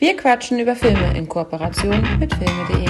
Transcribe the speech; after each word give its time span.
Wir 0.00 0.16
quatschen 0.16 0.58
über 0.58 0.74
Filme 0.74 1.14
in 1.14 1.28
Kooperation 1.28 2.00
mit 2.18 2.32
filme.de. 2.32 2.88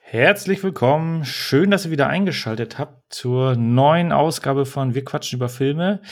Herzlich 0.00 0.64
willkommen. 0.64 1.24
Schön, 1.24 1.70
dass 1.70 1.84
ihr 1.84 1.92
wieder 1.92 2.08
eingeschaltet 2.08 2.76
habt 2.80 3.14
zur 3.14 3.54
neuen 3.54 4.10
Ausgabe 4.10 4.66
von 4.66 4.96
Wir 4.96 5.04
quatschen 5.04 5.36
über 5.36 5.48
Filme. 5.48 6.02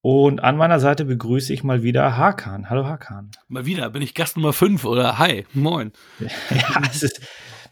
Und 0.00 0.38
an 0.38 0.56
meiner 0.56 0.78
Seite 0.78 1.04
begrüße 1.04 1.52
ich 1.52 1.64
mal 1.64 1.82
wieder 1.82 2.16
Hakan. 2.16 2.70
Hallo 2.70 2.86
Hakan. 2.86 3.32
Mal 3.48 3.66
wieder, 3.66 3.90
bin 3.90 4.02
ich 4.02 4.14
Gast 4.14 4.36
Nummer 4.36 4.52
5 4.52 4.84
oder 4.84 5.18
Hi, 5.18 5.46
moin. 5.52 5.90
ja, 6.20 6.80
es 6.88 7.02
ist, 7.02 7.20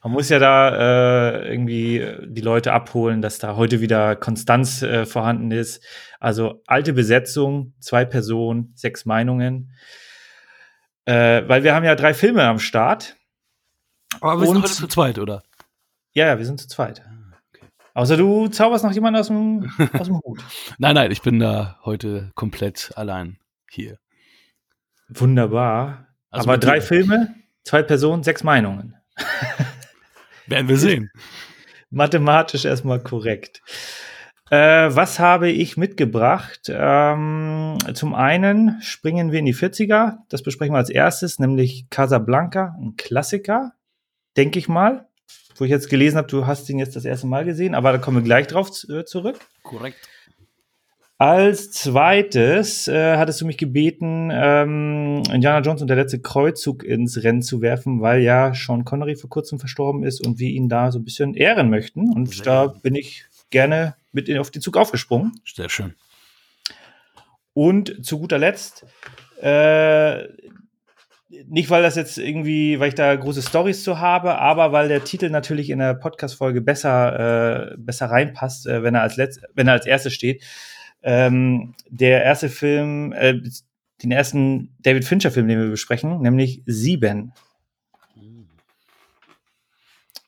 man 0.03 0.13
muss 0.13 0.29
ja 0.29 0.39
da 0.39 1.41
äh, 1.41 1.51
irgendwie 1.51 2.07
die 2.27 2.41
Leute 2.41 2.73
abholen, 2.73 3.21
dass 3.21 3.39
da 3.39 3.57
heute 3.57 3.81
wieder 3.81 4.17
Konstanz 4.17 4.83
äh, 4.83 5.07
vorhanden 5.07 5.51
ist. 5.51 5.85
Also 6.21 6.63
alte 6.67 6.93
Besetzung, 6.93 7.75
zwei 7.81 8.05
Personen, 8.05 8.73
sechs 8.75 9.05
Meinungen. 9.05 9.73
Äh, 11.05 11.49
weil 11.49 11.65
wir 11.65 11.75
haben 11.75 11.85
ja 11.85 11.95
drei 11.95 12.15
Filme 12.15 12.43
am 12.45 12.59
Start. 12.59 13.17
Aber 14.21 14.41
wir 14.41 14.47
sind 14.47 14.63
heute 14.63 14.73
zu 14.73 14.87
zweit, 14.89 15.19
oder? 15.19 15.43
Ja, 16.13 16.27
ja, 16.27 16.39
wir 16.39 16.47
sind 16.47 16.61
zu 16.61 16.69
zweit. 16.69 17.03
Ah, 17.05 17.37
okay. 17.55 17.67
Außer 17.95 18.17
du 18.17 18.49
zauberst 18.49 18.85
noch 18.85 18.93
jemanden 18.93 19.21
aus 19.21 19.29
dem, 19.29 19.71
aus 19.99 20.07
dem 20.07 20.21
Hut. 20.21 20.41
nein, 20.79 20.95
nein, 20.95 21.11
ich 21.11 21.23
bin 21.23 21.39
da 21.39 21.79
heute 21.85 22.31
komplett 22.35 22.93
allein 22.97 23.39
hier. 23.71 23.99
Wunderbar. 25.09 26.09
Also 26.31 26.49
Aber 26.49 26.59
drei 26.59 26.81
Filme, 26.81 27.35
zwei 27.65 27.83
Personen, 27.83 28.23
sechs 28.23 28.45
Meinungen. 28.45 28.95
Werden 30.49 30.69
wir 30.69 30.77
sehen. 30.77 31.11
Mathematisch 31.91 32.65
erstmal 32.65 33.01
korrekt. 33.01 33.63
Äh, 34.51 34.57
was 34.95 35.19
habe 35.19 35.51
ich 35.51 35.77
mitgebracht? 35.77 36.63
Ähm, 36.69 37.79
zum 37.93 38.15
einen 38.15 38.81
springen 38.81 39.31
wir 39.31 39.41
in 39.41 39.45
die 39.45 39.55
40er. 39.55 40.19
Das 40.29 40.43
besprechen 40.43 40.75
wir 40.75 40.79
als 40.79 40.91
erstes, 40.91 41.39
nämlich 41.39 41.89
Casablanca, 41.91 42.75
ein 42.81 42.97
Klassiker, 42.97 43.73
denke 44.37 44.59
ich 44.59 44.69
mal. 44.69 45.07
Wo 45.57 45.65
ich 45.65 45.71
jetzt 45.71 45.91
gelesen 45.91 46.17
habe, 46.17 46.29
du 46.29 46.47
hast 46.47 46.71
ihn 46.71 46.79
jetzt 46.79 46.97
das 46.97 47.05
erste 47.05 47.27
Mal 47.27 47.45
gesehen, 47.45 47.75
aber 47.75 47.93
da 47.93 47.99
kommen 47.99 48.19
wir 48.19 48.25
gleich 48.25 48.47
drauf 48.47 48.71
äh, 48.89 49.05
zurück. 49.05 49.39
Korrekt. 49.63 50.09
Als 51.21 51.73
zweites 51.73 52.87
äh, 52.87 53.17
hattest 53.17 53.41
du 53.41 53.47
mich 53.47 53.59
gebeten, 53.59 54.31
ähm, 54.33 55.25
Indiana 55.33 55.59
Jones 55.67 55.83
und 55.83 55.89
der 55.89 55.97
letzte 55.97 56.21
Kreuzzug 56.21 56.85
ins 56.85 57.25
Rennen 57.25 57.43
zu 57.43 57.61
werfen, 57.61 58.01
weil 58.01 58.23
ja 58.23 58.55
Sean 58.55 58.85
Connery 58.85 59.17
vor 59.17 59.29
kurzem 59.29 59.59
verstorben 59.59 60.05
ist 60.05 60.25
und 60.25 60.39
wir 60.39 60.49
ihn 60.49 60.69
da 60.69 60.93
so 60.93 61.01
ein 61.01 61.05
bisschen 61.05 61.35
ehren 61.35 61.71
möchten. 61.71 62.13
Und 62.13 62.33
Sehr 62.33 62.45
da 62.45 62.67
bin 62.69 62.95
ich 62.95 63.25
gerne 63.51 63.97
mit 64.13 64.31
auf 64.39 64.53
den 64.53 64.63
Zug 64.63 64.77
aufgesprungen. 64.77 65.33
Sehr 65.45 65.69
schön. 65.69 65.95
Und 67.53 68.07
zu 68.07 68.21
guter 68.21 68.39
Letzt, 68.39 68.87
äh, 69.43 70.23
nicht 71.49 71.69
weil 71.69 71.83
das 71.83 71.97
jetzt 71.97 72.19
irgendwie, 72.19 72.79
weil 72.79 72.91
ich 72.91 72.95
da 72.95 73.17
große 73.17 73.43
Stories 73.43 73.83
zu 73.83 73.99
habe, 73.99 74.39
aber 74.39 74.71
weil 74.71 74.87
der 74.87 75.03
Titel 75.03 75.31
natürlich 75.31 75.71
in 75.71 75.81
der 75.81 75.95
Podcast-Folge 75.95 76.61
besser, 76.61 77.73
äh, 77.73 77.77
besser 77.77 78.07
reinpasst, 78.07 78.69
äh, 78.69 78.85
wenn 78.85 78.95
er 78.95 79.03
als 79.03 79.17
letzt, 79.17 79.43
wenn 79.55 79.67
er 79.67 79.73
als 79.73 79.87
erstes 79.87 80.15
steht 80.15 80.45
ähm, 81.03 81.75
der 81.89 82.25
erste 82.25 82.49
Film, 82.49 83.13
äh, 83.13 83.41
den 84.03 84.11
ersten 84.11 84.77
David 84.81 85.05
Fincher-Film, 85.05 85.49
den 85.49 85.61
wir 85.61 85.71
besprechen, 85.71 86.21
nämlich 86.21 86.63
Sieben. 86.67 87.33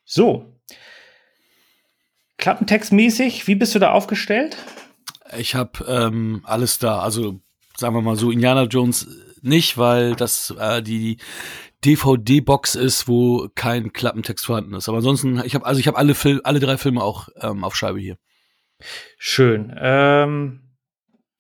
So. 0.04 0.44
Klappentextmäßig, 2.36 3.46
wie 3.46 3.54
bist 3.54 3.74
du 3.74 3.78
da 3.78 3.92
aufgestellt? 3.92 4.56
Ich 5.38 5.54
habe 5.54 5.84
ähm, 5.86 6.40
alles 6.44 6.78
da. 6.78 7.00
Also 7.00 7.40
sagen 7.76 7.94
wir 7.94 8.02
mal 8.02 8.16
so, 8.16 8.30
Indiana 8.30 8.64
Jones 8.64 9.06
nicht, 9.42 9.78
weil 9.78 10.16
das 10.16 10.52
äh, 10.58 10.82
die 10.82 11.18
DVD-Box 11.84 12.74
ist, 12.74 13.08
wo 13.08 13.48
kein 13.54 13.92
Klappentext 13.92 14.44
vorhanden 14.44 14.74
ist. 14.74 14.88
Aber 14.88 14.98
ansonsten, 14.98 15.40
ich 15.44 15.54
habe 15.54 15.64
also 15.64 15.80
ich 15.80 15.86
habe 15.86 15.96
alle 15.96 16.14
Fil 16.14 16.40
alle 16.42 16.60
drei 16.60 16.76
Filme 16.76 17.02
auch 17.02 17.28
ähm, 17.40 17.62
auf 17.62 17.76
Scheibe 17.76 18.00
hier. 18.00 18.16
Schön. 19.18 19.74
Ähm, 19.78 20.60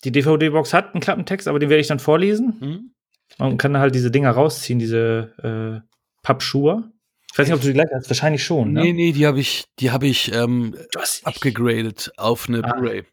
die 0.04 0.12
DVD-Box 0.12 0.72
hat 0.72 0.94
einen 0.94 1.00
Klappentext, 1.00 1.48
aber 1.48 1.58
den 1.58 1.70
werde 1.70 1.80
ich 1.80 1.88
dann 1.88 1.98
vorlesen. 1.98 2.56
Mhm. 2.60 2.94
Man 3.38 3.58
kann 3.58 3.78
halt 3.78 3.94
diese 3.94 4.10
Dinger 4.10 4.30
rausziehen, 4.30 4.78
diese 4.78 5.82
äh, 5.82 5.86
Pappschuhe. 6.22 6.90
Ich 7.32 7.38
weiß 7.38 7.46
nicht, 7.46 7.54
ob 7.54 7.60
du 7.60 7.68
die 7.68 7.74
gleich 7.74 7.88
hast. 7.94 8.10
Wahrscheinlich 8.10 8.42
schon. 8.42 8.72
Ne? 8.72 8.82
Nee, 8.82 8.92
nee, 8.92 9.12
die 9.12 9.26
habe 9.26 9.38
ich, 9.38 9.64
die 9.78 9.90
habe 9.90 10.06
ich 10.06 10.32
ähm, 10.34 10.74
abgegradet 11.22 12.12
auf 12.16 12.48
eine 12.48 12.64
ah. 12.64 12.72
Blu-ray. 12.72 13.04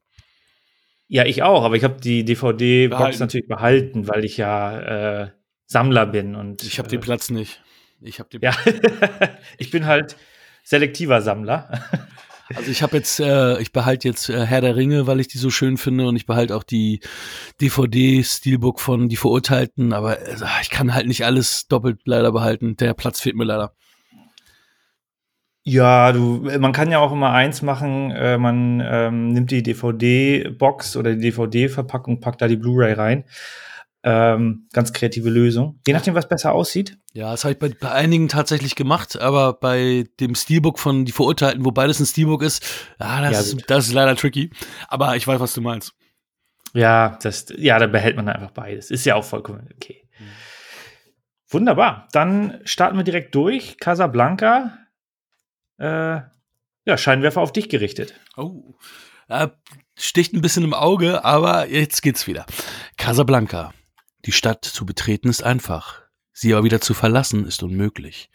Ja, 1.08 1.26
ich 1.26 1.44
auch, 1.44 1.64
aber 1.64 1.76
ich 1.76 1.84
habe 1.84 2.02
die 2.02 2.26
DVD-Box 2.26 3.20
natürlich 3.20 3.48
behalten, 3.48 4.08
weil 4.08 4.26
ich 4.26 4.38
ja 4.38 5.24
äh, 5.24 5.32
Sammler 5.66 6.06
bin 6.06 6.36
und 6.36 6.64
ich 6.64 6.80
habe 6.80 6.90
den 6.90 7.00
äh, 7.00 7.04
Platz 7.04 7.30
nicht. 7.30 7.62
Ich 8.02 8.20
habe 8.20 8.30
den. 8.30 8.42
Ja, 8.42 8.56
ich 9.58 9.72
bin 9.72 9.86
halt 9.86 10.18
selektiver 10.64 11.22
Sammler. 11.22 11.70
Also 12.56 12.72
ich 12.72 12.82
habe 12.82 12.98
jetzt, 12.98 13.20
äh, 13.20 13.60
ich 13.60 13.72
behalte 13.72 14.08
jetzt 14.08 14.30
äh, 14.30 14.46
Herr 14.46 14.62
der 14.62 14.76
Ringe, 14.76 15.08
weil 15.08 15.20
ich 15.20 15.28
die 15.28 15.38
so 15.38 15.50
schön 15.50 15.78
finde 15.78 16.08
und 16.08 16.16
ich 16.16 16.26
behalte 16.26 16.56
auch 16.56 16.64
die 16.64 17.02
DVD-Steelbook 17.62 18.80
von 18.80 19.10
Die 19.10 19.18
Verurteilten, 19.18 19.94
aber 19.94 20.20
äh, 20.20 20.36
ich 20.62 20.70
kann 20.70 20.94
halt 20.94 21.08
nicht 21.08 21.26
alles 21.26 21.68
doppelt 21.68 22.00
leider 22.06 22.32
behalten. 22.32 22.78
Der 22.78 22.94
Platz 22.94 23.20
fehlt 23.20 23.36
mir 23.36 23.44
leider. 23.44 23.74
Ja, 25.64 26.14
du, 26.14 26.50
man 26.60 26.72
kann 26.72 26.92
ja 26.92 27.00
auch 27.00 27.12
immer 27.12 27.34
eins 27.34 27.62
machen, 27.62 28.12
äh, 28.12 28.38
man 28.38 28.82
ähm, 28.86 29.34
nimmt 29.34 29.52
die 29.52 29.64
DVD-Box 29.64 30.96
oder 30.96 31.14
die 31.14 31.20
DVD-Verpackung, 31.20 32.22
packt 32.22 32.42
da 32.42 32.48
die 32.48 32.56
Blu-ray 32.56 32.94
rein. 32.94 33.26
Ähm, 34.10 34.70
ganz 34.72 34.94
kreative 34.94 35.30
Lösung. 35.30 35.82
Je 35.86 35.92
nachdem, 35.92 36.16
was 36.16 36.30
besser 36.30 36.54
aussieht. 36.54 36.98
Ja, 37.12 37.32
das 37.32 37.44
habe 37.44 37.52
ich 37.52 37.60
bei, 37.60 37.68
bei, 37.68 37.92
einigen 37.92 38.30
tatsächlich 38.30 38.76
gemacht, 38.76 39.20
aber 39.20 39.52
bei 39.52 40.06
dem 40.22 40.34
Steelbook 40.34 40.80
von 40.80 41.04
Die 41.04 41.12
Verurteilten, 41.12 41.66
wo 41.66 41.72
beides 41.72 42.00
ein 42.00 42.06
Steelbook 42.06 42.42
ist, 42.42 42.64
ja, 43.02 43.20
das, 43.20 43.32
ja, 43.34 43.40
ist, 43.40 43.70
das 43.70 43.88
ist 43.88 43.94
leider 43.94 44.16
tricky. 44.16 44.50
Aber 44.88 45.18
ich 45.18 45.28
weiß, 45.28 45.42
was 45.42 45.54
du 45.54 45.60
meinst. 45.60 45.94
Ja, 46.74 47.20
das, 47.22 47.48
ja, 47.58 47.80
da 47.80 47.88
behält 47.88 48.16
man 48.16 48.30
einfach 48.30 48.52
beides. 48.52 48.92
Ist 48.92 49.06
ja 49.06 49.16
auch 49.16 49.26
vollkommen 49.26 49.68
okay. 49.76 50.08
Mhm. 50.18 50.26
Wunderbar. 51.50 52.08
Dann 52.14 52.62
starten 52.64 52.96
wir 52.96 53.04
direkt 53.04 53.36
durch. 53.36 53.78
Casablanca. 53.78 54.78
Äh, 55.80 56.22
ja, 56.86 56.98
Scheinwerfer 56.98 57.42
auf 57.42 57.52
dich 57.52 57.68
gerichtet. 57.68 58.14
Oh. 58.38 58.74
Äh, 59.28 59.50
sticht 59.98 60.34
ein 60.34 60.40
bisschen 60.40 60.64
im 60.64 60.74
Auge, 60.74 61.26
aber 61.26 61.68
jetzt 61.68 62.02
geht's 62.02 62.26
wieder. 62.26 62.46
Casablanca. 62.96 63.74
Die 64.26 64.32
Stadt 64.32 64.66
zu 64.66 64.86
betreten 64.86 65.30
ist 65.30 65.44
einfach. 65.44 66.02
Sie 66.34 66.54
aber 66.54 66.64
wieder 66.64 66.82
zu 66.82 66.94
verlassen 66.94 67.46
ist 67.46 67.64
unmöglich. 67.64 68.30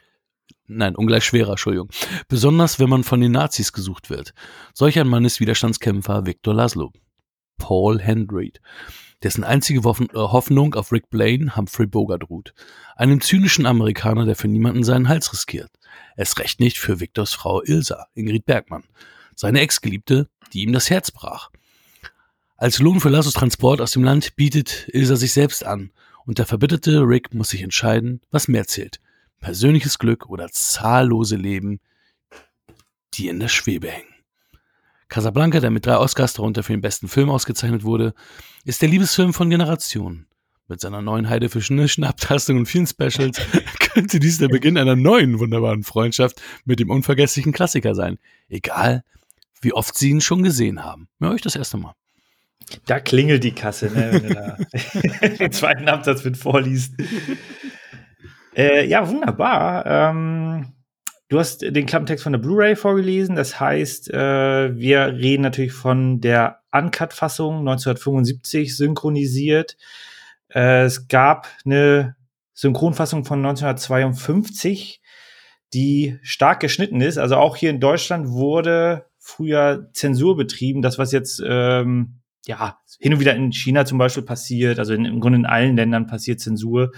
Nein, 0.67 0.97
ungleich 0.97 1.25
schwerer, 1.25 1.51
Entschuldigung. 1.51 1.91
Besonders 2.29 2.79
wenn 2.79 2.89
man 2.89 3.05
von 3.05 3.21
den 3.21 3.33
Nazis 3.33 3.73
gesucht 3.73 4.11
wird. 4.11 4.33
Solch 4.75 4.99
ein 4.99 5.09
Mann 5.09 5.25
ist 5.25 5.41
Widerstandskämpfer 5.41 6.27
Victor 6.27 6.55
Laszlo. 6.55 6.93
Paul 7.59 8.01
Hendry, 8.01 8.53
dessen 9.23 9.45
einzige 9.45 9.81
äh, 9.81 10.15
Hoffnung 10.15 10.75
auf 10.75 10.91
Rick 10.91 11.11
Blaine 11.11 11.55
Humphrey 11.57 11.87
Bogart 11.87 12.29
ruht. 12.29 12.55
Einem 12.97 13.21
zynischen 13.21 13.67
Amerikaner, 13.67 14.25
der 14.25 14.37
für 14.37 14.49
niemanden 14.49 14.83
seinen 14.83 15.09
Hals 15.09 15.33
riskiert. 15.33 15.71
Es 16.17 16.39
recht 16.39 16.59
nicht 16.59 16.79
für 16.79 17.01
Victors 17.01 17.33
Frau 17.33 17.63
Ilsa, 17.63 18.07
Ingrid 18.15 18.47
Bergmann. 18.47 18.85
Seine 19.37 19.61
Ex-Geliebte, 19.61 20.29
die 20.53 20.63
ihm 20.63 20.73
das 20.73 20.91
Herz 20.91 21.11
brach. 21.11 21.51
Als 22.63 22.79
Lohn 22.79 23.01
für 23.01 23.09
Lassos 23.09 23.33
Transport 23.33 23.81
aus 23.81 23.91
dem 23.91 24.05
Land 24.05 24.37
bietet 24.37 24.89
Ilsa 24.93 25.17
sich 25.17 25.33
selbst 25.33 25.67
an 25.67 25.91
und 26.27 26.39
der 26.39 26.47
verbitterte 26.47 27.01
Rick 27.01 27.35
muss 27.35 27.49
sich 27.49 27.61
entscheiden, 27.61 28.21
was 28.31 28.47
mehr 28.47 28.69
zählt. 28.69 29.01
Persönliches 29.41 29.99
Glück 29.99 30.31
oder 30.31 30.49
zahllose 30.49 31.35
Leben, 31.35 31.81
die 33.15 33.27
in 33.27 33.41
der 33.41 33.49
Schwebe 33.49 33.91
hängen. 33.91 34.15
Casablanca, 35.09 35.59
der 35.59 35.71
mit 35.71 35.87
drei 35.87 35.97
Oscars 35.97 36.35
darunter 36.35 36.63
für 36.63 36.73
den 36.73 36.83
besten 36.83 37.09
Film 37.09 37.31
ausgezeichnet 37.31 37.83
wurde, 37.83 38.15
ist 38.65 38.81
der 38.81 38.89
Liebesfilm 38.91 39.35
von 39.35 39.51
Generationen. 39.51 40.29
Mit 40.69 40.81
seiner 40.81 41.03
neuen 41.03 41.29
haidefischischen 41.29 42.05
Abtastung 42.05 42.59
und 42.59 42.67
vielen 42.67 42.87
Specials 42.87 43.41
könnte 43.81 44.21
dies 44.21 44.39
der 44.39 44.47
Beginn 44.47 44.79
einer 44.79 44.95
neuen 44.95 45.41
wunderbaren 45.41 45.83
Freundschaft 45.83 46.41
mit 46.65 46.79
dem 46.79 46.91
unvergesslichen 46.91 47.53
Klassiker 47.53 47.97
sein. 47.97 48.21
Egal, 48.49 49.03
wie 49.61 49.73
oft 49.73 49.99
Sie 49.99 50.11
ihn 50.11 50.21
schon 50.21 50.45
gesehen 50.45 50.85
haben. 50.85 51.09
Mir 51.19 51.31
euch 51.31 51.43
das 51.43 51.57
erste 51.57 51.77
Mal. 51.77 51.97
Da 52.87 53.01
klingelt 53.01 53.45
die 53.45 53.53
Kasse, 53.53 53.87
ne, 53.87 54.11
wenn 54.13 54.29
du 54.29 54.35
da 54.35 54.57
den 55.39 55.53
zweiten 55.53 55.89
Absatz 55.89 56.25
mit 56.25 56.37
vorliest. 56.37 56.95
Äh, 58.57 58.87
ja, 58.87 59.09
wunderbar. 59.09 59.87
Ähm, 59.87 60.73
du 61.29 61.39
hast 61.39 61.63
den 61.63 61.87
Klappentext 61.87 62.23
von 62.23 62.33
der 62.33 62.41
Blu-ray 62.41 62.77
vorgelesen. 62.77 63.37
Das 63.37 63.59
heißt, 63.59 64.11
äh, 64.11 64.77
wir 64.77 65.07
reden 65.07 65.43
natürlich 65.43 65.73
von 65.73 66.21
der 66.21 66.61
Uncut-Fassung 66.73 67.61
1975 67.61 68.77
synchronisiert. 68.77 69.77
Äh, 70.49 70.85
es 70.85 71.09
gab 71.09 71.49
eine 71.65 72.17
Synchronfassung 72.53 73.25
von 73.25 73.39
1952, 73.39 75.01
die 75.73 76.19
stark 76.23 76.61
geschnitten 76.61 77.01
ist. 77.01 77.19
Also 77.19 77.37
auch 77.37 77.57
hier 77.57 77.71
in 77.71 77.81
Deutschland 77.81 78.29
wurde 78.29 79.07
früher 79.19 79.89
Zensur 79.93 80.37
betrieben, 80.37 80.83
das 80.83 80.99
was 80.99 81.13
jetzt 81.13 81.43
ähm, 81.47 82.22
ja 82.47 82.79
hin 82.99 83.15
und 83.15 83.21
wieder 83.21 83.35
in 83.35 83.53
China 83.53 83.85
zum 83.85 83.99
Beispiel 83.99 84.23
passiert, 84.23 84.79
also 84.79 84.95
in, 84.95 85.05
im 85.05 85.21
Grunde 85.21 85.39
in 85.39 85.47
allen 85.47 85.77
Ländern 85.77 86.07
passiert 86.07 86.41
Zensur. 86.41 86.93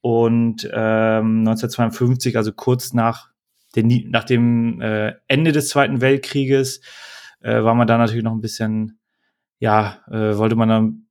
Und 0.00 0.64
ähm, 0.72 1.40
1952, 1.40 2.36
also 2.36 2.52
kurz 2.52 2.92
nach, 2.92 3.30
den, 3.74 4.10
nach 4.10 4.24
dem 4.24 4.80
äh, 4.80 5.14
Ende 5.26 5.52
des 5.52 5.68
Zweiten 5.68 6.00
Weltkrieges, 6.00 6.80
äh, 7.40 7.62
war 7.62 7.74
man 7.74 7.86
da 7.86 7.98
natürlich 7.98 8.24
noch 8.24 8.32
ein 8.32 8.40
bisschen, 8.40 8.98
ja, 9.58 10.02
äh, 10.08 10.36
wollte 10.36 10.56
man 10.56 10.68
dann 10.68 11.06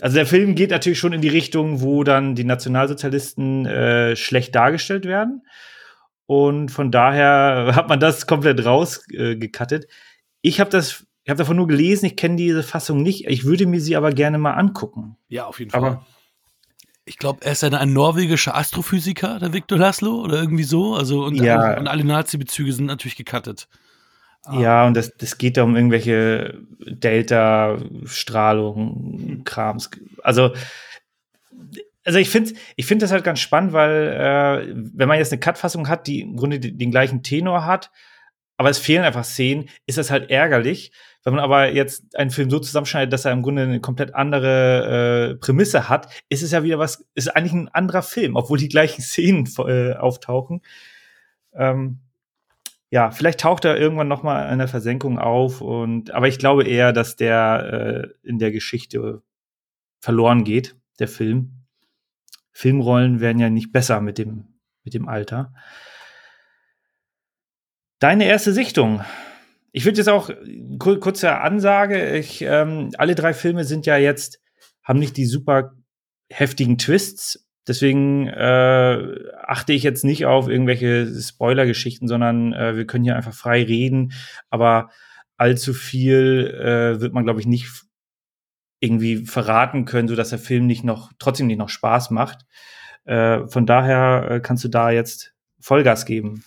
also 0.00 0.16
der 0.16 0.26
Film 0.26 0.54
geht 0.54 0.70
natürlich 0.70 0.98
schon 0.98 1.12
in 1.12 1.20
die 1.20 1.28
Richtung, 1.28 1.82
wo 1.82 2.04
dann 2.04 2.34
die 2.34 2.44
Nationalsozialisten 2.44 3.66
äh, 3.66 4.16
schlecht 4.16 4.54
dargestellt 4.54 5.04
werden. 5.04 5.42
Und 6.26 6.70
von 6.70 6.90
daher 6.90 7.72
hat 7.74 7.88
man 7.88 8.00
das 8.00 8.26
komplett 8.26 8.64
rausgekattet. 8.64 9.84
Äh, 9.84 9.88
ich 10.42 10.60
habe 10.60 10.70
das, 10.70 11.06
habe 11.30 11.38
davon 11.38 11.56
nur 11.56 11.66
gelesen, 11.66 12.06
ich 12.06 12.16
kenne 12.16 12.36
diese 12.36 12.62
Fassung 12.62 13.02
nicht. 13.02 13.26
Ich 13.26 13.44
würde 13.44 13.66
mir 13.66 13.80
sie 13.80 13.96
aber 13.96 14.12
gerne 14.12 14.38
mal 14.38 14.54
angucken. 14.54 15.16
Ja, 15.28 15.46
auf 15.46 15.58
jeden 15.58 15.70
Fall. 15.70 15.80
Aber 15.80 16.06
ich 17.04 17.18
glaube, 17.18 17.44
er 17.44 17.52
ist 17.52 17.64
ein, 17.64 17.74
ein 17.74 17.92
norwegischer 17.92 18.56
Astrophysiker, 18.56 19.38
der 19.38 19.52
Viktor 19.52 19.78
Laszlo, 19.78 20.22
oder 20.22 20.40
irgendwie 20.40 20.64
so. 20.64 20.94
Also 20.94 21.24
und, 21.24 21.36
ja. 21.36 21.78
und 21.78 21.88
alle 21.88 22.04
Nazi-Bezüge 22.04 22.72
sind 22.72 22.86
natürlich 22.86 23.16
gecuttet. 23.16 23.68
Ja, 24.50 24.86
und 24.86 24.96
das, 24.96 25.14
das 25.16 25.36
geht 25.36 25.58
da 25.58 25.64
um 25.64 25.76
irgendwelche 25.76 26.62
Delta-Strahlung, 26.78 29.42
Krams. 29.44 29.90
Also, 30.22 30.54
also 32.04 32.18
ich 32.18 32.30
finde 32.30 32.54
ich 32.76 32.86
finde 32.86 33.04
das 33.04 33.12
halt 33.12 33.22
ganz 33.22 33.40
spannend, 33.40 33.74
weil 33.74 34.08
äh, 34.08 34.66
wenn 34.74 35.08
man 35.08 35.18
jetzt 35.18 35.32
eine 35.32 35.40
Cut-Fassung 35.40 35.88
hat, 35.88 36.06
die 36.06 36.22
im 36.22 36.36
Grunde 36.36 36.58
den 36.58 36.90
gleichen 36.90 37.22
Tenor 37.22 37.66
hat, 37.66 37.90
aber 38.56 38.70
es 38.70 38.78
fehlen 38.78 39.04
einfach 39.04 39.24
Szenen, 39.24 39.68
ist 39.86 39.98
das 39.98 40.10
halt 40.10 40.30
ärgerlich. 40.30 40.92
Wenn 41.22 41.34
man 41.34 41.44
aber 41.44 41.72
jetzt 41.72 42.16
einen 42.16 42.30
Film 42.30 42.48
so 42.50 42.58
zusammenschneidet, 42.58 43.12
dass 43.12 43.26
er 43.26 43.32
im 43.32 43.42
Grunde 43.42 43.62
eine 43.62 43.80
komplett 43.80 44.14
andere 44.14 45.32
äh, 45.32 45.34
Prämisse 45.36 45.88
hat, 45.88 46.08
ist 46.30 46.42
es 46.42 46.52
ja 46.52 46.62
wieder 46.62 46.78
was, 46.78 47.04
ist 47.14 47.28
eigentlich 47.28 47.52
ein 47.52 47.68
anderer 47.68 48.02
Film, 48.02 48.36
obwohl 48.36 48.58
die 48.58 48.68
gleichen 48.68 49.02
Szenen 49.02 49.48
äh, 49.58 49.94
auftauchen. 49.94 50.62
Ähm, 51.52 52.00
ja, 52.90 53.10
vielleicht 53.10 53.40
taucht 53.40 53.64
er 53.64 53.78
irgendwann 53.78 54.08
noch 54.08 54.22
mal 54.22 54.50
in 54.50 54.58
der 54.58 54.66
Versenkung 54.66 55.18
auf 55.18 55.60
und 55.60 56.10
aber 56.10 56.26
ich 56.26 56.38
glaube 56.38 56.64
eher, 56.64 56.92
dass 56.92 57.16
der 57.16 58.12
äh, 58.24 58.28
in 58.28 58.38
der 58.38 58.50
Geschichte 58.50 59.22
verloren 60.00 60.42
geht, 60.44 60.76
der 60.98 61.08
Film. 61.08 61.66
Filmrollen 62.52 63.20
werden 63.20 63.38
ja 63.38 63.48
nicht 63.48 63.72
besser 63.72 64.00
mit 64.00 64.18
dem 64.18 64.58
mit 64.82 64.94
dem 64.94 65.08
Alter. 65.08 65.52
Deine 68.00 68.24
erste 68.24 68.52
Sichtung. 68.52 69.04
Ich 69.72 69.84
würde 69.84 69.98
jetzt 69.98 70.08
auch 70.08 70.30
kur 70.78 70.98
kurze 71.00 71.38
Ansage. 71.38 72.16
Ich, 72.16 72.42
ähm, 72.42 72.90
alle 72.98 73.14
drei 73.14 73.34
Filme 73.34 73.64
sind 73.64 73.86
ja 73.86 73.96
jetzt 73.96 74.40
haben 74.82 74.98
nicht 74.98 75.16
die 75.16 75.26
super 75.26 75.72
heftigen 76.28 76.78
Twists, 76.78 77.50
Deswegen 77.70 78.26
äh, 78.26 79.14
achte 79.42 79.72
ich 79.72 79.82
jetzt 79.82 80.02
nicht 80.02 80.26
auf 80.26 80.48
irgendwelche 80.48 81.06
Spoiler-Geschichten, 81.06 82.08
sondern 82.08 82.52
äh, 82.52 82.76
wir 82.76 82.86
können 82.86 83.04
hier 83.04 83.16
einfach 83.16 83.34
frei 83.34 83.62
reden. 83.62 84.12
Aber 84.48 84.90
allzu 85.36 85.74
viel 85.74 86.48
äh, 86.58 87.00
wird 87.00 87.12
man, 87.12 87.24
glaube 87.24 87.38
ich, 87.38 87.46
nicht 87.46 87.70
irgendwie 88.80 89.24
verraten 89.26 89.84
können, 89.84 90.08
so 90.08 90.16
dass 90.16 90.30
der 90.30 90.38
Film 90.38 90.66
nicht 90.66 90.84
noch 90.84 91.12
trotzdem 91.18 91.46
nicht 91.46 91.58
noch 91.58 91.68
Spaß 91.68 92.10
macht. 92.10 92.46
Äh, 93.04 93.46
von 93.46 93.66
daher 93.66 94.26
äh, 94.30 94.40
kannst 94.40 94.64
du 94.64 94.68
da 94.68 94.90
jetzt 94.90 95.34
Vollgas 95.60 96.06
geben. 96.06 96.42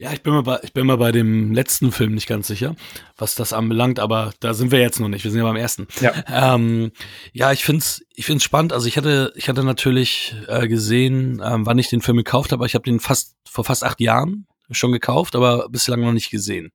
Ja, 0.00 0.14
ich 0.14 0.22
bin, 0.22 0.32
mal 0.32 0.42
bei, 0.42 0.58
ich 0.62 0.72
bin 0.72 0.86
mal 0.86 0.96
bei 0.96 1.12
dem 1.12 1.52
letzten 1.52 1.92
Film 1.92 2.14
nicht 2.14 2.26
ganz 2.26 2.46
sicher, 2.46 2.74
was 3.18 3.34
das 3.34 3.52
anbelangt, 3.52 4.00
aber 4.00 4.32
da 4.40 4.54
sind 4.54 4.70
wir 4.70 4.80
jetzt 4.80 4.98
noch 4.98 5.08
nicht. 5.08 5.24
Wir 5.24 5.30
sind 5.30 5.40
ja 5.40 5.46
beim 5.46 5.56
ersten. 5.56 5.88
Ja, 6.00 6.54
ähm, 6.54 6.92
ja 7.34 7.52
ich 7.52 7.66
finde 7.66 7.80
es 7.80 8.02
ich 8.14 8.24
find's 8.24 8.42
spannend. 8.42 8.72
Also 8.72 8.86
ich 8.86 8.96
hatte, 8.96 9.30
ich 9.36 9.50
hatte 9.50 9.62
natürlich 9.62 10.34
äh, 10.48 10.68
gesehen, 10.68 11.42
ähm, 11.44 11.66
wann 11.66 11.78
ich 11.78 11.90
den 11.90 12.00
Film 12.00 12.16
gekauft 12.16 12.50
habe. 12.50 12.64
Ich 12.64 12.74
habe 12.74 12.84
den 12.84 12.98
fast 12.98 13.36
vor 13.46 13.62
fast 13.62 13.84
acht 13.84 14.00
Jahren 14.00 14.46
schon 14.70 14.90
gekauft, 14.90 15.36
aber 15.36 15.68
bislang 15.68 16.00
noch 16.00 16.12
nicht 16.12 16.30
gesehen. 16.30 16.72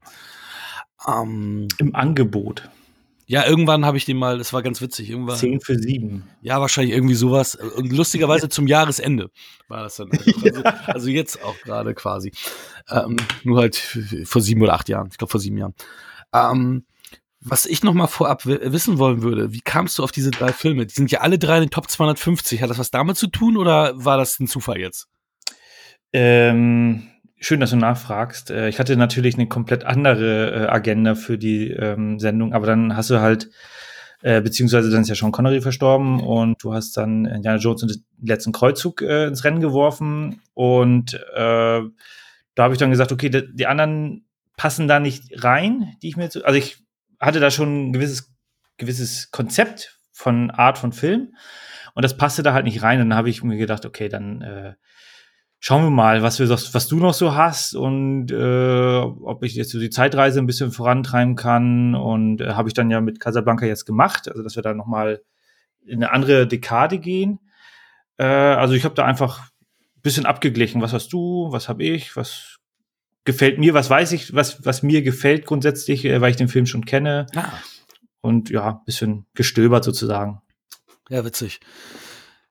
Ähm, 1.07 1.67
Im 1.79 1.95
Angebot. 1.95 2.69
Ja, 3.27 3.45
irgendwann 3.45 3.85
habe 3.85 3.97
ich 3.97 4.05
den 4.05 4.17
mal, 4.17 4.37
das 4.37 4.53
war 4.53 4.61
ganz 4.61 4.81
witzig. 4.81 5.09
Irgendwann, 5.09 5.37
Zehn 5.37 5.59
für 5.59 5.77
sieben. 5.77 6.29
Ja, 6.41 6.61
wahrscheinlich 6.61 6.93
irgendwie 6.93 7.15
sowas. 7.15 7.55
Und 7.55 7.91
lustigerweise 7.91 8.49
zum 8.49 8.67
Jahresende 8.67 9.31
war 9.67 9.83
das 9.83 9.95
dann. 9.95 10.11
Also, 10.11 10.63
also 10.85 11.09
jetzt 11.09 11.43
auch 11.43 11.57
gerade 11.61 11.95
quasi. 11.95 12.31
Ähm, 12.89 13.15
nur 13.43 13.59
halt 13.59 13.75
vor 14.25 14.41
sieben 14.41 14.61
oder 14.61 14.73
acht 14.73 14.89
Jahren. 14.89 15.09
Ich 15.11 15.17
glaube 15.17 15.31
vor 15.31 15.39
sieben 15.39 15.57
Jahren. 15.57 15.73
Ähm, 16.33 16.85
was 17.41 17.65
ich 17.65 17.83
noch 17.83 17.93
mal 17.93 18.07
vorab 18.07 18.45
wissen 18.45 18.97
wollen 18.97 19.21
würde, 19.21 19.53
wie 19.53 19.61
kamst 19.61 19.97
du 19.97 20.03
auf 20.03 20.11
diese 20.11 20.31
drei 20.31 20.51
Filme? 20.51 20.85
Die 20.85 20.93
sind 20.93 21.11
ja 21.11 21.21
alle 21.21 21.37
drei 21.37 21.57
in 21.57 21.63
den 21.63 21.69
Top 21.69 21.89
250. 21.89 22.61
Hat 22.61 22.69
das 22.69 22.79
was 22.79 22.91
damit 22.91 23.17
zu 23.17 23.27
tun 23.27 23.57
oder 23.57 23.93
war 24.03 24.17
das 24.17 24.39
ein 24.39 24.47
Zufall 24.47 24.79
jetzt? 24.79 25.07
Ähm, 26.11 27.07
Schön, 27.39 27.59
dass 27.59 27.71
du 27.71 27.75
nachfragst. 27.75 28.51
Äh, 28.51 28.69
ich 28.69 28.79
hatte 28.79 28.95
natürlich 28.95 29.35
eine 29.35 29.47
komplett 29.47 29.83
andere 29.83 30.51
äh, 30.51 30.67
Agenda 30.67 31.15
für 31.15 31.37
die 31.37 31.71
ähm, 31.71 32.19
Sendung, 32.19 32.53
aber 32.53 32.65
dann 32.65 32.95
hast 32.95 33.09
du 33.09 33.19
halt, 33.19 33.49
äh, 34.21 34.41
beziehungsweise 34.41 34.89
dann 34.89 35.01
ist 35.01 35.09
ja 35.09 35.15
schon 35.15 35.31
Connery 35.31 35.61
verstorben 35.61 36.21
und 36.21 36.63
du 36.63 36.73
hast 36.73 36.95
dann 36.97 37.25
Indiana 37.25 37.59
Jones 37.59 37.83
und 37.83 37.91
den 37.91 38.03
letzten 38.21 38.51
Kreuzzug 38.51 39.01
äh, 39.01 39.27
ins 39.27 39.43
Rennen 39.43 39.59
geworfen 39.59 40.41
und 40.53 41.13
äh, 41.35 41.81
da 42.55 42.63
habe 42.63 42.73
ich 42.73 42.79
dann 42.79 42.89
gesagt, 42.89 43.11
okay, 43.11 43.29
die, 43.29 43.53
die 43.53 43.67
anderen 43.67 44.25
passen 44.57 44.87
da 44.87 44.99
nicht 44.99 45.43
rein, 45.43 45.95
die 46.01 46.07
ich 46.07 46.17
mir 46.17 46.29
zu, 46.29 46.45
also 46.45 46.57
ich 46.57 46.77
hatte 47.19 47.39
da 47.39 47.51
schon 47.51 47.89
ein 47.89 47.93
gewisses, 47.93 48.33
gewisses 48.77 49.31
Konzept 49.31 49.99
von 50.11 50.51
Art 50.51 50.77
von 50.77 50.93
Film 50.93 51.33
und 51.93 52.03
das 52.03 52.17
passte 52.17 52.43
da 52.43 52.53
halt 52.53 52.65
nicht 52.65 52.83
rein. 52.83 53.01
Und 53.01 53.09
dann 53.09 53.17
habe 53.17 53.29
ich 53.29 53.43
mir 53.43 53.57
gedacht, 53.57 53.85
okay, 53.85 54.09
dann 54.09 54.41
äh, 54.41 54.73
schauen 55.65 55.83
wir 55.83 55.89
mal, 55.89 56.21
was, 56.21 56.37
wir, 56.37 56.47
was 56.47 56.87
du 56.87 56.97
noch 56.97 57.15
so 57.15 57.33
hast 57.33 57.73
und 57.75 58.31
äh, 58.31 58.99
ob 58.99 59.43
ich 59.43 59.55
jetzt 59.55 59.71
so 59.71 59.79
die 59.79 59.89
Zeitreise 59.89 60.39
ein 60.39 60.45
bisschen 60.45 60.71
vorantreiben 60.71 61.35
kann. 61.35 61.95
Und 61.95 62.41
äh, 62.41 62.53
habe 62.53 62.69
ich 62.69 62.75
dann 62.75 62.91
ja 62.91 63.01
mit 63.01 63.19
Casablanca 63.19 63.65
jetzt 63.65 63.85
gemacht, 63.85 64.29
also 64.29 64.43
dass 64.43 64.55
wir 64.55 64.61
da 64.61 64.75
noch 64.75 64.85
mal 64.85 65.23
in 65.83 66.03
eine 66.03 66.13
andere 66.13 66.45
Dekade 66.45 66.99
gehen. 66.99 67.39
Äh, 68.17 68.25
also 68.25 68.75
ich 68.75 68.85
habe 68.85 68.93
da 68.93 69.05
einfach 69.05 69.39
ein 69.39 70.01
bisschen 70.03 70.27
abgeglichen. 70.27 70.83
Was 70.83 70.93
hast 70.93 71.11
du? 71.11 71.47
Was 71.49 71.67
habe 71.67 71.83
ich? 71.83 72.15
Was 72.15 72.57
gefällt 73.23 73.57
mir? 73.57 73.73
Was 73.73 73.89
weiß 73.89 74.11
ich? 74.11 74.35
Was 74.35 74.63
was 74.63 74.83
mir 74.83 75.01
gefällt 75.01 75.47
grundsätzlich, 75.47 76.05
äh, 76.05 76.21
weil 76.21 76.29
ich 76.29 76.37
den 76.37 76.47
Film 76.47 76.67
schon 76.67 76.85
kenne. 76.85 77.25
Ah. 77.35 77.53
Und 78.21 78.51
ja, 78.51 78.83
bisschen 78.85 79.25
gestöbert 79.33 79.83
sozusagen. 79.83 80.43
Ja, 81.09 81.25
witzig. 81.25 81.59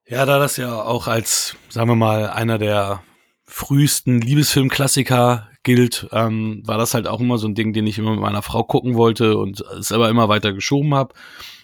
Ja, 0.06 0.26
da 0.26 0.38
das 0.38 0.56
ja 0.56 0.82
auch 0.82 1.06
als, 1.08 1.56
sagen 1.70 1.88
wir 1.88 1.96
mal, 1.96 2.28
einer 2.28 2.58
der 2.58 3.02
frühesten 3.46 4.20
Liebesfilmklassiker 4.20 5.48
gilt, 5.62 6.08
ähm, 6.12 6.62
war 6.64 6.76
das 6.76 6.94
halt 6.94 7.06
auch 7.06 7.20
immer 7.20 7.38
so 7.38 7.48
ein 7.48 7.54
Ding, 7.54 7.72
den 7.72 7.86
ich 7.86 7.98
immer 7.98 8.12
mit 8.12 8.20
meiner 8.20 8.42
Frau 8.42 8.64
gucken 8.64 8.94
wollte 8.94 9.38
und 9.38 9.60
es 9.60 9.92
aber 9.92 10.10
immer 10.10 10.28
weiter 10.28 10.52
geschoben 10.52 10.94
habe. 10.94 11.14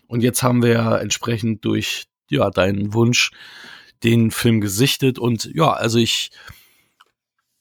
Und 0.06 0.22
jetzt 0.22 0.42
haben 0.42 0.62
wir 0.62 0.70
ja 0.70 0.96
entsprechend 0.96 1.64
durch 1.64 2.06
ja 2.30 2.50
deinen 2.50 2.94
Wunsch 2.94 3.30
den 4.02 4.30
Film 4.30 4.60
gesichtet 4.60 5.18
und 5.18 5.50
ja, 5.54 5.72
also 5.72 5.98
ich 5.98 6.30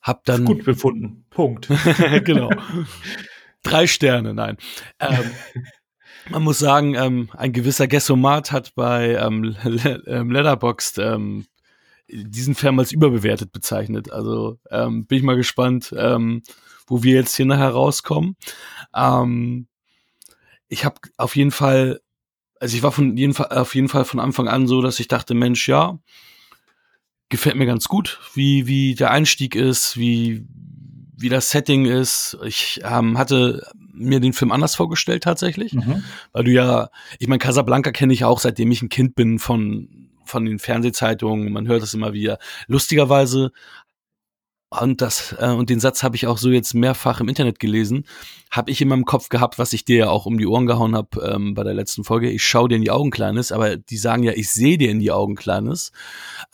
habe 0.01 0.21
dann 0.23 0.45
gut 0.45 0.63
befunden. 0.63 1.25
Punkt. 1.29 1.67
genau. 2.23 2.49
Drei 3.63 3.87
Sterne, 3.87 4.33
nein. 4.33 4.57
Ähm, 4.99 5.31
man 6.29 6.43
muss 6.43 6.59
sagen, 6.59 6.95
ähm, 6.95 7.29
ein 7.35 7.53
gewisser 7.53 7.87
Gessomat 7.87 8.51
hat 8.51 8.73
bei 8.75 9.15
ähm, 9.15 9.55
ähm, 10.07 10.31
Letterboxd 10.31 10.99
ähm, 10.99 11.45
diesen 12.07 12.55
Film 12.55 12.79
als 12.79 12.91
überbewertet 12.91 13.51
bezeichnet. 13.51 14.11
Also 14.11 14.59
ähm, 14.71 15.05
bin 15.05 15.19
ich 15.19 15.23
mal 15.23 15.35
gespannt, 15.35 15.93
ähm, 15.97 16.43
wo 16.87 17.03
wir 17.03 17.15
jetzt 17.15 17.35
hier 17.35 17.45
nachher 17.45 17.69
rauskommen. 17.69 18.35
Ähm, 18.95 19.67
ich 20.67 20.85
habe 20.85 20.95
auf 21.17 21.35
jeden 21.35 21.51
Fall, 21.51 22.01
also 22.59 22.75
ich 22.75 22.83
war 22.83 22.91
von 22.91 23.15
jeden 23.17 23.33
Fall 23.33 23.47
auf 23.49 23.75
jeden 23.75 23.89
Fall 23.89 24.05
von 24.05 24.19
Anfang 24.19 24.47
an 24.47 24.67
so, 24.67 24.81
dass 24.81 24.99
ich 24.99 25.07
dachte, 25.07 25.33
Mensch, 25.33 25.67
ja, 25.67 25.99
gefällt 27.29 27.55
mir 27.55 27.65
ganz 27.65 27.87
gut, 27.87 28.19
wie 28.33 28.67
wie 28.67 28.95
der 28.95 29.11
Einstieg 29.11 29.55
ist, 29.55 29.97
wie 29.97 30.47
wie 31.19 31.29
das 31.29 31.51
Setting 31.51 31.85
ist. 31.85 32.37
Ich 32.45 32.81
ähm, 32.83 33.17
hatte 33.17 33.67
mir 33.93 34.19
den 34.19 34.33
Film 34.33 34.51
anders 34.51 34.75
vorgestellt 34.75 35.23
tatsächlich, 35.23 35.73
mhm. 35.73 36.03
weil 36.31 36.45
du 36.45 36.51
ja, 36.51 36.89
ich 37.19 37.27
meine, 37.27 37.39
Casablanca 37.39 37.91
kenne 37.91 38.13
ich 38.13 38.23
auch, 38.23 38.39
seitdem 38.39 38.71
ich 38.71 38.81
ein 38.81 38.89
Kind 38.89 39.15
bin 39.15 39.39
von 39.39 40.09
von 40.29 40.45
den 40.45 40.59
Fernsehzeitungen. 40.59 41.51
Man 41.51 41.67
hört 41.67 41.81
das 41.81 41.93
immer 41.93 42.13
wieder. 42.13 42.37
Lustigerweise 42.67 43.51
und 44.69 45.01
das 45.01 45.35
äh, 45.39 45.47
und 45.47 45.69
den 45.69 45.79
Satz 45.79 46.03
habe 46.03 46.15
ich 46.15 46.27
auch 46.27 46.37
so 46.37 46.49
jetzt 46.51 46.75
mehrfach 46.75 47.19
im 47.21 47.27
Internet 47.27 47.59
gelesen, 47.59 48.05
habe 48.51 48.69
ich 48.69 48.81
in 48.81 48.87
meinem 48.87 49.05
Kopf 49.05 49.29
gehabt, 49.29 49.57
was 49.57 49.73
ich 49.73 49.83
dir 49.83 49.97
ja 49.97 50.09
auch 50.09 50.27
um 50.27 50.37
die 50.37 50.45
Ohren 50.45 50.67
gehauen 50.67 50.95
habe 50.95 51.21
ähm, 51.33 51.55
bei 51.55 51.63
der 51.63 51.73
letzten 51.73 52.03
Folge. 52.03 52.29
Ich 52.29 52.43
schau 52.43 52.67
dir 52.67 52.75
in 52.75 52.83
die 52.83 52.91
Augen, 52.91 53.09
Kleines, 53.09 53.51
aber 53.51 53.77
die 53.77 53.97
sagen 53.97 54.21
ja, 54.21 54.33
ich 54.33 54.51
sehe 54.51 54.77
dir 54.77 54.91
in 54.91 54.99
die 54.99 55.11
Augen, 55.11 55.35
Kleines. 55.35 55.91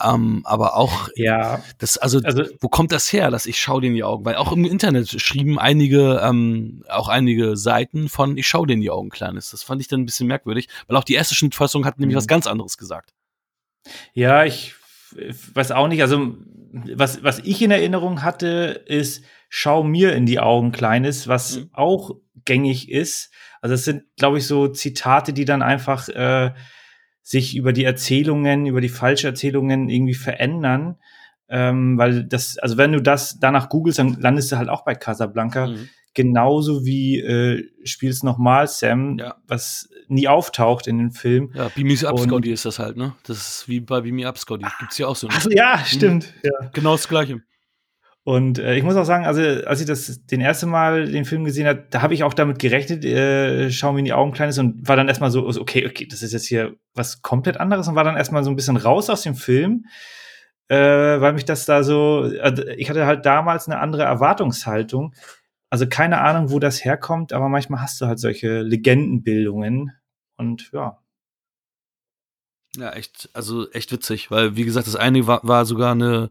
Ähm, 0.02 0.42
aber 0.46 0.78
auch, 0.78 1.10
ja, 1.16 1.62
das 1.78 1.98
also, 1.98 2.22
also, 2.24 2.44
wo 2.62 2.70
kommt 2.70 2.94
das 2.94 3.12
her, 3.12 3.32
dass 3.32 3.46
ich 3.46 3.60
schau 3.60 3.82
dir 3.82 3.88
in 3.88 3.96
die 3.96 4.04
Augen? 4.06 4.24
Weil 4.24 4.36
auch 4.36 4.54
im 4.54 4.64
Internet 4.64 5.10
schrieben 5.22 5.60
einige, 5.60 6.22
ähm, 6.24 6.84
auch 6.88 7.10
einige 7.10 7.58
Seiten 7.58 8.08
von 8.08 8.38
ich 8.38 8.48
schau 8.48 8.66
dir 8.66 8.74
in 8.74 8.82
die 8.82 8.92
Augen, 8.92 9.10
Kleines. 9.10 9.52
Das 9.52 9.64
fand 9.64 9.82
ich 9.82 9.90
dann 9.90 10.02
ein 10.02 10.06
bisschen 10.06 10.28
merkwürdig, 10.28 10.70
weil 10.88 10.96
auch 10.96 11.04
die 11.04 11.16
erste 11.16 11.36
Schnittfassung 11.36 11.86
hat 11.86 12.00
nämlich 12.00 12.16
mhm. 12.16 12.20
was 12.20 12.28
ganz 12.28 12.48
anderes 12.48 12.78
gesagt. 12.78 13.14
Ja, 14.14 14.46
ich 14.46 14.76
weiß 15.54 15.72
auch 15.72 15.88
nicht, 15.88 16.02
also 16.02 16.36
was, 16.72 17.24
was 17.24 17.40
ich 17.40 17.62
in 17.62 17.72
Erinnerung 17.72 18.24
hatte, 18.24 18.84
ist, 18.86 19.24
schau 19.50 19.84
mir 19.84 20.14
in 20.14 20.26
die 20.26 20.40
Augen, 20.40 20.72
Kleines, 20.72 21.28
was 21.28 21.58
mhm. 21.58 21.70
auch 21.72 22.12
gängig 22.44 22.92
ist. 22.92 23.32
Also 23.62 23.76
es 23.76 23.86
sind, 23.86 24.04
glaube 24.18 24.38
ich, 24.38 24.48
so 24.48 24.68
Zitate, 24.68 25.34
die 25.34 25.46
dann 25.46 25.62
einfach 25.62 26.10
äh, 26.10 26.52
sich 27.22 27.56
über 27.56 27.74
die 27.74 27.86
Erzählungen, 27.86 28.66
über 28.66 28.82
die 28.82 28.90
Falscherzählungen 28.90 29.90
irgendwie 29.90 30.14
verändern. 30.14 30.98
Ähm, 31.48 31.98
weil 31.98 32.24
das, 32.24 32.58
also 32.58 32.78
wenn 32.78 32.92
du 32.92 33.02
das 33.02 33.40
danach 33.40 33.70
googelst, 33.70 34.00
dann 34.00 34.20
landest 34.20 34.52
du 34.52 34.58
halt 34.58 34.70
auch 34.70 34.84
bei 34.84 34.96
Casablanca. 34.96 35.68
Mhm. 35.68 35.90
Genauso 36.16 36.86
wie 36.86 37.20
äh, 37.20 37.70
spielst 37.84 38.24
nochmal 38.24 38.68
Sam, 38.68 39.20
ja. 39.20 39.36
was 39.48 39.90
nie 40.08 40.28
auftaucht 40.28 40.88
in 40.88 40.98
den 40.98 41.12
Film. 41.12 41.52
Ja, 41.54 41.70
Beam 41.70 41.88
Me 41.88 42.08
Up 42.08 42.18
Scotty 42.18 42.52
ist 42.52 42.66
das 42.66 42.80
halt, 42.80 42.98
ne? 42.98 43.14
Das 43.24 43.38
ist 43.38 43.68
wie 43.68 43.82
bei 43.82 44.02
Beam 44.02 44.16
Me 44.16 44.28
Up 44.28 44.38
Scotty. 44.38 44.66
Gibt's 44.80 44.98
ja 44.98 45.08
auch 45.08 45.16
so. 45.16 45.28
Also, 45.28 45.50
ja, 45.52 45.78
stimmt. 45.86 46.34
Mhm. 46.42 46.50
Ja. 46.50 46.70
Genau 46.74 46.94
das 46.94 47.08
Gleiche. 47.08 47.42
Und 48.24 48.58
äh, 48.58 48.76
ich 48.76 48.84
muss 48.84 48.96
auch 48.96 49.06
sagen, 49.06 49.26
also 49.26 49.42
als 49.68 49.82
ich 49.82 49.86
das 49.86 50.26
den 50.26 50.42
ersten 50.42 50.68
Mal 50.68 51.12
den 51.12 51.26
Film 51.26 51.44
gesehen 51.44 51.68
habe, 51.68 51.86
da 51.92 52.02
habe 52.02 52.16
ich 52.16 52.24
auch 52.24 52.34
damit 52.34 52.58
gerechnet, 52.58 53.06
äh, 53.06 53.70
schau 53.70 53.94
mir 53.94 54.00
in 54.00 54.06
die 54.06 54.14
Augen 54.14 54.32
kleines 54.32 54.58
und 54.58 54.88
war 54.88 54.96
dann 54.96 55.08
erstmal 55.08 55.30
so, 55.30 55.46
okay, 55.46 55.86
okay, 55.86 56.08
das 56.10 56.24
ist 56.24 56.34
jetzt 56.34 56.48
hier 56.48 56.76
was 56.96 57.22
komplett 57.22 57.60
anderes 57.60 57.88
und 57.88 57.94
war 57.94 58.04
dann 58.04 58.18
erstmal 58.18 58.44
so 58.44 58.50
ein 58.50 58.56
bisschen 58.56 58.78
raus 58.78 59.12
aus 59.12 59.22
dem 59.22 59.36
Film, 59.36 59.86
äh, 60.70 60.76
weil 60.76 61.34
mich 61.34 61.46
das 61.46 61.66
da 61.66 61.84
so, 61.84 62.28
also 62.42 62.66
ich 62.66 62.90
hatte 62.90 63.06
halt 63.06 63.28
damals 63.28 63.68
eine 63.68 63.80
andere 63.80 64.04
Erwartungshaltung. 64.04 65.14
Also 65.76 65.88
keine 65.88 66.22
Ahnung, 66.22 66.52
wo 66.52 66.60
das 66.60 66.86
herkommt, 66.86 67.34
aber 67.34 67.50
manchmal 67.50 67.82
hast 67.82 68.00
du 68.00 68.06
halt 68.06 68.18
solche 68.18 68.62
Legendenbildungen 68.62 69.92
und 70.38 70.70
ja. 70.72 71.00
Ja, 72.78 72.94
echt, 72.94 73.30
also 73.34 73.70
echt 73.72 73.92
witzig, 73.92 74.32
weil 74.32 74.56
wie 74.56 74.64
gesagt, 74.64 74.88
das 74.88 74.96
eine 74.96 75.28
war, 75.28 75.42
war 75.44 75.66
sogar 75.66 75.92
eine, 75.92 76.30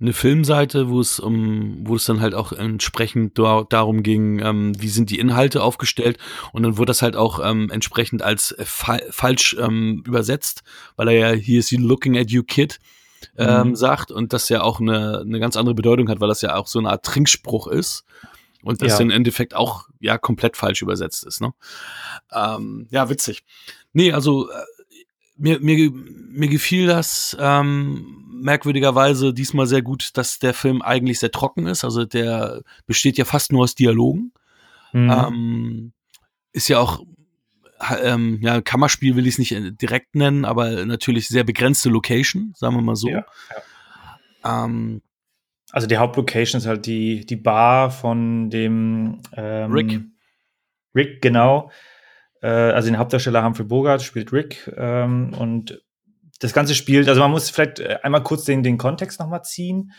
eine 0.00 0.12
Filmseite, 0.12 0.88
wo 0.88 1.00
es 1.00 1.18
um, 1.18 1.78
wo 1.84 1.96
es 1.96 2.04
dann 2.04 2.20
halt 2.20 2.36
auch 2.36 2.52
entsprechend 2.52 3.36
da, 3.40 3.64
darum 3.68 4.04
ging, 4.04 4.38
ähm, 4.38 4.80
wie 4.80 4.88
sind 4.88 5.10
die 5.10 5.18
Inhalte 5.18 5.64
aufgestellt 5.64 6.18
und 6.52 6.62
dann 6.62 6.78
wurde 6.78 6.90
das 6.90 7.02
halt 7.02 7.16
auch 7.16 7.40
ähm, 7.44 7.72
entsprechend 7.72 8.22
als 8.22 8.54
fa 8.60 8.98
falsch 9.10 9.56
ähm, 9.58 10.04
übersetzt, 10.06 10.62
weil 10.94 11.08
er 11.08 11.14
ja 11.14 11.30
hier 11.32 11.58
ist 11.58 11.72
looking 11.72 12.16
at 12.16 12.30
you 12.30 12.44
kid 12.44 12.78
ähm, 13.36 13.70
mhm. 13.70 13.74
sagt 13.74 14.12
und 14.12 14.32
das 14.32 14.48
ja 14.48 14.62
auch 14.62 14.78
eine, 14.78 15.22
eine 15.26 15.40
ganz 15.40 15.56
andere 15.56 15.74
Bedeutung 15.74 16.08
hat, 16.08 16.20
weil 16.20 16.28
das 16.28 16.40
ja 16.40 16.54
auch 16.54 16.68
so 16.68 16.78
eine 16.78 16.90
Art 16.90 17.04
Trinkspruch 17.04 17.66
ist 17.66 18.04
und 18.62 18.82
das 18.82 18.92
ja. 18.92 19.00
im 19.00 19.10
Endeffekt 19.10 19.54
auch 19.54 19.88
ja 20.00 20.18
komplett 20.18 20.56
falsch 20.56 20.82
übersetzt 20.82 21.24
ist. 21.24 21.40
Ne? 21.40 21.52
Ähm, 22.32 22.86
ja, 22.90 23.08
witzig. 23.08 23.44
Nee, 23.92 24.12
also 24.12 24.50
äh, 24.50 24.54
mir, 25.36 25.60
mir, 25.60 25.90
mir 25.92 26.48
gefiel 26.48 26.86
das 26.86 27.36
ähm, 27.38 28.24
merkwürdigerweise 28.40 29.32
diesmal 29.32 29.66
sehr 29.66 29.82
gut, 29.82 30.10
dass 30.14 30.38
der 30.38 30.54
Film 30.54 30.82
eigentlich 30.82 31.18
sehr 31.18 31.30
trocken 31.30 31.66
ist. 31.66 31.84
Also 31.84 32.04
der 32.04 32.62
besteht 32.86 33.18
ja 33.18 33.24
fast 33.24 33.52
nur 33.52 33.64
aus 33.64 33.74
Dialogen. 33.74 34.32
Mhm. 34.92 35.10
Ähm, 35.10 35.92
ist 36.52 36.68
ja 36.68 36.78
auch, 36.78 37.02
ähm, 38.02 38.38
ja, 38.40 38.60
Kammerspiel 38.62 39.16
will 39.16 39.26
ich 39.26 39.34
es 39.34 39.38
nicht 39.38 39.52
äh, 39.52 39.72
direkt 39.72 40.14
nennen, 40.14 40.44
aber 40.44 40.86
natürlich 40.86 41.28
sehr 41.28 41.44
begrenzte 41.44 41.90
Location, 41.90 42.52
sagen 42.56 42.76
wir 42.76 42.82
mal 42.82 42.96
so. 42.96 43.08
Ja, 43.08 43.26
ja. 44.44 44.64
Ähm, 44.64 45.02
also 45.76 45.86
die 45.86 45.98
Hauptlocation 45.98 46.58
ist 46.58 46.66
halt 46.66 46.86
die, 46.86 47.26
die 47.26 47.36
Bar 47.36 47.90
von 47.90 48.48
dem 48.48 49.20
ähm, 49.36 49.70
Rick. 49.70 50.00
Rick, 50.94 51.20
genau. 51.20 51.70
Äh, 52.40 52.48
also 52.48 52.88
den 52.88 52.96
Hauptdarsteller 52.96 53.44
Humphrey 53.44 53.66
Bogart 53.66 54.00
spielt 54.00 54.32
Rick 54.32 54.72
ähm, 54.74 55.34
und 55.38 55.82
das 56.40 56.54
Ganze 56.54 56.74
spielt, 56.74 57.10
also 57.10 57.20
man 57.20 57.30
muss 57.30 57.50
vielleicht 57.50 57.80
äh, 57.80 57.98
einmal 58.02 58.22
kurz 58.22 58.44
den, 58.44 58.62
den 58.62 58.78
Kontext 58.78 59.20
nochmal 59.20 59.42
ziehen. 59.44 59.92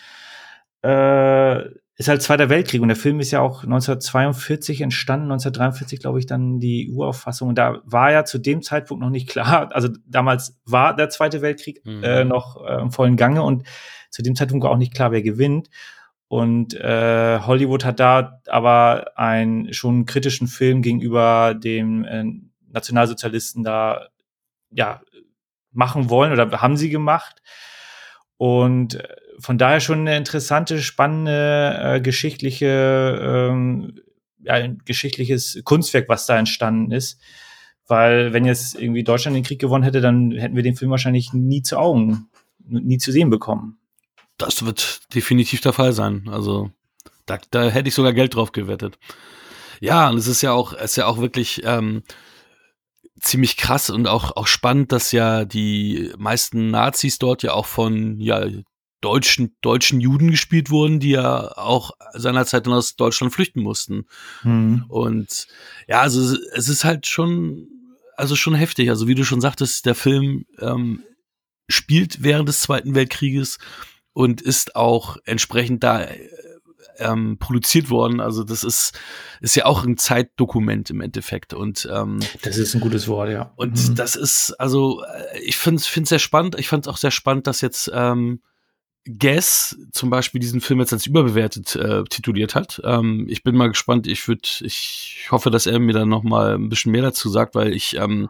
Äh, 0.81 1.61
ist 1.97 2.07
halt 2.07 2.21
Zweiter 2.21 2.49
Weltkrieg 2.49 2.81
und 2.81 2.89
der 2.89 2.97
Film 2.97 3.19
ist 3.19 3.31
ja 3.31 3.41
auch 3.41 3.63
1942 3.63 4.81
entstanden, 4.81 5.31
1943 5.31 5.99
glaube 5.99 6.19
ich 6.19 6.27
dann 6.27 6.59
die 6.59 6.91
Urauffassung 6.91 7.49
und 7.49 7.57
da 7.57 7.81
war 7.85 8.11
ja 8.11 8.23
zu 8.23 8.37
dem 8.37 8.61
Zeitpunkt 8.61 9.03
noch 9.03 9.09
nicht 9.09 9.27
klar, 9.27 9.69
also 9.73 9.89
damals 10.05 10.59
war 10.65 10.95
der 10.95 11.09
Zweite 11.09 11.41
Weltkrieg 11.41 11.83
mhm. 11.85 12.03
äh, 12.03 12.23
noch 12.23 12.63
äh, 12.63 12.79
im 12.79 12.91
vollen 12.91 13.17
Gange 13.17 13.41
und 13.41 13.63
zu 14.09 14.21
dem 14.21 14.35
Zeitpunkt 14.35 14.63
war 14.63 14.71
auch 14.71 14.77
nicht 14.77 14.93
klar, 14.93 15.11
wer 15.11 15.21
gewinnt. 15.21 15.69
Und 16.29 16.73
äh, 16.73 17.39
Hollywood 17.39 17.85
hat 17.85 17.99
da 17.99 18.41
aber 18.47 19.11
einen 19.15 19.73
schon 19.73 20.05
kritischen 20.05 20.47
Film 20.47 20.81
gegenüber 20.81 21.53
dem 21.53 22.03
äh, 22.03 22.25
Nationalsozialisten 22.67 23.63
da 23.63 24.07
ja 24.71 25.01
machen 25.71 26.09
wollen 26.09 26.33
oder 26.33 26.61
haben 26.61 26.75
sie 26.75 26.89
gemacht. 26.89 27.41
Und 28.37 28.95
äh, 28.95 29.07
von 29.39 29.57
daher 29.57 29.79
schon 29.79 29.99
eine 29.99 30.17
interessante, 30.17 30.81
spannende, 30.81 31.79
äh, 31.81 32.01
geschichtliche, 32.01 33.19
ähm, 33.21 33.99
ja, 34.43 34.53
ein 34.53 34.81
geschichtliches 34.85 35.61
Kunstwerk, 35.63 36.09
was 36.09 36.25
da 36.25 36.37
entstanden 36.37 36.91
ist. 36.91 37.19
Weil 37.87 38.33
wenn 38.33 38.45
jetzt 38.45 38.75
irgendwie 38.75 39.03
Deutschland 39.03 39.35
den 39.35 39.43
Krieg 39.43 39.59
gewonnen 39.59 39.83
hätte, 39.83 40.01
dann 40.01 40.31
hätten 40.31 40.55
wir 40.55 40.63
den 40.63 40.75
Film 40.75 40.91
wahrscheinlich 40.91 41.33
nie 41.33 41.61
zu 41.61 41.77
Augen, 41.77 42.29
nie 42.67 42.97
zu 42.97 43.11
sehen 43.11 43.29
bekommen. 43.29 43.77
Das 44.37 44.65
wird 44.65 45.13
definitiv 45.15 45.61
der 45.61 45.73
Fall 45.73 45.93
sein. 45.93 46.27
Also 46.29 46.71
da, 47.25 47.39
da 47.51 47.69
hätte 47.69 47.87
ich 47.87 47.95
sogar 47.95 48.13
Geld 48.13 48.35
drauf 48.35 48.51
gewettet. 48.51 48.99
Ja, 49.79 50.09
und 50.09 50.17
es 50.17 50.27
ist 50.27 50.41
ja 50.41 50.51
auch, 50.51 50.73
es 50.73 50.91
ist 50.91 50.95
ja 50.97 51.05
auch 51.05 51.19
wirklich 51.19 51.61
ähm, 51.63 52.03
ziemlich 53.19 53.57
krass 53.57 53.89
und 53.89 54.07
auch, 54.07 54.35
auch 54.35 54.47
spannend, 54.47 54.91
dass 54.91 55.11
ja 55.11 55.45
die 55.45 56.11
meisten 56.17 56.71
Nazis 56.71 57.19
dort 57.19 57.43
ja 57.43 57.53
auch 57.53 57.65
von 57.65 58.19
ja, 58.19 58.45
deutschen, 59.01 59.55
deutschen 59.61 60.01
Juden 60.01 60.31
gespielt 60.31 60.69
wurden, 60.69 60.99
die 60.99 61.11
ja 61.11 61.55
auch 61.57 61.91
seinerzeit 62.13 62.65
dann 62.65 62.73
aus 62.73 62.95
Deutschland 62.95 63.33
flüchten 63.33 63.61
mussten. 63.61 64.05
Mhm. 64.43 64.85
Und 64.87 65.47
ja, 65.87 66.01
also 66.01 66.35
es 66.53 66.69
ist 66.69 66.83
halt 66.83 67.05
schon, 67.07 67.67
also 68.15 68.35
schon 68.35 68.55
heftig. 68.55 68.89
Also 68.89 69.07
wie 69.07 69.15
du 69.15 69.23
schon 69.23 69.41
sagtest, 69.41 69.85
der 69.85 69.95
Film 69.95 70.45
ähm, 70.59 71.03
spielt 71.67 72.23
während 72.23 72.49
des 72.49 72.61
Zweiten 72.61 72.95
Weltkrieges 72.95 73.59
und 74.13 74.41
ist 74.41 74.75
auch 74.75 75.17
entsprechend 75.25 75.83
da 75.83 76.01
äh, 76.01 76.29
ähm, 76.97 77.37
produziert 77.37 77.91
worden. 77.91 78.19
Also 78.19 78.43
das 78.43 78.63
ist, 78.63 78.99
ist 79.41 79.55
ja 79.55 79.65
auch 79.65 79.83
ein 79.85 79.97
Zeitdokument 79.97 80.89
im 80.89 81.01
Endeffekt. 81.01 81.53
Und 81.53 81.87
ähm, 81.91 82.19
das 82.41 82.57
ist 82.57 82.73
ein 82.73 82.81
gutes 82.81 83.07
Wort, 83.07 83.29
ja. 83.29 83.53
Und 83.55 83.89
mhm. 83.89 83.95
das 83.95 84.15
ist, 84.15 84.53
also 84.53 85.03
äh, 85.03 85.39
ich 85.39 85.57
finde 85.57 85.81
es 85.81 86.09
sehr 86.09 86.19
spannend. 86.19 86.55
Ich 86.57 86.67
fand 86.67 86.85
es 86.85 86.91
auch 86.91 86.97
sehr 86.97 87.11
spannend, 87.11 87.45
dass 87.45 87.61
jetzt 87.61 87.91
ähm, 87.93 88.41
Guess 89.07 89.77
zum 89.91 90.09
Beispiel 90.09 90.39
diesen 90.39 90.61
Film 90.61 90.79
jetzt 90.79 90.93
als 90.93 91.05
überbewertet 91.05 91.75
äh, 91.75 92.03
tituliert 92.05 92.55
hat. 92.55 92.81
Ähm, 92.83 93.25
ich 93.29 93.43
bin 93.43 93.55
mal 93.55 93.67
gespannt. 93.67 94.07
Ich 94.07 94.27
würde, 94.27 94.47
ich 94.61 95.27
hoffe, 95.31 95.49
dass 95.49 95.65
er 95.65 95.79
mir 95.79 95.93
dann 95.93 96.09
noch 96.09 96.23
mal 96.23 96.55
ein 96.55 96.69
bisschen 96.69 96.91
mehr 96.91 97.01
dazu 97.01 97.29
sagt, 97.29 97.55
weil 97.55 97.73
ich 97.73 97.95
ähm, 97.97 98.29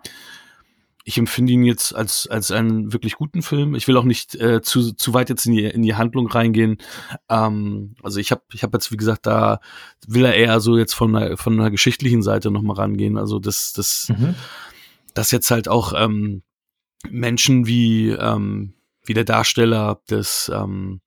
ich 1.08 1.18
empfinde 1.18 1.54
ihn 1.54 1.64
jetzt 1.64 1.96
als, 1.96 2.28
als 2.28 2.52
einen 2.52 2.92
wirklich 2.92 3.14
guten 3.14 3.42
Film. 3.42 3.76
Ich 3.76 3.88
will 3.88 3.96
auch 3.96 4.04
nicht 4.04 4.36
äh, 4.36 4.62
zu, 4.62 4.92
zu 4.92 5.14
weit 5.14 5.30
jetzt 5.30 5.46
in 5.46 5.54
die, 5.54 5.64
in 5.64 5.82
die 5.82 5.96
Handlung 5.96 6.28
reingehen. 6.28 6.80
Ähm, 7.30 7.96
also 8.04 8.20
ich 8.20 8.32
habe 8.32 8.42
ich 8.52 8.62
hab 8.62 8.74
jetzt, 8.74 8.92
wie 8.92 8.98
gesagt, 8.98 9.26
da 9.26 9.62
will 10.06 10.26
er 10.26 10.36
eher 10.36 10.60
so 10.60 10.78
jetzt 10.78 10.94
von 10.94 11.16
einer, 11.16 11.38
von 11.38 11.58
einer 11.58 11.72
geschichtlichen 11.72 12.24
Seite 12.24 12.52
nochmal 12.52 12.76
rangehen. 12.76 13.18
Also 13.18 13.40
das, 13.40 13.72
das, 13.72 14.10
mhm. 14.10 14.36
das 15.14 15.32
jetzt 15.32 15.50
halt 15.50 15.70
auch 15.70 15.94
ähm, 15.96 16.42
Menschen 17.10 17.68
wie, 17.68 18.10
ähm, 18.10 18.74
wie 19.08 19.14
der 19.14 19.24
Darsteller 19.24 20.00
des, 20.10 20.52
ähm, 20.54 21.02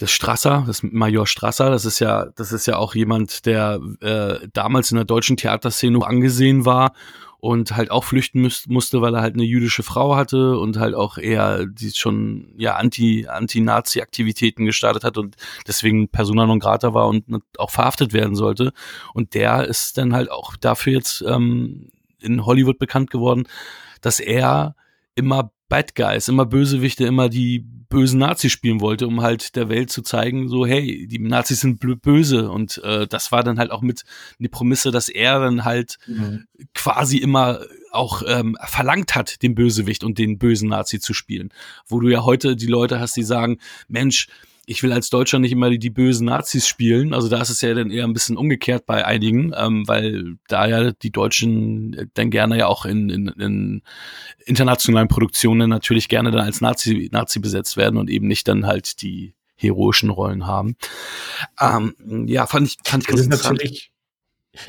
des 0.00 0.10
Strasser, 0.10 0.64
das 0.66 0.82
Major 0.82 1.26
Strasser, 1.26 1.70
das 1.70 1.84
ist 1.84 1.98
ja, 1.98 2.26
das 2.36 2.52
ist 2.52 2.66
ja 2.66 2.76
auch 2.76 2.94
jemand, 2.94 3.46
der 3.46 3.80
äh, 4.00 4.46
damals 4.52 4.90
in 4.92 4.96
der 4.96 5.04
deutschen 5.04 5.36
Theaterszene 5.36 6.06
angesehen 6.06 6.64
war 6.64 6.92
und 7.40 7.76
halt 7.76 7.90
auch 7.90 8.04
flüchten 8.04 8.40
müß, 8.42 8.66
musste, 8.66 9.00
weil 9.00 9.14
er 9.14 9.22
halt 9.22 9.34
eine 9.34 9.44
jüdische 9.44 9.82
Frau 9.82 10.16
hatte 10.16 10.58
und 10.58 10.76
halt 10.76 10.94
auch 10.94 11.18
eher 11.18 11.66
die 11.66 11.90
schon 11.92 12.52
ja 12.58 12.76
anti 12.76 13.26
anti-Nazi 13.28 14.00
Aktivitäten 14.00 14.64
gestartet 14.64 15.04
hat 15.04 15.18
und 15.18 15.36
deswegen 15.66 16.08
persona 16.08 16.46
non 16.46 16.58
grata 16.58 16.94
war 16.94 17.06
und 17.06 17.24
auch 17.56 17.70
verhaftet 17.70 18.12
werden 18.12 18.34
sollte. 18.34 18.72
Und 19.14 19.34
der 19.34 19.66
ist 19.66 19.98
dann 19.98 20.14
halt 20.14 20.30
auch 20.30 20.56
dafür 20.56 20.94
jetzt 20.94 21.22
ähm, 21.22 21.90
in 22.20 22.44
Hollywood 22.44 22.78
bekannt 22.78 23.10
geworden, 23.10 23.44
dass 24.00 24.18
er 24.18 24.74
immer 25.14 25.52
Bad 25.68 25.94
Guys, 25.94 26.28
immer 26.28 26.46
Bösewichte, 26.46 27.04
immer 27.04 27.28
die 27.28 27.64
bösen 27.88 28.18
Nazis 28.18 28.52
spielen 28.52 28.80
wollte, 28.80 29.06
um 29.06 29.22
halt 29.22 29.56
der 29.56 29.68
Welt 29.68 29.90
zu 29.90 30.02
zeigen, 30.02 30.48
so 30.48 30.66
hey, 30.66 31.06
die 31.06 31.18
Nazis 31.18 31.60
sind 31.60 31.80
böse 32.02 32.50
und 32.50 32.78
äh, 32.84 33.06
das 33.06 33.32
war 33.32 33.42
dann 33.42 33.58
halt 33.58 33.70
auch 33.70 33.80
mit 33.80 34.04
die 34.38 34.48
Prämisse, 34.48 34.90
dass 34.90 35.08
er 35.08 35.40
dann 35.40 35.64
halt 35.64 35.98
mhm. 36.06 36.44
quasi 36.74 37.16
immer 37.18 37.60
auch 37.90 38.22
ähm, 38.26 38.56
verlangt 38.64 39.14
hat, 39.14 39.42
den 39.42 39.54
Bösewicht 39.54 40.04
und 40.04 40.18
den 40.18 40.38
bösen 40.38 40.68
Nazi 40.68 41.00
zu 41.00 41.14
spielen. 41.14 41.50
Wo 41.86 42.00
du 42.00 42.08
ja 42.08 42.24
heute 42.24 42.56
die 42.56 42.66
Leute 42.66 43.00
hast, 43.00 43.16
die 43.16 43.22
sagen, 43.22 43.58
Mensch, 43.88 44.28
ich 44.68 44.82
will 44.82 44.92
als 44.92 45.08
Deutscher 45.08 45.38
nicht 45.38 45.52
immer 45.52 45.70
die, 45.70 45.78
die 45.78 45.88
bösen 45.88 46.26
Nazis 46.26 46.68
spielen. 46.68 47.14
Also 47.14 47.28
da 47.28 47.40
ist 47.40 47.48
es 47.48 47.62
ja 47.62 47.72
dann 47.72 47.90
eher 47.90 48.04
ein 48.04 48.12
bisschen 48.12 48.36
umgekehrt 48.36 48.84
bei 48.84 49.04
einigen, 49.04 49.52
ähm, 49.56 49.88
weil 49.88 50.36
da 50.46 50.66
ja 50.66 50.92
die 50.92 51.10
Deutschen 51.10 52.10
dann 52.12 52.30
gerne 52.30 52.58
ja 52.58 52.66
auch 52.66 52.84
in, 52.84 53.08
in, 53.08 53.28
in 53.28 53.82
internationalen 54.44 55.08
Produktionen 55.08 55.70
natürlich 55.70 56.08
gerne 56.08 56.30
dann 56.30 56.42
als 56.42 56.60
Nazi, 56.60 57.08
Nazi 57.10 57.40
besetzt 57.40 57.78
werden 57.78 57.96
und 57.96 58.10
eben 58.10 58.28
nicht 58.28 58.46
dann 58.46 58.66
halt 58.66 59.00
die 59.00 59.34
heroischen 59.56 60.10
Rollen 60.10 60.46
haben. 60.46 60.76
Ähm, 61.58 61.94
ja, 62.26 62.46
fand 62.46 62.68
ich, 62.68 62.76
fand 62.84 63.04
ich 63.04 63.08
ganz 63.08 63.22
interessant. 63.22 63.62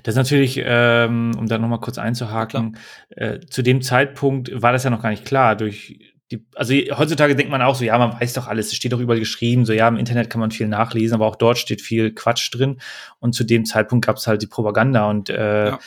Das 0.03 0.13
ist 0.13 0.18
natürlich, 0.18 0.62
ähm, 0.63 1.32
um 1.38 1.48
da 1.48 1.58
nochmal 1.58 1.79
kurz 1.79 1.98
einzuhaken, 1.98 2.77
äh, 3.10 3.39
zu 3.39 3.63
dem 3.63 3.82
Zeitpunkt 3.82 4.50
war 4.53 4.72
das 4.72 4.84
ja 4.86 4.91
noch 4.91 5.01
gar 5.01 5.10
nicht 5.10 5.25
klar. 5.25 5.58
Durch 5.58 6.00
die, 6.31 6.45
also 6.55 6.74
heutzutage 6.74 7.36
denkt 7.36 7.51
man 7.51 7.62
auch 7.62 7.75
so, 7.75 7.83
ja, 7.83 7.98
man 7.98 8.19
weiß 8.19 8.33
doch 8.33 8.48
alles, 8.48 8.67
es 8.67 8.75
steht 8.75 8.93
doch 8.93 9.00
überall 9.00 9.19
geschrieben, 9.19 9.65
so 9.65 9.74
ja, 9.74 9.88
im 9.88 9.98
Internet 9.98 10.29
kann 10.29 10.39
man 10.39 10.51
viel 10.51 10.67
nachlesen, 10.67 11.15
aber 11.15 11.25
auch 11.25 11.36
dort 11.36 11.57
steht 11.57 11.81
viel 11.81 12.13
Quatsch 12.13 12.53
drin. 12.53 12.79
Und 13.19 13.33
zu 13.33 13.43
dem 13.43 13.65
Zeitpunkt 13.65 14.05
gab 14.05 14.17
es 14.17 14.27
halt 14.27 14.41
die 14.41 14.48
Propaganda 14.48 15.09
und 15.09 15.29
äh, 15.29 15.69
ja. 15.69 15.79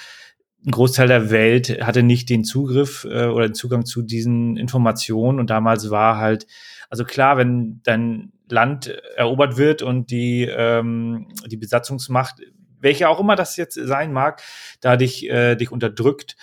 ein 0.67 0.71
Großteil 0.71 1.07
der 1.07 1.31
Welt 1.31 1.81
hatte 1.85 2.03
nicht 2.03 2.29
den 2.29 2.43
Zugriff 2.45 3.05
äh, 3.09 3.27
oder 3.27 3.49
den 3.49 3.55
Zugang 3.55 3.85
zu 3.87 4.03
diesen 4.03 4.57
Informationen. 4.57 5.39
Und 5.39 5.49
damals 5.51 5.91
war 5.91 6.19
halt, 6.19 6.49
also 6.91 7.05
klar, 7.05 7.37
wenn 7.37 7.81
dein 7.85 8.33
Land 8.49 8.89
erobert 9.17 9.57
wird 9.57 9.83
und 9.83 10.11
die, 10.11 10.43
ähm, 10.43 11.29
die 11.47 11.57
Besatzungsmacht, 11.57 12.41
welche 12.81 13.09
auch 13.09 13.21
immer 13.21 13.37
das 13.37 13.57
jetzt 13.57 13.75
sein 13.75 14.13
mag, 14.13 14.43
da 14.81 14.97
dich, 14.97 15.31
äh, 15.31 15.55
dich 15.55 15.71
unterdrückt, 15.71 16.37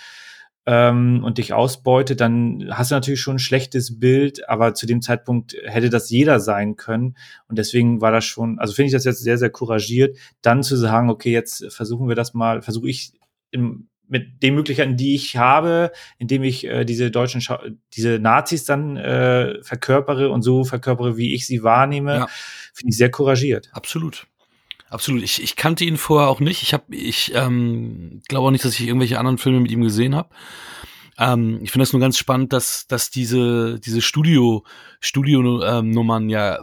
ähm, 0.66 1.22
und 1.24 1.38
dich 1.38 1.52
ausbeutet, 1.52 2.20
dann 2.20 2.68
hast 2.70 2.90
du 2.90 2.94
natürlich 2.94 3.20
schon 3.20 3.36
ein 3.36 3.40
schlechtes 3.40 3.98
Bild, 3.98 4.48
aber 4.48 4.74
zu 4.74 4.86
dem 4.86 5.02
Zeitpunkt 5.02 5.56
hätte 5.64 5.90
das 5.90 6.10
jeder 6.10 6.40
sein 6.40 6.76
können. 6.76 7.16
Und 7.48 7.58
deswegen 7.58 8.00
war 8.00 8.12
das 8.12 8.24
schon, 8.24 8.58
also 8.58 8.74
finde 8.74 8.88
ich 8.88 8.92
das 8.92 9.04
jetzt 9.04 9.22
sehr, 9.22 9.38
sehr 9.38 9.50
couragiert, 9.50 10.16
dann 10.42 10.62
zu 10.62 10.76
sagen, 10.76 11.10
okay, 11.10 11.32
jetzt 11.32 11.72
versuchen 11.72 12.08
wir 12.08 12.14
das 12.14 12.34
mal, 12.34 12.62
versuche 12.62 12.88
ich 12.88 13.12
im, 13.50 13.88
mit 14.06 14.42
den 14.42 14.54
Möglichkeiten, 14.54 14.96
die 14.96 15.14
ich 15.14 15.36
habe, 15.36 15.92
indem 16.18 16.42
ich 16.42 16.66
äh, 16.66 16.84
diese 16.84 17.10
deutschen, 17.10 17.40
Scha 17.40 17.62
diese 17.94 18.18
Nazis 18.18 18.64
dann 18.64 18.96
äh, 18.96 19.62
verkörpere 19.62 20.30
und 20.30 20.42
so 20.42 20.64
verkörpere, 20.64 21.16
wie 21.16 21.32
ich 21.34 21.46
sie 21.46 21.62
wahrnehme, 21.62 22.14
ja. 22.14 22.28
finde 22.74 22.90
ich 22.90 22.96
sehr 22.96 23.10
couragiert. 23.10 23.70
Absolut. 23.72 24.26
Absolut. 24.90 25.22
Ich, 25.22 25.40
ich 25.40 25.54
kannte 25.54 25.84
ihn 25.84 25.96
vorher 25.96 26.28
auch 26.28 26.40
nicht. 26.40 26.62
Ich 26.62 26.74
habe, 26.74 26.94
ich 26.94 27.32
ähm, 27.34 28.22
glaube 28.28 28.48
auch 28.48 28.50
nicht, 28.50 28.64
dass 28.64 28.74
ich 28.74 28.86
irgendwelche 28.86 29.18
anderen 29.18 29.38
Filme 29.38 29.60
mit 29.60 29.70
ihm 29.70 29.82
gesehen 29.82 30.16
habe. 30.16 30.30
Ähm, 31.16 31.60
ich 31.62 31.70
finde 31.70 31.84
das 31.84 31.92
nur 31.92 32.00
ganz 32.00 32.18
spannend, 32.18 32.52
dass, 32.52 32.88
dass 32.88 33.10
diese, 33.10 33.78
diese 33.78 34.02
Studio, 34.02 34.64
Studio-Nummern 34.98 36.28
ja, 36.28 36.58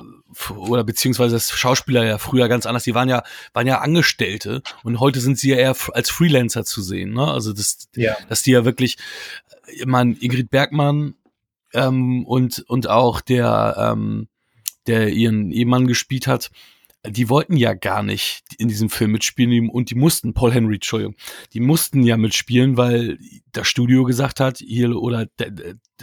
oder 0.57 0.83
beziehungsweise 0.83 1.35
das 1.35 1.51
Schauspieler 1.51 2.03
ja 2.03 2.17
früher 2.17 2.49
ganz 2.49 2.65
anders, 2.65 2.83
die 2.83 2.93
waren 2.93 3.07
ja, 3.07 3.23
waren 3.53 3.65
ja 3.65 3.79
Angestellte 3.79 4.61
und 4.83 4.99
heute 4.99 5.21
sind 5.21 5.37
sie 5.37 5.51
ja 5.51 5.57
eher 5.57 5.75
als 5.93 6.09
Freelancer 6.09 6.65
zu 6.65 6.81
sehen, 6.81 7.13
ne? 7.13 7.31
Also 7.31 7.53
das, 7.53 7.87
ja. 7.95 8.17
dass 8.27 8.41
die 8.43 8.51
ja 8.51 8.65
wirklich, 8.65 8.97
ich 9.67 9.85
meine, 9.85 10.17
Ingrid 10.19 10.49
Bergmann 10.49 11.15
ähm, 11.73 12.25
und, 12.25 12.65
und 12.67 12.89
auch 12.89 13.21
der, 13.21 13.75
ähm, 13.77 14.27
der 14.87 15.09
ihren 15.09 15.51
Ehemann 15.51 15.87
gespielt 15.87 16.27
hat, 16.27 16.51
die 17.07 17.29
wollten 17.29 17.57
ja 17.57 17.73
gar 17.73 18.03
nicht 18.03 18.43
in 18.57 18.67
diesem 18.67 18.89
Film 18.89 19.11
mitspielen 19.11 19.69
und 19.69 19.89
die 19.89 19.95
mussten, 19.95 20.33
Paul 20.33 20.51
Henry, 20.51 20.75
Entschuldigung, 20.75 21.15
die 21.53 21.59
mussten 21.59 22.03
ja 22.03 22.17
mitspielen, 22.17 22.77
weil 22.77 23.17
das 23.51 23.67
Studio 23.67 24.03
gesagt 24.03 24.39
hat, 24.39 24.59
hier 24.59 24.95
oder 24.95 25.27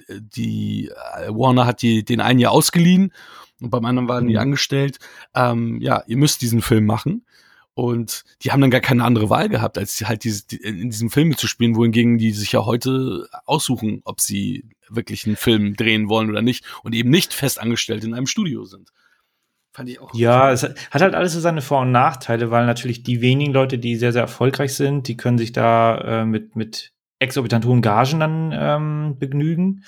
die 0.09 0.89
äh, 0.89 1.29
Warner 1.29 1.67
hat 1.67 1.83
die 1.83 2.05
den 2.05 2.21
einen 2.21 2.39
ja 2.39 2.51
ausgeliehen 2.51 3.13
und 3.61 3.71
beim 3.71 3.85
anderen 3.85 4.09
waren 4.09 4.27
die 4.27 4.35
mhm. 4.35 4.41
angestellt. 4.41 4.99
Ähm, 5.35 5.81
ja, 5.81 6.03
ihr 6.07 6.17
müsst 6.17 6.43
diesen 6.43 6.63
Film 6.63 6.87
machen. 6.87 7.25
Und 7.77 8.23
die 8.43 8.53
haben 8.53 8.61
dann 8.61 8.71
gar 8.71 8.81
keine 8.81 9.03
andere 9.03 9.31
Wahl 9.31 9.49
gehabt, 9.49 9.79
als 9.79 10.01
halt 10.07 10.23
diese, 10.23 10.45
in 10.63 10.91
diesem 10.91 11.11
Film 11.11 11.27
mitzuspielen, 11.27 11.75
wohingegen 11.75 12.19
die 12.19 12.31
sich 12.31 12.53
ja 12.53 12.65
heute 12.65 13.29
aussuchen, 13.47 14.01
ob 14.05 14.21
sie 14.21 14.69
wirklich 14.89 15.27
einen 15.27 15.35
Film 15.35 15.75
drehen 15.75 16.09
wollen 16.09 16.31
oder 16.31 16.41
nicht 16.41 16.65
und 16.85 16.95
eben 16.95 17.11
nicht 17.11 17.35
festangestellt 17.35 18.05
in 18.05 18.15
einem 18.15 18.29
Studio 18.29 18.65
sind. 18.65 18.93
Fand 19.75 19.89
ich 19.89 20.01
auch. 20.01 20.15
Ja, 20.15 20.53
es 20.53 20.63
hat 20.63 21.03
halt 21.03 21.17
alles 21.17 21.33
so 21.33 21.41
seine 21.41 21.61
Vor- 21.61 21.81
und 21.81 21.91
Nachteile, 21.91 22.53
weil 22.53 22.65
natürlich 22.65 23.03
die 23.03 23.21
wenigen 23.21 23.53
Leute, 23.53 23.77
die 23.77 23.97
sehr, 23.97 24.13
sehr 24.13 24.23
erfolgreich 24.23 24.75
sind, 24.75 25.09
die 25.09 25.17
können 25.17 25.37
sich 25.37 25.51
da 25.51 26.23
äh, 26.23 26.25
mit, 26.25 26.55
mit 26.55 26.93
exorbitant 27.19 27.67
hohen 27.67 27.83
Gagen 27.83 28.21
dann 28.21 28.53
ähm, 28.55 29.19
begnügen. 29.19 29.83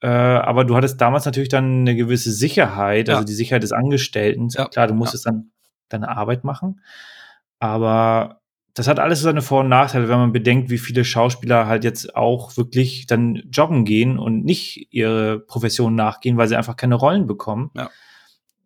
Äh, 0.00 0.08
aber 0.08 0.64
du 0.64 0.74
hattest 0.74 0.98
damals 0.98 1.26
natürlich 1.26 1.50
dann 1.50 1.82
eine 1.82 1.94
gewisse 1.94 2.32
Sicherheit, 2.32 3.10
also 3.10 3.20
ja. 3.20 3.26
die 3.26 3.34
Sicherheit 3.34 3.62
des 3.62 3.72
Angestellten. 3.72 4.48
Ja. 4.48 4.66
Klar, 4.68 4.86
du 4.86 4.94
musstest 4.94 5.26
ja. 5.26 5.32
dann 5.32 5.50
deine 5.90 6.08
Arbeit 6.08 6.42
machen. 6.42 6.80
Aber 7.58 8.40
das 8.72 8.88
hat 8.88 8.98
alles 8.98 9.20
so 9.20 9.24
seine 9.24 9.42
Vor- 9.42 9.60
und 9.60 9.68
Nachteile, 9.68 10.08
wenn 10.08 10.18
man 10.18 10.32
bedenkt, 10.32 10.70
wie 10.70 10.78
viele 10.78 11.04
Schauspieler 11.04 11.66
halt 11.66 11.84
jetzt 11.84 12.16
auch 12.16 12.56
wirklich 12.56 13.06
dann 13.06 13.42
jobben 13.52 13.84
gehen 13.84 14.18
und 14.18 14.42
nicht 14.42 14.88
ihre 14.90 15.38
Profession 15.38 15.94
nachgehen, 15.94 16.38
weil 16.38 16.48
sie 16.48 16.56
einfach 16.56 16.76
keine 16.76 16.94
Rollen 16.94 17.26
bekommen. 17.26 17.70
Ja. 17.76 17.90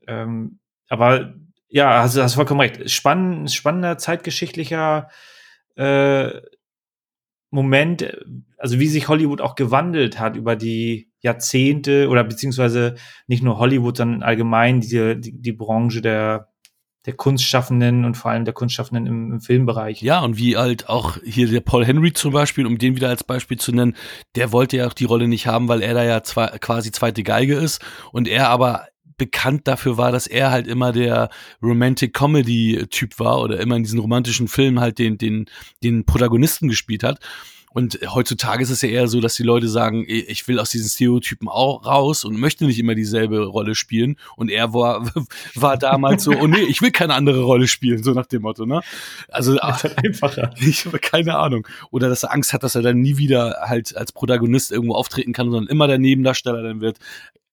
Ähm, 0.07 0.59
aber 0.89 1.35
ja, 1.69 2.03
hast, 2.03 2.17
hast 2.17 2.35
vollkommen 2.35 2.61
recht. 2.61 2.91
Spann, 2.91 3.49
spannender 3.49 3.99
zeitgeschichtlicher 3.99 5.09
äh, 5.77 6.31
Moment, 7.51 8.13
also 8.59 8.79
wie 8.79 8.89
sich 8.89 9.09
Hollywood 9.09 9.41
auch 9.41 9.55
gewandelt 9.55 10.19
hat 10.19 10.37
über 10.37 10.57
die 10.57 11.11
Jahrzehnte 11.21 12.09
oder 12.09 12.25
beziehungsweise 12.25 12.97
nicht 13.27 13.43
nur 13.43 13.59
Hollywood, 13.59 13.97
sondern 13.97 14.23
allgemein 14.23 14.81
die, 14.81 15.21
die, 15.21 15.33
die 15.33 15.53
Branche 15.53 16.03
der, 16.03 16.49
der 17.07 17.15
Kunstschaffenden 17.15 18.05
und 18.05 18.17
vor 18.17 18.33
allem 18.33 18.45
der 18.45 18.55
Kunstschaffenden 18.55 19.07
im, 19.07 19.33
im, 19.33 19.41
Filmbereich. 19.41 20.03
Ja, 20.03 20.21
und 20.21 20.39
wie 20.39 20.57
halt 20.57 20.89
auch 20.89 21.19
hier 21.25 21.49
der 21.49 21.61
Paul 21.61 21.85
Henry 21.85 22.13
zum 22.13 22.33
Beispiel, 22.33 22.67
um 22.67 22.79
den 22.79 22.97
wieder 22.97 23.09
als 23.09 23.25
Beispiel 23.25 23.59
zu 23.59 23.73
nennen, 23.73 23.97
der 24.35 24.53
wollte 24.53 24.79
ja 24.79 24.87
auch 24.87 24.93
die 24.93 25.05
Rolle 25.05 25.29
nicht 25.29 25.47
haben, 25.47 25.69
weil 25.69 25.83
er 25.83 25.95
da 25.95 26.05
ja 26.05 26.23
zwei, 26.23 26.49
quasi 26.59 26.91
zweite 26.91 27.23
Geige 27.23 27.55
ist 27.55 27.85
und 28.13 28.29
er 28.29 28.49
aber 28.51 28.87
bekannt 29.17 29.67
dafür 29.67 29.97
war, 29.97 30.13
dass 30.13 30.27
er 30.27 30.51
halt 30.51 30.67
immer 30.67 30.93
der 30.93 31.31
Romantic 31.63 32.15
Comedy 32.15 32.87
Typ 32.91 33.19
war 33.19 33.41
oder 33.41 33.61
immer 33.61 33.77
in 33.77 33.83
diesen 33.83 33.99
romantischen 33.99 34.49
Filmen 34.49 34.81
halt 34.81 34.99
den, 34.99 35.19
den, 35.19 35.47
den 35.83 36.05
Protagonisten 36.05 36.69
gespielt 36.69 37.03
hat. 37.03 37.21
Und 37.77 37.99
heutzutage 38.07 38.63
ist 38.63 38.71
es 38.71 38.81
ja 38.81 38.89
eher 38.89 39.07
so, 39.07 39.21
dass 39.21 39.35
die 39.35 39.43
Leute 39.43 39.69
sagen, 39.69 40.07
ich 40.09 40.49
will 40.49 40.59
aus 40.59 40.71
diesen 40.71 40.89
Stereotypen 40.89 41.47
auch 41.47 41.85
raus 41.85 42.25
und 42.25 42.41
möchte 42.41 42.65
nicht 42.65 42.79
immer 42.79 42.95
dieselbe 42.95 43.45
Rolle 43.45 43.75
spielen. 43.75 44.17
Und 44.35 44.51
er 44.51 44.73
war, 44.73 45.07
war 45.55 45.77
damals 45.77 46.25
so, 46.25 46.33
oh 46.33 46.47
nee, 46.47 46.63
ich 46.63 46.81
will 46.81 46.91
keine 46.91 47.13
andere 47.13 47.43
Rolle 47.43 47.69
spielen, 47.69 48.03
so 48.03 48.13
nach 48.13 48.25
dem 48.25 48.41
Motto, 48.41 48.65
ne? 48.65 48.81
Also 49.29 49.53
ist 49.57 49.99
einfacher. 49.99 50.55
Ich 50.61 50.87
habe 50.87 50.99
keine 50.99 51.37
Ahnung. 51.37 51.69
Oder 51.91 52.09
dass 52.09 52.23
er 52.23 52.33
Angst 52.33 52.55
hat, 52.55 52.63
dass 52.63 52.77
er 52.77 52.81
dann 52.81 53.03
nie 53.03 53.19
wieder 53.19 53.59
halt 53.61 53.95
als 53.95 54.11
Protagonist 54.11 54.73
irgendwo 54.73 54.95
auftreten 54.95 55.35
kann, 55.35 55.51
sondern 55.51 55.71
immer 55.71 55.87
der 55.87 55.99
Nebendarsteller 55.99 56.63
dann 56.63 56.81
wird. 56.81 56.97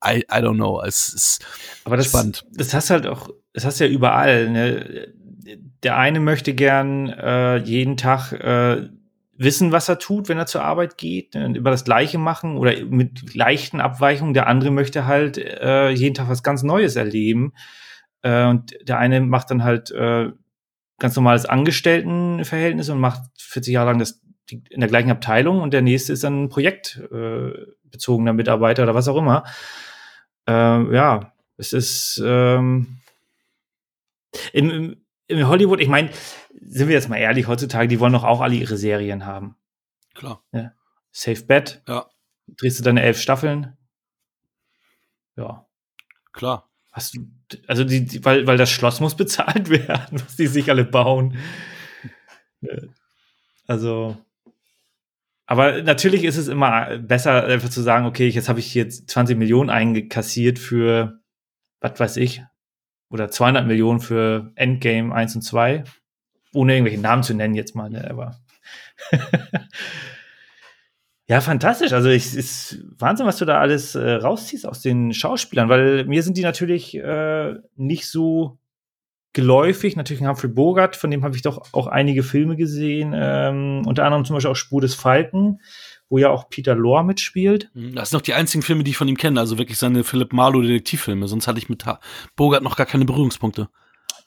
I, 0.05 0.19
I 0.19 0.41
don't 0.41 0.55
know. 0.55 0.81
Es 0.81 1.13
ist 1.13 1.45
Aber 1.85 1.97
das, 1.97 2.07
spannend. 2.07 2.45
Das 2.51 2.73
hast 2.73 2.89
halt 2.89 3.07
auch, 3.07 3.29
das 3.53 3.65
hast 3.65 3.79
ja 3.79 3.87
überall. 3.87 4.49
Ne? 4.49 5.13
Der 5.83 5.97
eine 5.97 6.19
möchte 6.19 6.53
gern 6.53 7.09
äh, 7.09 7.57
jeden 7.57 7.97
Tag 7.97 8.31
äh, 8.33 8.89
wissen, 9.35 9.71
was 9.71 9.89
er 9.89 9.99
tut, 9.99 10.29
wenn 10.29 10.37
er 10.37 10.45
zur 10.45 10.63
Arbeit 10.63 10.97
geht, 10.97 11.35
ne? 11.35 11.53
über 11.55 11.71
das 11.71 11.83
Gleiche 11.83 12.17
machen 12.17 12.57
oder 12.57 12.73
mit 12.85 13.33
leichten 13.33 13.81
Abweichungen. 13.81 14.33
Der 14.33 14.47
andere 14.47 14.71
möchte 14.71 15.05
halt 15.05 15.37
äh, 15.37 15.89
jeden 15.89 16.15
Tag 16.15 16.29
was 16.29 16.43
ganz 16.43 16.63
Neues 16.63 16.95
erleben. 16.95 17.53
Äh, 18.21 18.47
und 18.47 18.75
der 18.87 18.99
eine 18.99 19.21
macht 19.21 19.51
dann 19.51 19.63
halt 19.63 19.91
äh, 19.91 20.31
ganz 20.99 21.15
normales 21.15 21.45
Angestelltenverhältnis 21.45 22.89
und 22.89 22.99
macht 22.99 23.23
40 23.37 23.73
Jahre 23.73 23.91
lang 23.91 23.99
das 23.99 24.21
in 24.69 24.81
der 24.81 24.89
gleichen 24.89 25.09
Abteilung 25.09 25.61
und 25.61 25.73
der 25.73 25.81
nächste 25.81 26.13
ist 26.13 26.23
dann 26.23 26.43
ein 26.43 26.49
projektbezogener 26.49 28.31
äh, 28.31 28.33
Mitarbeiter 28.33 28.83
oder 28.83 28.93
was 28.93 29.07
auch 29.07 29.17
immer 29.17 29.45
äh, 30.47 30.95
ja, 30.95 31.33
es 31.57 31.73
ist 31.73 32.21
ähm, 32.25 32.99
im, 34.51 34.69
im, 34.69 34.95
im 35.27 35.47
Hollywood, 35.47 35.79
ich 35.79 35.87
meine, 35.87 36.09
sind 36.61 36.87
wir 36.87 36.95
jetzt 36.95 37.09
mal 37.09 37.17
ehrlich, 37.17 37.47
heutzutage, 37.47 37.87
die 37.87 37.99
wollen 37.99 38.13
doch 38.13 38.23
auch 38.23 38.41
alle 38.41 38.55
ihre 38.55 38.77
Serien 38.77 39.25
haben. 39.25 39.55
Klar. 40.13 40.43
Ja. 40.51 40.73
Safe 41.11 41.43
Bet. 41.43 41.81
Ja. 41.87 42.07
Drehst 42.47 42.79
du 42.79 42.83
deine 42.83 43.01
elf 43.01 43.19
Staffeln? 43.19 43.77
Ja. 45.35 45.65
Klar. 46.31 46.69
Hast 46.91 47.15
du, 47.15 47.21
also 47.67 47.83
die, 47.83 48.05
die, 48.05 48.23
weil, 48.25 48.45
weil 48.45 48.57
das 48.57 48.69
Schloss 48.69 48.99
muss 48.99 49.15
bezahlt 49.17 49.69
werden, 49.69 50.21
was 50.21 50.35
die 50.35 50.47
sich 50.47 50.69
alle 50.69 50.85
bauen. 50.85 51.37
Also, 53.67 54.17
Aber 55.45 55.81
natürlich 55.81 56.23
ist 56.23 56.37
es 56.37 56.47
immer 56.47 56.97
besser, 56.97 57.45
einfach 57.45 57.69
zu 57.69 57.81
sagen, 57.81 58.05
okay, 58.05 58.27
jetzt 58.27 58.49
habe 58.49 58.59
ich 58.59 58.71
hier 58.71 58.89
20 58.89 59.37
Millionen 59.37 59.69
eingekassiert 59.69 60.57
für, 60.57 61.19
was 61.81 61.99
weiß 61.99 62.17
ich, 62.17 62.41
oder 63.09 63.29
200 63.29 63.67
Millionen 63.67 63.99
für 63.99 64.51
Endgame 64.55 65.13
1 65.13 65.35
und 65.35 65.41
2. 65.41 65.83
Ohne 66.53 66.73
irgendwelche 66.73 67.01
Namen 67.01 67.23
zu 67.23 67.33
nennen 67.33 67.55
jetzt 67.55 67.75
mal, 67.75 67.89
ne, 67.89 68.09
aber. 68.09 68.39
ja, 71.27 71.41
fantastisch. 71.41 71.93
Also, 71.93 72.09
es 72.09 72.33
ist 72.33 72.79
Wahnsinn, 72.97 73.25
was 73.25 73.37
du 73.37 73.45
da 73.45 73.59
alles 73.59 73.95
äh, 73.95 74.13
rausziehst 74.13 74.65
aus 74.65 74.81
den 74.81 75.13
Schauspielern, 75.13 75.67
weil 75.67 76.05
mir 76.05 76.23
sind 76.23 76.37
die 76.37 76.43
natürlich 76.43 76.95
äh, 76.95 77.55
nicht 77.75 78.07
so 78.07 78.59
geläufig. 79.33 79.95
Natürlich 79.95 80.23
Humphrey 80.23 80.49
Bogart, 80.49 80.95
von 80.95 81.11
dem 81.11 81.23
habe 81.23 81.35
ich 81.35 81.41
doch 81.41 81.63
auch 81.73 81.87
einige 81.87 82.23
Filme 82.23 82.55
gesehen. 82.55 83.13
Ähm, 83.15 83.83
unter 83.85 84.05
anderem 84.05 84.25
zum 84.25 84.35
Beispiel 84.35 84.51
auch 84.51 84.55
Spur 84.55 84.81
des 84.81 84.95
Falken, 84.95 85.59
wo 86.09 86.17
ja 86.19 86.29
auch 86.29 86.49
Peter 86.49 86.75
Lorre 86.75 87.03
mitspielt. 87.03 87.69
Mhm, 87.73 87.95
das 87.95 88.09
sind 88.11 88.17
noch 88.17 88.23
die 88.23 88.33
einzigen 88.33 88.61
Filme, 88.61 88.83
die 88.83 88.91
ich 88.91 88.97
von 88.97 89.07
ihm 89.07 89.17
kenne, 89.17 89.39
also 89.39 89.57
wirklich 89.57 89.77
seine 89.77 90.03
Philip 90.03 90.31
Marlowe 90.33 90.63
Detektivfilme. 90.63 91.27
Sonst 91.27 91.47
hatte 91.47 91.57
ich 91.59 91.69
mit 91.69 91.83
Bogart 92.35 92.63
noch 92.63 92.75
gar 92.75 92.85
keine 92.85 93.05
Berührungspunkte. 93.05 93.69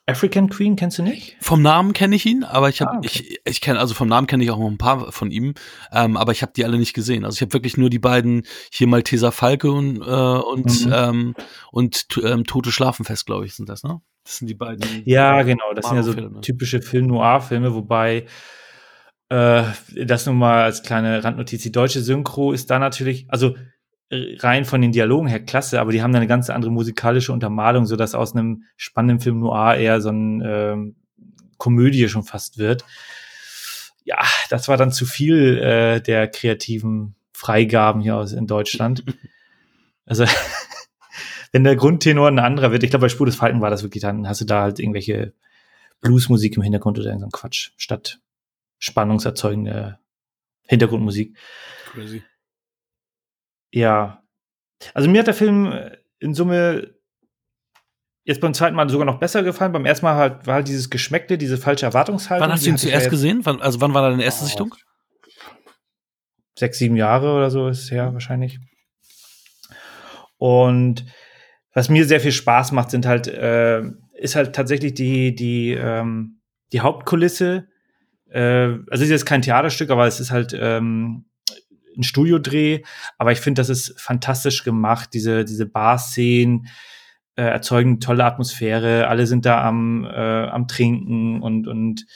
African 0.09 0.49
Queen 0.49 0.77
kennst 0.77 0.99
du 0.99 1.03
nicht? 1.03 1.37
Vom 1.40 1.62
Namen 1.62 1.92
kenne 1.92 2.14
ich 2.14 2.25
ihn, 2.27 2.45
aber 2.45 2.69
ich 2.69 2.81
habe 2.81 2.92
Ah, 2.92 2.99
okay. 2.99 3.09
ich 3.09 3.40
ich 3.45 3.61
kenne 3.61 3.81
also 3.81 3.92
vom 3.92 4.07
Namen 4.07 4.29
kenne 4.29 4.45
ich 4.45 4.53
auch 4.53 4.59
noch 4.59 4.69
ein 4.71 4.79
paar 4.79 5.11
von 5.11 5.33
ihm, 5.33 5.55
ähm, 5.90 6.16
aber 6.16 6.31
ich 6.31 6.42
habe 6.42 6.53
die 6.55 6.64
alle 6.64 6.79
nicht 6.79 6.95
gesehen. 6.95 7.25
Also 7.25 7.35
ich 7.37 7.42
habe 7.42 7.53
wirklich 7.55 7.77
nur 7.77 7.90
die 7.90 7.99
beiden 7.99 8.45
hier 8.73 8.87
Malteser 8.87 9.33
Falke 9.33 9.73
und 9.73 9.97
äh, 10.01 10.05
und 10.05 10.87
Mhm. 10.87 10.92
ähm, 10.95 11.35
und 11.73 12.07
ähm, 12.23 12.45
Tote 12.45 12.71
schlafen 12.71 13.05
fest, 13.05 13.27
glaube 13.27 13.47
ich, 13.47 13.55
sind 13.55 13.69
das, 13.69 13.83
ne? 13.83 14.01
Das 14.27 14.39
sind 14.39 14.49
die 14.49 14.55
beiden. 14.55 15.03
Ja, 15.05 15.43
genau. 15.43 15.73
Das 15.73 15.87
sind 15.87 15.97
ja 15.97 16.03
so 16.03 16.12
typische 16.41 16.83
Film-Noir-Filme, 16.83 17.75
wobei 17.75 18.27
äh, 19.29 19.62
das 20.05 20.27
nun 20.27 20.37
mal 20.37 20.65
als 20.65 20.83
kleine 20.83 21.23
Randnotiz, 21.23 21.62
die 21.62 21.71
deutsche 21.71 22.01
Synchro 22.01 22.53
ist 22.53 22.69
da 22.69 22.81
natürlich, 22.81 23.27
also 23.29 23.55
äh, 24.11 24.37
rein 24.41 24.65
von 24.65 24.83
den 24.83 24.91
Dialogen 24.91 25.29
her 25.29 25.39
klasse, 25.39 25.81
aber 25.81 25.93
die 25.93 26.03
haben 26.03 26.12
da 26.12 26.19
eine 26.19 26.27
ganz 26.27 26.51
andere 26.51 26.73
musikalische 26.73 27.33
Untermalung, 27.33 27.87
sodass 27.87 28.17
aus 28.17 28.35
einem 28.35 28.65
spannenden 28.77 29.21
Film 29.21 29.39
Noir 29.39 29.77
eher 29.77 30.01
so 30.01 30.11
ein 30.11 30.43
ähm, 30.45 30.97
Komödie 31.57 32.09
schon 32.09 32.25
fast 32.25 32.59
wird. 32.59 32.85
Ja, 34.05 34.19
das 34.51 34.67
war 34.67 34.77
dann 34.77 34.91
zu 34.91 35.07
viel 35.07 35.59
äh, 35.59 36.01
der 36.01 36.27
kreativen 36.29 37.15
Freigaben 37.33 38.01
hier 38.01 38.17
aus 38.17 38.33
in 38.33 38.47
Deutschland. 38.47 39.05
Also 40.09 40.25
wenn 41.57 41.64
der 41.64 41.75
Grundtenor 41.75 42.29
ein 42.29 42.38
anderer 42.38 42.71
wird, 42.71 42.83
ich 42.83 42.90
glaube 42.90 43.07
bei 43.07 43.09
Spur 43.09 43.25
des 43.25 43.37
Falken 43.37 43.62
war 43.62 43.71
das 43.71 43.83
wirklich, 43.83 44.03
dann 44.03 44.29
hast 44.29 44.42
du 44.42 44.45
da 44.45 44.61
halt 44.61 44.79
irgendwelche 44.79 45.33
Bluesmusik 46.03 46.55
im 46.55 46.62
Hintergrund 46.62 46.99
oder 46.99 47.07
irgendein 47.09 47.31
Quatsch, 47.31 47.71
statt 47.79 48.21
spannungserzeugende 48.79 49.99
Hintergrundmusik. 50.66 51.35
Crazy. 51.87 52.23
Ja. 53.73 54.23
Also 54.92 55.09
mir 55.09 55.21
hat 55.21 55.29
der 55.29 55.35
Film 55.35 55.73
in 56.19 56.35
Summe 56.35 56.95
jetzt 58.25 58.42
beim 58.42 58.53
zweiten 58.53 58.77
Mal 58.77 58.90
sogar 58.90 59.07
noch 59.07 59.19
besser 59.19 59.42
gefallen. 59.42 59.73
Beim 59.73 59.87
ersten 59.87 60.05
Mal 60.05 60.16
halt, 60.16 60.47
war 60.47 60.57
halt 60.57 60.69
dieses 60.69 60.90
Geschmeckte, 60.90 61.38
diese 61.38 61.57
falsche 61.57 61.87
Erwartungshaltung. 61.87 62.47
Wann 62.47 62.53
hast 62.53 62.66
du 62.66 62.69
ihn 62.71 62.77
zuerst 62.77 63.09
gesehen? 63.09 63.40
Wann, 63.45 63.62
also 63.62 63.81
wann 63.81 63.95
war 63.95 64.11
deine 64.11 64.23
erste 64.23 64.45
Oh. 64.45 64.47
Sichtung? 64.47 64.75
Sechs, 66.55 66.77
sieben 66.77 66.97
Jahre 66.97 67.33
oder 67.33 67.51
so 67.51 67.69
ist 67.69 67.85
es 67.85 67.90
her 67.90 68.12
wahrscheinlich. 68.12 68.59
Und 70.37 71.07
was 71.77 71.91
mir 71.91 72.07
sehr 72.07 72.21
viel 72.21 72.33
Spaß 72.33 72.73
macht, 72.73 72.91
sind 72.91 73.05
halt, 73.05 73.29
äh, 73.29 73.83
ist 74.15 74.35
halt 74.35 74.55
tatsächlich 74.55 74.95
die, 74.95 75.35
die, 75.35 75.73
ähm, 75.73 76.41
die 76.73 76.81
Hauptkulisse. 76.81 77.69
Äh, 78.31 78.41
also 78.41 78.87
es 78.93 79.03
ist 79.03 79.11
jetzt 79.11 79.27
kein 79.27 79.43
Theaterstück, 79.43 79.91
aber 79.91 80.07
es 80.07 80.19
ist 80.19 80.31
halt 80.31 80.57
ähm, 80.59 81.27
ein 81.95 82.03
Studiodreh. 82.03 82.81
Aber 83.19 83.33
ich 83.33 83.41
finde, 83.41 83.61
das 83.61 83.69
ist 83.69 84.01
fantastisch 84.01 84.65
gemacht. 84.65 85.11
Diese, 85.12 85.45
diese 85.45 85.67
Bar-Szenen 85.67 86.67
äh, 87.37 87.43
erzeugen 87.43 87.91
eine 87.91 87.99
tolle 87.99 88.25
Atmosphäre. 88.25 89.09
Alle 89.09 89.27
sind 89.27 89.45
da 89.45 89.62
am, 89.62 90.07
äh, 90.07 90.47
am 90.47 90.69
Trinken 90.69 91.43
und, 91.43 91.69
und 91.69 92.07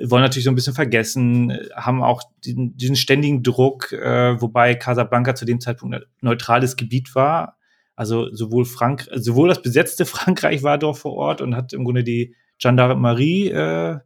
wollen 0.00 0.22
natürlich 0.22 0.44
so 0.44 0.52
ein 0.52 0.54
bisschen 0.54 0.74
vergessen, 0.74 1.58
haben 1.74 2.04
auch 2.04 2.22
diesen, 2.44 2.76
diesen 2.76 2.94
ständigen 2.94 3.42
Druck, 3.42 3.90
äh, 3.90 4.40
wobei 4.40 4.76
Casablanca 4.76 5.34
zu 5.34 5.44
dem 5.44 5.58
Zeitpunkt 5.58 5.96
ein 5.96 6.04
neutrales 6.20 6.76
Gebiet 6.76 7.16
war. 7.16 7.57
Also 7.98 8.32
sowohl 8.32 8.64
Frank, 8.64 9.08
sowohl 9.12 9.48
das 9.48 9.60
besetzte 9.60 10.06
Frankreich 10.06 10.62
war 10.62 10.78
dort 10.78 10.98
vor 10.98 11.14
Ort 11.14 11.40
und 11.40 11.56
hat 11.56 11.72
im 11.72 11.84
Grunde 11.84 12.04
die 12.04 12.36
Gendarmerie 12.60 13.48
äh, 13.48 13.98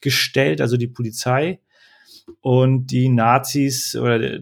gestellt, 0.00 0.62
also 0.62 0.78
die 0.78 0.86
Polizei. 0.86 1.60
Und 2.40 2.86
die 2.86 3.10
Nazis 3.10 3.94
oder 3.94 4.38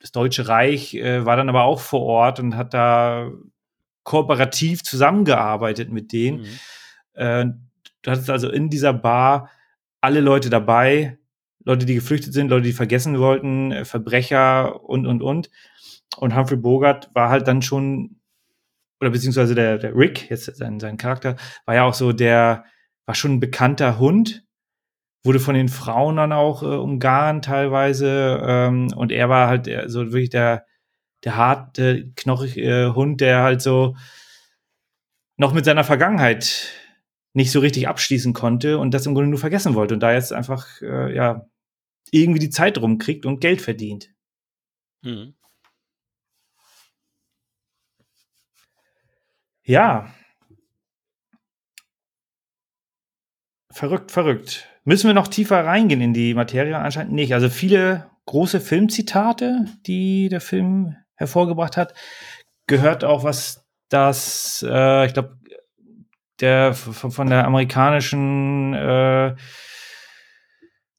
das 0.00 0.10
Deutsche 0.10 0.48
Reich 0.48 0.94
äh, 0.94 1.24
war 1.24 1.36
dann 1.36 1.48
aber 1.48 1.62
auch 1.62 1.78
vor 1.78 2.00
Ort 2.02 2.40
und 2.40 2.56
hat 2.56 2.74
da 2.74 3.30
kooperativ 4.02 4.82
zusammengearbeitet 4.82 5.92
mit 5.92 6.12
denen. 6.12 6.40
Mhm. 6.40 6.48
Äh, 7.14 7.44
du 8.02 8.10
hattest 8.10 8.28
also 8.28 8.50
in 8.50 8.70
dieser 8.70 8.92
Bar 8.92 9.50
alle 10.00 10.20
Leute 10.20 10.50
dabei, 10.50 11.16
Leute, 11.64 11.86
die 11.86 11.94
geflüchtet 11.94 12.32
sind, 12.32 12.48
Leute, 12.48 12.66
die 12.66 12.72
vergessen 12.72 13.20
wollten, 13.20 13.70
äh, 13.70 13.84
Verbrecher 13.84 14.82
und, 14.82 15.06
und, 15.06 15.22
und. 15.22 15.48
Und 16.16 16.34
Humphrey 16.34 16.56
Bogart 16.58 17.08
war 17.14 17.28
halt 17.28 17.46
dann 17.46 17.62
schon, 17.62 18.16
oder 19.02 19.10
beziehungsweise 19.10 19.56
der, 19.56 19.78
der 19.78 19.96
Rick, 19.96 20.30
jetzt 20.30 20.44
sein, 20.44 20.78
sein 20.78 20.96
Charakter, 20.96 21.34
war 21.66 21.74
ja 21.74 21.82
auch 21.82 21.94
so 21.94 22.12
der, 22.12 22.64
war 23.04 23.16
schon 23.16 23.32
ein 23.32 23.40
bekannter 23.40 23.98
Hund, 23.98 24.44
wurde 25.24 25.40
von 25.40 25.56
den 25.56 25.68
Frauen 25.68 26.16
dann 26.16 26.32
auch 26.32 26.62
äh, 26.62 26.66
umgarnt 26.66 27.44
teilweise. 27.44 28.40
Ähm, 28.46 28.92
und 28.94 29.10
er 29.10 29.28
war 29.28 29.48
halt 29.48 29.68
so 29.88 30.12
wirklich 30.12 30.30
der, 30.30 30.66
der 31.24 31.36
harte, 31.36 32.12
knochige 32.14 32.62
äh, 32.62 32.94
Hund, 32.94 33.20
der 33.20 33.42
halt 33.42 33.60
so 33.60 33.96
noch 35.36 35.52
mit 35.52 35.64
seiner 35.64 35.82
Vergangenheit 35.82 36.68
nicht 37.34 37.50
so 37.50 37.58
richtig 37.58 37.88
abschließen 37.88 38.34
konnte 38.34 38.78
und 38.78 38.94
das 38.94 39.06
im 39.06 39.14
Grunde 39.14 39.30
nur 39.30 39.40
vergessen 39.40 39.74
wollte 39.74 39.94
und 39.94 40.00
da 40.00 40.12
jetzt 40.12 40.32
einfach 40.32 40.80
äh, 40.80 41.12
ja 41.12 41.44
irgendwie 42.12 42.38
die 42.38 42.50
Zeit 42.50 42.78
rumkriegt 42.78 43.26
und 43.26 43.40
Geld 43.40 43.62
verdient. 43.62 44.10
Mhm. 45.02 45.34
Ja. 49.64 50.12
Verrückt, 53.70 54.10
verrückt. 54.10 54.68
Müssen 54.84 55.06
wir 55.06 55.14
noch 55.14 55.28
tiefer 55.28 55.64
reingehen 55.64 56.00
in 56.00 56.12
die 56.12 56.34
Materie? 56.34 56.76
Anscheinend 56.76 57.12
nicht. 57.12 57.34
Also 57.34 57.48
viele 57.48 58.10
große 58.26 58.60
Filmzitate, 58.60 59.66
die 59.86 60.28
der 60.28 60.40
Film 60.40 60.96
hervorgebracht 61.14 61.76
hat. 61.76 61.94
Gehört 62.66 63.04
auch 63.04 63.24
was 63.24 63.66
das, 63.88 64.64
äh, 64.68 65.06
ich 65.06 65.12
glaube, 65.12 65.38
der 66.40 66.74
von 66.74 67.28
der 67.28 67.46
amerikanischen 67.46 68.74
äh, 68.74 69.36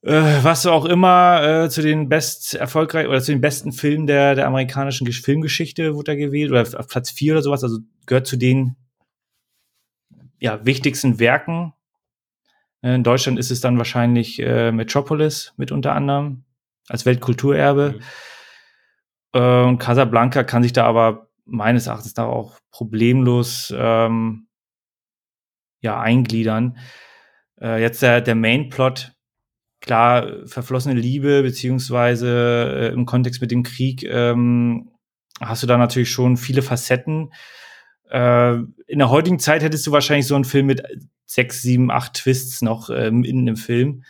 äh, 0.04 0.44
was 0.44 0.66
auch 0.66 0.86
immer 0.86 1.64
äh, 1.64 1.70
zu 1.70 1.82
den 1.82 2.10
best 2.10 2.54
erfolgreich 2.54 3.08
oder 3.08 3.22
zu 3.22 3.32
den 3.32 3.42
besten 3.42 3.72
Filmen 3.72 4.06
der 4.08 4.36
der 4.36 4.48
amerikanischen 4.48 5.08
Gesch- 5.08 5.24
Filmgeschichte 5.24 5.96
wurde 5.96 6.12
er 6.12 6.18
gewählt 6.18 6.52
oder 6.52 6.62
auf 6.80 6.88
Platz 6.88 7.10
vier 7.12 7.34
oder 7.34 7.42
sowas. 7.42 7.64
Also 7.64 7.80
gehört 8.06 8.28
zu 8.28 8.38
den 8.38 8.76
ja 10.40 10.66
wichtigsten 10.66 11.20
Werken. 11.20 11.74
Äh, 12.82 12.96
In 12.96 13.04
Deutschland 13.04 13.40
ist 13.40 13.52
es 13.52 13.62
dann 13.62 13.78
wahrscheinlich 13.78 14.40
äh, 14.40 14.72
Metropolis 14.72 15.54
mit 15.58 15.72
unter 15.72 15.94
anderem 15.94 16.44
als 16.90 17.06
Weltkulturerbe. 17.06 17.96
Mhm. 17.98 18.04
Äh, 19.40 19.64
und 19.64 19.78
Casablanca 19.78 20.44
kann 20.44 20.64
sich 20.64 20.74
da 20.74 20.86
aber 20.86 21.30
meines 21.46 21.88
Erachtens 21.88 22.14
da 22.14 22.26
auch 22.26 22.60
problemlos 22.72 23.74
ähm, 23.76 24.48
ja, 25.82 26.00
eingliedern. 26.00 26.78
Äh, 27.60 27.82
jetzt 27.82 28.02
der, 28.02 28.22
der 28.22 28.36
Main-Plot, 28.36 29.14
klar, 29.84 30.46
verflossene 30.46 31.00
Liebe, 31.00 31.44
beziehungsweise 31.44 32.90
äh, 32.92 32.94
im 32.94 33.06
Kontext 33.06 33.42
mit 33.42 33.52
dem 33.52 33.64
Krieg 33.64 34.04
ähm, 34.04 34.90
hast 35.42 35.62
du 35.62 35.68
da 35.68 35.78
natürlich 35.78 36.10
schon 36.10 36.38
viele 36.38 36.62
Facetten. 36.62 37.34
Äh, 38.10 38.54
in 38.88 39.00
der 39.00 39.10
heutigen 39.10 39.40
Zeit 39.40 39.62
hättest 39.62 39.86
du 39.86 39.92
wahrscheinlich 39.92 40.26
so 40.26 40.36
einen 40.36 40.46
Film 40.46 40.68
mit 40.68 40.82
sechs, 41.26 41.62
sieben, 41.62 41.92
acht 41.92 42.14
Twists 42.14 42.62
noch 42.62 42.90
ähm, 42.90 43.24
in 43.24 43.46
dem 43.46 43.58
Film. 43.58 44.04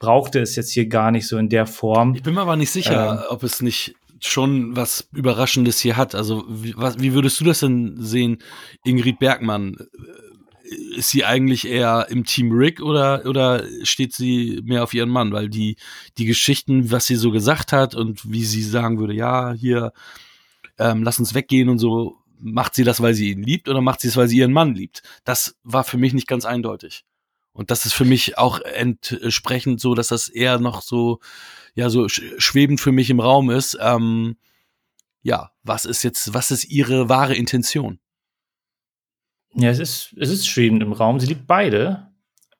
Brauchte 0.00 0.40
es 0.40 0.56
jetzt 0.56 0.72
hier 0.72 0.88
gar 0.88 1.12
nicht 1.12 1.28
so 1.28 1.38
in 1.38 1.48
der 1.48 1.66
Form. 1.66 2.14
Ich 2.14 2.22
bin 2.22 2.34
mir 2.34 2.40
aber 2.40 2.56
nicht 2.56 2.70
sicher, 2.70 3.26
ob 3.30 3.42
es 3.44 3.62
nicht 3.62 3.94
schon 4.18 4.74
was 4.74 5.08
Überraschendes 5.12 5.78
hier 5.78 5.96
hat. 5.96 6.14
Also, 6.14 6.44
wie, 6.48 6.74
was, 6.76 6.98
wie 6.98 7.14
würdest 7.14 7.38
du 7.40 7.44
das 7.44 7.60
denn 7.60 7.96
sehen, 7.98 8.38
Ingrid 8.84 9.18
Bergmann? 9.18 9.76
Ist 10.96 11.10
sie 11.10 11.24
eigentlich 11.24 11.66
eher 11.66 12.06
im 12.10 12.24
Team 12.24 12.52
Rick 12.52 12.80
oder, 12.80 13.26
oder 13.26 13.64
steht 13.82 14.14
sie 14.14 14.60
mehr 14.64 14.84
auf 14.84 14.94
ihren 14.94 15.08
Mann? 15.08 15.32
Weil 15.32 15.48
die, 15.48 15.76
die 16.16 16.26
Geschichten, 16.26 16.90
was 16.92 17.06
sie 17.06 17.16
so 17.16 17.30
gesagt 17.30 17.72
hat 17.72 17.94
und 17.94 18.30
wie 18.30 18.44
sie 18.44 18.62
sagen 18.62 18.98
würde, 18.98 19.14
ja, 19.14 19.52
hier, 19.52 19.92
ähm, 20.78 21.02
lass 21.02 21.18
uns 21.18 21.34
weggehen 21.34 21.68
und 21.68 21.78
so, 21.78 22.18
macht 22.38 22.74
sie 22.74 22.84
das, 22.84 23.00
weil 23.00 23.14
sie 23.14 23.30
ihn 23.32 23.42
liebt 23.42 23.68
oder 23.68 23.80
macht 23.80 24.00
sie 24.00 24.08
es, 24.08 24.16
weil 24.16 24.28
sie 24.28 24.38
ihren 24.38 24.52
Mann 24.52 24.74
liebt? 24.74 25.02
Das 25.24 25.56
war 25.64 25.84
für 25.84 25.98
mich 25.98 26.12
nicht 26.12 26.28
ganz 26.28 26.44
eindeutig. 26.44 27.04
Und 27.52 27.70
das 27.70 27.84
ist 27.84 27.92
für 27.92 28.04
mich 28.04 28.38
auch 28.38 28.60
entsprechend 28.60 29.80
so, 29.80 29.94
dass 29.94 30.08
das 30.08 30.28
eher 30.28 30.58
noch 30.58 30.82
so, 30.82 31.18
ja, 31.74 31.90
so 31.90 32.08
schwebend 32.08 32.80
für 32.80 32.92
mich 32.92 33.10
im 33.10 33.20
Raum 33.20 33.50
ist. 33.50 33.76
Ähm, 33.80 34.36
ja, 35.22 35.50
was 35.62 35.84
ist 35.84 36.02
jetzt, 36.02 36.32
was 36.32 36.50
ist 36.50 36.64
ihre 36.64 37.08
wahre 37.08 37.34
Intention? 37.34 37.98
Ja, 39.54 39.70
es 39.70 39.78
ist, 39.78 40.14
es 40.18 40.30
ist 40.30 40.46
schwebend 40.46 40.82
im 40.82 40.92
Raum. 40.92 41.20
Sie 41.20 41.26
liebt 41.26 41.46
beide. 41.46 42.10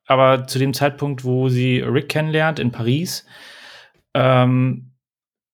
Aber 0.06 0.46
zu 0.46 0.58
dem 0.58 0.74
Zeitpunkt, 0.74 1.22
wo 1.24 1.48
sie 1.48 1.80
Rick 1.80 2.08
kennenlernt 2.08 2.58
in 2.58 2.72
Paris, 2.72 3.24
ähm, 4.12 4.90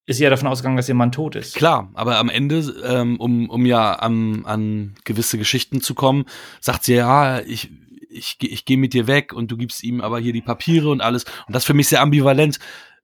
ist 0.06 0.16
sie 0.16 0.24
ja 0.24 0.30
davon 0.30 0.48
ausgegangen, 0.48 0.78
dass 0.78 0.88
ihr 0.88 0.94
Mann 0.94 1.12
tot 1.12 1.34
ist. 1.34 1.54
Klar, 1.56 1.90
aber 1.94 2.16
am 2.16 2.30
Ende, 2.30 2.60
ähm, 2.84 3.20
um, 3.20 3.50
um 3.50 3.66
ja 3.66 3.92
an, 3.92 4.46
an 4.46 4.94
gewisse 5.04 5.36
Geschichten 5.36 5.82
zu 5.82 5.94
kommen, 5.94 6.24
sagt 6.60 6.84
sie 6.84 6.94
ja, 6.94 7.40
ich, 7.40 7.70
ich, 8.08 8.38
ich 8.40 8.64
gehe 8.64 8.78
mit 8.78 8.94
dir 8.94 9.06
weg 9.06 9.32
und 9.32 9.50
du 9.50 9.56
gibst 9.56 9.84
ihm 9.84 10.00
aber 10.00 10.20
hier 10.20 10.32
die 10.32 10.42
Papiere 10.42 10.88
und 10.88 11.02
alles. 11.02 11.24
Und 11.46 11.54
das 11.54 11.64
für 11.64 11.74
mich 11.74 11.88
sehr 11.88 12.00
ambivalent. 12.00 12.58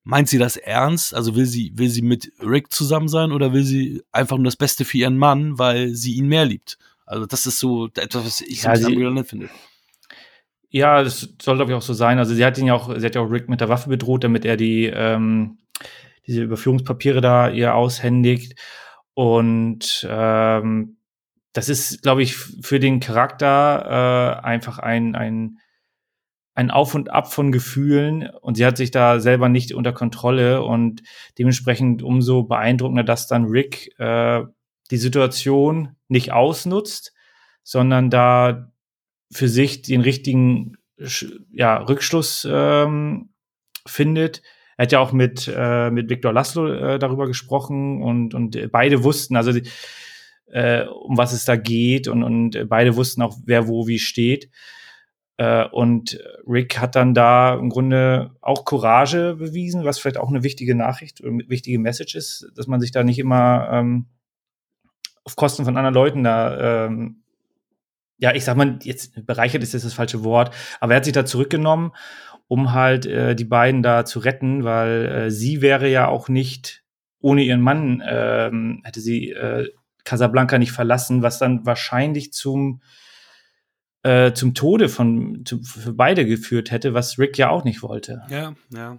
Meint 0.05 0.29
sie 0.29 0.39
das 0.39 0.57
ernst? 0.57 1.15
Also 1.15 1.37
will 1.37 1.47
sie, 1.47 1.73
will 1.77 1.89
sie 1.89 2.03
mit 2.03 2.33
Rick 2.41 2.73
zusammen 2.73 3.09
sein 3.09 3.31
oder 3.31 3.53
will 3.53 3.63
sie 3.63 4.03
einfach 4.11 4.37
nur 4.37 4.47
das 4.47 4.57
Beste 4.57 4.85
für 4.85 4.99
ihren 4.99 5.17
Mann, 5.17 5.59
weil 5.59 5.91
sie 5.91 6.15
ihn 6.15 6.27
mehr 6.27 6.45
liebt? 6.45 6.79
Also 7.07 7.27
das 7.27 7.47
ist 7.47 7.59
so 7.59 7.89
etwas, 7.89 8.25
was 8.25 8.41
ich 8.41 8.63
ja, 8.63 8.77
so 8.77 8.87
ambivalent 8.87 9.29
finde. 9.29 9.49
Ja, 10.71 11.03
das 11.03 11.29
soll 11.41 11.57
glaube 11.57 11.73
ich 11.73 11.77
auch 11.77 11.83
so 11.83 11.93
sein. 11.93 12.19
Also 12.19 12.35
sie 12.35 12.45
hat 12.45 12.57
ihn 12.59 12.67
ja 12.67 12.75
auch, 12.75 12.99
sie 12.99 13.05
hat 13.05 13.15
ja 13.15 13.21
auch 13.21 13.31
Rick 13.31 13.49
mit 13.49 13.61
der 13.61 13.69
Waffe 13.69 13.89
bedroht, 13.89 14.25
damit 14.25 14.45
er 14.45 14.57
die 14.57 14.87
ähm, 14.87 15.59
diese 16.27 16.43
Überführungspapiere 16.43 17.21
da 17.21 17.51
ihr 17.51 17.75
aushändigt. 17.75 18.59
Und 19.15 20.07
ähm, 20.09 20.97
das 21.53 21.69
ist, 21.69 22.03
glaube 22.03 22.23
ich, 22.23 22.37
für 22.37 22.81
den 22.81 23.01
Charakter 23.01 24.41
äh, 24.41 24.47
einfach 24.47 24.79
ein, 24.79 25.15
ein, 25.15 25.59
ein 26.55 26.71
Auf 26.71 26.95
und 26.95 27.11
Ab 27.11 27.33
von 27.33 27.53
Gefühlen 27.53 28.29
und 28.41 28.57
sie 28.57 28.65
hat 28.65 28.77
sich 28.77 28.91
da 28.91 29.21
selber 29.21 29.49
nicht 29.49 29.73
unter 29.73 29.93
Kontrolle 29.93 30.63
und 30.63 31.03
dementsprechend 31.39 32.03
umso 32.03 32.45
beeindruckender, 32.45 33.05
dass 33.05 33.27
dann 33.27 33.47
Rick 33.47 33.99
äh, 33.99 34.43
die 34.91 34.97
Situation 34.97 35.97
nicht 36.13 36.33
ausnutzt, 36.33 37.13
sondern 37.65 38.11
da 38.11 38.73
für 39.33 39.49
sich 39.49 39.83
den 39.83 40.03
richtigen 40.03 40.77
ja, 41.51 41.79
Rückschluss 41.79 42.47
ähm, 42.49 43.31
findet. 43.87 44.43
Er 44.77 44.85
hat 44.85 44.93
ja 44.93 45.01
auch 45.01 45.13
mit, 45.13 45.53
äh, 45.55 45.91
mit 45.91 46.09
Viktor 46.09 46.33
Laszlo 46.33 46.69
äh, 46.69 46.99
darüber 46.99 47.27
gesprochen 47.27 48.03
und, 48.03 48.35
und 48.35 48.71
beide 48.71 49.03
wussten, 49.05 49.37
also 49.37 49.59
äh, 50.47 50.85
um 50.87 51.17
was 51.17 51.33
es 51.33 51.45
da 51.45 51.57
geht 51.57 52.09
und, 52.09 52.23
und 52.23 52.69
beide 52.69 52.97
wussten 52.97 53.23
auch, 53.23 53.37
wer 53.45 53.69
wo 53.69 53.87
wie 53.87 53.99
steht. 53.99 54.51
Äh, 55.39 55.67
und 55.69 56.21
Rick 56.47 56.79
hat 56.79 56.95
dann 56.95 57.15
da 57.15 57.55
im 57.55 57.71
Grunde 57.71 58.37
auch 58.41 58.65
Courage 58.65 59.35
bewiesen, 59.37 59.85
was 59.85 59.99
vielleicht 59.99 60.19
auch 60.19 60.29
eine 60.29 60.43
wichtige 60.43 60.75
Nachricht 60.75 61.23
oder 61.23 61.33
wichtige 61.49 61.79
Message 61.79 62.15
ist, 62.15 62.51
dass 62.55 62.67
man 62.67 62.81
sich 62.81 62.93
da 62.93 63.03
nicht 63.03 63.19
immer 63.19 63.69
ähm, 63.73 64.07
auf 65.25 65.37
Kosten 65.37 65.65
von 65.65 65.77
anderen 65.77 65.95
Leuten 65.95 66.25
da, 66.25 66.87
ähm, 66.87 67.23
ja, 68.19 68.35
ich 68.35 68.45
sag 68.45 68.57
mal, 68.57 68.79
jetzt 68.83 69.27
bereichert 69.27 69.63
ist 69.63 69.73
jetzt 69.73 69.85
das 69.85 69.95
falsche 69.95 70.25
Wort, 70.25 70.55
aber 70.81 70.93
er 70.93 70.97
hat 70.99 71.05
sich 71.05 71.13
da 71.13 71.25
zurückgenommen, 71.25 71.93
um 72.49 72.73
halt 72.73 73.07
äh, 73.07 73.35
die 73.35 73.45
beiden 73.45 73.83
da 73.83 74.05
zu 74.05 74.21
retten, 74.21 74.65
weil 74.65 75.07
äh, 75.07 75.31
sie 75.31 75.61
wäre 75.63 75.89
ja 75.89 76.09
auch 76.09 76.29
nicht 76.29 76.85
ohne 77.21 77.43
ihren 77.43 77.61
Mann, 77.61 78.03
ähm, 78.07 78.81
hätte 78.85 79.01
sie 79.01 79.31
äh, 79.31 79.69
Casablanca 80.05 80.59
nicht 80.59 80.73
verlassen, 80.73 81.23
was 81.23 81.39
dann 81.39 81.65
wahrscheinlich 81.65 82.33
zum 82.33 82.81
äh, 84.03 84.33
zum 84.33 84.55
Tode 84.55 84.89
von 84.89 85.45
zu, 85.45 85.63
für 85.63 85.93
beide 85.93 86.27
geführt 86.27 86.71
hätte, 86.73 86.93
was 86.93 87.19
Rick 87.19 87.39
ja 87.39 87.51
auch 87.51 87.65
nicht 87.65 87.83
wollte. 87.83 88.23
Ja, 88.29 88.55
ja. 88.71 88.99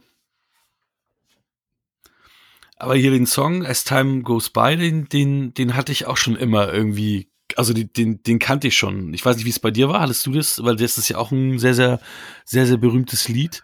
Aber 2.83 2.95
hier 2.95 3.11
den 3.11 3.25
Song 3.25 3.65
As 3.65 3.85
Time 3.85 4.23
Goes 4.23 4.49
By, 4.49 4.75
den, 4.75 5.07
den, 5.07 5.53
den 5.53 5.75
hatte 5.75 5.93
ich 5.93 6.05
auch 6.05 6.17
schon 6.17 6.35
immer 6.35 6.71
irgendwie, 6.71 7.29
also 7.55 7.71
den, 7.71 7.93
den, 7.93 8.21
den 8.23 8.39
kannte 8.39 8.67
ich 8.67 8.77
schon. 8.77 9.13
Ich 9.13 9.25
weiß 9.25 9.37
nicht, 9.37 9.45
wie 9.45 9.51
es 9.51 9.59
bei 9.59 9.71
dir 9.71 9.87
war. 9.87 10.01
Hattest 10.01 10.25
du 10.25 10.33
das? 10.33 10.61
Weil 10.61 10.75
das 10.75 10.97
ist 10.97 11.07
ja 11.07 11.17
auch 11.17 11.31
ein 11.31 11.59
sehr, 11.59 11.75
sehr, 11.75 12.01
sehr, 12.43 12.67
sehr 12.67 12.75
berühmtes 12.75 13.29
Lied. 13.29 13.63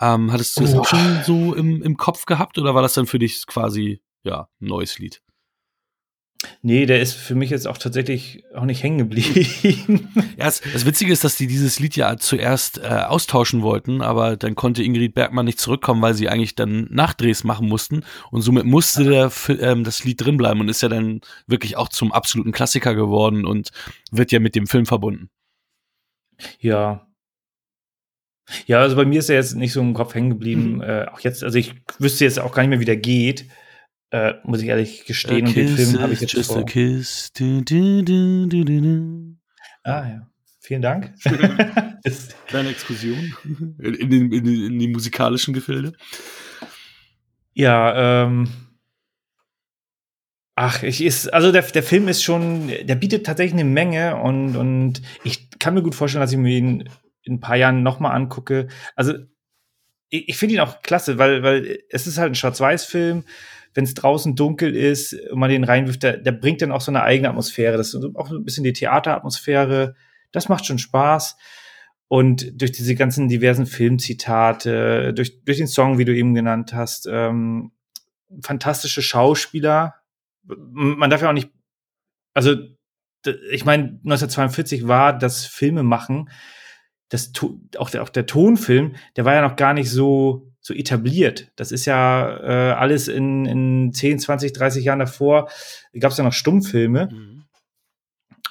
Ähm, 0.00 0.30
hattest 0.30 0.58
du 0.58 0.60
das 0.60 0.74
oh. 0.74 0.80
auch 0.80 0.86
schon 0.86 1.20
so 1.24 1.54
im, 1.54 1.82
im 1.82 1.96
Kopf 1.96 2.26
gehabt 2.26 2.58
oder 2.58 2.74
war 2.74 2.82
das 2.82 2.92
dann 2.92 3.06
für 3.06 3.18
dich 3.18 3.46
quasi, 3.46 4.02
ja, 4.22 4.48
ein 4.60 4.66
neues 4.66 4.98
Lied? 4.98 5.22
Nee, 6.62 6.86
der 6.86 7.00
ist 7.00 7.14
für 7.14 7.34
mich 7.34 7.50
jetzt 7.50 7.66
auch 7.66 7.78
tatsächlich 7.78 8.44
auch 8.54 8.64
nicht 8.64 8.84
hängen 8.84 8.98
geblieben. 8.98 10.08
ja, 10.36 10.44
das, 10.44 10.60
das, 10.60 10.86
Witzige 10.86 11.12
ist, 11.12 11.24
dass 11.24 11.36
die 11.36 11.48
dieses 11.48 11.80
Lied 11.80 11.96
ja 11.96 12.16
zuerst 12.16 12.78
äh, 12.78 12.86
austauschen 12.86 13.62
wollten, 13.62 14.02
aber 14.02 14.36
dann 14.36 14.54
konnte 14.54 14.84
Ingrid 14.84 15.14
Bergmann 15.14 15.46
nicht 15.46 15.58
zurückkommen, 15.58 16.00
weil 16.00 16.14
sie 16.14 16.28
eigentlich 16.28 16.54
dann 16.54 16.86
Nachdrehs 16.90 17.42
machen 17.42 17.68
mussten 17.68 18.04
und 18.30 18.42
somit 18.42 18.66
musste 18.66 19.02
der, 19.04 19.32
ähm, 19.60 19.82
das 19.82 20.04
Lied 20.04 20.24
drinbleiben 20.24 20.60
und 20.60 20.68
ist 20.68 20.80
ja 20.80 20.88
dann 20.88 21.22
wirklich 21.48 21.76
auch 21.76 21.88
zum 21.88 22.12
absoluten 22.12 22.52
Klassiker 22.52 22.94
geworden 22.94 23.44
und 23.44 23.70
wird 24.12 24.30
ja 24.30 24.38
mit 24.38 24.54
dem 24.54 24.68
Film 24.68 24.86
verbunden. 24.86 25.30
Ja. 26.60 27.08
Ja, 28.66 28.78
also 28.78 28.94
bei 28.94 29.04
mir 29.04 29.18
ist 29.18 29.28
er 29.28 29.36
jetzt 29.36 29.56
nicht 29.56 29.72
so 29.72 29.80
im 29.80 29.92
Kopf 29.92 30.14
hängen 30.14 30.30
geblieben. 30.30 30.76
Mhm. 30.76 30.82
Äh, 30.82 31.06
auch 31.06 31.20
jetzt, 31.20 31.42
also 31.42 31.58
ich 31.58 31.74
wüsste 31.98 32.24
jetzt 32.24 32.38
auch 32.38 32.52
gar 32.52 32.62
nicht 32.62 32.70
mehr, 32.70 32.80
wie 32.80 32.84
der 32.84 32.96
geht. 32.96 33.46
Äh, 34.10 34.34
muss 34.44 34.62
ich 34.62 34.68
ehrlich 34.68 35.04
gestehen. 35.04 35.44
A 35.44 35.48
und 35.48 35.56
den 35.56 35.68
Film 35.68 36.00
habe 36.00 36.12
ich 36.12 36.20
jetzt 36.20 36.32
just 36.32 36.52
vor. 36.52 36.62
a 36.62 36.64
kiss. 36.64 37.30
Du, 37.32 37.62
du, 37.62 38.02
du, 38.02 39.36
ah 39.84 40.08
ja. 40.08 40.28
Vielen 40.68 40.82
Dank. 40.82 41.14
Kleine 42.46 42.68
Exkursion 42.68 43.34
in, 43.78 43.94
in, 43.94 44.32
in, 44.32 44.46
in, 44.66 44.78
die 44.78 44.88
musikalischen 44.88 45.54
Gefilde. 45.54 45.94
Ja, 47.54 48.24
ähm. 48.24 48.48
Ach, 50.56 50.82
ich 50.82 51.02
ist, 51.02 51.32
also 51.32 51.52
der, 51.52 51.62
der 51.62 51.82
Film 51.82 52.06
ist 52.08 52.22
schon, 52.22 52.68
der 52.68 52.96
bietet 52.96 53.24
tatsächlich 53.24 53.54
eine 53.54 53.64
Menge 53.64 54.16
und, 54.16 54.56
und 54.56 55.00
ich 55.24 55.48
kann 55.58 55.72
mir 55.72 55.82
gut 55.82 55.94
vorstellen, 55.94 56.20
dass 56.20 56.32
ich 56.32 56.38
mir 56.38 56.58
ihn 56.58 56.90
in 57.22 57.34
ein 57.34 57.40
paar 57.40 57.56
Jahren 57.56 57.82
nochmal 57.82 58.14
angucke. 58.14 58.68
Also, 58.94 59.14
ich, 60.10 60.28
ich 60.28 60.36
finde 60.36 60.56
ihn 60.56 60.60
auch 60.60 60.82
klasse, 60.82 61.16
weil, 61.16 61.42
weil 61.42 61.78
es 61.88 62.06
ist 62.06 62.18
halt 62.18 62.32
ein 62.32 62.34
Schwarz-Weiß-Film 62.34 63.24
wenn 63.78 63.84
es 63.84 63.94
draußen 63.94 64.34
dunkel 64.34 64.74
ist 64.74 65.12
und 65.30 65.38
man 65.38 65.50
den 65.50 65.62
reinwirft, 65.62 66.02
der, 66.02 66.16
der 66.16 66.32
bringt 66.32 66.62
dann 66.62 66.72
auch 66.72 66.80
so 66.80 66.90
eine 66.90 67.04
eigene 67.04 67.28
Atmosphäre. 67.28 67.76
Das 67.76 67.94
ist 67.94 68.04
auch 68.16 68.28
ein 68.28 68.44
bisschen 68.44 68.64
die 68.64 68.72
Theateratmosphäre. 68.72 69.94
Das 70.32 70.48
macht 70.48 70.66
schon 70.66 70.80
Spaß. 70.80 71.36
Und 72.08 72.60
durch 72.60 72.72
diese 72.72 72.96
ganzen 72.96 73.28
diversen 73.28 73.66
Filmzitate, 73.66 75.14
durch, 75.14 75.44
durch 75.44 75.58
den 75.58 75.68
Song, 75.68 75.96
wie 75.96 76.04
du 76.04 76.12
eben 76.12 76.34
genannt 76.34 76.72
hast, 76.72 77.06
ähm, 77.08 77.70
fantastische 78.42 79.00
Schauspieler. 79.00 79.94
Man 80.42 81.08
darf 81.08 81.22
ja 81.22 81.28
auch 81.28 81.32
nicht, 81.32 81.52
also 82.34 82.56
ich 83.52 83.64
meine, 83.64 84.00
1942 84.02 84.88
war 84.88 85.16
das 85.16 85.46
Filmemachen, 85.46 86.30
das 87.10 87.30
auch 87.76 87.90
der, 87.90 88.02
auch 88.02 88.08
der 88.08 88.26
Tonfilm, 88.26 88.96
der 89.14 89.24
war 89.24 89.34
ja 89.34 89.48
noch 89.48 89.54
gar 89.54 89.72
nicht 89.72 89.88
so 89.88 90.47
so 90.68 90.74
etabliert. 90.74 91.50
Das 91.56 91.72
ist 91.72 91.86
ja 91.86 92.38
äh, 92.38 92.72
alles 92.72 93.08
in, 93.08 93.46
in 93.46 93.92
10, 93.92 94.20
20, 94.20 94.52
30 94.52 94.84
Jahren 94.84 95.00
davor, 95.00 95.48
gab 95.98 96.12
es 96.12 96.18
ja 96.18 96.24
noch 96.24 96.32
Stummfilme. 96.32 97.08
Mhm. 97.10 97.44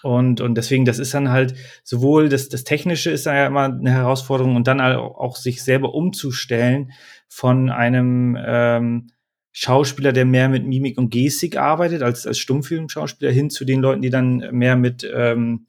Und, 0.03 0.41
und 0.41 0.55
deswegen, 0.55 0.85
das 0.85 0.99
ist 0.99 1.13
dann 1.13 1.29
halt 1.29 1.55
sowohl 1.83 2.29
das, 2.29 2.49
das 2.49 2.63
Technische 2.63 3.09
ist 3.09 3.25
ja 3.25 3.47
immer 3.47 3.65
eine 3.65 3.91
Herausforderung 3.91 4.55
und 4.55 4.67
dann 4.67 4.81
auch, 4.81 5.17
auch 5.17 5.35
sich 5.35 5.63
selber 5.63 5.93
umzustellen 5.93 6.91
von 7.27 7.69
einem 7.69 8.37
ähm, 8.39 9.07
Schauspieler, 9.51 10.13
der 10.13 10.25
mehr 10.25 10.49
mit 10.49 10.65
Mimik 10.65 10.97
und 10.97 11.09
Gestik 11.09 11.57
arbeitet, 11.57 12.03
als, 12.03 12.27
als 12.27 12.37
Stummfilmschauspieler, 12.37 13.31
hin 13.31 13.49
zu 13.49 13.65
den 13.65 13.81
Leuten, 13.81 14.01
die 14.01 14.11
dann 14.11 14.37
mehr 14.51 14.75
mit 14.75 15.07
ähm, 15.11 15.65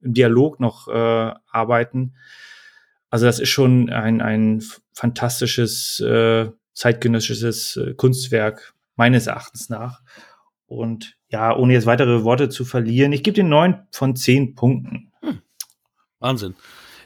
im 0.00 0.14
Dialog 0.14 0.60
noch 0.60 0.88
äh, 0.88 1.34
arbeiten. 1.50 2.14
Also 3.10 3.26
das 3.26 3.40
ist 3.40 3.50
schon 3.50 3.90
ein, 3.90 4.20
ein 4.20 4.62
fantastisches 4.92 6.00
äh, 6.00 6.50
zeitgenössisches 6.74 7.76
äh, 7.76 7.94
Kunstwerk 7.94 8.74
meines 8.96 9.26
Erachtens 9.26 9.68
nach. 9.68 10.00
Und 10.66 11.16
ja, 11.28 11.54
ohne 11.54 11.74
jetzt 11.74 11.86
weitere 11.86 12.24
Worte 12.24 12.48
zu 12.48 12.64
verlieren, 12.64 13.12
ich 13.12 13.22
gebe 13.22 13.34
den 13.34 13.48
neun 13.48 13.86
von 13.90 14.16
zehn 14.16 14.54
Punkten. 14.54 15.12
Hm. 15.20 15.42
Wahnsinn. 16.18 16.54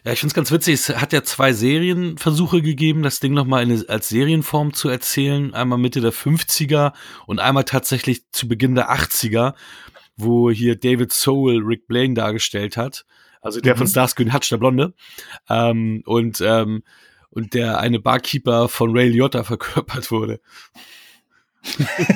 Ja, 0.05 0.13
ich 0.13 0.21
finde 0.21 0.31
es 0.31 0.35
ganz 0.35 0.53
witzig. 0.53 0.75
Es 0.75 0.89
hat 0.89 1.13
ja 1.13 1.25
zwei 1.25 1.53
Serienversuche 1.53 2.63
gegeben, 2.63 3.03
das 3.03 3.19
Ding 3.19 3.35
nochmal 3.35 3.67
als 3.89 4.09
Serienform 4.09 4.73
zu 4.73 4.89
erzählen. 4.89 5.53
Einmal 5.53 5.79
Mitte 5.79 6.01
der 6.01 6.13
50er 6.13 6.93
und 7.27 7.41
einmal 7.41 7.65
tatsächlich 7.65 8.31
zu 8.31 8.47
Beginn 8.47 8.77
der 8.77 8.93
80er, 8.93 9.55
wo 10.17 10.49
hier 10.49 10.77
David 10.77 11.13
Soul 11.13 11.61
Rick 11.65 11.89
Blaine 11.89 12.15
dargestellt 12.15 12.77
hat. 12.77 13.05
Also 13.41 13.61
der 13.61 13.75
mhm. 13.75 13.79
von 13.79 13.87
Starscreen 13.89 14.33
Hutch, 14.33 14.49
der 14.49 14.59
Blonde. 14.59 14.95
Ähm, 15.49 16.03
und, 16.07 16.41
ähm, 16.41 16.85
und 17.31 17.55
der 17.55 17.79
eine 17.79 18.01
Barkeeper 18.01 18.69
von 18.69 18.97
Ray 18.97 19.09
Liotta 19.09 19.45
verkörpert 19.45 20.11
wurde. 20.11 20.41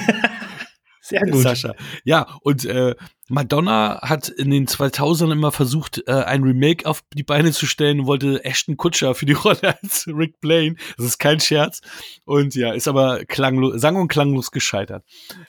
Sehr 1.11 1.23
gut. 1.27 1.43
Sascha. 1.43 1.75
Ja, 2.05 2.39
und 2.43 2.65
äh, 2.67 2.95
Madonna 3.29 4.01
hat 4.03 4.29
in 4.29 4.51
den 4.51 4.67
2000ern 4.67 5.33
immer 5.33 5.51
versucht, 5.51 6.03
äh, 6.07 6.13
ein 6.13 6.45
Remake 6.45 6.87
auf 6.87 7.03
die 7.15 7.25
Beine 7.25 7.51
zu 7.51 7.67
stellen 7.67 8.01
und 8.01 8.07
wollte 8.07 8.45
Ashton 8.45 8.77
Kutscher 8.77 9.17
für 9.17 9.27
die 9.27 9.33
Rolle 9.45 9.77
als 9.83 10.07
Rick 10.07 10.41
Blaine. 10.41 10.77
Das 10.97 11.07
ist 11.07 11.19
kein 11.19 11.41
Scherz. 11.41 11.81
Und 12.25 12.55
ja, 12.55 12.73
ist 12.73 12.87
aber 12.87 13.25
klanglos, 13.25 13.81
sang- 13.81 13.97
und 13.97 14.07
klanglos 14.07 14.53
gescheitert. 14.53 15.05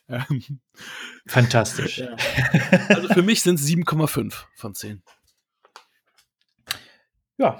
Ähm, 0.09 0.61
Fantastisch. 1.27 1.99
ja. 1.99 2.15
Also 2.89 3.09
für 3.09 3.21
mich 3.21 3.43
sind 3.43 3.59
es 3.59 3.67
7,5 3.67 4.33
von 4.55 4.73
10. 4.73 5.03
Ja. 7.37 7.59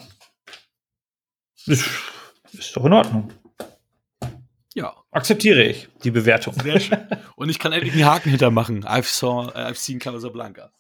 Ist, 1.68 1.86
ist 2.54 2.76
doch 2.76 2.86
in 2.86 2.94
Ordnung. 2.94 3.32
Ja, 4.74 4.94
Akzeptiere 5.12 5.64
ich 5.64 5.90
die 6.04 6.12
Bewertung. 6.12 6.54
sehr 6.54 6.80
schön. 6.80 6.98
Und 7.36 7.50
ich 7.50 7.60
kann 7.60 7.74
endlich 7.74 7.94
einen 7.94 8.06
Haken 8.06 8.30
hintermachen. 8.30 8.86
I've, 8.86 9.04
saw, 9.04 9.52
äh, 9.54 9.70
I've 9.70 9.76
seen 9.76 10.00
Casablanca. 10.00 10.72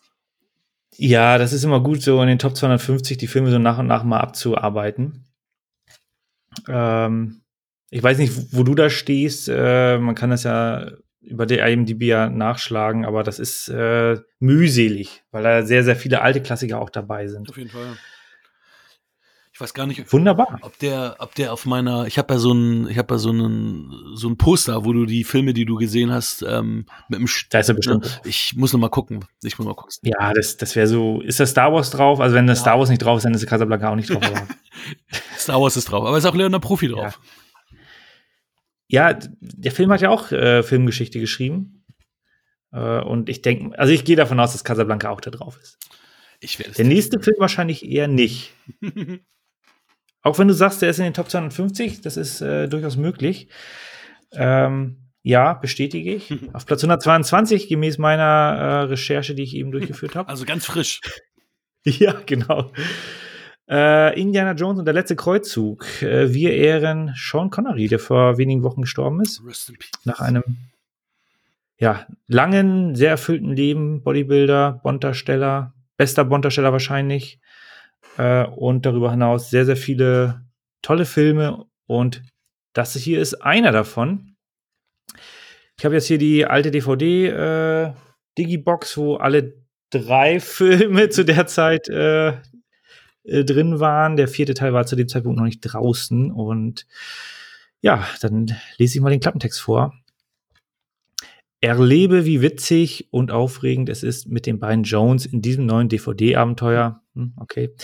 Ja, 0.97 1.37
das 1.37 1.53
ist 1.53 1.63
immer 1.63 1.81
gut, 1.81 2.01
so 2.01 2.21
in 2.21 2.27
den 2.27 2.39
Top 2.39 2.55
250 2.55 3.17
die 3.17 3.27
Filme 3.27 3.51
so 3.51 3.59
nach 3.59 3.79
und 3.79 3.87
nach 3.87 4.03
mal 4.03 4.19
abzuarbeiten. 4.19 5.25
Ähm, 6.67 7.41
ich 7.89 8.01
weiß 8.01 8.17
nicht, 8.17 8.53
wo 8.53 8.63
du 8.63 8.75
da 8.75 8.89
stehst. 8.89 9.49
Äh, 9.49 9.97
man 9.97 10.15
kann 10.15 10.29
das 10.29 10.43
ja 10.43 10.91
über 11.21 11.45
die 11.45 11.59
IMDb 11.59 12.03
ja 12.03 12.29
nachschlagen, 12.29 13.05
aber 13.05 13.23
das 13.23 13.37
ist 13.39 13.67
äh, 13.69 14.17
mühselig, 14.39 15.23
weil 15.31 15.43
da 15.43 15.63
sehr, 15.63 15.83
sehr 15.83 15.95
viele 15.95 16.21
alte 16.21 16.41
Klassiker 16.41 16.81
auch 16.81 16.89
dabei 16.89 17.27
sind. 17.27 17.49
Auf 17.49 17.57
jeden 17.57 17.69
Fall. 17.69 17.97
Ich 19.61 19.65
weiß 19.65 19.73
gar 19.75 19.85
nicht, 19.85 20.11
Wunderbar. 20.11 20.57
ob 20.63 20.79
der, 20.79 21.17
ob 21.19 21.35
der 21.35 21.53
auf 21.53 21.67
meiner, 21.67 22.07
ich 22.07 22.17
habe 22.17 22.33
ja 22.33 22.39
so 22.39 22.51
ein, 22.51 22.89
ich 22.89 22.97
habe 22.97 23.13
ja 23.13 23.17
so 23.19 23.29
einen, 23.29 23.93
so 24.15 24.27
ein 24.27 24.35
Poster, 24.35 24.85
wo 24.85 24.91
du 24.91 25.05
die 25.05 25.23
Filme, 25.23 25.53
die 25.53 25.65
du 25.65 25.75
gesehen 25.75 26.11
hast, 26.11 26.41
ähm, 26.41 26.87
mit 27.09 27.19
dem, 27.19 27.27
Da 27.51 27.59
ist 27.59 27.69
er 27.69 27.75
bestimmt. 27.75 28.21
ich 28.25 28.55
muss 28.55 28.73
noch 28.73 28.79
mal 28.79 28.89
gucken. 28.89 29.23
Ich 29.43 29.59
muss 29.59 29.67
mal 29.67 29.75
gucken. 29.75 29.93
Ja, 30.01 30.33
das, 30.33 30.57
das 30.57 30.75
wäre 30.75 30.87
so. 30.87 31.21
Ist 31.21 31.39
da 31.39 31.45
Star 31.45 31.71
Wars 31.71 31.91
drauf? 31.91 32.19
Also, 32.19 32.35
wenn 32.35 32.47
das 32.47 32.57
Ja. 32.57 32.61
Star 32.63 32.79
Wars 32.79 32.89
nicht 32.89 33.03
drauf 33.03 33.17
ist, 33.17 33.23
dann 33.25 33.35
ist 33.35 33.45
Casablanca 33.45 33.91
auch 33.91 33.95
nicht 33.95 34.09
drauf. 34.09 34.23
Star 35.37 35.61
Wars 35.61 35.77
ist 35.77 35.85
drauf, 35.85 36.05
aber 36.07 36.17
ist 36.17 36.25
auch 36.25 36.33
Leonard 36.35 36.63
Profi 36.63 36.87
drauf. 36.87 37.19
ja, 38.87 39.13
d- 39.13 39.29
der 39.41 39.71
Film 39.71 39.91
hat 39.91 40.01
ja 40.01 40.09
auch 40.09 40.31
äh, 40.31 40.63
Filmgeschichte 40.63 41.19
geschrieben. 41.19 41.85
Äh, 42.71 43.01
und 43.01 43.29
ich 43.29 43.43
denke, 43.43 43.77
also 43.77 43.93
ich 43.93 44.05
gehe 44.05 44.15
davon 44.15 44.39
aus, 44.39 44.53
dass 44.53 44.63
Casablanca 44.63 45.11
auch 45.11 45.21
da 45.21 45.29
drauf 45.29 45.59
ist. 45.61 45.77
Ich 46.39 46.57
werde. 46.57 46.71
Der 46.71 46.85
nächste 46.85 47.19
Film 47.19 47.35
wahrscheinlich 47.37 47.85
eher 47.87 48.07
nicht. 48.07 48.53
Auch 50.23 50.37
wenn 50.37 50.47
du 50.47 50.53
sagst, 50.53 50.81
der 50.81 50.89
ist 50.89 50.99
in 50.99 51.05
den 51.05 51.13
Top 51.13 51.29
250, 51.29 52.01
das 52.01 52.17
ist 52.17 52.41
äh, 52.41 52.67
durchaus 52.67 52.95
möglich. 52.95 53.47
Ähm, 54.33 54.97
ja, 55.23 55.53
bestätige 55.53 56.13
ich. 56.13 56.33
Auf 56.53 56.65
Platz 56.65 56.83
122, 56.83 57.67
gemäß 57.67 57.97
meiner 57.97 58.23
äh, 58.23 58.81
Recherche, 58.83 59.35
die 59.35 59.43
ich 59.43 59.55
eben 59.55 59.71
durchgeführt 59.71 60.15
habe. 60.15 60.29
Also 60.29 60.45
ganz 60.45 60.65
frisch. 60.65 61.01
Ja, 61.83 62.13
genau. 62.27 62.71
Äh, 63.67 64.21
Indiana 64.21 64.51
Jones 64.51 64.77
und 64.77 64.85
der 64.85 64.93
letzte 64.93 65.15
Kreuzzug. 65.15 66.03
Äh, 66.03 66.31
wir 66.31 66.53
ehren 66.53 67.15
Sean 67.17 67.49
Connery, 67.49 67.87
der 67.87 67.97
vor 67.97 68.37
wenigen 68.37 68.61
Wochen 68.61 68.81
gestorben 68.81 69.19
ist. 69.19 69.41
Nach 70.03 70.19
einem 70.19 70.43
ja, 71.79 72.05
langen, 72.27 72.93
sehr 72.93 73.09
erfüllten 73.09 73.51
Leben. 73.55 74.03
Bodybuilder, 74.03 74.81
Bonddarsteller, 74.83 75.73
bester 75.97 76.23
Bonddarsteller 76.23 76.71
wahrscheinlich. 76.71 77.39
Äh, 78.17 78.45
und 78.45 78.85
darüber 78.85 79.11
hinaus 79.11 79.49
sehr, 79.49 79.65
sehr 79.65 79.77
viele 79.77 80.45
tolle 80.81 81.05
Filme. 81.05 81.65
Und 81.87 82.23
das 82.73 82.95
hier 82.95 83.21
ist 83.21 83.35
einer 83.35 83.71
davon. 83.71 84.35
Ich 85.77 85.85
habe 85.85 85.95
jetzt 85.95 86.07
hier 86.07 86.17
die 86.17 86.45
alte 86.45 86.71
DVD 86.71 87.27
äh, 87.27 87.93
Digibox, 88.37 88.97
wo 88.97 89.15
alle 89.15 89.55
drei 89.89 90.39
Filme 90.41 91.09
zu 91.09 91.25
der 91.25 91.47
Zeit 91.47 91.89
äh, 91.89 92.29
äh, 93.23 93.43
drin 93.43 93.79
waren. 93.79 94.15
Der 94.15 94.27
vierte 94.27 94.53
Teil 94.53 94.73
war 94.73 94.85
zu 94.85 94.95
dem 94.95 95.07
Zeitpunkt 95.07 95.37
noch 95.37 95.45
nicht 95.45 95.61
draußen. 95.61 96.31
Und 96.31 96.87
ja, 97.81 98.05
dann 98.21 98.55
lese 98.77 98.97
ich 98.97 99.01
mal 99.01 99.09
den 99.09 99.19
Klappentext 99.19 99.59
vor. 99.59 99.93
Erlebe, 101.61 102.25
wie 102.25 102.41
witzig 102.41 103.07
und 103.11 103.31
aufregend 103.31 103.87
es 103.87 104.01
ist 104.01 104.27
mit 104.27 104.47
den 104.47 104.59
beiden 104.59 104.83
Jones 104.83 105.27
in 105.27 105.43
diesem 105.43 105.67
neuen 105.67 105.89
DVD-Abenteuer. 105.89 107.03
Hm, 107.13 107.33
Okay. 107.39 107.75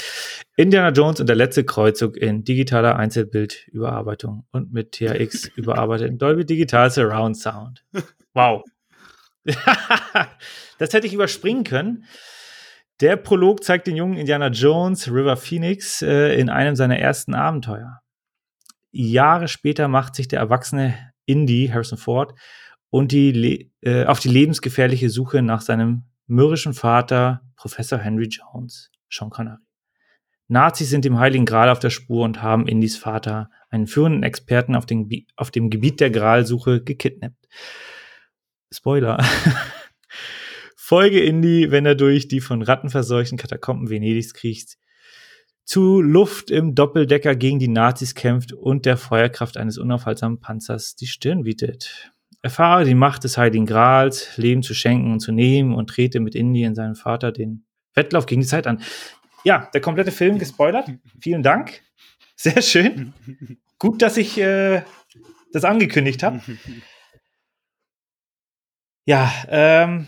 Indiana 0.55 0.89
Jones 0.89 1.19
und 1.19 1.27
der 1.27 1.35
letzte 1.35 1.63
Kreuzzug 1.63 2.17
in 2.17 2.43
digitaler 2.43 2.95
Einzelbildüberarbeitung 2.95 4.47
und 4.51 4.73
mit 4.73 4.93
THX 4.93 5.47
überarbeiteten 5.55 6.17
Dolby 6.17 6.43
Digital 6.43 6.89
Surround 6.89 7.37
Sound. 7.37 7.85
Wow. 8.33 8.63
das 9.45 10.93
hätte 10.93 11.05
ich 11.05 11.13
überspringen 11.13 11.63
können. 11.63 12.05
Der 12.99 13.15
Prolog 13.15 13.63
zeigt 13.63 13.85
den 13.85 13.95
jungen 13.95 14.17
Indiana 14.17 14.47
Jones, 14.47 15.07
River 15.07 15.37
Phoenix, 15.37 16.01
äh, 16.01 16.33
in 16.39 16.49
einem 16.49 16.75
seiner 16.75 16.97
ersten 16.97 17.35
Abenteuer. 17.35 17.99
Jahre 18.91 19.47
später 19.47 19.87
macht 19.87 20.15
sich 20.15 20.27
der 20.27 20.39
erwachsene 20.39 20.97
Indy, 21.27 21.69
Harrison 21.71 21.99
Ford, 21.99 22.33
und 22.89 23.11
die 23.11 23.71
äh, 23.81 24.05
auf 24.05 24.19
die 24.19 24.29
lebensgefährliche 24.29 25.09
Suche 25.09 25.41
nach 25.41 25.61
seinem 25.61 26.03
mürrischen 26.27 26.73
Vater, 26.73 27.41
Professor 27.55 27.99
Henry 27.99 28.27
Jones, 28.27 28.91
Sean 29.09 29.29
Connery. 29.29 29.57
Nazis 30.49 30.89
sind 30.89 31.03
dem 31.03 31.19
Heiligen 31.19 31.45
Gral 31.45 31.69
auf 31.69 31.79
der 31.79 31.89
Spur 31.89 32.23
und 32.23 32.41
haben 32.41 32.67
Indys 32.67 32.95
Vater, 32.95 33.49
einen 33.69 33.87
führenden 33.87 34.23
Experten 34.23 34.75
auf, 34.75 34.85
den, 34.85 35.09
auf 35.35 35.51
dem 35.51 35.69
Gebiet 35.69 35.99
der 35.99 36.09
Gralsuche, 36.09 36.81
gekidnappt. 36.81 37.47
Spoiler. 38.71 39.23
Folge 40.77 41.21
Indy, 41.21 41.69
wenn 41.69 41.85
er 41.85 41.95
durch 41.95 42.29
die 42.29 42.39
von 42.39 42.61
Ratten 42.61 42.89
verseuchten 42.89 43.37
Katakomben 43.37 43.89
Venedigs 43.89 44.33
kriecht, 44.33 44.77
zu 45.65 46.01
Luft 46.01 46.49
im 46.49 46.75
Doppeldecker 46.75 47.35
gegen 47.35 47.59
die 47.59 47.67
Nazis 47.67 48.15
kämpft 48.15 48.53
und 48.53 48.85
der 48.85 48.95
Feuerkraft 48.95 49.57
eines 49.57 49.77
unaufhaltsamen 49.77 50.39
Panzers 50.39 50.95
die 50.95 51.07
Stirn 51.07 51.43
bietet. 51.43 52.13
Erfahre 52.41 52.85
die 52.85 52.95
Macht 52.95 53.23
des 53.23 53.37
Heiligen 53.37 53.65
Grals, 53.65 54.37
Leben 54.37 54.63
zu 54.63 54.73
schenken 54.73 55.11
und 55.11 55.19
zu 55.19 55.31
nehmen 55.31 55.73
und 55.73 55.89
trete 55.89 56.19
mit 56.19 56.35
Indy 56.35 56.65
und 56.65 56.75
seinem 56.75 56.95
Vater 56.95 57.31
den 57.31 57.65
Wettlauf 57.93 58.25
gegen 58.25 58.41
die 58.41 58.47
Zeit 58.47 58.67
an. 58.67 58.81
Ja, 59.43 59.69
der 59.73 59.81
komplette 59.81 60.11
Film 60.11 60.39
gespoilert. 60.39 60.89
Vielen 61.19 61.43
Dank. 61.43 61.81
Sehr 62.35 62.61
schön. 62.61 63.13
Gut, 63.79 64.01
dass 64.01 64.17
ich 64.17 64.37
äh, 64.37 64.81
das 65.51 65.63
angekündigt 65.63 66.23
habe. 66.23 66.41
Ja, 69.05 69.31
ähm, 69.49 70.07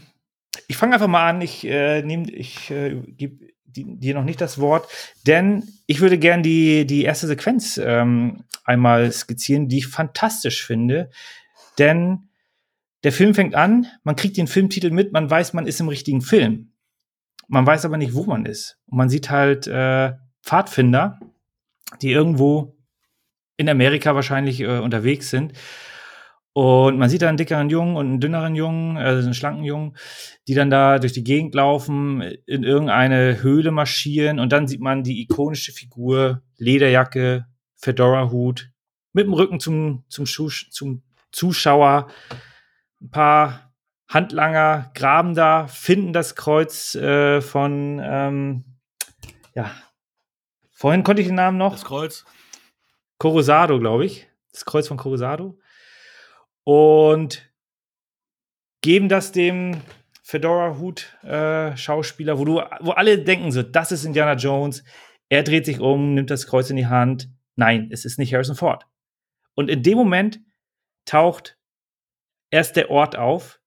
ich 0.67 0.77
fange 0.77 0.93
einfach 0.93 1.07
mal 1.07 1.27
an. 1.27 1.41
Ich 1.41 1.65
äh, 1.65 2.01
nehme, 2.01 2.29
ich 2.29 2.69
äh, 2.69 3.01
gebe 3.07 3.47
dir 3.65 4.13
noch 4.13 4.23
nicht 4.23 4.41
das 4.41 4.59
Wort, 4.59 4.89
denn 5.25 5.63
ich 5.85 6.01
würde 6.01 6.17
gern 6.17 6.43
die, 6.43 6.85
die 6.85 7.03
erste 7.03 7.27
Sequenz 7.27 7.79
ähm, 7.81 8.43
einmal 8.65 9.11
skizzieren, 9.11 9.69
die 9.69 9.77
ich 9.77 9.87
fantastisch 9.87 10.65
finde. 10.65 11.09
Denn 11.79 12.29
der 13.03 13.11
Film 13.11 13.33
fängt 13.33 13.55
an, 13.55 13.87
man 14.03 14.15
kriegt 14.15 14.37
den 14.37 14.47
Filmtitel 14.47 14.91
mit, 14.91 15.13
man 15.13 15.29
weiß, 15.29 15.53
man 15.53 15.67
ist 15.67 15.79
im 15.79 15.87
richtigen 15.87 16.21
Film. 16.21 16.73
Man 17.47 17.65
weiß 17.65 17.85
aber 17.85 17.97
nicht, 17.97 18.13
wo 18.13 18.25
man 18.25 18.45
ist. 18.45 18.77
Und 18.85 18.97
man 18.97 19.09
sieht 19.09 19.29
halt 19.29 19.67
äh, 19.67 20.13
Pfadfinder, 20.43 21.19
die 22.01 22.11
irgendwo 22.11 22.77
in 23.57 23.69
Amerika 23.69 24.15
wahrscheinlich 24.15 24.59
äh, 24.61 24.79
unterwegs 24.79 25.29
sind. 25.29 25.53
Und 26.53 26.97
man 26.97 27.09
sieht 27.09 27.21
da 27.21 27.29
einen 27.29 27.37
dickeren 27.37 27.69
Jungen 27.69 27.95
und 27.95 28.07
einen 28.07 28.19
dünneren 28.19 28.55
Jungen, 28.55 28.97
also 28.97 29.25
einen 29.25 29.33
schlanken 29.33 29.63
Jungen, 29.63 29.95
die 30.47 30.55
dann 30.55 30.69
da 30.69 30.99
durch 30.99 31.13
die 31.13 31.23
Gegend 31.23 31.55
laufen, 31.55 32.21
in 32.45 32.63
irgendeine 32.63 33.41
Höhle 33.41 33.71
marschieren 33.71 34.39
und 34.39 34.51
dann 34.51 34.67
sieht 34.67 34.81
man 34.81 35.03
die 35.03 35.21
ikonische 35.21 35.71
Figur, 35.71 36.41
Lederjacke, 36.57 37.45
Fedora-Hut, 37.75 38.71
mit 39.13 39.25
dem 39.25 39.33
Rücken 39.33 39.59
zum, 39.59 40.03
zum, 40.09 40.25
Schuh, 40.25 40.49
zum 40.49 41.03
Zuschauer, 41.31 42.07
ein 43.01 43.11
paar 43.11 43.73
Handlanger 44.07 44.91
graben 44.95 45.35
da, 45.35 45.67
finden 45.67 46.13
das 46.13 46.35
Kreuz 46.35 46.95
äh, 46.95 47.41
von, 47.41 48.01
ähm, 48.03 48.63
ja, 49.53 49.71
vorhin 50.71 51.03
konnte 51.03 51.21
ich 51.21 51.27
den 51.27 51.35
Namen 51.35 51.57
noch. 51.57 51.73
Das 51.73 51.85
Kreuz. 51.85 52.25
Corosado, 53.19 53.79
glaube 53.79 54.05
ich. 54.05 54.27
Das 54.51 54.65
Kreuz 54.65 54.87
von 54.87 54.97
Corosado. 54.97 55.59
Und 56.63 57.47
geben 58.81 59.09
das 59.09 59.31
dem 59.31 59.81
Fedora-Hut-Schauspieler, 60.23 62.39
wo, 62.39 62.45
du, 62.45 62.61
wo 62.79 62.91
alle 62.91 63.19
denken 63.19 63.51
so, 63.51 63.61
das 63.63 63.91
ist 63.91 64.05
Indiana 64.05 64.35
Jones. 64.35 64.83
Er 65.27 65.41
dreht 65.43 65.65
sich 65.65 65.79
um, 65.79 66.13
nimmt 66.13 66.29
das 66.29 66.45
Kreuz 66.47 66.69
in 66.69 66.75
die 66.75 66.85
Hand. 66.87 67.29
Nein, 67.55 67.89
es 67.91 68.05
ist 68.05 68.19
nicht 68.19 68.31
Harrison 68.33 68.55
Ford. 68.55 68.85
Und 69.55 69.69
in 69.69 69.81
dem 69.83 69.97
Moment 69.97 70.39
taucht 71.05 71.57
erst 72.51 72.75
der 72.75 72.89
Ort 72.89 73.15
auf 73.15 73.59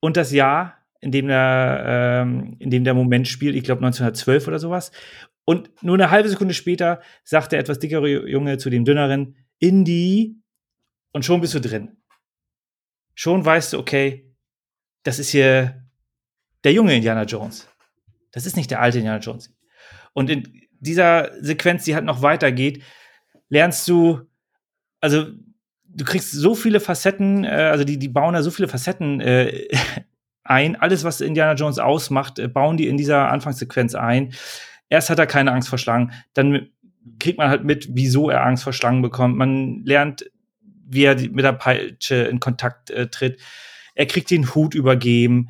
und 0.00 0.16
das 0.16 0.32
Jahr, 0.32 0.78
in 1.00 1.12
dem 1.12 1.28
der, 1.28 1.84
ähm, 1.86 2.56
in 2.58 2.70
dem 2.70 2.84
der 2.84 2.94
Moment 2.94 3.28
spielt, 3.28 3.56
ich 3.56 3.64
glaube 3.64 3.84
1912 3.84 4.48
oder 4.48 4.58
sowas. 4.58 4.92
Und 5.44 5.70
nur 5.82 5.94
eine 5.94 6.10
halbe 6.10 6.28
Sekunde 6.28 6.54
später 6.54 7.00
sagt 7.22 7.52
der 7.52 7.60
etwas 7.60 7.78
dickere 7.78 8.08
Junge 8.28 8.58
zu 8.58 8.68
dem 8.68 8.84
dünneren, 8.84 9.36
Indy, 9.58 10.36
und 11.12 11.24
schon 11.24 11.40
bist 11.40 11.54
du 11.54 11.60
drin. 11.60 11.96
Schon 13.14 13.44
weißt 13.44 13.72
du, 13.72 13.78
okay, 13.78 14.30
das 15.02 15.18
ist 15.18 15.30
hier 15.30 15.86
der 16.62 16.72
junge 16.72 16.94
Indiana 16.94 17.22
Jones. 17.22 17.68
Das 18.32 18.44
ist 18.44 18.56
nicht 18.56 18.70
der 18.70 18.82
alte 18.82 18.98
Indiana 18.98 19.20
Jones. 19.20 19.54
Und 20.12 20.28
in 20.28 20.68
dieser 20.80 21.32
Sequenz, 21.42 21.84
die 21.84 21.94
halt 21.94 22.04
noch 22.04 22.20
weitergeht, 22.22 22.82
lernst 23.48 23.88
du, 23.88 24.28
also 25.00 25.28
du 25.96 26.04
kriegst 26.04 26.32
so 26.32 26.54
viele 26.54 26.80
Facetten, 26.80 27.44
äh, 27.44 27.48
also 27.48 27.84
die, 27.84 27.98
die 27.98 28.08
bauen 28.08 28.34
da 28.34 28.42
so 28.42 28.50
viele 28.50 28.68
Facetten 28.68 29.20
äh, 29.20 29.66
ein. 30.44 30.76
Alles, 30.76 31.04
was 31.04 31.20
Indiana 31.20 31.54
Jones 31.54 31.78
ausmacht, 31.78 32.38
äh, 32.38 32.48
bauen 32.48 32.76
die 32.76 32.88
in 32.88 32.96
dieser 32.96 33.30
Anfangssequenz 33.30 33.94
ein. 33.94 34.32
Erst 34.88 35.10
hat 35.10 35.18
er 35.18 35.26
keine 35.26 35.52
Angst 35.52 35.68
vor 35.68 35.78
Schlangen, 35.78 36.12
dann 36.34 36.68
kriegt 37.18 37.38
man 37.38 37.48
halt 37.48 37.64
mit, 37.64 37.88
wieso 37.92 38.30
er 38.30 38.44
Angst 38.44 38.64
vor 38.64 38.72
Schlangen 38.72 39.02
bekommt. 39.02 39.36
Man 39.36 39.82
lernt, 39.84 40.30
wie 40.60 41.04
er 41.04 41.16
mit 41.16 41.44
der 41.44 41.52
Peitsche 41.52 42.16
in 42.16 42.40
Kontakt 42.40 42.90
äh, 42.90 43.08
tritt. 43.08 43.40
Er 43.94 44.06
kriegt 44.06 44.30
den 44.30 44.54
Hut 44.54 44.74
übergeben. 44.74 45.48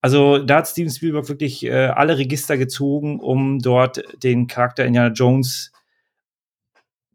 Also 0.00 0.38
da 0.38 0.58
hat 0.58 0.68
Steven 0.68 0.92
Spielberg 0.92 1.28
wirklich 1.28 1.64
äh, 1.64 1.86
alle 1.86 2.18
Register 2.18 2.56
gezogen, 2.56 3.18
um 3.18 3.58
dort 3.58 4.02
den 4.22 4.46
Charakter 4.46 4.84
Indiana 4.84 5.12
Jones 5.12 5.72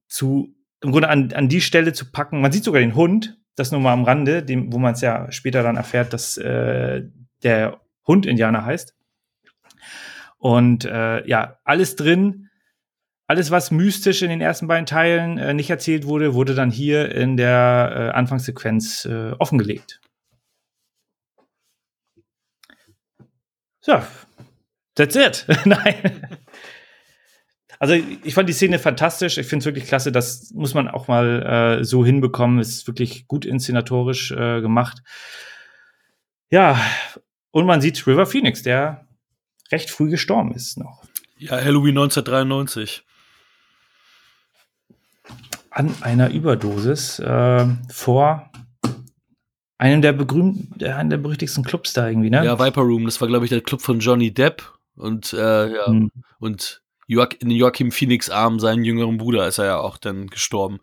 zu 0.08 0.54
im 0.84 0.92
Grunde 0.92 1.10
an, 1.10 1.32
an 1.34 1.48
die 1.48 1.62
Stelle 1.62 1.94
zu 1.94 2.12
packen. 2.12 2.42
Man 2.42 2.52
sieht 2.52 2.64
sogar 2.64 2.82
den 2.82 2.96
Hund, 2.96 3.38
das 3.56 3.72
nur 3.72 3.82
mal 3.82 3.94
am 3.94 4.04
Rande, 4.04 4.44
dem, 4.44 4.72
wo 4.74 4.78
man 4.78 4.94
es 4.94 5.02
ja 5.02 5.32
später 5.32 5.64
dann 5.64 5.78
erfährt, 5.78 6.14
dass 6.14 6.38
äh, 6.38 7.04
der 7.44 7.82
Hund 8.06 8.26
Indianer 8.26 8.66
heißt. 8.66 8.96
Und 10.38 10.84
äh, 10.86 11.26
ja, 11.28 11.60
alles 11.64 11.96
drin. 11.96 12.50
Alles, 13.28 13.50
was 13.52 13.72
mystisch 13.72 14.22
in 14.22 14.30
den 14.30 14.42
ersten 14.42 14.68
beiden 14.68 14.86
Teilen 14.86 15.38
äh, 15.38 15.54
nicht 15.54 15.70
erzählt 15.70 16.06
wurde, 16.06 16.34
wurde 16.34 16.54
dann 16.54 16.70
hier 16.70 17.16
in 17.16 17.38
der 17.38 17.94
äh, 17.96 18.18
Anfangssequenz 18.18 19.06
äh, 19.06 19.32
offengelegt. 19.40 20.02
So, 23.80 24.02
that's 24.96 25.16
it. 25.16 25.46
Nein. 25.66 26.40
Also 27.84 27.96
ich 27.96 28.34
fand 28.34 28.48
die 28.48 28.54
Szene 28.54 28.80
fantastisch. 28.80 29.38
Ich 29.38 29.46
finde 29.46 29.64
es 29.64 29.66
wirklich 29.66 29.88
klasse. 29.88 30.14
Das 30.14 30.52
muss 30.54 30.74
man 30.74 30.88
auch 30.88 31.10
mal 31.10 31.80
äh, 31.82 31.84
so 31.84 32.06
hinbekommen. 32.06 32.60
Es 32.60 32.70
ist 32.70 32.88
wirklich 32.88 33.28
gut 33.28 33.44
inszenatorisch 33.44 34.32
äh, 34.32 34.62
gemacht. 34.62 35.04
Ja, 36.50 36.80
und 37.52 37.66
man 37.66 37.82
sieht 37.82 38.08
River 38.08 38.26
Phoenix, 38.26 38.64
der 38.64 39.06
recht 39.70 39.92
früh 39.92 40.10
gestorben 40.10 40.54
ist 40.54 40.78
noch. 40.78 41.04
Ja, 41.38 41.58
Halloween 41.58 41.98
1993. 41.98 43.04
An 45.70 45.94
einer 46.00 46.30
Überdosis 46.30 47.20
äh, 47.20 47.68
vor 47.90 48.50
einem 49.78 50.02
der, 50.02 50.18
einem 50.96 51.10
der 51.10 51.18
berüchtigsten 51.18 51.66
Clubs 51.66 51.92
da 51.92 52.08
irgendwie, 52.08 52.30
ne? 52.30 52.46
Ja, 52.46 52.58
Viper 52.58 52.84
Room, 52.84 53.04
das 53.04 53.20
war, 53.20 53.28
glaube 53.28 53.44
ich, 53.44 53.50
der 53.50 53.60
Club 53.60 53.82
von 53.82 54.00
Johnny 54.00 54.34
Depp 54.34 54.72
und, 54.96 55.34
äh, 55.34 55.74
ja, 55.76 55.88
hm. 55.88 56.12
und 56.40 56.83
Joach 57.08 57.38
in 57.40 57.50
Joachim 57.50 57.92
Phoenix 57.92 58.30
Arm, 58.30 58.60
seinen 58.60 58.84
jüngeren 58.84 59.18
Bruder, 59.18 59.48
ist 59.48 59.58
er 59.58 59.66
ja 59.66 59.80
auch 59.80 59.98
dann 59.98 60.28
gestorben. 60.28 60.80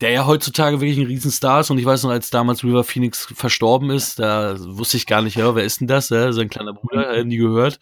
Der 0.00 0.10
ja 0.10 0.26
heutzutage 0.26 0.80
wirklich 0.80 0.98
ein 0.98 1.06
Riesenstar 1.06 1.60
ist 1.60 1.70
und 1.70 1.78
ich 1.78 1.84
weiß 1.84 2.02
noch, 2.02 2.10
als 2.10 2.30
damals 2.30 2.64
River 2.64 2.84
Phoenix 2.84 3.26
verstorben 3.34 3.90
ist, 3.90 4.18
da 4.18 4.56
wusste 4.58 4.96
ich 4.96 5.06
gar 5.06 5.22
nicht, 5.22 5.36
ja, 5.36 5.54
wer 5.54 5.64
ist 5.64 5.80
denn 5.80 5.86
das? 5.86 6.10
Ja, 6.10 6.32
sein 6.32 6.48
kleiner 6.48 6.74
Bruder, 6.74 7.22
mhm. 7.22 7.28
nie 7.28 7.36
gehört. 7.36 7.78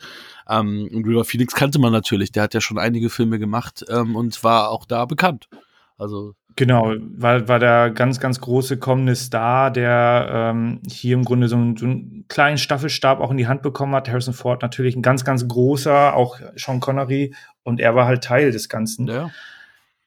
Ähm, 0.48 0.88
und 0.92 1.06
River 1.06 1.24
Phoenix 1.24 1.54
kannte 1.54 1.78
man 1.78 1.92
natürlich, 1.92 2.30
der 2.32 2.44
hat 2.44 2.54
ja 2.54 2.60
schon 2.60 2.78
einige 2.78 3.10
Filme 3.10 3.38
gemacht 3.38 3.84
ähm, 3.88 4.14
und 4.16 4.44
war 4.44 4.70
auch 4.70 4.84
da 4.84 5.04
bekannt. 5.06 5.48
Also 5.96 6.34
Genau, 6.56 6.94
war, 7.16 7.48
war 7.48 7.58
der 7.58 7.90
ganz, 7.90 8.20
ganz 8.20 8.40
große 8.40 8.78
kommende 8.78 9.16
Star, 9.16 9.72
der 9.72 10.28
ähm, 10.30 10.80
hier 10.88 11.14
im 11.14 11.24
Grunde 11.24 11.48
so 11.48 11.56
einen, 11.56 11.76
so 11.76 11.84
einen 11.84 12.26
kleinen 12.28 12.58
Staffelstab 12.58 13.20
auch 13.20 13.32
in 13.32 13.36
die 13.36 13.48
Hand 13.48 13.62
bekommen 13.62 13.94
hat. 13.94 14.08
Harrison 14.08 14.34
Ford 14.34 14.62
natürlich 14.62 14.94
ein 14.94 15.02
ganz, 15.02 15.24
ganz 15.24 15.48
großer, 15.48 16.14
auch 16.14 16.38
Sean 16.54 16.78
Connery. 16.78 17.34
Und 17.64 17.80
er 17.80 17.96
war 17.96 18.06
halt 18.06 18.22
Teil 18.22 18.52
des 18.52 18.68
Ganzen. 18.68 19.08
Ja. 19.08 19.30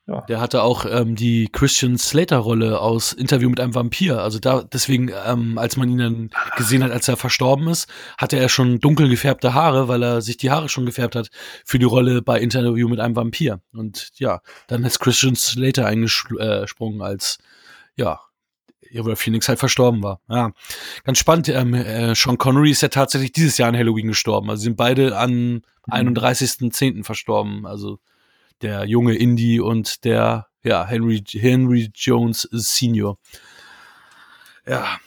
Ja. 0.08 0.22
Der 0.22 0.40
hatte 0.40 0.64
auch 0.64 0.86
ähm, 0.90 1.16
die 1.16 1.50
Christian 1.52 1.98
Slater-Rolle 1.98 2.80
aus 2.80 3.12
Interview 3.12 3.50
mit 3.50 3.60
einem 3.60 3.76
Vampir. 3.76 4.22
Also 4.22 4.40
da, 4.40 4.64
deswegen, 4.64 5.12
ähm, 5.26 5.58
als 5.58 5.76
man 5.76 5.90
ihn 5.90 5.98
dann 5.98 6.30
gesehen 6.56 6.82
hat, 6.82 6.92
als 6.92 7.10
er 7.10 7.18
verstorben 7.18 7.68
ist, 7.68 7.90
hatte 8.18 8.38
er 8.38 8.48
schon 8.48 8.80
dunkel 8.80 9.10
gefärbte 9.10 9.54
Haare, 9.54 9.90
weil 9.90 10.02
er 10.02 10.22
sich 10.22 10.38
die 10.38 10.50
Haare 10.50 10.70
schon 10.70 10.86
gefärbt 10.86 11.18
hat 11.18 11.30
für 11.66 11.78
die 11.78 11.86
Rolle 11.86 12.22
bei 12.22 12.40
Interview 12.40 12.88
mit 12.88 13.02
einem 13.02 13.18
Vampir. 13.18 13.60
Und 13.74 14.12
ja, 14.16 14.40
dann 14.68 14.86
ist 14.86 15.00
Christian 15.00 15.36
Slater 15.36 15.86
eingesprungen 15.86 17.02
als, 17.02 17.40
ja, 17.98 18.22
weil 18.94 19.18
Phoenix 19.18 19.50
halt 19.50 19.60
verstorben 19.60 20.02
war. 20.04 20.22
Ja, 20.30 20.52
ganz 21.04 21.18
spannend. 21.18 21.50
Ähm, 21.50 21.74
äh, 21.74 22.16
Sean 22.16 22.38
Connery 22.38 22.72
ist 22.72 22.82
ja 22.82 22.88
tatsächlich 22.88 23.34
dieses 23.34 23.58
Jahr 23.58 23.68
an 23.68 23.78
Halloween 23.78 24.08
gestorben. 24.08 24.50
Also 24.50 24.64
sind 24.64 24.78
beide 24.78 25.18
an 25.18 25.64
31.10. 25.90 27.04
verstorben. 27.04 27.66
Also 27.66 28.00
der 28.62 28.86
junge 28.86 29.16
Indy 29.16 29.60
und 29.60 30.04
der, 30.04 30.48
ja, 30.64 30.86
Henry, 30.86 31.24
Henry 31.28 31.90
Jones 31.94 32.48
Senior. 32.52 33.18
Ja, 34.66 35.00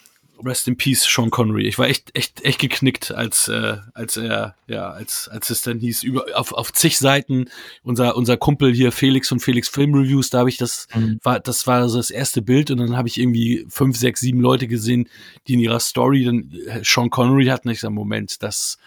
Rest 0.44 0.68
in 0.68 0.76
Peace, 0.76 1.04
Sean 1.04 1.30
Connery. 1.30 1.66
Ich 1.66 1.78
war 1.78 1.88
echt, 1.88 2.16
echt, 2.16 2.44
echt 2.44 2.60
geknickt, 2.60 3.12
als, 3.12 3.48
äh, 3.48 3.78
als 3.94 4.16
er, 4.16 4.54
ja, 4.66 4.90
als, 4.90 5.28
als 5.28 5.50
es 5.50 5.62
dann 5.62 5.78
hieß, 5.78 6.02
über, 6.02 6.24
auf, 6.34 6.52
auf 6.52 6.72
zig 6.72 6.98
Seiten, 6.98 7.46
unser, 7.82 8.16
unser 8.16 8.36
Kumpel 8.36 8.72
hier, 8.72 8.92
Felix 8.92 9.28
von 9.28 9.40
Felix 9.40 9.68
Film 9.68 9.94
Reviews, 9.94 10.30
da 10.30 10.40
habe 10.40 10.48
ich 10.48 10.56
das, 10.56 10.86
mhm. 10.94 11.20
war, 11.22 11.40
das 11.40 11.66
war 11.66 11.88
so 11.88 11.98
das 11.98 12.10
erste 12.10 12.42
Bild 12.42 12.70
und 12.70 12.78
dann 12.78 12.96
habe 12.96 13.08
ich 13.08 13.18
irgendwie 13.18 13.66
fünf, 13.68 13.96
sechs, 13.96 14.20
sieben 14.20 14.40
Leute 14.40 14.66
gesehen, 14.66 15.08
die 15.46 15.54
in 15.54 15.60
ihrer 15.60 15.80
Story 15.80 16.24
dann 16.24 16.52
äh, 16.66 16.80
Sean 16.84 17.10
Connery 17.10 17.46
hatten. 17.46 17.68
Ich 17.68 17.80
sage, 17.80 17.94
Moment, 17.94 18.42
das 18.42 18.78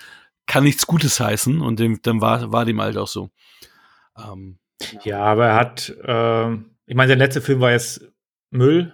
kann 0.46 0.64
nichts 0.64 0.88
Gutes 0.88 1.20
heißen 1.20 1.62
und 1.62 1.80
dem, 1.80 2.02
dann 2.02 2.22
war, 2.22 2.52
war 2.52 2.66
dem 2.66 2.82
halt 2.82 2.98
auch 2.98 3.08
so. 3.08 3.30
Ähm, 4.18 4.60
ja, 5.04 5.20
aber 5.20 5.48
er 5.48 5.56
hat, 5.56 5.90
äh, 6.04 6.54
ich 6.86 6.96
meine, 6.96 7.10
sein 7.10 7.20
letzter 7.20 7.42
Film 7.42 7.60
war 7.60 7.72
jetzt 7.72 8.02
Müll. 8.52 8.94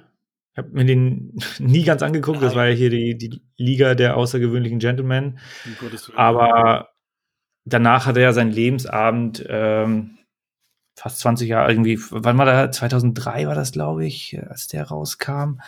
Ich 0.54 0.58
habe 0.58 0.70
mir 0.70 0.86
den 0.86 1.38
nie 1.60 1.84
ganz 1.84 2.02
angeguckt. 2.02 2.38
Nein. 2.38 2.46
Das 2.46 2.56
war 2.56 2.68
ja 2.68 2.76
hier 2.76 2.90
die, 2.90 3.18
die 3.18 3.42
Liga 3.58 3.96
der 3.96 4.18
außergewöhnlichen 4.18 4.80
Gentlemen. 4.80 5.40
Aber 6.16 6.90
danach 7.66 8.06
hat 8.06 8.18
er 8.18 8.24
ja 8.24 8.34
seinen 8.34 8.52
Lebensabend 8.52 9.46
ähm, 9.48 10.18
fast 10.96 11.20
20 11.20 11.50
Jahre 11.50 11.72
irgendwie, 11.72 12.00
wann 12.10 12.38
war 12.38 12.46
der? 12.46 12.72
2003 12.72 13.48
war 13.48 13.56
das, 13.56 13.72
glaube 13.72 14.06
ich, 14.06 14.38
als 14.48 14.68
der 14.68 14.86
rauskam. 14.86 15.60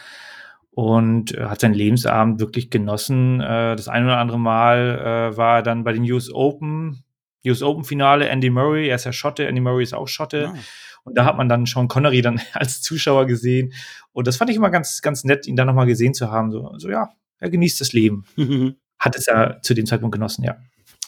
Und 0.74 1.36
äh, 1.36 1.46
hat 1.46 1.60
seinen 1.60 1.74
Lebensabend 1.74 2.40
wirklich 2.40 2.70
genossen. 2.70 3.42
Äh, 3.42 3.76
das 3.76 3.90
ein 3.90 4.06
oder 4.06 4.18
andere 4.18 4.40
Mal 4.40 5.32
äh, 5.34 5.38
war 5.38 5.58
er 5.58 5.64
dann 5.64 5.84
bei 5.84 5.92
den 5.92 6.10
US 6.10 6.32
Open 6.32 7.04
US 7.46 7.62
Open 7.62 7.84
Finale, 7.84 8.30
Andy 8.30 8.50
Murray, 8.50 8.88
er 8.88 8.96
ist 8.96 9.06
ja 9.06 9.14
Schotte, 9.14 9.48
Andy 9.48 9.62
Murray 9.62 9.84
ist 9.84 9.94
auch 9.94 10.08
Schotte. 10.08 10.52
Ja. 10.54 10.56
Und 11.04 11.18
da 11.18 11.26
hat 11.26 11.36
man 11.36 11.50
dann 11.50 11.66
Sean 11.66 11.88
Connery 11.88 12.22
dann 12.22 12.40
als 12.54 12.82
Zuschauer 12.82 13.26
gesehen. 13.26 13.74
Und 14.12 14.28
das 14.28 14.38
fand 14.38 14.50
ich 14.50 14.58
immer 14.58 14.70
ganz, 14.70 15.02
ganz 15.02 15.24
nett, 15.24 15.48
ihn 15.48 15.56
dann 15.56 15.68
nochmal 15.68 15.88
gesehen 15.88 16.14
zu 16.14 16.32
haben. 16.32 16.52
So, 16.52 16.74
so 16.78 16.90
ja, 16.90 17.10
er 17.40 17.50
genießt 17.50 17.82
das 17.82 17.94
Leben. 17.94 18.26
hat 19.00 19.16
es 19.16 19.26
ja 19.26 19.60
zu 19.62 19.74
dem 19.74 19.88
Zeitpunkt 19.88 20.14
genossen, 20.14 20.44
ja. 20.44 20.58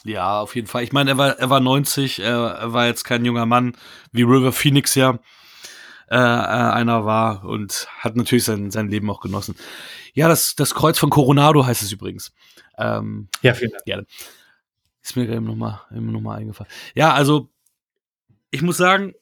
Ja, 0.04 0.40
auf 0.40 0.54
jeden 0.54 0.66
Fall. 0.66 0.82
Ich 0.82 0.92
meine, 0.92 1.10
er 1.10 1.18
war, 1.18 1.38
er 1.38 1.48
war 1.48 1.60
90, 1.60 2.18
er, 2.18 2.36
er 2.36 2.72
war 2.72 2.86
jetzt 2.86 3.04
kein 3.04 3.24
junger 3.24 3.46
Mann, 3.46 3.74
wie 4.12 4.22
River 4.22 4.52
Phoenix 4.52 4.94
ja 4.96 5.18
äh, 6.10 6.16
äh, 6.16 6.18
einer 6.18 7.06
war 7.06 7.44
und 7.44 7.86
hat 8.00 8.14
natürlich 8.16 8.44
sein, 8.44 8.70
sein 8.70 8.88
Leben 8.88 9.08
auch 9.10 9.20
genossen. 9.20 9.54
Ja, 10.12 10.28
das, 10.28 10.54
das 10.56 10.74
Kreuz 10.74 10.98
von 10.98 11.08
Coronado 11.08 11.64
heißt 11.64 11.82
es 11.82 11.92
übrigens. 11.92 12.32
Ähm, 12.76 13.28
ja, 13.40 13.54
vielen 13.54 13.70
Dank. 13.70 13.82
Ja. 13.86 14.02
Ist 15.04 15.16
mir 15.16 15.26
gerade 15.26 15.42
nochmal 15.42 15.80
noch 15.90 16.20
mal 16.20 16.36
eingefallen. 16.36 16.72
Ja, 16.94 17.12
also 17.12 17.50
ich 18.50 18.62
muss 18.62 18.78
sagen, 18.78 19.12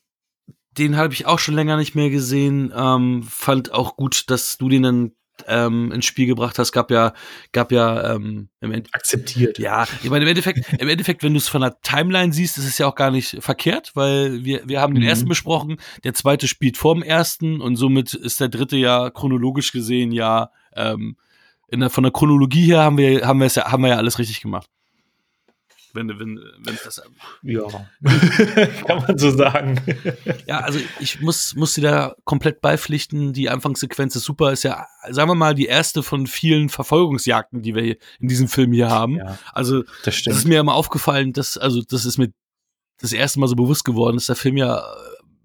den 0.79 0.97
habe 0.97 1.13
ich 1.13 1.27
auch 1.27 1.39
schon 1.39 1.55
länger 1.55 1.77
nicht 1.77 1.95
mehr 1.95 2.09
gesehen. 2.09 2.73
Ähm, 2.75 3.25
fand 3.29 3.73
auch 3.73 3.97
gut, 3.97 4.31
dass 4.31 4.57
du 4.59 4.69
den 4.69 4.83
dann 4.85 5.13
ähm, 5.49 5.91
ins 5.91 6.05
Spiel 6.05 6.27
gebracht 6.27 6.59
hast. 6.59 6.73
Gab 6.73 6.91
ja, 6.91 7.15
gab 7.53 7.73
ja 7.73 8.15
ähm, 8.15 8.49
im 8.61 8.71
Endeffekt 8.73 8.95
akzeptiert. 8.95 9.59
Ja, 9.59 9.87
ich 10.03 10.11
meine 10.11 10.25
im 10.25 10.29
Endeffekt, 10.29 10.73
im 10.81 10.89
Endeffekt, 10.89 11.23
wenn 11.23 11.33
du 11.33 11.39
es 11.39 11.49
von 11.49 11.63
der 11.63 11.81
Timeline 11.81 12.33
siehst, 12.33 12.59
ist 12.59 12.67
es 12.67 12.79
ja 12.79 12.87
auch 12.87 12.95
gar 12.95 13.11
nicht 13.11 13.39
verkehrt, 13.41 13.93
weil 13.95 14.45
wir 14.45 14.63
wir 14.67 14.81
haben 14.81 14.95
den 14.95 15.03
mhm. 15.03 15.09
ersten 15.09 15.29
besprochen, 15.29 15.79
der 16.05 16.15
zweite 16.15 16.47
spielt 16.47 16.77
vor 16.77 16.95
dem 16.95 17.03
ersten 17.03 17.61
und 17.61 17.77
somit 17.77 18.15
ist 18.15 18.41
der 18.41 18.49
dritte 18.49 18.77
ja 18.77 19.11
chronologisch 19.11 19.73
gesehen 19.73 20.13
ja 20.13 20.51
ähm, 20.77 21.17
in 21.69 21.81
der, 21.81 21.91
von 21.91 22.05
der 22.05 22.13
Chronologie 22.13 22.67
her 22.67 22.83
haben 22.83 22.99
wir 22.99 23.27
haben 23.27 23.41
wir 23.41 23.47
es 23.47 23.55
ja 23.55 23.73
haben 23.73 23.83
wir 23.83 23.91
ja 23.91 23.97
alles 23.97 24.19
richtig 24.19 24.41
gemacht. 24.41 24.69
Wenn, 25.95 26.09
wenn, 26.09 26.41
wenn 26.65 26.79
das. 26.85 27.03
Ja, 27.43 27.63
kann 28.87 28.99
man 29.07 29.19
so 29.19 29.31
sagen. 29.31 29.81
ja, 30.47 30.61
also 30.61 30.79
ich 31.01 31.21
muss, 31.21 31.55
muss 31.55 31.75
dir 31.75 31.83
da 31.83 32.15
komplett 32.25 32.61
beipflichten. 32.61 33.33
Die 33.33 33.51
Anfangssequenz 33.51 34.17
ist 34.17 34.25
super. 34.25 34.53
Ist 34.53 34.65
ja, 34.65 34.87
sagen 35.11 35.29
wir 35.31 35.35
mal, 35.35 35.55
die 35.55 35.67
erste 35.67 36.03
von 36.03 36.27
vielen 36.27 36.69
Verfolgungsjagden, 36.69 37.63
die 37.63 37.75
wir 37.75 37.97
in 38.21 38.29
diesem 38.29 38.49
Film 38.49 38.73
hier 38.73 38.91
haben. 38.91 39.17
Ja, 39.17 39.39
also, 39.53 39.85
das, 40.05 40.15
stimmt. 40.15 40.35
das 40.35 40.43
ist 40.43 40.49
mir 40.49 40.61
immer 40.61 40.75
aufgefallen, 40.75 41.33
dass, 41.33 41.59
also, 41.59 41.83
das 41.83 42.05
ist 42.05 42.19
mir 42.19 42.33
das 42.99 43.13
erste 43.13 43.41
Mal 43.41 43.49
so 43.49 43.57
bewusst 43.57 43.85
geworden, 43.85 44.17
dass 44.17 44.27
der 44.27 44.37
Film 44.37 44.57
ja 44.57 44.83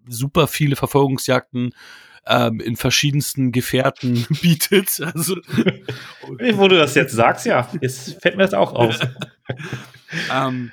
super 0.07 0.47
viele 0.47 0.75
Verfolgungsjagden 0.75 1.73
ähm, 2.27 2.59
in 2.59 2.75
verschiedensten 2.75 3.51
Gefährten 3.51 4.25
bietet. 4.41 4.99
Also, 5.01 5.35
Wo 6.55 6.67
du 6.67 6.77
das 6.77 6.95
jetzt 6.95 7.13
sagst, 7.13 7.45
ja, 7.45 7.69
jetzt 7.81 8.21
fällt 8.21 8.37
mir 8.37 8.43
das 8.43 8.53
auch 8.53 8.73
auf. 8.73 8.99
ähm, 10.33 10.71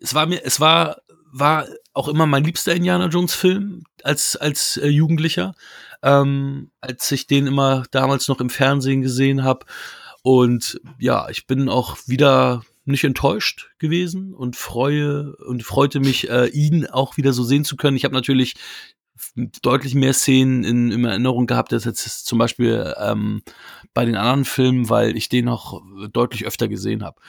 es 0.00 0.14
war 0.14 0.26
mir, 0.26 0.44
es 0.44 0.60
war, 0.60 0.98
war 1.32 1.66
auch 1.92 2.08
immer 2.08 2.26
mein 2.26 2.44
liebster 2.44 2.74
Indiana 2.74 3.06
Jones 3.06 3.34
Film 3.34 3.84
als, 4.02 4.36
als 4.36 4.76
äh, 4.76 4.88
Jugendlicher, 4.88 5.54
ähm, 6.02 6.70
als 6.80 7.10
ich 7.12 7.26
den 7.26 7.46
immer 7.46 7.84
damals 7.90 8.28
noch 8.28 8.40
im 8.40 8.50
Fernsehen 8.50 9.02
gesehen 9.02 9.44
habe. 9.44 9.66
Und 10.22 10.80
ja, 10.98 11.28
ich 11.28 11.46
bin 11.46 11.68
auch 11.68 11.96
wieder 12.06 12.62
nicht 12.84 13.04
enttäuscht 13.04 13.70
gewesen 13.78 14.34
und 14.34 14.56
freue 14.56 15.36
und 15.36 15.62
freute 15.62 16.00
mich, 16.00 16.30
äh, 16.30 16.46
ihn 16.46 16.86
auch 16.86 17.16
wieder 17.16 17.32
so 17.32 17.44
sehen 17.44 17.64
zu 17.64 17.76
können. 17.76 17.96
Ich 17.96 18.04
habe 18.04 18.14
natürlich 18.14 18.54
deutlich 19.62 19.94
mehr 19.94 20.12
Szenen 20.12 20.64
in, 20.64 20.90
in 20.90 21.04
Erinnerung 21.04 21.46
gehabt 21.46 21.72
als 21.72 21.84
jetzt 21.84 22.26
zum 22.26 22.38
Beispiel 22.38 22.94
ähm, 22.98 23.42
bei 23.94 24.04
den 24.04 24.16
anderen 24.16 24.44
Filmen, 24.44 24.88
weil 24.90 25.16
ich 25.16 25.28
den 25.28 25.46
noch 25.46 25.82
deutlich 26.12 26.46
öfter 26.46 26.68
gesehen 26.68 27.04
habe. 27.04 27.20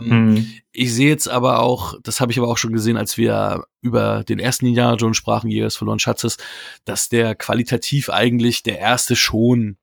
Ähm, 0.00 0.34
mhm. 0.34 0.46
Ich 0.72 0.94
sehe 0.94 1.08
jetzt 1.08 1.28
aber 1.28 1.60
auch, 1.60 1.94
das 2.02 2.20
habe 2.20 2.32
ich 2.32 2.38
aber 2.38 2.48
auch 2.48 2.58
schon 2.58 2.72
gesehen, 2.72 2.96
als 2.96 3.16
wir 3.18 3.64
über 3.80 4.24
den 4.24 4.38
ersten 4.38 4.66
Indiana 4.66 4.96
Jones 4.96 5.16
sprachen, 5.16 5.50
Jägers 5.50 5.76
verloren 5.76 5.98
Schatzes, 5.98 6.36
dass 6.84 7.08
der 7.08 7.34
qualitativ 7.34 8.10
eigentlich 8.10 8.62
der 8.62 8.78
erste 8.78 9.16
schon 9.16 9.76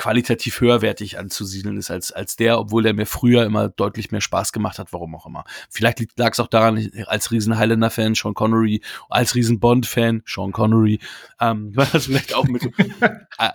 qualitativ 0.00 0.62
höherwertig 0.62 1.18
anzusiedeln 1.18 1.76
ist 1.76 1.90
als, 1.90 2.10
als 2.10 2.34
der, 2.34 2.58
obwohl 2.58 2.82
der 2.82 2.94
mir 2.94 3.04
früher 3.04 3.44
immer 3.44 3.68
deutlich 3.68 4.10
mehr 4.10 4.22
Spaß 4.22 4.50
gemacht 4.50 4.78
hat, 4.78 4.94
warum 4.94 5.14
auch 5.14 5.26
immer. 5.26 5.44
Vielleicht 5.68 6.16
lag 6.16 6.32
es 6.32 6.40
auch 6.40 6.46
daran, 6.46 6.90
als 7.04 7.30
riesen 7.30 7.58
Highlander-Fan 7.58 8.14
Sean 8.14 8.32
Connery, 8.32 8.80
als 9.10 9.34
riesen 9.34 9.60
Bond-Fan 9.60 10.22
Sean 10.24 10.52
Connery, 10.52 11.00
ähm, 11.38 11.70
war 11.76 11.86
das 11.92 12.06
vielleicht 12.06 12.34
auch 12.34 12.44
mit, 12.44 12.64
äh, 12.64 13.50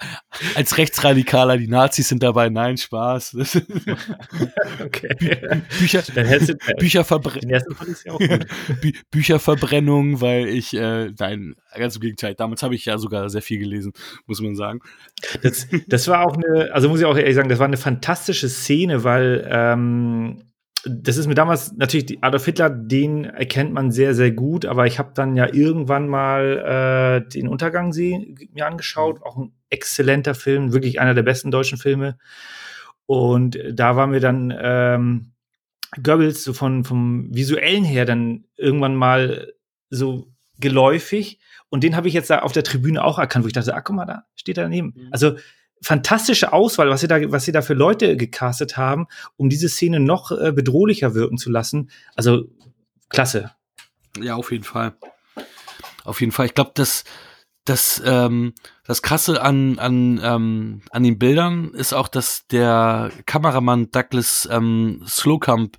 als 0.54 0.78
Rechtsradikaler, 0.78 1.58
die 1.58 1.68
Nazis 1.68 2.10
sind 2.10 2.22
dabei, 2.22 2.50
nein, 2.50 2.78
Spaß. 2.78 3.38
okay. 4.86 5.16
Bü 5.20 5.62
Bücher, 5.80 6.04
Bücherverbre 6.78 7.40
Bü 8.82 8.92
Bücherverbrennung, 9.10 10.22
weil 10.22 10.48
ich, 10.48 10.76
äh, 10.76 11.12
nein, 11.18 11.56
ganz 11.76 11.96
im 11.96 12.02
Gegenteil, 12.02 12.36
damals 12.36 12.62
habe 12.62 12.76
ich 12.76 12.86
ja 12.86 13.00
sogar 13.00 13.32
sehr 13.32 13.42
viel 13.42 13.58
gelesen, 13.58 13.94
muss 14.28 14.42
man 14.42 14.56
sagen. 14.56 14.82
Das, 15.42 15.68
das 15.88 16.08
war 16.08 16.26
auch 16.26 16.35
eine, 16.36 16.74
also 16.74 16.90
muss 16.90 17.00
ich 17.00 17.06
auch 17.06 17.18
ehrlich 17.18 17.36
sagen, 17.36 17.50
das 17.50 17.60
war 17.60 17.68
eine 17.68 17.78
fantastische 17.78 18.50
Szene, 18.50 19.04
weil 19.04 19.48
ähm, 19.50 20.44
das 20.88 21.18
ist 21.18 21.26
mir 21.28 21.36
damals 21.36 21.74
natürlich 21.74 22.24
Adolf 22.24 22.46
Hitler, 22.46 22.70
den 22.70 23.26
erkennt 23.26 23.74
man 23.74 23.92
sehr, 23.92 24.14
sehr 24.14 24.32
gut, 24.32 24.66
aber 24.66 24.86
ich 24.86 25.00
habe 25.00 25.12
dann 25.16 25.36
ja 25.36 25.52
irgendwann 25.52 26.08
mal 26.08 27.24
äh, 27.26 27.30
den 27.30 27.48
Untergang 27.48 27.92
see, 27.92 28.36
mir 28.54 28.68
angeschaut, 28.68 29.24
auch 29.24 29.38
ein 29.38 29.52
exzellenter 29.70 30.36
Film, 30.36 30.74
wirklich 30.74 31.00
einer 31.00 31.16
der 31.16 31.24
besten 31.24 31.50
deutschen 31.50 31.80
Filme. 31.80 32.18
Und 33.08 33.58
da 33.72 33.96
war 33.96 34.08
mir 34.08 34.20
dann 34.20 34.54
ähm, 34.58 35.32
Goebbels 36.02 36.44
so 36.44 36.54
von 36.54 36.84
vom 36.84 37.34
visuellen 37.34 37.84
her 37.84 38.06
dann 38.06 38.46
irgendwann 38.56 38.96
mal 38.96 39.54
so 39.90 40.28
geläufig 40.60 41.40
und 41.70 41.84
den 41.84 41.96
habe 41.96 42.08
ich 42.08 42.14
jetzt 42.14 42.30
da 42.30 42.40
auf 42.40 42.52
der 42.52 42.64
Tribüne 42.64 43.04
auch 43.04 43.20
erkannt, 43.20 43.44
wo 43.44 43.48
ich 43.48 43.54
dachte, 43.54 43.76
ah, 43.76 43.82
guck 43.82 43.96
mal, 43.96 44.06
da 44.06 44.26
steht 44.36 44.58
er 44.58 44.64
daneben. 44.64 44.94
Mhm. 44.96 45.08
Also 45.12 45.36
fantastische 45.82 46.54
Auswahl, 46.54 46.90
was 46.90 47.02
sie 47.02 47.08
da, 47.08 47.32
was 47.32 47.46
sie 47.46 47.52
da 47.52 47.62
für 47.62 47.74
Leute 47.74 48.18
gecastet 48.18 48.78
haben, 48.78 49.08
um 49.38 49.50
diese 49.50 49.70
Szene 49.70 50.00
noch 50.00 50.32
äh, 50.32 50.52
bedrohlicher 50.52 51.14
wirken 51.14 51.38
zu 51.38 51.50
lassen. 51.50 51.90
Also 52.16 52.46
klasse. 53.10 53.52
Ja, 54.20 54.36
auf 54.36 54.52
jeden 54.52 54.64
Fall. 54.64 54.96
Auf 56.04 56.22
jeden 56.22 56.32
Fall. 56.32 56.46
Ich 56.46 56.54
glaube, 56.54 56.72
das, 56.76 57.04
das, 57.66 58.02
ähm, 58.06 58.54
das 58.86 59.02
Krasse 59.02 59.42
an, 59.42 59.80
an, 59.80 60.20
ähm, 60.24 60.82
an 60.92 61.04
den 61.04 61.20
Bildern 61.20 61.74
ist 61.74 61.94
auch, 61.94 62.08
dass 62.08 62.48
der 62.48 63.12
Kameramann 63.26 63.92
Douglas 63.92 64.48
ähm, 64.52 65.04
Slowcamp, 65.06 65.78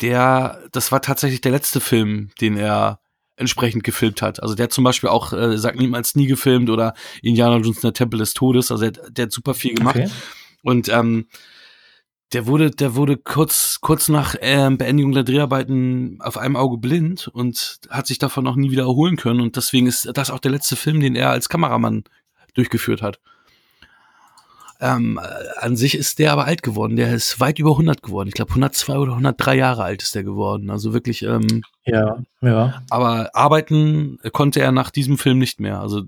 der, 0.00 0.62
das 0.72 0.92
war 0.92 1.02
tatsächlich 1.02 1.40
der 1.40 1.52
letzte 1.52 1.80
Film, 1.80 2.30
den 2.40 2.56
er 2.56 3.00
entsprechend 3.36 3.84
gefilmt 3.84 4.22
hat. 4.22 4.42
Also 4.42 4.54
der 4.54 4.64
hat 4.64 4.72
zum 4.72 4.84
Beispiel 4.84 5.10
auch, 5.10 5.32
äh, 5.32 5.56
sagt 5.58 5.78
niemals 5.78 6.14
nie 6.14 6.26
gefilmt 6.26 6.70
oder 6.70 6.94
Indiana 7.22 7.56
Jones 7.56 7.76
in 7.76 7.82
der 7.82 7.92
Tempel 7.92 8.18
des 8.18 8.34
Todes. 8.34 8.70
Also 8.70 8.90
der, 8.90 9.10
der 9.10 9.24
hat 9.24 9.32
super 9.32 9.54
viel 9.54 9.74
gemacht. 9.74 9.96
Okay. 9.96 10.10
Und 10.62 10.88
ähm, 10.88 11.26
der 12.32 12.46
wurde, 12.46 12.70
der 12.70 12.96
wurde 12.96 13.16
kurz, 13.16 13.78
kurz 13.80 14.08
nach 14.08 14.34
äh, 14.34 14.68
Beendigung 14.70 15.12
der 15.12 15.22
Dreharbeiten 15.22 16.18
auf 16.20 16.38
einem 16.38 16.56
Auge 16.56 16.78
blind 16.78 17.28
und 17.28 17.80
hat 17.88 18.06
sich 18.06 18.18
davon 18.18 18.42
noch 18.42 18.56
nie 18.56 18.70
wieder 18.70 18.82
erholen 18.82 19.16
können. 19.16 19.40
Und 19.40 19.56
deswegen 19.56 19.86
ist 19.86 20.10
das 20.14 20.30
auch 20.30 20.40
der 20.40 20.50
letzte 20.50 20.74
Film, 20.74 21.00
den 21.00 21.14
er 21.14 21.30
als 21.30 21.48
Kameramann 21.48 22.04
durchgeführt 22.54 23.02
hat. 23.02 23.20
Ähm, 24.80 25.18
an 25.56 25.76
sich 25.76 25.96
ist 25.96 26.18
der 26.18 26.32
aber 26.32 26.44
alt 26.44 26.62
geworden. 26.62 26.96
Der 26.96 27.14
ist 27.14 27.40
weit 27.40 27.58
über 27.58 27.72
100 27.72 28.02
geworden. 28.02 28.28
Ich 28.28 28.34
glaube 28.34 28.50
102 28.50 28.98
oder 28.98 29.12
103 29.12 29.56
Jahre 29.56 29.84
alt 29.84 30.02
ist 30.02 30.14
der 30.14 30.24
geworden. 30.24 30.70
Also 30.70 30.92
wirklich. 30.92 31.22
Ähm, 31.22 31.62
ja, 31.84 32.18
ja. 32.40 32.82
Aber 32.90 33.30
arbeiten 33.34 34.18
konnte 34.32 34.60
er 34.60 34.72
nach 34.72 34.90
diesem 34.90 35.18
Film 35.18 35.38
nicht 35.38 35.60
mehr. 35.60 35.80
Also 35.80 36.02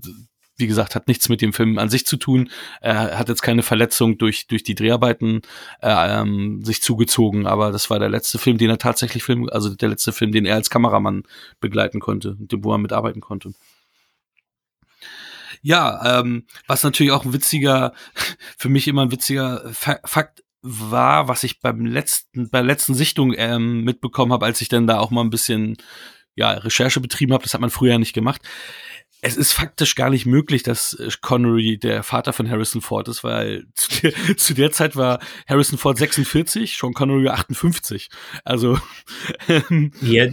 wie 0.59 0.67
gesagt, 0.67 0.93
hat 0.93 1.07
nichts 1.07 1.29
mit 1.29 1.41
dem 1.41 1.53
Film 1.53 1.77
an 1.77 1.89
sich 1.89 2.05
zu 2.05 2.17
tun. 2.17 2.49
Er 2.81 3.17
hat 3.17 3.29
jetzt 3.29 3.41
keine 3.41 3.63
Verletzung 3.63 4.17
durch, 4.17 4.47
durch 4.47 4.63
die 4.63 4.75
Dreharbeiten 4.75 5.41
äh, 5.81 6.21
ähm, 6.21 6.63
sich 6.63 6.81
zugezogen, 6.81 7.47
aber 7.47 7.71
das 7.71 7.89
war 7.89 7.97
der 7.97 8.09
letzte 8.09 8.37
Film, 8.37 8.57
den 8.57 8.69
er 8.69 8.77
tatsächlich 8.77 9.23
film, 9.23 9.47
also 9.49 9.73
der 9.73 9.89
letzte 9.89 10.11
Film, 10.11 10.31
den 10.31 10.45
er 10.45 10.55
als 10.55 10.69
Kameramann 10.69 11.23
begleiten 11.61 12.01
konnte, 12.01 12.35
wo 12.39 12.73
er 12.73 12.77
mitarbeiten 12.77 13.21
konnte. 13.21 13.53
Ja, 15.61 16.19
ähm, 16.19 16.45
was 16.67 16.83
natürlich 16.83 17.11
auch 17.11 17.25
ein 17.25 17.33
witziger, 17.33 17.93
für 18.57 18.69
mich 18.69 18.87
immer 18.87 19.03
ein 19.03 19.11
witziger 19.11 19.71
Fakt 19.73 20.43
war, 20.61 21.27
was 21.27 21.43
ich 21.43 21.61
beim 21.61 21.85
letzten, 21.85 22.49
bei 22.49 22.59
der 22.59 22.67
letzten 22.67 22.93
Sichtung 22.93 23.33
ähm, 23.37 23.83
mitbekommen 23.83 24.33
habe, 24.33 24.45
als 24.45 24.61
ich 24.61 24.69
dann 24.69 24.87
da 24.87 24.99
auch 24.99 25.11
mal 25.11 25.21
ein 25.21 25.29
bisschen 25.29 25.77
ja, 26.35 26.51
Recherche 26.51 26.99
betrieben 26.99 27.33
habe, 27.33 27.43
das 27.43 27.53
hat 27.53 27.61
man 27.61 27.69
früher 27.69 27.97
nicht 27.97 28.13
gemacht 28.13 28.41
es 29.21 29.35
ist 29.35 29.51
faktisch 29.51 29.95
gar 29.95 30.09
nicht 30.09 30.25
möglich, 30.25 30.63
dass 30.63 30.93
äh, 30.93 31.09
Connery 31.21 31.77
der 31.77 32.03
Vater 32.03 32.31
von 32.31 32.49
Harrison 32.49 32.81
Ford 32.81 33.07
ist, 33.07 33.23
weil 33.23 33.65
zu 33.73 34.01
der, 34.01 34.13
zu 34.37 34.53
der 34.53 34.71
Zeit 34.71 34.95
war 34.95 35.19
Harrison 35.47 35.77
Ford 35.77 35.97
46, 35.97 36.77
Sean 36.77 36.93
Connery 36.93 37.27
58. 37.27 38.09
Also 38.45 38.79
ähm, 39.47 39.91
ja. 40.01 40.27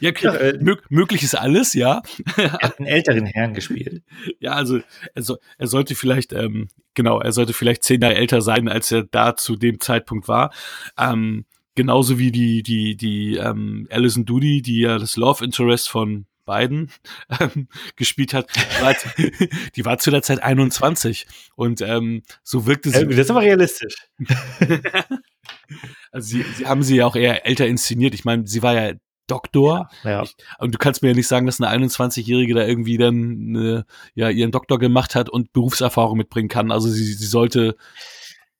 ja, 0.00 0.12
klar, 0.12 0.40
äh, 0.40 0.58
möglich 0.88 1.22
ist 1.22 1.34
alles, 1.34 1.74
ja. 1.74 2.02
Er 2.36 2.52
hat 2.52 2.78
einen 2.78 2.88
älteren 2.88 3.26
Herrn 3.26 3.54
gespielt. 3.54 4.02
Ja, 4.38 4.52
also 4.52 4.80
er, 5.14 5.22
so, 5.22 5.38
er 5.58 5.66
sollte 5.66 5.94
vielleicht, 5.94 6.32
ähm, 6.32 6.68
genau, 6.94 7.20
er 7.20 7.32
sollte 7.32 7.52
vielleicht 7.52 7.82
zehn 7.82 8.00
Jahre 8.00 8.14
älter 8.14 8.42
sein, 8.42 8.68
als 8.68 8.92
er 8.92 9.04
da 9.04 9.36
zu 9.36 9.56
dem 9.56 9.80
Zeitpunkt 9.80 10.28
war. 10.28 10.52
Ähm, 10.98 11.46
genauso 11.74 12.18
wie 12.18 12.30
die 12.30 12.62
die 12.62 12.96
die 12.96 13.36
ähm, 13.36 13.88
Alison 13.90 14.24
Doody, 14.24 14.62
die 14.62 14.80
ja 14.80 14.98
das 14.98 15.16
Love 15.16 15.44
Interest 15.44 15.88
von 15.88 16.26
Biden 16.44 16.90
ähm, 17.40 17.68
gespielt 17.96 18.34
hat, 18.34 18.48
war, 18.80 18.94
die 19.76 19.84
war 19.84 19.98
zu 19.98 20.10
der 20.10 20.22
Zeit 20.22 20.42
21 20.42 21.26
und 21.56 21.80
ähm, 21.80 22.22
so 22.42 22.66
wirkte 22.66 22.90
sie. 22.90 23.06
Das 23.06 23.18
ist 23.18 23.30
aber 23.30 23.42
realistisch. 23.42 23.94
also 26.12 26.28
sie, 26.28 26.44
sie 26.56 26.66
haben 26.66 26.82
sie 26.82 26.96
ja 26.96 27.06
auch 27.06 27.16
eher 27.16 27.46
älter 27.46 27.66
inszeniert. 27.66 28.14
Ich 28.14 28.24
meine, 28.24 28.46
sie 28.46 28.62
war 28.62 28.74
ja 28.74 28.94
Doktor. 29.26 29.88
Ja, 30.02 30.10
ja. 30.10 30.22
Ich, 30.22 30.36
und 30.58 30.74
du 30.74 30.78
kannst 30.78 31.02
mir 31.02 31.08
ja 31.08 31.14
nicht 31.14 31.28
sagen, 31.28 31.46
dass 31.46 31.60
eine 31.60 31.86
21-Jährige 31.86 32.54
da 32.54 32.66
irgendwie 32.66 32.98
dann 32.98 33.54
äh, 33.54 33.82
ja 34.14 34.28
ihren 34.28 34.52
Doktor 34.52 34.78
gemacht 34.78 35.14
hat 35.14 35.30
und 35.30 35.52
Berufserfahrung 35.52 36.18
mitbringen 36.18 36.48
kann. 36.48 36.70
Also 36.70 36.88
sie, 36.88 37.04
sie 37.04 37.26
sollte 37.26 37.76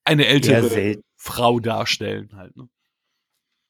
eine 0.05 0.26
ältere 0.26 1.03
Frau 1.16 1.61
darstellen 1.61 2.30
halt. 2.37 2.57
Ne? 2.57 2.68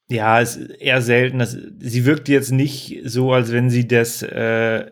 Ja, 0.09 0.41
es 0.41 0.57
ist 0.57 0.71
eher 0.71 1.03
selten. 1.03 1.39
Dass, 1.39 1.53
sie 1.53 2.05
wirkt 2.05 2.29
jetzt 2.29 2.53
nicht 2.53 3.01
so, 3.05 3.33
als 3.33 3.53
wenn 3.53 3.71
sie 3.71 3.89
das 3.89 4.23
äh, 4.23 4.91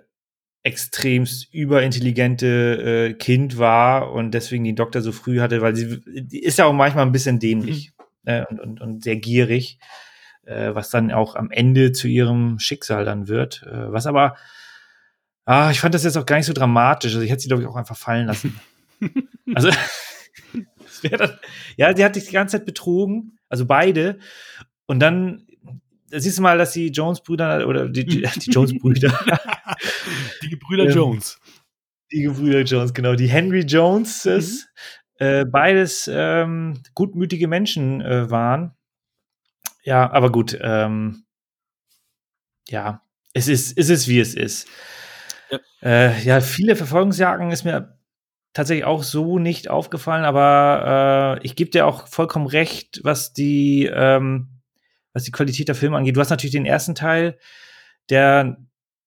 extremst 0.62 1.52
überintelligente 1.52 3.10
äh, 3.10 3.14
Kind 3.14 3.58
war 3.58 4.12
und 4.12 4.32
deswegen 4.32 4.64
den 4.64 4.76
Doktor 4.76 5.02
so 5.02 5.12
früh 5.12 5.40
hatte, 5.40 5.60
weil 5.60 5.74
sie 5.74 6.00
ist 6.30 6.58
ja 6.58 6.66
auch 6.66 6.72
manchmal 6.72 7.04
ein 7.04 7.12
bisschen 7.12 7.40
dämlich 7.40 7.92
mhm. 8.24 8.30
äh, 8.30 8.44
und, 8.48 8.60
und, 8.60 8.80
und 8.80 9.04
sehr 9.04 9.16
gierig, 9.16 9.78
äh, 10.44 10.74
was 10.74 10.90
dann 10.90 11.10
auch 11.10 11.34
am 11.34 11.50
Ende 11.50 11.92
zu 11.92 12.06
ihrem 12.06 12.58
Schicksal 12.58 13.04
dann 13.04 13.28
wird. 13.28 13.64
Äh, 13.66 13.92
was 13.92 14.06
aber, 14.06 14.36
ah, 15.44 15.70
ich 15.70 15.80
fand 15.80 15.94
das 15.94 16.04
jetzt 16.04 16.16
auch 16.16 16.26
gar 16.26 16.36
nicht 16.36 16.46
so 16.46 16.52
dramatisch. 16.52 17.12
Also 17.12 17.24
ich 17.24 17.30
hätte 17.30 17.42
sie, 17.42 17.48
glaube 17.48 17.62
ich, 17.62 17.68
auch 17.68 17.76
einfach 17.76 17.96
fallen 17.96 18.28
lassen. 18.28 18.58
also, 19.54 19.68
dann, 21.10 21.38
ja, 21.76 21.94
sie 21.96 22.04
hat 22.04 22.14
sich 22.14 22.26
die 22.26 22.32
ganze 22.32 22.58
Zeit 22.58 22.66
betrogen, 22.66 23.38
also 23.48 23.66
beide. 23.66 24.18
Und 24.92 24.98
dann 24.98 25.46
siehst 26.10 26.36
du 26.36 26.42
mal, 26.42 26.58
dass 26.58 26.72
die 26.72 26.88
Jones-Brüder 26.88 27.66
oder 27.66 27.88
die, 27.88 28.04
die 28.04 28.20
Jones-Brüder. 28.50 29.18
die 30.42 30.50
Gebrüder 30.50 30.84
ähm, 30.84 30.90
Jones. 30.90 31.40
Die 32.12 32.20
Gebrüder 32.20 32.60
Jones, 32.60 32.92
genau. 32.92 33.14
Die 33.14 33.26
Henry 33.26 33.60
Joneses, 33.60 34.68
mhm. 35.18 35.26
äh, 35.26 35.44
beides 35.46 36.10
ähm, 36.12 36.82
gutmütige 36.92 37.48
Menschen 37.48 38.02
äh, 38.02 38.30
waren. 38.30 38.74
Ja, 39.82 40.12
aber 40.12 40.30
gut. 40.30 40.58
Ähm, 40.60 41.24
ja, 42.68 43.02
es 43.32 43.48
ist, 43.48 43.78
es 43.78 43.88
ist, 43.88 44.08
wie 44.08 44.20
es 44.20 44.34
ist. 44.34 44.68
Ja. 45.50 45.58
Äh, 45.80 46.22
ja, 46.22 46.42
viele 46.42 46.76
Verfolgungsjagden 46.76 47.50
ist 47.50 47.64
mir 47.64 47.98
tatsächlich 48.52 48.84
auch 48.84 49.04
so 49.04 49.38
nicht 49.38 49.70
aufgefallen, 49.70 50.26
aber 50.26 51.38
äh, 51.40 51.46
ich 51.46 51.56
gebe 51.56 51.70
dir 51.70 51.86
auch 51.86 52.08
vollkommen 52.08 52.46
recht, 52.46 53.00
was 53.04 53.32
die, 53.32 53.86
ähm, 53.90 54.52
was 55.12 55.24
die 55.24 55.30
Qualität 55.30 55.68
der 55.68 55.74
Filme 55.74 55.96
angeht. 55.96 56.16
Du 56.16 56.20
hast 56.20 56.30
natürlich 56.30 56.52
den 56.52 56.66
ersten 56.66 56.94
Teil, 56.94 57.38
der 58.08 58.56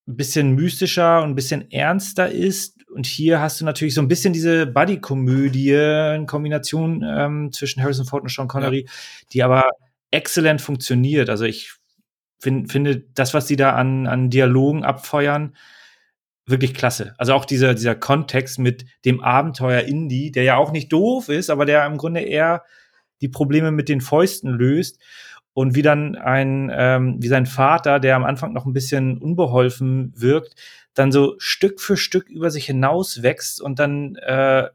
ein 0.08 0.18
bisschen 0.18 0.51
mystischer 0.56 1.24
und 1.24 1.32
ein 1.32 1.36
bisschen 1.36 1.72
ernster 1.72 2.32
ist. 2.32 2.86
Und 2.89 3.06
hier 3.06 3.41
hast 3.41 3.60
du 3.60 3.66
natürlich 3.66 3.93
so 3.93 4.01
ein 4.01 4.08
bisschen 4.08 4.34
diese 4.34 4.68
Buddy-Komödie 4.68 5.72
in 6.16 6.28
Kombination 6.28 7.03
ähm, 7.06 7.51
zwischen 7.51 7.82
Harrison 7.82 8.06
Ford 8.06 8.24
und 8.24 8.32
Sean 8.32 8.47
Connery, 8.47 8.86
ja. 8.86 8.91
die 9.34 9.43
aber 9.43 9.70
exzellent 10.12 10.62
funktioniert. 10.62 11.30
Also 11.30 11.45
ich 11.45 11.74
find, 12.39 12.72
finde 12.72 13.03
das, 13.16 13.34
was 13.34 13.47
die 13.47 13.56
da 13.56 13.74
an, 13.74 14.08
an 14.08 14.30
Dialogen 14.30 14.86
abfeuern, 14.86 15.56
wirklich 16.45 16.76
klasse. 16.76 17.16
Also 17.18 17.34
auch 17.34 17.45
dieser, 17.45 17.74
dieser 17.74 17.95
Kontext 17.95 18.60
mit 18.60 18.86
dem 19.03 19.22
Abenteuer 19.22 19.82
Indie, 19.82 20.32
der 20.32 20.43
ja 20.43 20.58
auch 20.58 20.72
nicht 20.72 20.93
doof 20.93 21.30
ist, 21.30 21.49
aber 21.49 21.66
der 21.66 21.86
im 21.86 21.97
Grunde 21.97 22.22
eher 22.22 22.64
die 23.22 23.30
Probleme 23.30 23.72
mit 23.72 23.89
den 23.89 24.01
Fäusten 24.01 24.49
löst 24.49 25.01
und 25.56 25.74
wie 25.74 25.82
dann 25.82 26.16
ein, 26.18 26.70
ähm, 26.76 27.16
wie 27.20 27.30
sein 27.30 27.45
Vater, 27.45 28.01
der 28.01 28.18
am 28.18 28.26
Anfang 28.26 28.51
noch 28.51 28.66
ein 28.66 28.74
bisschen 28.74 29.18
unbeholfen 29.18 30.12
wirkt, 30.14 30.56
dann 30.93 31.14
so 31.14 31.36
Stück 31.38 31.80
für 31.80 31.95
Stück 31.95 32.30
über 32.30 32.51
sich 32.51 32.66
hinaus 32.66 33.24
wächst 33.24 33.62
und 33.62 33.80
dann, 33.80 34.16
äh, 34.18 34.68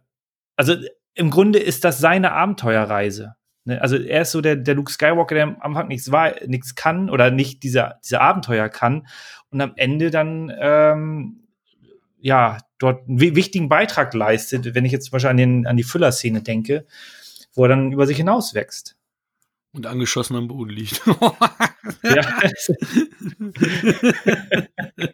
also 0.57 0.77
im 1.15 1.31
Grunde 1.31 1.59
ist 1.59 1.85
das 1.85 1.99
seine 1.99 2.33
Abenteuerreise. 2.33 3.35
Ne? 3.67 3.81
Also 3.83 3.99
er 3.99 4.23
ist 4.23 4.33
so 4.33 4.41
der, 4.41 4.57
der 4.57 4.75
Luke 4.75 4.91
Skywalker, 4.91 5.35
der 5.35 5.45
am 5.45 5.61
Anfang 5.61 5.89
nichts 5.89 6.11
war, 6.11 6.33
nichts 6.47 6.75
kann 6.75 7.11
oder 7.11 7.31
nicht 7.31 7.63
diese, 7.63 7.97
diese 8.03 8.23
Abenteuer 8.23 8.71
kann 8.71 9.07
und 9.51 9.61
am 9.61 9.75
Ende 9.77 10.11
dann 10.11 10.51
ähm, 10.59 11.47
ja 12.19 12.57
dort 12.79 13.07
einen 13.07 13.21
wichtigen 13.21 13.69
Beitrag 13.69 14.15
leistet, 14.15 14.75
wenn 14.75 14.87
ich 14.87 14.93
jetzt 14.93 15.07
zum 15.07 15.13
Beispiel 15.13 15.31
an, 15.31 15.37
den, 15.37 15.67
an 15.67 15.77
die 15.77 15.83
Füller-Szene 15.83 16.41
denke, 16.41 16.87
wo 17.53 17.65
er 17.65 17.69
dann 17.69 17.93
über 17.93 18.07
sich 18.07 18.17
hinaus 18.17 18.55
wächst. 18.55 18.97
Und 19.73 19.87
angeschossen 19.87 20.35
am 20.35 20.49
Boden 20.49 20.71
liegt. 20.71 21.01
ja. 22.03 22.41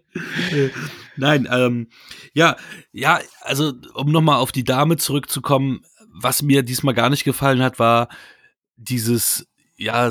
Nein, 1.17 1.47
ähm, 1.51 1.89
ja, 2.33 2.57
ja, 2.91 3.21
also 3.43 3.75
um 3.95 4.11
nochmal 4.11 4.39
auf 4.39 4.53
die 4.53 4.65
Dame 4.65 4.97
zurückzukommen, 4.97 5.83
was 6.11 6.41
mir 6.41 6.63
diesmal 6.63 6.95
gar 6.95 7.11
nicht 7.11 7.25
gefallen 7.25 7.61
hat, 7.61 7.79
war 7.79 8.09
dieses, 8.77 9.47
ja, 9.77 10.11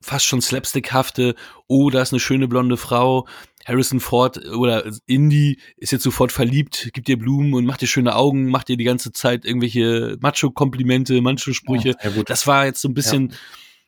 fast 0.00 0.26
schon 0.26 0.42
slapstickhafte, 0.42 1.36
oh, 1.68 1.88
da 1.90 2.02
ist 2.02 2.12
eine 2.12 2.20
schöne 2.20 2.48
blonde 2.48 2.76
Frau, 2.76 3.28
Harrison 3.64 4.00
Ford 4.00 4.44
oder 4.48 4.84
Indy 5.06 5.60
ist 5.76 5.92
jetzt 5.92 6.04
sofort 6.04 6.32
verliebt, 6.32 6.90
gibt 6.92 7.06
dir 7.06 7.18
Blumen 7.18 7.54
und 7.54 7.66
macht 7.66 7.82
dir 7.82 7.88
schöne 7.88 8.16
Augen, 8.16 8.46
macht 8.46 8.68
dir 8.68 8.76
die 8.76 8.84
ganze 8.84 9.12
Zeit 9.12 9.44
irgendwelche 9.44 10.16
Macho-Komplimente, 10.20 11.20
Macho-Sprüche. 11.20 11.94
Ja, 12.02 12.22
das 12.24 12.48
war 12.48 12.66
jetzt 12.66 12.80
so 12.80 12.88
ein 12.88 12.94
bisschen 12.94 13.30
ja 13.30 13.36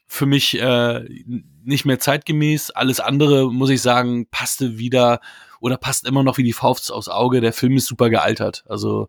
für 0.08 0.26
mich 0.26 0.58
äh, 0.58 1.04
nicht 1.64 1.84
mehr 1.84 2.00
zeitgemäß. 2.00 2.70
Alles 2.70 2.98
andere, 2.98 3.52
muss 3.52 3.70
ich 3.70 3.82
sagen, 3.82 4.26
passte 4.30 4.78
wieder 4.78 5.20
oder 5.60 5.76
passt 5.76 6.06
immer 6.06 6.22
noch 6.22 6.38
wie 6.38 6.42
die 6.42 6.54
Faust 6.54 6.90
aufs 6.90 7.08
Auge. 7.08 7.40
Der 7.40 7.52
Film 7.52 7.76
ist 7.76 7.86
super 7.86 8.08
gealtert. 8.08 8.64
Also, 8.68 9.08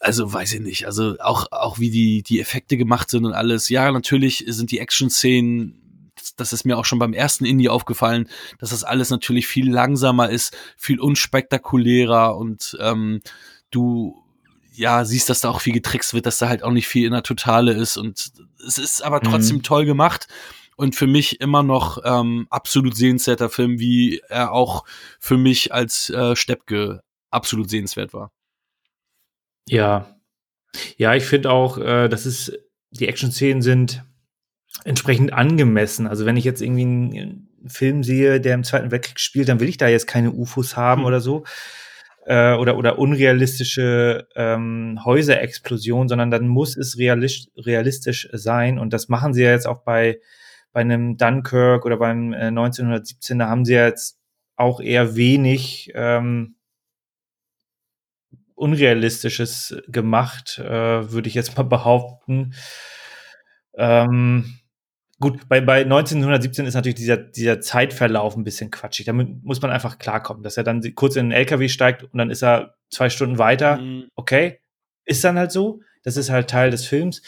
also 0.00 0.32
weiß 0.32 0.54
ich 0.54 0.60
nicht. 0.60 0.86
Also 0.86 1.16
auch, 1.20 1.52
auch 1.52 1.78
wie 1.78 1.90
die, 1.90 2.22
die 2.22 2.40
Effekte 2.40 2.78
gemacht 2.78 3.10
sind 3.10 3.26
und 3.26 3.34
alles. 3.34 3.68
Ja, 3.68 3.92
natürlich 3.92 4.44
sind 4.48 4.70
die 4.70 4.78
Action-Szenen 4.78 5.78
das 6.36 6.52
ist 6.52 6.64
mir 6.64 6.78
auch 6.78 6.84
schon 6.84 7.00
beim 7.00 7.14
ersten 7.14 7.44
Indie 7.44 7.68
aufgefallen, 7.68 8.28
dass 8.58 8.70
das 8.70 8.84
alles 8.84 9.10
natürlich 9.10 9.46
viel 9.46 9.70
langsamer 9.70 10.30
ist, 10.30 10.56
viel 10.76 11.00
unspektakulärer 11.00 12.36
und 12.36 12.76
ähm, 12.80 13.22
du 13.70 14.21
ja, 14.74 15.04
siehst, 15.04 15.28
dass 15.28 15.40
da 15.40 15.50
auch 15.50 15.60
viel 15.60 15.72
getrickst 15.72 16.14
wird, 16.14 16.26
dass 16.26 16.38
da 16.38 16.48
halt 16.48 16.62
auch 16.62 16.70
nicht 16.70 16.88
viel 16.88 17.06
in 17.06 17.12
der 17.12 17.22
Totale 17.22 17.72
ist 17.72 17.96
und 17.96 18.32
es 18.66 18.78
ist 18.78 19.02
aber 19.02 19.20
trotzdem 19.20 19.58
mhm. 19.58 19.62
toll 19.62 19.84
gemacht 19.84 20.28
und 20.76 20.96
für 20.96 21.06
mich 21.06 21.40
immer 21.40 21.62
noch 21.62 21.98
ähm, 22.04 22.46
absolut 22.50 22.96
sehenswerter 22.96 23.50
Film, 23.50 23.78
wie 23.78 24.22
er 24.28 24.52
auch 24.52 24.84
für 25.20 25.36
mich 25.36 25.72
als 25.72 26.10
äh, 26.10 26.34
Steppke 26.36 27.02
absolut 27.30 27.70
sehenswert 27.70 28.14
war. 28.14 28.32
Ja, 29.68 30.16
ja, 30.96 31.14
ich 31.14 31.24
finde 31.24 31.50
auch, 31.50 31.78
äh, 31.78 32.08
dass 32.08 32.26
es 32.26 32.52
die 32.90 33.08
Action-Szenen 33.08 33.62
sind 33.62 34.04
entsprechend 34.84 35.32
angemessen. 35.32 36.06
Also 36.06 36.26
wenn 36.26 36.36
ich 36.36 36.44
jetzt 36.44 36.62
irgendwie 36.62 36.82
einen 36.82 37.48
Film 37.66 38.02
sehe, 38.02 38.40
der 38.40 38.54
im 38.54 38.64
Zweiten 38.64 38.90
Weltkrieg 38.90 39.20
spielt, 39.20 39.48
dann 39.48 39.60
will 39.60 39.68
ich 39.68 39.76
da 39.76 39.88
jetzt 39.88 40.06
keine 40.06 40.32
UFOs 40.32 40.76
haben 40.76 41.02
mhm. 41.02 41.06
oder 41.06 41.20
so 41.20 41.44
äh, 42.24 42.54
oder, 42.54 42.76
oder 42.76 42.98
unrealistische 42.98 44.28
ähm, 44.36 45.00
Häuserexplosion, 45.04 46.08
sondern 46.08 46.30
dann 46.30 46.48
muss 46.48 46.76
es 46.76 46.98
realistisch, 46.98 47.50
realistisch 47.56 48.28
sein. 48.32 48.78
Und 48.78 48.92
das 48.92 49.08
machen 49.08 49.34
sie 49.34 49.42
ja 49.42 49.50
jetzt 49.50 49.66
auch 49.66 49.82
bei, 49.82 50.20
bei 50.72 50.80
einem 50.80 51.16
Dunkirk 51.16 51.84
oder 51.84 51.96
beim 51.96 52.32
äh, 52.32 52.46
1917. 52.46 53.38
Da 53.38 53.48
haben 53.48 53.64
sie 53.64 53.74
ja 53.74 53.86
jetzt 53.86 54.18
auch 54.56 54.80
eher 54.80 55.16
wenig 55.16 55.90
ähm, 55.94 56.56
Unrealistisches 58.54 59.76
gemacht, 59.88 60.58
äh, 60.58 61.10
würde 61.10 61.28
ich 61.28 61.34
jetzt 61.34 61.56
mal 61.56 61.64
behaupten. 61.64 62.54
Ähm, 63.74 64.61
Gut, 65.22 65.48
bei, 65.48 65.60
bei 65.60 65.82
1917 65.82 66.66
ist 66.66 66.74
natürlich 66.74 66.96
dieser, 66.96 67.16
dieser 67.16 67.60
Zeitverlauf 67.60 68.36
ein 68.36 68.42
bisschen 68.42 68.72
quatschig. 68.72 69.06
Damit 69.06 69.44
muss 69.44 69.62
man 69.62 69.70
einfach 69.70 69.98
klarkommen, 69.98 70.42
dass 70.42 70.56
er 70.56 70.64
dann 70.64 70.82
kurz 70.96 71.14
in 71.14 71.26
den 71.26 71.38
LKW 71.38 71.68
steigt 71.68 72.02
und 72.02 72.18
dann 72.18 72.28
ist 72.28 72.42
er 72.42 72.74
zwei 72.90 73.08
Stunden 73.08 73.38
weiter. 73.38 73.76
Mhm. 73.76 74.08
Okay, 74.16 74.58
ist 75.04 75.22
dann 75.22 75.38
halt 75.38 75.52
so. 75.52 75.80
Das 76.02 76.16
ist 76.16 76.28
halt 76.28 76.50
Teil 76.50 76.72
des 76.72 76.86
Films. 76.86 77.22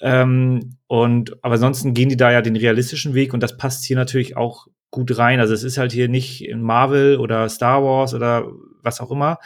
Ähm, 0.00 0.76
und 0.86 1.42
aber 1.42 1.54
ansonsten 1.54 1.94
gehen 1.94 2.10
die 2.10 2.16
da 2.16 2.30
ja 2.30 2.42
den 2.42 2.54
realistischen 2.54 3.12
Weg 3.12 3.34
und 3.34 3.42
das 3.42 3.56
passt 3.56 3.84
hier 3.84 3.96
natürlich 3.96 4.36
auch 4.36 4.68
gut 4.92 5.18
rein. 5.18 5.40
Also 5.40 5.52
es 5.52 5.64
ist 5.64 5.78
halt 5.78 5.90
hier 5.90 6.08
nicht 6.08 6.44
in 6.44 6.62
Marvel 6.62 7.16
oder 7.16 7.48
Star 7.48 7.82
Wars 7.82 8.14
oder 8.14 8.46
was 8.84 9.00
auch 9.00 9.10
immer, 9.10 9.40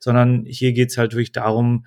sondern 0.00 0.46
hier 0.46 0.72
geht's 0.72 0.96
halt 0.96 1.12
wirklich 1.12 1.32
darum, 1.32 1.84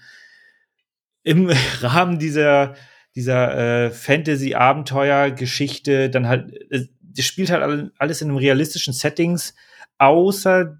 im 1.23 1.49
Rahmen 1.81 2.19
dieser 2.19 2.75
dieser 3.15 3.85
äh, 3.85 3.91
Fantasy-Abenteuer-Geschichte 3.91 6.09
dann 6.09 6.27
halt, 6.27 6.53
äh, 6.71 6.87
das 7.01 7.25
spielt 7.25 7.49
halt 7.49 7.91
alles 7.97 8.21
in 8.21 8.29
einem 8.29 8.37
realistischen 8.37 8.93
Settings, 8.93 9.55
außer 9.97 10.79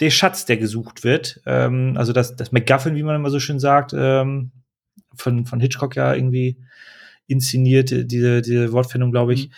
der 0.00 0.10
Schatz, 0.10 0.46
der 0.46 0.56
gesucht 0.56 1.04
wird. 1.04 1.40
Ähm, 1.44 1.94
also 1.96 2.12
das, 2.12 2.36
das 2.36 2.52
MacGuffin, 2.52 2.94
wie 2.94 3.02
man 3.02 3.16
immer 3.16 3.30
so 3.30 3.40
schön 3.40 3.58
sagt, 3.58 3.92
ähm, 3.94 4.52
von, 5.14 5.44
von 5.44 5.60
Hitchcock 5.60 5.96
ja 5.96 6.14
irgendwie 6.14 6.56
inszeniert, 7.26 7.90
diese, 7.90 8.42
diese 8.42 8.72
Wortfindung, 8.72 9.10
glaube 9.10 9.34
ich. 9.34 9.48
Mhm. 9.48 9.54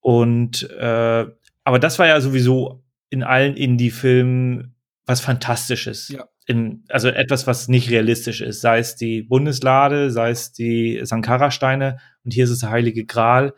Und 0.00 0.70
äh, 0.70 1.26
aber 1.64 1.78
das 1.80 1.98
war 1.98 2.06
ja 2.06 2.20
sowieso 2.20 2.82
in 3.10 3.22
allen 3.22 3.56
Indie-Filmen 3.56 4.74
was 5.04 5.20
Fantastisches. 5.20 6.08
Ja 6.08 6.26
in, 6.46 6.84
also 6.88 7.08
etwas, 7.08 7.46
was 7.46 7.68
nicht 7.68 7.90
realistisch 7.90 8.40
ist, 8.40 8.60
sei 8.60 8.78
es 8.78 8.96
die 8.96 9.22
Bundeslade, 9.22 10.10
sei 10.10 10.30
es 10.30 10.52
die 10.52 11.00
Sankara-Steine 11.02 11.98
und 12.24 12.32
hier 12.32 12.44
ist 12.44 12.50
es 12.50 12.60
der 12.60 12.70
Heilige 12.70 13.04
Gral. 13.04 13.54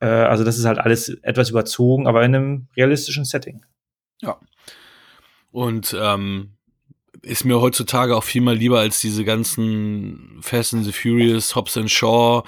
Äh, 0.00 0.06
also 0.06 0.42
das 0.42 0.58
ist 0.58 0.64
halt 0.64 0.78
alles 0.78 1.08
etwas 1.22 1.50
überzogen, 1.50 2.08
aber 2.08 2.24
in 2.24 2.34
einem 2.34 2.68
realistischen 2.76 3.24
Setting. 3.24 3.64
Ja. 4.20 4.38
Und 5.52 5.96
ähm, 5.98 6.56
ist 7.22 7.44
mir 7.44 7.60
heutzutage 7.60 8.16
auch 8.16 8.24
viel 8.24 8.42
mal 8.42 8.56
lieber 8.56 8.80
als 8.80 9.00
diese 9.00 9.24
ganzen 9.24 10.38
Fast 10.40 10.74
and 10.74 10.84
the 10.84 10.92
Furious, 10.92 11.54
Hobbs 11.54 11.76
and 11.76 11.90
Shaw, 11.90 12.42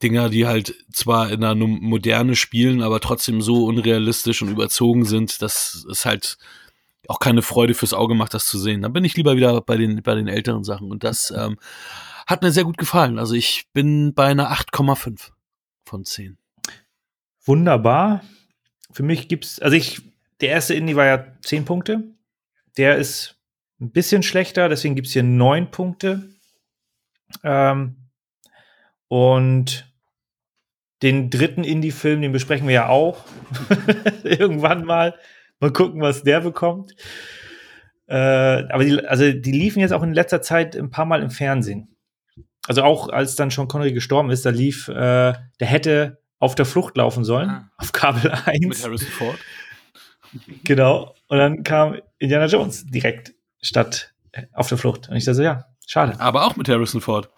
Dinger, 0.00 0.28
die 0.28 0.46
halt 0.46 0.74
zwar 0.92 1.30
in 1.30 1.42
einer 1.42 1.54
Moderne 1.54 2.36
spielen, 2.36 2.82
aber 2.82 3.00
trotzdem 3.00 3.42
so 3.42 3.64
unrealistisch 3.64 4.42
und 4.42 4.48
überzogen 4.48 5.04
sind, 5.04 5.42
dass 5.42 5.84
es 5.90 6.04
halt 6.04 6.38
auch 7.08 7.18
keine 7.18 7.42
Freude 7.42 7.74
fürs 7.74 7.94
Auge 7.94 8.14
macht, 8.14 8.34
das 8.34 8.46
zu 8.46 8.58
sehen. 8.58 8.82
Dann 8.82 8.92
bin 8.92 9.04
ich 9.04 9.16
lieber 9.16 9.36
wieder 9.36 9.60
bei 9.60 9.76
den, 9.76 10.02
bei 10.02 10.14
den 10.14 10.28
älteren 10.28 10.64
Sachen. 10.64 10.90
Und 10.90 11.04
das 11.04 11.32
ähm, 11.36 11.58
hat 12.26 12.42
mir 12.42 12.52
sehr 12.52 12.64
gut 12.64 12.78
gefallen. 12.78 13.18
Also 13.18 13.34
ich 13.34 13.66
bin 13.72 14.14
bei 14.14 14.26
einer 14.26 14.52
8,5 14.52 15.30
von 15.84 16.04
10. 16.04 16.38
Wunderbar. 17.44 18.22
Für 18.92 19.02
mich 19.02 19.28
gibt's, 19.28 19.58
also 19.60 19.76
ich, 19.76 20.02
der 20.40 20.50
erste 20.50 20.74
Indie 20.74 20.96
war 20.96 21.06
ja 21.06 21.26
10 21.42 21.64
Punkte. 21.64 22.04
Der 22.76 22.96
ist 22.96 23.36
ein 23.80 23.90
bisschen 23.90 24.22
schlechter, 24.22 24.68
deswegen 24.68 24.94
gibt's 24.94 25.12
hier 25.12 25.24
9 25.24 25.70
Punkte. 25.70 26.30
Ähm, 27.42 27.96
und 29.08 29.92
den 31.02 31.30
dritten 31.30 31.64
Indie-Film, 31.64 32.22
den 32.22 32.32
besprechen 32.32 32.68
wir 32.68 32.74
ja 32.74 32.88
auch 32.88 33.24
irgendwann 34.22 34.84
mal. 34.84 35.18
Mal 35.62 35.72
gucken, 35.72 36.00
was 36.00 36.24
der 36.24 36.40
bekommt. 36.40 36.96
Äh, 38.08 38.16
aber 38.16 38.82
die, 38.82 39.06
also 39.06 39.30
die 39.32 39.52
liefen 39.52 39.78
jetzt 39.78 39.92
auch 39.92 40.02
in 40.02 40.12
letzter 40.12 40.42
Zeit 40.42 40.74
ein 40.74 40.90
paar 40.90 41.04
Mal 41.04 41.22
im 41.22 41.30
Fernsehen. 41.30 41.96
Also 42.66 42.82
auch 42.82 43.08
als 43.08 43.36
dann 43.36 43.52
schon 43.52 43.68
Connery 43.68 43.92
gestorben 43.92 44.30
ist, 44.30 44.44
da 44.44 44.50
lief, 44.50 44.88
äh, 44.88 44.92
der 44.94 45.38
hätte 45.60 46.20
auf 46.40 46.56
der 46.56 46.66
Flucht 46.66 46.96
laufen 46.96 47.22
sollen, 47.22 47.48
ah. 47.48 47.70
auf 47.76 47.92
Kabel 47.92 48.32
1. 48.44 48.60
Mit 48.60 48.82
Harrison 48.82 49.08
Ford. 49.08 49.38
Genau. 50.64 51.14
Und 51.28 51.36
dann 51.36 51.62
kam 51.62 51.98
Indiana 52.18 52.46
Jones 52.46 52.86
direkt 52.86 53.34
statt 53.60 54.14
äh, 54.32 54.46
auf 54.54 54.68
der 54.68 54.78
Flucht. 54.78 55.10
Und 55.10 55.16
ich 55.16 55.26
dachte 55.26 55.36
so, 55.36 55.42
ja, 55.42 55.66
schade. 55.86 56.18
Aber 56.18 56.46
auch 56.46 56.56
mit 56.56 56.70
Harrison 56.70 57.02
Ford. 57.02 57.30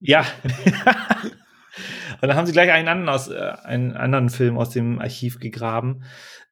Ja. 0.00 0.24
Und 2.20 2.28
dann 2.28 2.34
haben 2.34 2.46
sie 2.46 2.52
gleich 2.52 2.70
einen 2.72 2.88
anderen, 2.88 3.08
aus, 3.10 3.28
äh, 3.28 3.52
einen 3.62 3.94
anderen 3.94 4.30
Film 4.30 4.56
aus 4.56 4.70
dem 4.70 4.98
Archiv 5.00 5.38
gegraben. 5.38 6.02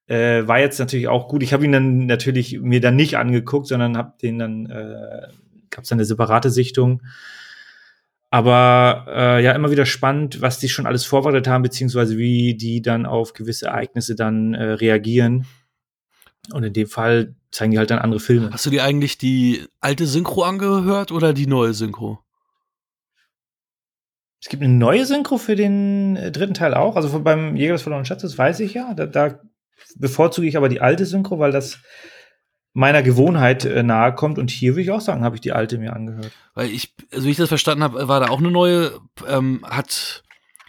Äh, 0.07 0.47
war 0.47 0.61
jetzt 0.61 0.79
natürlich 0.79 1.09
auch 1.09 1.29
gut. 1.29 1.43
Ich 1.43 1.53
habe 1.53 1.65
ihn 1.65 1.73
dann 1.73 2.07
natürlich 2.07 2.61
mir 2.61 2.81
dann 2.81 2.97
nicht 2.97 3.17
angeguckt, 3.17 3.67
sondern 3.67 3.97
habe 3.97 4.15
den 4.23 4.39
dann, 4.39 4.67
äh, 4.67 5.29
gab 5.71 5.85
es 5.85 5.89
dann 5.89 5.99
eine 5.99 6.05
separate 6.05 6.51
Sichtung. 6.51 7.03
Aber 8.31 9.07
äh, 9.09 9.43
ja, 9.43 9.53
immer 9.53 9.71
wieder 9.71 9.87
spannend, 9.87 10.41
was 10.43 10.59
die 10.59 10.69
schon 10.69 10.87
alles 10.87 11.05
vorbereitet 11.05 11.49
haben, 11.49 11.63
beziehungsweise 11.63 12.19
wie 12.19 12.55
die 12.55 12.83
dann 12.83 13.07
auf 13.07 13.33
gewisse 13.33 13.67
Ereignisse 13.67 14.15
dann 14.15 14.55
äh, 14.55 14.73
reagieren. 14.73 15.47
Und 16.53 16.63
in 16.63 16.73
dem 16.73 16.87
Fall 16.87 17.35
zeigen 17.51 17.73
die 17.73 17.79
halt 17.79 17.91
dann 17.91 17.99
andere 17.99 18.21
Filme. 18.21 18.51
Hast 18.53 18.67
du 18.67 18.71
dir 18.71 18.85
eigentlich 18.85 19.19
die 19.19 19.65
alte 19.81 20.07
Synchro 20.07 20.43
angehört 20.43 21.13
oder 21.13 21.33
die 21.33 21.47
neue 21.47 21.73
Synchro? 21.73 22.21
Es 24.41 24.49
gibt 24.49 24.63
eine 24.63 24.73
neue 24.73 25.07
Synchro 25.07 25.39
für 25.39 25.57
den 25.57 26.17
äh, 26.17 26.31
dritten 26.31 26.55
Teil 26.55 26.75
auch. 26.75 26.97
Also 26.97 27.21
beim 27.21 27.57
Jäger 27.57 27.73
des 27.73 27.83
verlorenen 27.83 28.07
Schatzes 28.07 28.37
weiß 28.37 28.61
ich 28.61 28.75
ja. 28.75 28.95
Da, 28.95 29.07
da 29.07 29.41
bevorzuge 29.97 30.47
ich 30.47 30.57
aber 30.57 30.69
die 30.69 30.81
alte 30.81 31.07
Synchro, 31.07 31.39
weil 31.39 31.53
das 31.53 31.81
meiner 32.73 33.03
Gewohnheit 33.03 33.65
äh, 33.65 33.83
nahe 33.83 34.15
kommt. 34.15 34.39
Und 34.39 34.51
hier 34.51 34.73
würde 34.73 34.83
ich 34.83 34.91
auch 34.91 35.01
sagen, 35.01 35.25
habe 35.25 35.37
ich 35.37 35.41
die 35.41 35.53
alte 35.53 35.79
mir 35.79 35.95
angehört. 35.95 36.31
Weil 36.55 36.71
ich, 36.71 36.95
also 37.13 37.27
wie 37.27 37.31
ich 37.31 37.39
das 37.39 37.49
verstanden 37.49 37.83
habe, 37.83 38.07
war 38.07 38.21
da 38.21 38.29
auch 38.29 38.39
eine 38.39 38.51
neue, 38.51 39.01
ähm, 39.27 39.65
hat, 39.67 40.23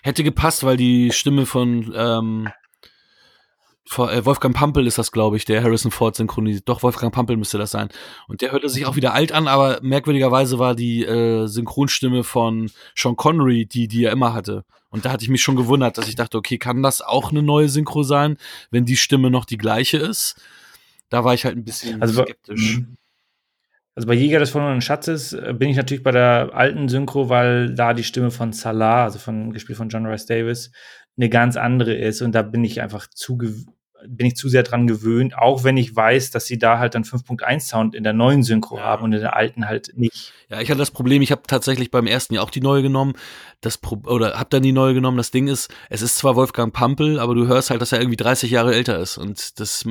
hätte 0.03 0.23
gepasst, 0.23 0.63
weil 0.63 0.77
die 0.77 1.11
Stimme 1.11 1.45
von 1.45 1.93
ähm, 1.95 2.47
äh, 2.47 2.51
Wolfgang 3.95 4.55
Pampel 4.55 4.85
ist 4.87 4.97
das, 4.97 5.11
glaube 5.11 5.37
ich, 5.37 5.45
der 5.45 5.63
Harrison 5.63 5.91
Ford 5.91 6.15
synchronisiert. 6.15 6.67
Doch, 6.67 6.83
Wolfgang 6.83 7.13
Pampel 7.13 7.37
müsste 7.37 7.57
das 7.57 7.71
sein. 7.71 7.89
Und 8.27 8.41
der 8.41 8.51
hörte 8.51 8.69
sich 8.69 8.85
auch 8.85 8.95
wieder 8.95 9.13
alt 9.13 9.31
an, 9.31 9.47
aber 9.47 9.79
merkwürdigerweise 9.81 10.59
war 10.59 10.75
die 10.75 11.03
äh, 11.03 11.47
Synchronstimme 11.47 12.23
von 12.23 12.69
Sean 12.95 13.15
Connery, 13.15 13.65
die, 13.65 13.87
die 13.87 14.03
er 14.03 14.11
immer 14.11 14.33
hatte. 14.33 14.65
Und 14.89 15.05
da 15.05 15.11
hatte 15.11 15.23
ich 15.23 15.29
mich 15.29 15.41
schon 15.41 15.55
gewundert, 15.55 15.97
dass 15.97 16.07
ich 16.07 16.15
dachte, 16.15 16.37
okay, 16.37 16.57
kann 16.57 16.83
das 16.83 17.01
auch 17.01 17.31
eine 17.31 17.43
neue 17.43 17.69
Synchro 17.69 18.03
sein, 18.03 18.37
wenn 18.71 18.85
die 18.85 18.97
Stimme 18.97 19.29
noch 19.29 19.45
die 19.45 19.57
gleiche 19.57 19.97
ist? 19.97 20.41
Da 21.09 21.23
war 21.23 21.33
ich 21.33 21.45
halt 21.45 21.55
ein 21.57 21.63
bisschen 21.63 22.01
also, 22.01 22.23
skeptisch. 22.23 22.77
Mhm. 22.77 22.97
Also 23.95 24.07
bei 24.07 24.13
Jäger 24.13 24.39
des 24.39 24.51
verlorenen 24.51 24.81
Schatzes 24.81 25.33
äh, 25.33 25.55
bin 25.57 25.69
ich 25.69 25.75
natürlich 25.75 26.03
bei 26.03 26.11
der 26.11 26.51
alten 26.53 26.87
Synchro, 26.87 27.29
weil 27.29 27.73
da 27.73 27.93
die 27.93 28.03
Stimme 28.03 28.31
von 28.31 28.53
Salah, 28.53 29.05
also 29.05 29.17
von 29.17 29.51
gespielt 29.53 29.77
von 29.77 29.89
John 29.89 30.05
Rice 30.05 30.27
Davis, 30.27 30.71
eine 31.17 31.29
ganz 31.29 31.57
andere 31.57 31.95
ist 31.95 32.21
und 32.21 32.33
da 32.33 32.43
bin 32.43 32.63
ich 32.63 32.81
einfach 32.81 33.07
zu 33.07 33.37
bin 34.05 34.27
ich 34.27 34.35
zu 34.35 34.49
sehr 34.49 34.63
dran 34.63 34.87
gewöhnt, 34.87 35.37
auch 35.37 35.63
wenn 35.63 35.77
ich 35.77 35.95
weiß, 35.95 36.31
dass 36.31 36.45
sie 36.45 36.57
da 36.57 36.79
halt 36.79 36.95
dann 36.95 37.03
5.1 37.03 37.61
Sound 37.61 37.95
in 37.95 38.03
der 38.03 38.13
neuen 38.13 38.43
Synchro 38.43 38.77
ja. 38.77 38.83
haben 38.83 39.03
und 39.03 39.13
in 39.13 39.21
der 39.21 39.35
alten 39.35 39.67
halt 39.67 39.91
nicht. 39.95 40.33
Ja, 40.49 40.61
ich 40.61 40.69
hatte 40.69 40.79
das 40.79 40.91
Problem, 40.91 41.21
ich 41.21 41.31
habe 41.31 41.41
tatsächlich 41.47 41.91
beim 41.91 42.07
ersten 42.07 42.35
Jahr 42.35 42.43
auch 42.43 42.49
die 42.49 42.61
neue 42.61 42.81
genommen, 42.81 43.13
das 43.61 43.77
Pro 43.77 44.01
oder 44.05 44.37
habe 44.37 44.49
dann 44.49 44.63
die 44.63 44.71
neue 44.71 44.93
genommen. 44.93 45.17
Das 45.17 45.31
Ding 45.31 45.47
ist, 45.47 45.73
es 45.89 46.01
ist 46.01 46.17
zwar 46.17 46.35
Wolfgang 46.35 46.73
Pampel, 46.73 47.19
aber 47.19 47.33
du 47.33 47.47
hörst 47.47 47.69
halt, 47.69 47.81
dass 47.81 47.91
er 47.91 47.99
irgendwie 47.99 48.17
30 48.17 48.51
Jahre 48.51 48.73
älter 48.73 48.99
ist 48.99 49.17
und 49.17 49.59
das 49.59 49.83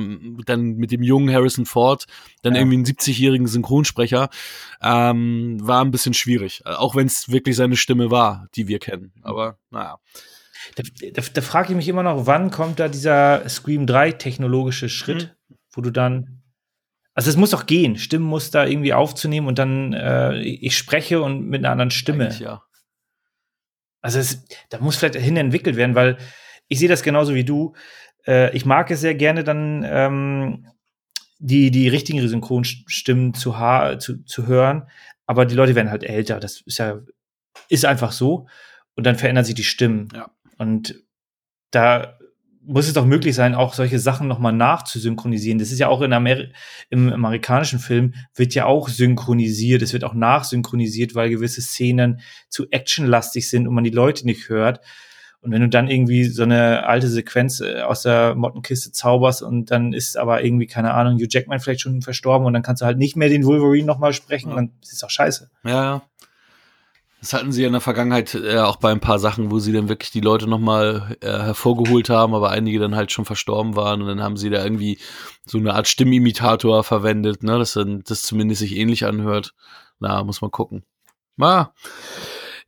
dann 0.45 0.75
mit 0.75 0.91
dem 0.91 1.03
jungen 1.03 1.33
Harrison 1.33 1.65
Ford, 1.65 2.05
dann 2.43 2.55
ja. 2.55 2.61
irgendwie 2.61 2.77
einen 2.77 2.85
70-jährigen 2.85 3.47
Synchronsprecher, 3.47 4.29
ähm, 4.81 5.57
war 5.61 5.83
ein 5.83 5.91
bisschen 5.91 6.13
schwierig, 6.13 6.61
auch 6.65 6.95
wenn 6.95 7.07
es 7.07 7.29
wirklich 7.29 7.55
seine 7.55 7.75
Stimme 7.75 8.09
war, 8.09 8.47
die 8.55 8.67
wir 8.67 8.79
kennen. 8.79 9.11
Aber 9.21 9.57
naja. 9.69 9.97
Da, 10.75 10.83
da, 11.13 11.21
da 11.33 11.41
frage 11.41 11.69
ich 11.69 11.75
mich 11.75 11.87
immer 11.87 12.03
noch, 12.03 12.25
wann 12.25 12.51
kommt 12.51 12.79
da 12.79 12.87
dieser 12.87 13.47
Scream 13.49 13.85
3 13.85 14.13
technologische 14.13 14.89
Schritt, 14.89 15.35
mhm. 15.49 15.55
wo 15.71 15.81
du 15.81 15.91
dann. 15.91 16.41
Also 17.13 17.31
es 17.31 17.37
muss 17.37 17.49
doch 17.49 17.65
gehen, 17.65 17.97
Stimmenmuster 17.97 18.67
irgendwie 18.67 18.93
aufzunehmen 18.93 19.47
und 19.47 19.57
dann 19.57 19.93
äh, 19.93 20.37
ich 20.39 20.77
spreche 20.77 21.21
und 21.21 21.47
mit 21.47 21.61
einer 21.61 21.71
anderen 21.71 21.89
Stimme. 21.89 22.25
Eigentlich 22.25 22.39
ja. 22.39 22.61
Also 24.01 24.19
es, 24.19 24.45
da 24.69 24.79
muss 24.79 24.97
vielleicht 24.97 25.15
hin 25.15 25.35
entwickelt 25.35 25.77
werden, 25.77 25.95
weil 25.95 26.17
ich 26.67 26.77
sehe 26.77 26.89
das 26.89 27.01
genauso 27.01 27.33
wie 27.33 27.43
du. 27.43 27.73
Äh, 28.27 28.55
ich 28.55 28.65
mag 28.65 28.91
es 28.91 29.01
sehr 29.01 29.15
gerne 29.15 29.43
dann 29.43 29.83
ähm, 29.87 30.67
die, 31.39 31.71
die 31.71 31.87
richtigen 31.87 32.25
Synchronstimmen 32.27 33.33
zu, 33.33 33.55
zu, 33.97 34.23
zu 34.23 34.45
hören, 34.45 34.87
aber 35.25 35.45
die 35.45 35.55
Leute 35.55 35.73
werden 35.73 35.89
halt 35.89 36.03
älter. 36.03 36.39
Das 36.39 36.61
ist 36.61 36.77
ja 36.77 37.01
ist 37.69 37.85
einfach 37.85 38.11
so. 38.11 38.47
Und 38.95 39.05
dann 39.05 39.15
verändern 39.15 39.45
sich 39.45 39.55
die 39.55 39.63
Stimmen. 39.63 40.09
Ja. 40.13 40.29
Und 40.57 40.95
da 41.71 42.17
muss 42.67 42.87
es 42.87 42.93
doch 42.93 43.05
möglich 43.05 43.33
sein, 43.33 43.55
auch 43.55 43.73
solche 43.73 43.97
Sachen 43.97 44.27
nochmal 44.27 44.51
nachzusynchronisieren. 44.51 45.57
Das 45.57 45.71
ist 45.71 45.79
ja 45.79 45.87
auch 45.87 46.01
in 46.01 46.11
Ameri 46.11 46.51
im 46.89 47.13
amerikanischen 47.13 47.79
Film 47.79 48.13
wird 48.35 48.53
ja 48.55 48.65
auch 48.65 48.89
synchronisiert. 48.89 49.81
Es 49.81 49.93
wird 49.93 50.03
auch 50.03 50.13
nachsynchronisiert, 50.13 51.15
weil 51.15 51.29
gewisse 51.29 51.61
Szenen 51.61 52.19
zu 52.49 52.69
actionlastig 52.69 53.49
sind 53.49 53.67
und 53.67 53.73
man 53.73 53.85
die 53.85 53.89
Leute 53.89 54.25
nicht 54.25 54.49
hört. 54.49 54.81
Und 55.39 55.51
wenn 55.51 55.61
du 55.61 55.69
dann 55.69 55.87
irgendwie 55.87 56.25
so 56.25 56.43
eine 56.43 56.85
alte 56.85 57.07
Sequenz 57.07 57.61
äh, 57.61 57.81
aus 57.81 58.01
der 58.01 58.35
Mottenkiste 58.35 58.91
zauberst 58.91 59.41
und 59.41 59.71
dann 59.71 59.93
ist 59.93 60.17
aber 60.17 60.43
irgendwie, 60.43 60.67
keine 60.67 60.93
Ahnung, 60.93 61.15
Hugh 61.15 61.27
Jackman 61.29 61.59
vielleicht 61.59 61.81
schon 61.81 62.01
verstorben 62.01 62.45
und 62.45 62.53
dann 62.53 62.63
kannst 62.63 62.81
du 62.81 62.85
halt 62.85 62.97
nicht 62.97 63.15
mehr 63.15 63.29
den 63.29 63.45
Wolverine 63.45 63.85
nochmal 63.85 64.13
sprechen, 64.13 64.49
ja. 64.49 64.55
dann 64.55 64.71
ist 64.81 64.93
es 64.93 65.03
auch 65.03 65.09
scheiße. 65.09 65.49
Ja, 65.63 65.69
ja. 65.71 66.01
Das 67.19 67.33
hatten 67.33 67.51
sie 67.51 67.61
ja 67.61 67.67
in 67.67 67.73
der 67.73 67.81
Vergangenheit 67.81 68.35
äh, 68.35 68.59
auch 68.59 68.75
bei 68.75 68.91
ein 68.91 68.99
paar 68.99 69.17
Sachen, 69.17 69.49
wo 69.49 69.57
sie 69.57 69.73
dann 69.73 69.89
wirklich 69.89 70.11
die 70.11 70.21
Leute 70.21 70.47
nochmal 70.47 71.17
äh, 71.21 71.27
hervorgeholt 71.27 72.09
haben, 72.09 72.35
aber 72.35 72.51
einige 72.51 72.79
dann 72.79 72.95
halt 72.95 73.11
schon 73.11 73.25
verstorben 73.25 73.75
waren 73.75 74.01
und 74.01 74.07
dann 74.07 74.21
haben 74.21 74.37
sie 74.37 74.51
da 74.51 74.63
irgendwie 74.63 74.99
so 75.45 75.57
eine 75.57 75.73
Art 75.73 75.87
Stimmimitator 75.87 76.83
verwendet, 76.83 77.41
ne, 77.41 77.57
dass 77.57 77.73
dann 77.73 78.03
das 78.05 78.21
zumindest 78.23 78.59
sich 78.59 78.75
ähnlich 78.75 79.05
anhört. 79.05 79.55
Na, 79.99 80.23
muss 80.23 80.41
man 80.41 80.51
gucken. 80.51 80.83
Ah, 81.39 81.69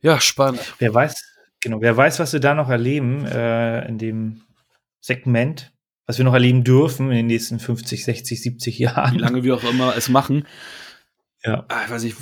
ja, 0.00 0.20
spannend. 0.20 0.74
Wer 0.78 0.94
weiß, 0.94 1.14
genau, 1.60 1.80
wer 1.80 1.96
weiß, 1.96 2.18
was 2.18 2.32
wir 2.32 2.40
da 2.40 2.54
noch 2.54 2.68
erleben 2.68 3.24
äh, 3.26 3.86
in 3.86 3.98
dem 3.98 4.42
Segment, 5.00 5.72
was 6.06 6.18
wir 6.18 6.24
noch 6.24 6.34
erleben 6.34 6.64
dürfen 6.64 7.10
in 7.10 7.18
den 7.18 7.26
nächsten 7.26 7.60
50, 7.60 8.04
60, 8.04 8.42
70 8.42 8.78
Jahren. 8.78 9.14
Wie 9.14 9.18
lange 9.18 9.44
wir 9.44 9.54
auch 9.54 9.64
immer 9.64 9.96
es 9.96 10.08
machen. 10.08 10.46
Ja. 11.44 11.64
Ah, 11.68 11.84
ich 11.86 11.90
weiß 11.90 12.02
nicht, 12.02 12.16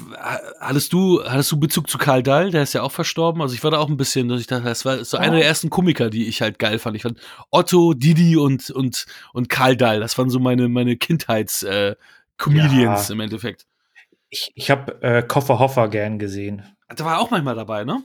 hattest 0.61 0.93
du, 0.93 1.25
hattest 1.25 1.51
du 1.51 1.59
Bezug 1.59 1.91
zu 1.91 1.99
Karl 1.99 2.23
Dahl? 2.23 2.51
Der 2.53 2.62
ist 2.62 2.73
ja 2.73 2.83
auch 2.83 2.93
verstorben. 2.93 3.43
Also 3.43 3.55
ich 3.55 3.64
war 3.64 3.73
da 3.73 3.79
auch 3.79 3.89
ein 3.89 3.97
bisschen, 3.97 4.29
dass 4.29 4.41
ich 4.41 4.47
dachte, 4.47 4.64
das 4.64 4.85
war 4.85 5.05
so 5.05 5.16
oh. 5.16 5.21
einer 5.21 5.37
der 5.37 5.47
ersten 5.47 5.71
Komiker, 5.71 6.09
die 6.09 6.29
ich 6.29 6.41
halt 6.41 6.61
geil 6.61 6.79
fand. 6.79 6.95
Ich 6.95 7.03
fand 7.03 7.19
Otto, 7.51 7.95
Didi 7.95 8.37
und, 8.37 8.71
und, 8.71 9.07
und 9.33 9.49
Karl 9.49 9.77
Dahl. 9.77 9.99
Das 9.99 10.16
waren 10.19 10.31
so 10.31 10.39
meine, 10.39 10.69
meine 10.69 10.97
Kindheits, 10.97 11.64
äh, 11.64 11.97
Comedians 12.37 13.09
ja. 13.09 13.14
im 13.14 13.21
Endeffekt. 13.21 13.66
Ich, 14.31 14.53
ich 14.55 14.71
habe 14.71 15.03
äh, 15.03 15.23
Koffer 15.23 15.59
Hoffer 15.59 15.89
gern 15.89 16.21
gesehen. 16.21 16.62
Da 16.89 17.05
war 17.05 17.14
er 17.14 17.21
auch 17.21 17.31
manchmal 17.31 17.57
dabei, 17.57 17.85
ne? 17.85 18.05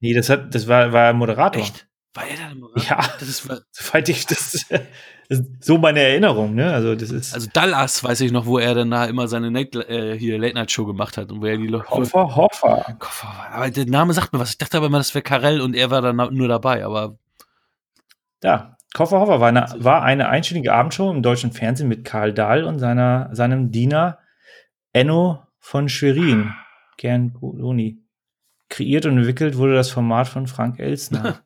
Nee, 0.00 0.12
das 0.12 0.28
hat, 0.28 0.54
das 0.54 0.68
war, 0.68 0.92
war 0.92 1.14
Moderator. 1.14 1.62
Echt? 1.62 1.85
War 2.16 2.26
er 2.26 2.36
da 2.36 2.46
der 2.48 2.54
Moderator? 2.56 2.98
Ja, 2.98 3.04
das 3.18 3.28
ist, 3.28 3.48
soweit 3.70 4.08
ich 4.08 4.26
das 4.26 4.66
so 5.60 5.76
meine 5.78 6.00
Erinnerung, 6.00 6.54
ne? 6.54 6.72
Also 6.72 6.94
das 6.94 7.10
ist. 7.10 7.34
Also 7.34 7.48
Dallas 7.52 8.02
weiß 8.02 8.20
ich 8.22 8.32
noch, 8.32 8.46
wo 8.46 8.58
er 8.58 8.74
dann 8.74 8.90
da 8.90 9.04
immer 9.04 9.28
seine 9.28 9.50
Late, 9.50 9.86
äh, 9.88 10.18
hier 10.18 10.38
Late 10.38 10.54
Night 10.54 10.70
Show 10.70 10.86
gemacht 10.86 11.18
hat 11.18 11.30
und 11.30 11.42
wo 11.42 11.46
er 11.46 11.58
die 11.58 11.66
Leute. 11.66 11.84
Koffer 11.84 12.36
Hoffer. 12.36 12.96
Koffer. 12.98 13.28
Aber 13.52 13.70
der 13.70 13.86
Name 13.86 14.14
sagt 14.14 14.32
mir 14.32 14.38
was. 14.38 14.50
Ich 14.50 14.58
dachte 14.58 14.78
aber 14.78 14.86
immer, 14.86 14.98
das 14.98 15.14
wäre 15.14 15.22
Karel 15.22 15.60
und 15.60 15.74
er 15.74 15.90
war 15.90 16.00
dann 16.00 16.16
nur 16.34 16.48
dabei, 16.48 16.84
aber. 16.84 17.18
Ja, 18.42 18.76
Koffer 18.94 19.20
Hoffer 19.20 19.40
war 19.40 19.48
eine, 19.48 19.66
war 19.76 20.02
eine 20.02 20.28
einstündige 20.28 20.72
Abendshow 20.72 21.10
im 21.10 21.22
deutschen 21.22 21.52
Fernsehen 21.52 21.88
mit 21.88 22.04
Karl 22.04 22.32
Dahl 22.32 22.64
und 22.64 22.78
seiner, 22.78 23.28
seinem 23.32 23.70
Diener 23.70 24.18
Enno 24.94 25.42
von 25.58 25.90
Schwerin, 25.90 26.54
Gern 26.96 27.34
Boloni. 27.34 28.02
Kreiert 28.68 29.06
und 29.06 29.18
entwickelt 29.18 29.58
wurde 29.58 29.74
das 29.74 29.90
Format 29.90 30.28
von 30.28 30.46
Frank 30.46 30.80
Elsner. 30.80 31.40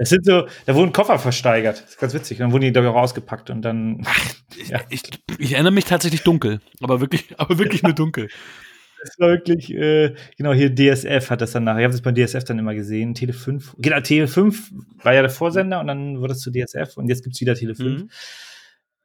Das 0.00 0.08
sind 0.08 0.24
so, 0.24 0.46
da 0.64 0.74
wurden 0.74 0.94
Koffer 0.94 1.18
versteigert. 1.18 1.82
Das 1.82 1.90
ist 1.90 1.98
ganz 1.98 2.14
witzig. 2.14 2.38
Dann 2.38 2.52
wurden 2.52 2.62
die, 2.62 2.72
glaube 2.72 2.88
ich, 2.88 2.94
auch 2.94 3.02
ausgepackt 3.02 3.50
und 3.50 3.60
dann. 3.60 4.00
Ach, 4.06 4.34
ja. 4.66 4.80
ich, 4.88 5.02
ich, 5.38 5.52
erinnere 5.52 5.74
mich 5.74 5.84
tatsächlich 5.84 6.22
dunkel, 6.22 6.62
aber 6.80 7.02
wirklich, 7.02 7.26
aber 7.38 7.58
wirklich 7.58 7.82
ja. 7.82 7.88
nur 7.88 7.94
dunkel. 7.94 8.30
Das 9.02 9.18
war 9.18 9.28
wirklich, 9.28 9.70
äh, 9.74 10.14
genau, 10.38 10.54
hier 10.54 10.74
DSF 10.74 11.28
hat 11.28 11.42
das 11.42 11.52
dann 11.52 11.64
nachher. 11.64 11.80
Ich 11.80 11.84
habe 11.84 11.92
das 11.92 12.00
bei 12.00 12.12
DSF 12.12 12.44
dann 12.44 12.58
immer 12.58 12.74
gesehen. 12.74 13.12
Tele 13.12 13.34
5. 13.34 13.76
Genau, 13.76 14.00
Tele 14.00 14.26
5 14.26 14.70
war 15.02 15.12
ja 15.12 15.20
der 15.20 15.30
Vorsender 15.30 15.80
und 15.80 15.86
dann 15.86 16.18
wurde 16.18 16.32
es 16.32 16.40
zu 16.40 16.50
DSF 16.50 16.96
und 16.96 17.08
jetzt 17.08 17.22
gibt 17.22 17.34
es 17.34 17.40
wieder 17.42 17.54
Tele 17.54 17.74
5. 17.74 18.02
Mhm. 18.02 18.10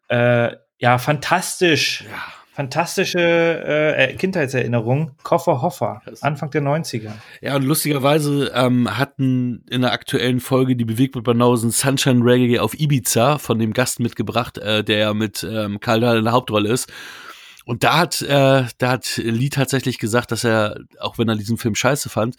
Äh, 0.07 0.55
ja, 0.79 0.97
fantastisch. 0.97 2.05
Ja 2.09 2.44
fantastische 2.55 3.19
äh, 3.19 4.15
Kindheitserinnerung. 4.15 5.11
Koffer 5.23 5.61
Hoffer, 5.61 6.01
Anfang 6.21 6.51
der 6.51 6.61
90er. 6.61 7.11
Ja, 7.41 7.57
und 7.57 7.63
lustigerweise 7.63 8.49
ähm, 8.55 8.97
hatten 8.97 9.65
in 9.69 9.81
der 9.81 9.91
aktuellen 9.91 10.39
Folge 10.39 10.77
die 10.77 10.85
Bewegtbildbanausen 10.85 11.71
Sunshine 11.71 12.23
Reggae 12.23 12.59
auf 12.59 12.79
Ibiza 12.79 13.39
von 13.39 13.59
dem 13.59 13.73
Gast 13.73 13.99
mitgebracht, 13.99 14.57
äh, 14.57 14.85
der 14.85 14.97
ja 14.99 15.13
mit 15.13 15.43
ähm, 15.43 15.81
Karl 15.81 15.99
Dahl 15.99 16.17
in 16.17 16.23
der 16.23 16.31
Hauptrolle 16.31 16.69
ist. 16.69 16.89
Und 17.65 17.83
da 17.83 17.97
hat, 17.97 18.21
äh, 18.21 18.63
da 18.77 18.89
hat 18.89 19.17
Lee 19.17 19.49
tatsächlich 19.49 19.99
gesagt, 19.99 20.31
dass 20.31 20.45
er, 20.45 20.79
auch 20.99 21.17
wenn 21.17 21.27
er 21.27 21.35
diesen 21.35 21.57
Film 21.57 21.75
scheiße 21.75 22.07
fand, 22.07 22.37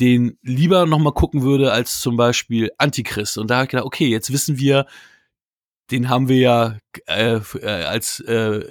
den 0.00 0.38
lieber 0.40 0.86
nochmal 0.86 1.12
gucken 1.12 1.42
würde 1.42 1.72
als 1.72 2.00
zum 2.00 2.16
Beispiel 2.16 2.70
Antichrist. 2.78 3.36
Und 3.36 3.50
da 3.50 3.56
habe 3.56 3.64
ich 3.64 3.70
gedacht, 3.70 3.84
okay, 3.84 4.08
jetzt 4.08 4.32
wissen 4.32 4.58
wir, 4.58 4.86
den 5.90 6.08
haben 6.08 6.28
wir 6.28 6.38
ja 6.38 6.78
äh, 7.06 7.34
äh, 7.34 7.84
als 7.84 8.20
äh, 8.20 8.64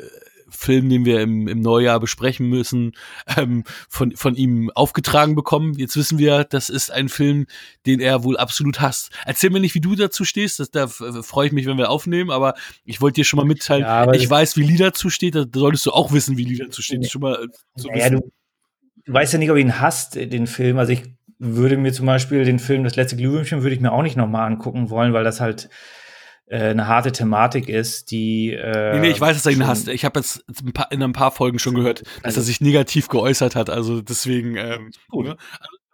Film, 0.52 0.90
den 0.90 1.06
wir 1.06 1.22
im, 1.22 1.48
im 1.48 1.60
Neujahr 1.62 2.00
besprechen 2.00 2.48
müssen, 2.48 2.92
ähm, 3.38 3.64
von, 3.90 4.16
von 4.16 4.36
ihm 4.36 4.70
aufgetragen 4.76 5.36
bekommen. 5.36 5.74
Jetzt 5.78 5.98
wissen 5.98 6.20
wir, 6.20 6.44
das 6.44 6.70
ist 6.70 6.92
ein 6.92 7.10
Film, 7.10 7.48
den 7.86 8.00
er 8.00 8.24
wohl 8.24 8.38
absolut 8.38 8.82
hasst. 8.82 9.12
Erzähl 9.26 9.50
mir 9.50 9.60
nicht, 9.60 9.76
wie 9.76 9.82
du 9.82 9.96
dazu 9.96 10.26
stehst. 10.26 10.60
Das, 10.60 10.72
da 10.72 10.88
freue 10.88 11.48
ich 11.48 11.54
mich, 11.54 11.66
wenn 11.66 11.78
wir 11.78 11.90
aufnehmen, 11.90 12.30
aber 12.30 12.54
ich 12.86 13.02
wollte 13.02 13.16
dir 13.16 13.26
schon 13.26 13.38
mal 13.38 13.46
mitteilen, 13.46 13.84
ja, 13.84 14.12
ich 14.14 14.30
weiß, 14.30 14.58
wie 14.58 14.64
Lieder 14.64 14.86
dazu 14.86 15.10
steht. 15.10 15.36
Da 15.36 15.46
solltest 15.54 15.86
du 15.86 15.92
auch 15.92 16.12
wissen, 16.12 16.38
wie 16.38 16.44
Lieder 16.44 16.70
zu 16.70 16.82
steht. 16.82 17.10
Schon 17.10 17.22
mal 17.22 17.48
so 17.76 17.88
naja, 17.90 18.10
du, 18.10 18.32
du 19.06 19.14
weißt 19.14 19.34
ja 19.34 19.40
nicht, 19.40 19.52
ob 19.52 19.58
ich 19.58 19.64
ihn 19.64 19.80
hasst, 19.80 20.16
den 20.16 20.48
Film. 20.48 20.78
Also 20.78 20.94
ich 20.94 21.04
würde 21.44 21.76
mir 21.76 21.92
zum 21.92 22.06
Beispiel 22.06 22.46
den 22.46 22.60
Film 22.60 22.84
Das 22.84 22.96
letzte 22.96 23.16
Glühwürmchen 23.16 23.64
würde 23.64 23.74
ich 23.74 23.82
mir 23.82 23.92
auch 23.92 24.04
nicht 24.04 24.16
nochmal 24.16 24.46
angucken 24.46 24.92
wollen, 24.92 25.12
weil 25.12 25.24
das 25.24 25.42
halt 25.42 25.66
äh, 25.66 25.70
eine 26.56 26.88
harte 26.88 27.12
Thematik 27.12 27.70
ist, 27.70 28.12
die. 28.12 28.52
Äh, 28.52 28.94
nee, 28.94 29.00
nee, 29.00 29.10
ich 29.12 29.22
weiß, 29.22 29.38
dass 29.38 29.46
er 29.46 29.54
ihn 29.54 29.66
hasst. 29.66 29.88
Ich 29.88 30.06
habe 30.06 30.20
jetzt 30.20 30.44
ein 30.64 30.74
paar, 30.74 30.92
in 30.92 31.02
ein 31.02 31.14
paar 31.14 31.32
Folgen 31.32 31.60
schon 31.60 31.76
gehört, 31.76 32.02
dass 32.02 32.24
also, 32.24 32.42
er 32.42 32.44
sich 32.44 32.62
negativ 32.62 33.08
geäußert 33.08 33.56
hat. 33.56 33.70
Also 33.70 34.02
deswegen. 34.02 34.56
Ähm, 34.58 34.92
gut. 35.10 35.28
Ne? 35.28 35.38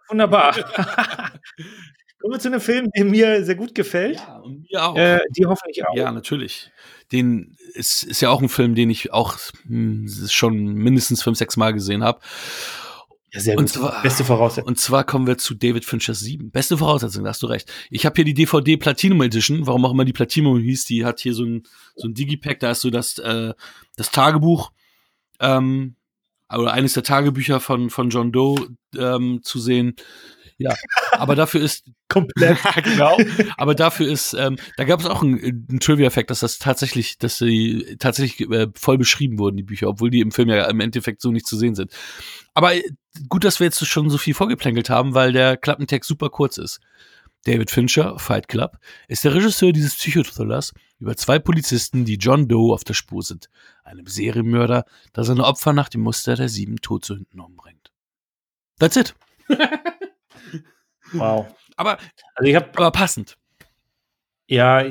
Wunderbar. 0.08 0.54
Kommen 2.20 2.34
wir 2.34 2.40
zu 2.40 2.48
einem 2.48 2.60
Film, 2.60 2.90
der 2.96 3.04
mir 3.04 3.44
sehr 3.44 3.54
gut 3.54 3.74
gefällt. 3.74 4.16
Ja, 4.16 4.36
und 4.38 4.66
mir 4.68 4.84
auch. 4.84 4.96
Äh, 4.96 5.20
die 5.36 5.46
hoffentlich 5.46 5.86
auch. 5.86 5.94
Ja, 5.94 6.10
natürlich. 6.10 6.72
Den 7.12 7.56
ist, 7.74 8.02
ist 8.02 8.20
ja 8.20 8.30
auch 8.30 8.42
ein 8.42 8.48
Film, 8.48 8.74
den 8.74 8.90
ich 8.90 9.12
auch 9.12 9.36
mh, 9.64 10.08
hm, 10.08 10.28
schon 10.28 10.74
mindestens 10.74 11.22
fünf, 11.22 11.38
sechs 11.38 11.56
Mal 11.56 11.72
gesehen 11.72 12.02
habe. 12.02 12.20
Ja, 13.32 13.40
sehr 13.40 13.56
gut. 13.56 13.62
Und 13.62 13.68
zwar, 13.68 14.02
Beste 14.02 14.24
Voraussetzung. 14.24 14.68
Und 14.68 14.78
zwar 14.78 15.04
kommen 15.04 15.26
wir 15.26 15.36
zu 15.38 15.54
David 15.54 15.84
Finchers 15.84 16.20
7. 16.20 16.50
Beste 16.50 16.78
Voraussetzung, 16.78 17.24
da 17.24 17.30
hast 17.30 17.42
du 17.42 17.46
recht. 17.46 17.70
Ich 17.90 18.06
habe 18.06 18.14
hier 18.16 18.24
die 18.24 18.34
DVD 18.34 18.76
Platinum 18.76 19.20
Edition, 19.22 19.66
warum 19.66 19.84
auch 19.84 19.92
immer 19.92 20.04
die 20.04 20.12
Platinum 20.12 20.58
hieß, 20.58 20.84
die 20.86 21.04
hat 21.04 21.20
hier 21.20 21.34
so 21.34 21.44
ein, 21.44 21.64
so 21.94 22.08
ein 22.08 22.14
Digipack, 22.14 22.60
da 22.60 22.70
ist 22.70 22.80
so 22.80 22.90
das, 22.90 23.18
äh, 23.18 23.52
das 23.96 24.10
Tagebuch, 24.10 24.72
ähm, 25.40 25.96
oder 26.50 26.72
eines 26.72 26.94
der 26.94 27.02
Tagebücher 27.02 27.60
von, 27.60 27.90
von 27.90 28.08
John 28.08 28.32
Doe 28.32 28.56
ähm, 28.96 29.40
zu 29.42 29.58
sehen. 29.58 29.96
Ja, 30.58 30.74
aber 31.12 31.36
dafür 31.36 31.60
ist 31.60 31.84
komplett 32.08 32.58
genau. 32.84 33.16
Aber 33.56 33.74
dafür 33.74 34.08
ist, 34.08 34.34
ähm, 34.34 34.56
da 34.76 34.84
gab 34.84 35.00
es 35.00 35.06
auch 35.06 35.22
einen, 35.22 35.38
einen 35.68 35.80
Trivia-Effekt, 35.80 36.30
dass 36.30 36.40
das 36.40 36.58
tatsächlich, 36.58 37.18
dass 37.18 37.38
sie 37.38 37.96
tatsächlich 37.98 38.50
äh, 38.50 38.66
voll 38.74 38.98
beschrieben 38.98 39.38
wurden 39.38 39.56
die 39.56 39.62
Bücher, 39.62 39.88
obwohl 39.88 40.10
die 40.10 40.20
im 40.20 40.32
Film 40.32 40.48
ja 40.48 40.68
im 40.68 40.80
Endeffekt 40.80 41.22
so 41.22 41.30
nicht 41.30 41.46
zu 41.46 41.56
sehen 41.56 41.76
sind. 41.76 41.92
Aber 42.54 42.74
äh, 42.74 42.82
gut, 43.28 43.44
dass 43.44 43.60
wir 43.60 43.66
jetzt 43.66 43.86
schon 43.86 44.10
so 44.10 44.18
viel 44.18 44.34
vorgeplänkelt 44.34 44.90
haben, 44.90 45.14
weil 45.14 45.32
der 45.32 45.56
Klappentext 45.56 46.08
super 46.08 46.28
kurz 46.28 46.58
ist. 46.58 46.80
David 47.44 47.70
Fincher, 47.70 48.18
Fight 48.18 48.48
Club, 48.48 48.78
ist 49.06 49.24
der 49.24 49.34
Regisseur 49.34 49.72
dieses 49.72 49.94
Psychothrillers 49.94 50.74
über 50.98 51.16
zwei 51.16 51.38
Polizisten, 51.38 52.04
die 52.04 52.16
John 52.16 52.48
Doe 52.48 52.74
auf 52.74 52.82
der 52.82 52.94
Spur 52.94 53.22
sind. 53.22 53.48
Einem 53.84 54.06
Serienmörder, 54.06 54.84
der 55.14 55.24
seine 55.24 55.44
Opfer 55.44 55.72
nach 55.72 55.88
dem 55.88 56.00
Muster 56.00 56.34
der 56.34 56.48
sieben 56.48 56.76
Todsünden 56.80 57.40
umbringt. 57.40 57.92
That's 58.80 58.96
it. 58.96 59.14
Wow. 61.12 61.46
Aber, 61.76 61.98
also 62.34 62.48
ich 62.48 62.56
hab, 62.56 62.76
aber 62.76 62.90
passend. 62.90 63.36
Ja, 64.46 64.84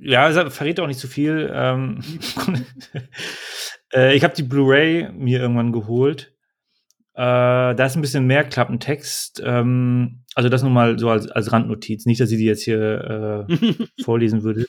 ja, 0.00 0.50
verrät 0.50 0.78
auch 0.80 0.86
nicht 0.86 1.00
zu 1.00 1.06
so 1.06 1.12
viel. 1.12 1.50
Ähm, 1.52 2.00
äh, 3.92 4.14
ich 4.14 4.22
habe 4.22 4.34
die 4.34 4.42
Blu-ray 4.42 5.10
mir 5.12 5.40
irgendwann 5.40 5.72
geholt. 5.72 6.32
Äh, 7.14 7.74
da 7.74 7.84
ist 7.84 7.96
ein 7.96 8.02
bisschen 8.02 8.26
mehr 8.26 8.44
Klappentext. 8.44 9.42
Ähm, 9.44 10.20
also 10.34 10.48
das 10.48 10.62
nur 10.62 10.70
mal 10.70 10.98
so 10.98 11.10
als, 11.10 11.28
als 11.28 11.50
Randnotiz. 11.50 12.06
Nicht, 12.06 12.20
dass 12.20 12.30
ich 12.30 12.38
die 12.38 12.44
jetzt 12.44 12.62
hier 12.62 13.46
äh, 13.48 13.84
vorlesen 14.04 14.44
würde. 14.44 14.66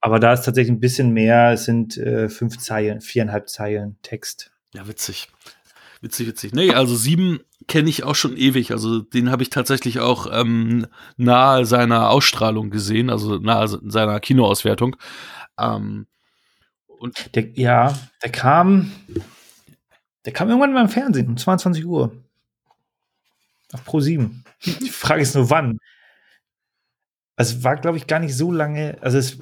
Aber 0.00 0.18
da 0.18 0.32
ist 0.32 0.42
tatsächlich 0.42 0.72
ein 0.72 0.80
bisschen 0.80 1.12
mehr. 1.12 1.52
Es 1.52 1.64
sind 1.64 1.96
äh, 1.96 2.28
fünf 2.28 2.58
Zeilen, 2.58 3.00
viereinhalb 3.00 3.48
Zeilen 3.48 3.98
Text. 4.02 4.50
Ja, 4.74 4.88
witzig. 4.88 5.28
Witzig, 6.02 6.26
witzig. 6.26 6.52
Nee, 6.52 6.72
also 6.72 6.96
sieben 6.96 7.40
kenne 7.68 7.88
ich 7.88 8.02
auch 8.02 8.16
schon 8.16 8.36
ewig. 8.36 8.72
Also 8.72 9.00
den 9.00 9.30
habe 9.30 9.44
ich 9.44 9.50
tatsächlich 9.50 10.00
auch 10.00 10.26
ähm, 10.32 10.88
nahe 11.16 11.64
seiner 11.64 12.10
Ausstrahlung 12.10 12.70
gesehen, 12.70 13.08
also 13.08 13.38
nahe 13.38 13.68
seiner 13.68 14.18
Kinoauswertung. 14.18 14.96
Ähm, 15.56 16.08
und 16.86 17.36
der, 17.36 17.50
ja, 17.54 17.96
der 18.20 18.32
kam, 18.32 18.90
der 20.24 20.32
kam 20.32 20.48
irgendwann 20.48 20.74
beim 20.74 20.88
Fernsehen 20.88 21.28
um 21.28 21.36
22 21.36 21.86
Uhr. 21.86 22.12
Auf 23.72 23.84
Pro 23.84 24.00
7. 24.00 24.44
Die 24.80 24.90
Frage 24.90 25.22
ist 25.22 25.36
nur 25.36 25.50
wann. 25.50 25.78
Es 27.36 27.62
war, 27.62 27.76
glaube 27.76 27.96
ich, 27.96 28.08
gar 28.08 28.18
nicht 28.18 28.36
so 28.36 28.50
lange. 28.50 28.98
Also 29.02 29.18
es 29.18 29.38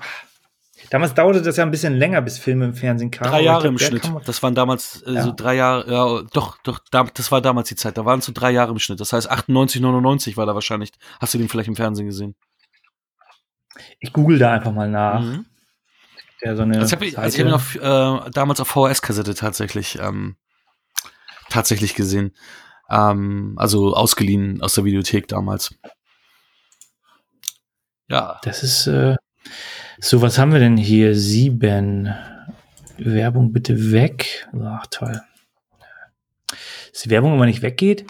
Damals 0.90 1.14
dauerte 1.14 1.40
das 1.40 1.56
ja 1.56 1.64
ein 1.64 1.70
bisschen 1.70 1.94
länger, 1.96 2.20
bis 2.20 2.38
Filme 2.38 2.64
im 2.64 2.74
Fernsehen 2.74 3.12
kamen. 3.12 3.30
Drei 3.30 3.42
Jahre 3.42 3.62
glaub, 3.62 3.72
im 3.72 3.78
Schnitt. 3.78 4.02
Das 4.24 4.42
waren 4.42 4.56
damals 4.56 5.02
äh, 5.02 5.12
ja. 5.12 5.22
so 5.22 5.32
drei 5.34 5.54
Jahre, 5.54 5.90
ja, 5.90 6.22
doch, 6.32 6.58
doch, 6.64 6.80
das 7.14 7.30
war 7.30 7.40
damals 7.40 7.68
die 7.68 7.76
Zeit. 7.76 7.96
Da 7.96 8.04
waren 8.04 8.18
es 8.18 8.24
so 8.24 8.32
drei 8.34 8.50
Jahre 8.50 8.72
im 8.72 8.80
Schnitt. 8.80 8.98
Das 8.98 9.12
heißt 9.12 9.30
98, 9.30 9.80
99 9.80 10.36
war 10.36 10.46
da 10.46 10.54
wahrscheinlich. 10.54 10.90
Hast 11.20 11.32
du 11.32 11.38
den 11.38 11.48
vielleicht 11.48 11.68
im 11.68 11.76
Fernsehen 11.76 12.06
gesehen? 12.06 12.34
Ich 14.00 14.12
google 14.12 14.38
da 14.38 14.52
einfach 14.52 14.72
mal 14.72 14.90
nach. 14.90 15.20
Mhm. 15.20 15.46
Ja, 16.42 16.56
so 16.56 16.62
eine 16.62 16.78
also 16.78 16.96
ich 16.96 17.12
habe 17.12 17.22
also 17.22 17.38
hab 17.38 17.46
ihn 17.46 17.52
auf, 17.52 17.76
äh, 17.76 18.30
damals 18.32 18.60
auf 18.60 18.68
VHS-Kassette 18.68 19.34
tatsächlich, 19.34 19.98
ähm, 20.00 20.36
tatsächlich 21.50 21.94
gesehen. 21.94 22.34
Ähm, 22.90 23.54
also 23.58 23.94
ausgeliehen 23.94 24.60
aus 24.60 24.74
der 24.74 24.84
Videothek 24.84 25.28
damals. 25.28 25.72
Ja. 28.08 28.40
Das 28.42 28.64
ist, 28.64 28.88
äh, 28.88 29.14
so, 30.00 30.22
was 30.22 30.38
haben 30.38 30.52
wir 30.52 30.58
denn 30.58 30.76
hier? 30.76 31.14
Sieben. 31.14 32.14
Werbung 32.98 33.52
bitte 33.52 33.92
weg. 33.92 34.48
Ach, 34.62 34.86
toll. 34.90 35.20
Ist 36.92 37.04
die 37.04 37.10
Werbung 37.10 37.34
immer 37.34 37.46
nicht 37.46 37.62
weggeht? 37.62 38.04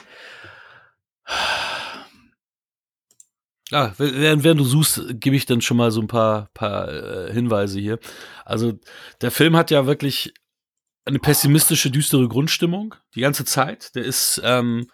Ja, 3.71 3.93
während, 3.99 4.43
während 4.43 4.61
du 4.61 4.65
suchst, 4.65 5.21
gebe 5.21 5.37
ich 5.37 5.47
dann 5.47 5.61
schon 5.61 5.77
mal 5.77 5.93
so 5.93 6.01
ein 6.01 6.09
paar, 6.09 6.49
paar 6.55 6.89
äh, 6.89 7.33
Hinweise 7.33 7.79
hier. 7.79 8.01
Also, 8.45 8.73
der 9.21 9.31
Film 9.31 9.57
hat 9.57 9.71
ja 9.71 9.87
wirklich 9.87 10.35
eine 11.05 11.21
pessimistische, 11.21 11.91
düstere 11.91 12.27
Grundstimmung 12.29 12.95
die 13.15 13.21
ganze 13.21 13.45
Zeit. 13.45 13.95
Der 13.95 14.05
ist, 14.05 14.41
ähm, 14.45 14.91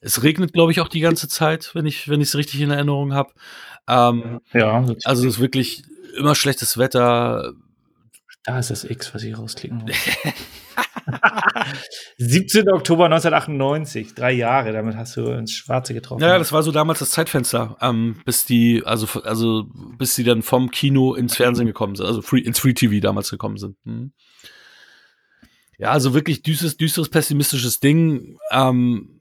es 0.00 0.22
regnet, 0.22 0.52
glaube 0.52 0.72
ich, 0.72 0.80
auch 0.80 0.88
die 0.88 1.00
ganze 1.00 1.28
Zeit, 1.28 1.74
wenn 1.74 1.86
ich, 1.86 2.08
wenn 2.08 2.20
ich 2.20 2.28
es 2.28 2.36
richtig 2.36 2.60
in 2.60 2.70
Erinnerung 2.70 3.14
habe. 3.14 3.32
Ähm, 3.88 4.40
ja. 4.52 4.84
Also 5.04 5.26
es 5.26 5.34
ist 5.34 5.40
wirklich 5.40 5.84
immer 6.16 6.34
schlechtes 6.34 6.78
Wetter. 6.78 7.52
Da 8.44 8.58
ist 8.58 8.70
das 8.70 8.84
X, 8.84 9.14
was 9.14 9.22
ich 9.22 9.36
rausklicken 9.36 9.78
muss. 9.78 9.96
17. 12.18 12.68
Oktober 12.70 13.06
1998, 13.06 14.14
drei 14.14 14.32
Jahre, 14.32 14.72
damit 14.72 14.96
hast 14.96 15.16
du 15.16 15.26
ins 15.30 15.52
Schwarze 15.52 15.94
getroffen. 15.94 16.22
Ja, 16.22 16.38
das 16.38 16.52
war 16.52 16.62
so 16.62 16.72
damals 16.72 16.98
das 16.98 17.10
Zeitfenster, 17.10 17.76
ähm, 17.80 18.20
bis 18.24 18.44
die, 18.44 18.82
also, 18.84 19.20
also 19.22 19.66
bis 19.98 20.14
die 20.14 20.24
dann 20.24 20.42
vom 20.42 20.70
Kino 20.70 21.14
ins 21.14 21.36
Fernsehen 21.36 21.66
gekommen 21.66 21.94
sind, 21.96 22.06
also 22.06 22.22
free, 22.22 22.40
ins 22.40 22.58
Free 22.58 22.74
TV 22.74 23.00
damals 23.00 23.30
gekommen 23.30 23.56
sind. 23.56 23.76
Hm. 23.84 24.12
Ja, 25.78 25.90
also 25.90 26.12
wirklich 26.12 26.42
düsteres, 26.42 26.76
düsteres, 26.76 27.08
pessimistisches 27.08 27.78
Ding. 27.80 28.38
Ähm, 28.50 29.20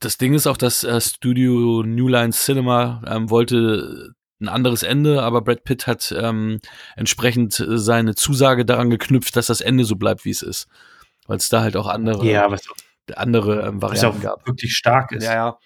das 0.00 0.16
Ding 0.16 0.34
ist 0.34 0.46
auch, 0.46 0.56
dass 0.56 0.82
äh, 0.82 1.00
Studio 1.00 1.82
New 1.84 2.08
Line 2.08 2.32
Cinema 2.32 3.02
ähm, 3.06 3.30
wollte 3.30 4.14
ein 4.44 4.48
anderes 4.48 4.82
Ende, 4.82 5.22
aber 5.22 5.42
Brad 5.42 5.64
Pitt 5.64 5.86
hat 5.86 6.14
ähm, 6.16 6.60
entsprechend 6.96 7.64
seine 7.66 8.14
Zusage 8.14 8.64
daran 8.64 8.90
geknüpft, 8.90 9.36
dass 9.36 9.46
das 9.46 9.60
Ende 9.60 9.84
so 9.84 9.96
bleibt, 9.96 10.24
wie 10.24 10.30
es 10.30 10.42
ist. 10.42 10.68
Weil 11.26 11.38
es 11.38 11.48
da 11.48 11.62
halt 11.62 11.76
auch 11.76 11.86
andere, 11.86 12.24
ja, 12.26 12.50
was, 12.50 12.62
andere 13.14 13.66
ähm, 13.66 13.82
Varianten 13.82 13.82
was 13.82 14.04
auch 14.04 14.20
gab. 14.20 14.46
wirklich 14.46 14.76
stark 14.76 15.12
ist. 15.12 15.24
Ja, 15.24 15.34
ja. 15.34 15.58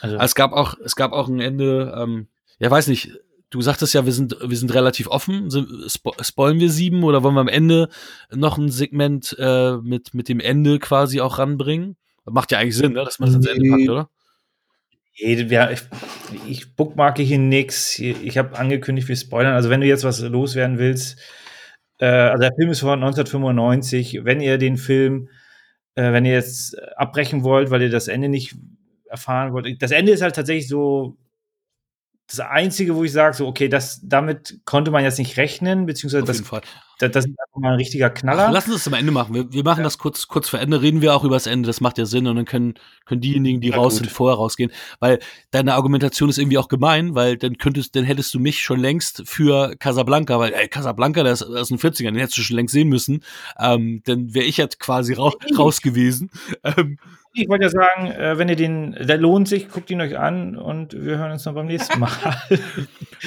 Also. 0.00 0.16
Es 0.18 0.34
gab 0.34 0.52
auch, 0.52 0.74
es 0.84 0.94
gab 0.94 1.12
auch 1.12 1.28
ein 1.28 1.40
Ende, 1.40 1.94
ähm, 1.96 2.28
ja, 2.58 2.70
weiß 2.70 2.88
nicht, 2.88 3.12
du 3.50 3.62
sagtest 3.62 3.94
ja, 3.94 4.04
wir 4.04 4.12
sind, 4.12 4.36
wir 4.42 4.56
sind 4.56 4.74
relativ 4.74 5.08
offen. 5.08 5.50
Spo 5.88 6.14
spoilen 6.20 6.60
wir 6.60 6.70
sieben 6.70 7.02
oder 7.04 7.22
wollen 7.22 7.34
wir 7.34 7.40
am 7.40 7.48
Ende 7.48 7.88
noch 8.30 8.58
ein 8.58 8.70
Segment 8.70 9.34
äh, 9.38 9.76
mit, 9.78 10.14
mit 10.14 10.28
dem 10.28 10.40
Ende 10.40 10.78
quasi 10.78 11.20
auch 11.20 11.38
ranbringen? 11.38 11.96
Macht 12.24 12.50
ja 12.50 12.58
eigentlich 12.58 12.76
Sinn, 12.76 12.92
ne, 12.92 13.04
dass 13.04 13.18
man 13.18 13.28
das 13.28 13.34
ans 13.34 13.46
Ende 13.46 13.70
packt, 13.70 13.88
oder? 13.88 14.10
Ich, 15.18 16.76
bookmarke 16.76 17.22
hier 17.22 17.38
nichts. 17.38 17.98
Ich 17.98 18.38
habe 18.38 18.58
angekündigt, 18.58 19.08
wir 19.08 19.16
spoilern. 19.16 19.54
Also, 19.54 19.70
wenn 19.70 19.80
du 19.80 19.86
jetzt 19.86 20.04
was 20.04 20.20
loswerden 20.20 20.78
willst, 20.78 21.18
äh, 21.98 22.06
also 22.06 22.42
der 22.42 22.52
Film 22.54 22.70
ist 22.70 22.80
von 22.80 23.02
1995. 23.02 24.20
Wenn 24.24 24.40
ihr 24.40 24.58
den 24.58 24.76
Film, 24.76 25.28
äh, 25.94 26.12
wenn 26.12 26.24
ihr 26.24 26.34
jetzt 26.34 26.76
abbrechen 26.96 27.44
wollt, 27.44 27.70
weil 27.70 27.82
ihr 27.82 27.90
das 27.90 28.08
Ende 28.08 28.28
nicht 28.28 28.56
erfahren 29.08 29.52
wollt, 29.52 29.82
das 29.82 29.92
Ende 29.92 30.12
ist 30.12 30.22
halt 30.22 30.36
tatsächlich 30.36 30.68
so 30.68 31.16
das 32.28 32.40
Einzige, 32.40 32.96
wo 32.96 33.04
ich 33.04 33.12
sage, 33.12 33.36
so, 33.36 33.46
okay, 33.46 33.68
das, 33.68 34.00
damit 34.02 34.58
konnte 34.64 34.90
man 34.90 35.04
jetzt 35.04 35.18
nicht 35.18 35.36
rechnen, 35.36 35.86
beziehungsweise 35.86 36.24
das, 36.24 36.42
das, 36.98 37.12
das 37.12 37.24
ist 37.26 37.30
einfach 37.38 37.60
mal 37.60 37.68
ein 37.72 37.76
richtiger 37.76 38.10
Knaller. 38.10 38.46
Ach, 38.48 38.52
lass 38.52 38.66
uns 38.66 38.82
das 38.82 38.88
am 38.88 38.94
Ende 38.98 39.12
machen. 39.12 39.32
Wir, 39.32 39.52
wir 39.52 39.62
machen 39.62 39.78
Ja. 39.80 39.84
das 39.84 39.98
kurz, 39.98 40.26
kurz 40.26 40.48
vor 40.48 40.58
Ende, 40.58 40.82
reden 40.82 41.02
wir 41.02 41.14
auch 41.14 41.22
über 41.22 41.36
das 41.36 41.46
Ende, 41.46 41.68
das 41.68 41.80
macht 41.80 41.98
ja 41.98 42.06
Sinn 42.06 42.26
und 42.26 42.34
dann 42.34 42.44
können, 42.44 42.74
können 43.04 43.20
diejenigen, 43.20 43.60
die 43.60 43.68
Ja, 43.68 43.76
raus 43.76 43.92
gut. 43.94 44.04
sind, 44.04 44.10
vorher 44.12 44.36
rausgehen. 44.38 44.72
Weil 44.98 45.20
deine 45.52 45.74
Argumentation 45.74 46.28
ist 46.28 46.38
irgendwie 46.38 46.58
auch 46.58 46.68
gemein, 46.68 47.14
weil 47.14 47.36
dann 47.36 47.58
könntest, 47.58 47.94
dann 47.94 48.02
hättest 48.04 48.34
du 48.34 48.40
mich 48.40 48.60
schon 48.60 48.80
längst 48.80 49.22
für 49.26 49.76
Casablanca, 49.76 50.38
weil, 50.40 50.52
ey, 50.52 50.66
Casablanca, 50.66 51.22
der 51.22 51.32
ist 51.32 51.44
aus 51.44 51.68
den 51.68 51.78
40ern, 51.78 52.06
den 52.12 52.16
hättest 52.16 52.38
du 52.38 52.42
schon 52.42 52.56
längst 52.56 52.72
sehen 52.72 52.88
müssen. 52.88 53.22
Ähm, 53.58 54.02
dann 54.04 54.34
wäre 54.34 54.46
ich 54.46 54.56
jetzt 54.56 54.80
quasi 54.80 55.12
ra 55.12 55.30
raus 55.56 55.80
gewesen. 55.80 56.30
Ähm, 56.64 56.98
Ich 57.38 57.48
wollte 57.50 57.64
ja 57.64 57.70
sagen, 57.70 58.10
äh, 58.10 58.38
wenn 58.38 58.48
ihr 58.48 58.56
den, 58.56 58.92
der 58.92 59.18
lohnt 59.18 59.46
sich, 59.46 59.68
guckt 59.68 59.90
ihn 59.90 60.00
euch 60.00 60.18
an 60.18 60.56
und 60.56 60.94
wir 60.94 61.18
hören 61.18 61.32
uns 61.32 61.44
noch 61.44 61.52
beim 61.54 61.66
nächsten 61.66 62.00
Mal. 62.00 62.10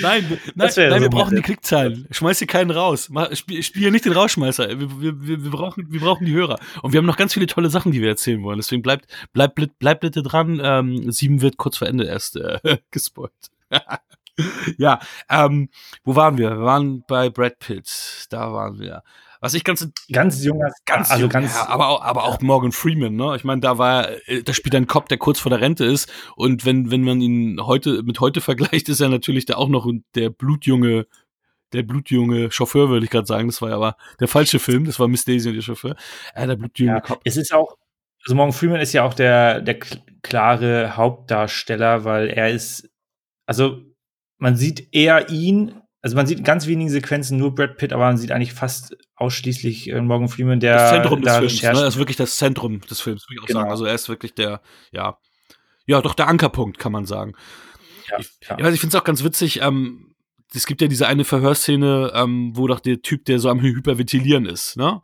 nein, 0.02 0.28
wir- 0.30 0.38
nein, 0.56 0.56
nein, 0.56 0.72
so 0.72 0.76
wir 1.02 1.10
brauchen 1.10 1.36
die 1.36 1.44
Klickzahlen. 1.44 2.08
Schmeiß 2.10 2.40
hier 2.40 2.48
keinen 2.48 2.72
raus. 2.72 3.12
Spiel, 3.34 3.62
spiel 3.62 3.92
nicht 3.92 4.06
den 4.06 4.14
Rausschmeißer. 4.14 4.68
Wir, 4.80 5.02
wir, 5.02 5.44
wir, 5.44 5.52
brauchen, 5.52 5.86
wir 5.92 6.00
brauchen 6.00 6.26
die 6.26 6.34
Hörer. 6.34 6.58
Und 6.82 6.92
wir 6.92 6.98
haben 6.98 7.06
noch 7.06 7.18
ganz 7.18 7.36
viele 7.36 7.46
tolle 7.46 7.70
Sachen, 7.70 7.92
die 7.92 8.02
wir 8.02 8.10
erzählen 8.10 8.42
wollen. 8.42 8.58
Deswegen 8.58 8.82
bleibt, 8.82 9.06
bleibt, 9.32 9.54
bleibt, 9.54 9.78
bleibt 9.78 10.02
bitte 10.02 10.24
dran. 10.24 10.60
Ähm, 10.64 11.12
sieben 11.12 11.42
wird 11.42 11.58
kurz 11.58 11.78
vor 11.78 11.88
Ende 11.88 12.06
erst 12.06 12.36
äh, 12.38 12.60
gespoilt. 12.92 13.32
ja, 14.78 15.00
ähm, 15.30 15.70
wo 16.04 16.16
waren 16.16 16.38
wir? 16.40 16.50
Wir 16.50 16.62
waren 16.64 17.04
bei 17.08 17.30
Brad 17.30 17.60
Pitt. 17.60 18.26
Da 18.32 18.52
waren 18.54 18.80
wir. 18.80 19.04
Was 19.42 19.54
ich 19.54 19.64
ganz 19.64 19.90
ganz 20.12 20.44
junger, 20.44 20.70
ganz 20.86 21.12
also 21.12 21.22
jung, 21.24 21.30
ganz, 21.30 21.54
ja, 21.56 21.68
aber 21.68 21.88
auch, 21.88 22.02
aber 22.02 22.26
auch 22.26 22.42
Morgan 22.42 22.72
Freeman, 22.74 23.16
ne? 23.16 23.36
Ich 23.36 23.44
meine, 23.44 23.62
da 23.62 23.78
war, 23.78 24.10
äh, 24.28 24.44
da 24.44 24.54
spielt 24.54 24.76
ein 24.76 24.88
Cop, 24.88 25.08
der 25.08 25.18
kurz 25.18 25.40
vor 25.40 25.50
der 25.50 25.62
Rente 25.62 25.86
ist 25.86 26.12
und 26.36 26.66
wenn 26.66 26.92
wenn 26.92 27.04
man 27.04 27.22
ihn 27.22 27.60
heute 27.66 28.04
mit 28.04 28.20
heute 28.20 28.42
vergleicht, 28.42 28.90
ist 28.90 29.00
er 29.00 29.10
natürlich 29.10 29.46
da 29.46 29.56
auch 29.56 29.70
noch 29.70 29.90
der 30.16 30.30
blutjunge 30.30 31.08
der 31.72 31.84
blutjunge 31.84 32.52
Chauffeur, 32.52 32.90
würde 32.90 33.06
ich 33.06 33.12
gerade 33.12 33.28
sagen. 33.28 33.48
Das 33.48 33.62
war 33.62 33.70
ja 33.70 33.76
aber 33.76 33.96
der 34.20 34.28
falsche 34.28 34.60
Film. 34.60 34.86
Das 34.86 35.00
war 35.00 35.08
Miss 35.08 35.24
Daisy 35.24 35.50
und 35.50 35.56
der 35.56 35.62
Chauffeur. 35.62 35.96
Äh, 36.34 36.48
der 36.48 36.56
blutjunge 36.56 36.94
ja, 36.94 37.00
Cop. 37.00 37.22
es 37.24 37.38
ist 37.38 37.54
auch, 37.54 37.78
also 38.26 38.36
Morgan 38.36 38.54
Freeman 38.54 38.82
ist 38.82 38.94
ja 38.94 39.04
auch 39.04 39.14
der, 39.14 39.62
der 39.62 39.80
kl- 39.80 40.02
klare 40.22 40.98
Hauptdarsteller, 40.98 42.04
weil 42.04 42.28
er 42.30 42.50
ist, 42.50 42.90
also 43.46 43.82
man 44.38 44.56
sieht 44.56 44.94
eher 44.94 45.30
ihn, 45.30 45.80
also 46.02 46.16
man 46.16 46.26
sieht 46.28 46.40
in 46.40 46.44
ganz 46.44 46.66
wenigen 46.68 46.90
Sequenzen 46.90 47.38
nur 47.38 47.54
Brad 47.56 47.78
Pitt, 47.78 47.92
aber 47.94 48.06
man 48.06 48.18
sieht 48.18 48.32
eigentlich 48.32 48.54
fast 48.54 48.96
ausschließlich 49.16 49.90
äh, 49.90 50.02
Morgan 50.02 50.30
Freeman, 50.30 50.60
der 50.60 50.76
Das 50.78 50.90
Zentrum 50.92 51.22
des 51.22 51.36
Films. 51.38 51.62
Ne? 51.62 51.72
Das 51.74 51.84
ist 51.96 51.98
wirklich 51.98 52.18
das 52.18 52.36
Zentrum 52.38 52.82
des 52.82 53.02
Films, 53.02 53.26
würde 53.30 53.36
ich 53.36 53.42
auch 53.44 53.48
Genau. 53.48 53.60
sagen. 53.62 53.72
Also 53.72 53.86
er 53.86 53.96
ist 53.96 54.08
wirklich 54.10 54.34
der, 54.34 54.62
ja, 54.92 55.18
ja, 55.86 56.02
doch 56.02 56.14
der 56.14 56.28
Ankerpunkt, 56.28 56.78
kann 56.80 56.92
man 56.92 57.06
sagen. 57.06 57.34
ja, 58.10 58.20
ich- 58.20 58.30
ja. 58.48 58.56
Also 58.58 58.72
ich 58.72 58.80
finde 58.80 58.96
es 58.96 59.02
auch 59.02 59.06
ganz 59.06 59.24
witzig, 59.24 59.62
ähm, 59.62 60.16
es 60.56 60.66
gibt 60.66 60.82
ja 60.82 60.88
diese 60.88 61.06
eine 61.08 61.26
Verhörszene, 61.26 62.12
ähm, 62.16 62.52
wo 62.56 62.66
doch 62.68 62.80
der 62.80 63.02
Typ, 63.02 63.26
der 63.26 63.40
so 63.40 63.50
am 63.50 63.62
Hyperventilieren 63.62 64.46
ist, 64.46 64.78
ne? 64.78 65.02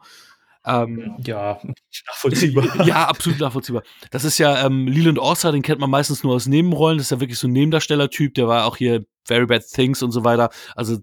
Ähm, 0.66 1.16
ja, 1.26 1.60
nachvollziehbar. 2.08 2.86
ja, 2.88 3.08
absolut 3.08 3.40
nachvollziehbar. 3.40 3.84
Das 4.12 4.24
ist 4.24 4.38
ja 4.38 4.66
ähm, 4.66 4.88
Leland 4.88 5.20
Orser, 5.20 5.52
den 5.52 5.62
kennt 5.62 5.80
man 5.80 5.90
meistens 5.90 6.24
nur 6.24 6.36
aus 6.36 6.48
Nebenrollen. 6.48 6.98
Das 6.98 7.08
ist 7.08 7.12
ja 7.12 7.20
wirklich 7.20 7.40
so 7.40 7.48
ein 7.48 7.54
Nebendarstellertyp. 7.54 8.34
Der 8.34 8.48
war 8.48 8.66
auch 8.66 8.78
hier 8.78 9.06
Very 9.26 9.46
Bad 9.46 9.64
Things 9.68 10.02
und 10.02 10.12
so 10.12 10.24
weiter. 10.24 10.50
Also 10.76 10.98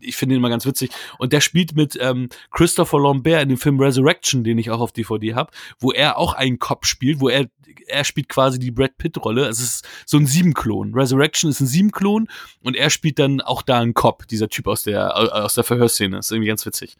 ich 0.00 0.16
finde 0.16 0.34
ihn 0.34 0.38
immer 0.38 0.50
ganz 0.50 0.66
witzig. 0.66 0.90
Und 1.18 1.32
der 1.32 1.40
spielt 1.40 1.76
mit 1.76 1.98
ähm, 2.00 2.28
Christopher 2.50 3.00
Lambert 3.00 3.42
in 3.42 3.50
dem 3.50 3.58
Film 3.58 3.80
Resurrection, 3.80 4.44
den 4.44 4.58
ich 4.58 4.70
auch 4.70 4.80
auf 4.80 4.92
DVD 4.92 5.34
habe, 5.34 5.50
wo 5.78 5.92
er 5.92 6.18
auch 6.18 6.34
einen 6.34 6.58
Cop 6.58 6.86
spielt, 6.86 7.20
wo 7.20 7.28
er 7.28 7.46
er 7.86 8.04
spielt 8.04 8.28
quasi 8.28 8.58
die 8.58 8.70
Brad 8.70 8.96
Pitt-Rolle. 8.98 9.46
Es 9.46 9.60
ist 9.60 9.86
so 10.06 10.16
ein 10.16 10.26
Sieben-Klon. 10.26 10.94
Resurrection 10.94 11.50
ist 11.50 11.60
ein 11.60 11.66
Sieben-Klon 11.66 12.28
und 12.62 12.76
er 12.76 12.90
spielt 12.90 13.18
dann 13.18 13.40
auch 13.40 13.62
da 13.62 13.80
einen 13.80 13.94
Cop, 13.94 14.26
dieser 14.26 14.48
Typ 14.48 14.66
aus 14.66 14.82
der 14.82 15.16
aus 15.16 15.54
der 15.54 15.64
Verhörszene. 15.64 16.16
Das 16.16 16.26
ist 16.26 16.32
irgendwie 16.32 16.48
ganz 16.48 16.66
witzig. 16.66 16.96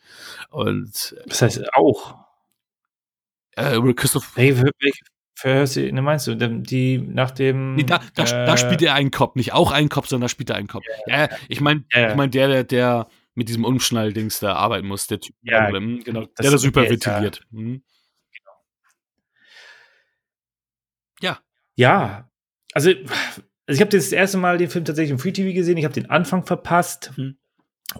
Und 0.50 1.14
Das 1.26 1.42
heißt 1.42 1.74
auch. 1.74 2.16
äh, 3.56 3.80
Christopher 3.94 4.40
Welche, 5.42 5.56
welche 5.56 5.70
Verhörszene 5.72 6.02
meinst 6.02 6.26
du? 6.26 6.34
Die 6.36 6.98
nach 6.98 7.30
dem. 7.30 7.74
Nee, 7.74 7.84
da, 7.84 8.00
da, 8.14 8.24
da 8.24 8.54
äh, 8.54 8.56
spielt 8.58 8.82
er 8.82 8.94
einen 8.94 9.10
Kopf, 9.10 9.34
nicht 9.36 9.52
auch 9.52 9.70
einen 9.72 9.88
Kopf, 9.88 10.08
sondern 10.08 10.26
da 10.26 10.28
spielt 10.28 10.50
er 10.50 10.56
einen 10.56 10.68
Kopf. 10.68 10.84
Ja, 11.06 11.28
ich 11.48 11.60
meine, 11.60 11.84
Ja, 11.92 12.00
ja. 12.00 12.10
ich 12.10 12.16
mein, 12.16 12.30
der, 12.30 12.48
der, 12.48 12.64
der 12.64 13.06
mit 13.34 13.48
diesem 13.48 13.64
Umschnalldings 13.64 14.40
da 14.40 14.54
arbeiten 14.54 14.86
muss, 14.88 15.06
der 15.06 15.20
Typ, 15.20 15.34
Ja, 15.42 15.68
hm, 15.68 16.02
genau, 16.04 16.20
das- 16.20 16.28
der 16.34 16.50
das 16.50 16.50
der 16.50 16.54
ist 16.54 16.64
hyperventiliert. 16.66 17.42
Hm. 17.52 17.82
Ja, 21.76 22.28
also, 22.74 22.90
also 22.90 23.42
ich 23.66 23.80
habe 23.80 23.90
das 23.90 24.12
erste 24.12 24.36
Mal 24.36 24.58
den 24.58 24.68
Film 24.68 24.84
tatsächlich 24.84 25.12
im 25.12 25.18
Free 25.18 25.32
TV 25.32 25.54
gesehen. 25.54 25.76
Ich 25.78 25.84
habe 25.84 25.94
den 25.94 26.10
Anfang 26.10 26.44
verpasst. 26.44 27.12
Mhm. 27.16 27.36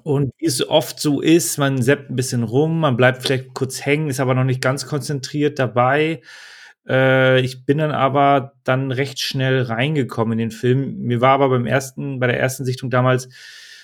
Und 0.03 0.32
wie 0.38 0.47
es 0.47 0.66
oft 0.68 1.01
so 1.01 1.20
ist, 1.20 1.57
man 1.59 1.80
seppt 1.80 2.11
ein 2.11 2.16
bisschen 2.16 2.43
rum, 2.43 2.80
man 2.80 2.97
bleibt 2.97 3.22
vielleicht 3.22 3.55
kurz 3.55 3.84
hängen, 3.86 4.09
ist 4.11 4.20
aber 4.20 4.34
noch 4.34 4.45
nicht 4.45 4.61
ganz 4.61 4.86
konzentriert 4.86 5.59
dabei. 5.59 6.20
Äh, 6.91 7.41
ich 7.41 7.64
bin 7.64 7.78
dann 7.78 7.93
aber 7.93 8.55
dann 8.64 8.91
recht 8.91 9.20
schnell 9.20 9.62
reingekommen 9.62 10.32
in 10.32 10.38
den 10.38 10.51
Film. 10.51 10.99
Mir 11.03 11.20
war 11.20 11.30
aber 11.30 11.49
beim 11.51 11.66
ersten, 11.66 12.18
bei 12.18 12.26
der 12.26 12.41
ersten 12.41 12.64
Sichtung 12.64 12.91
damals 12.91 13.28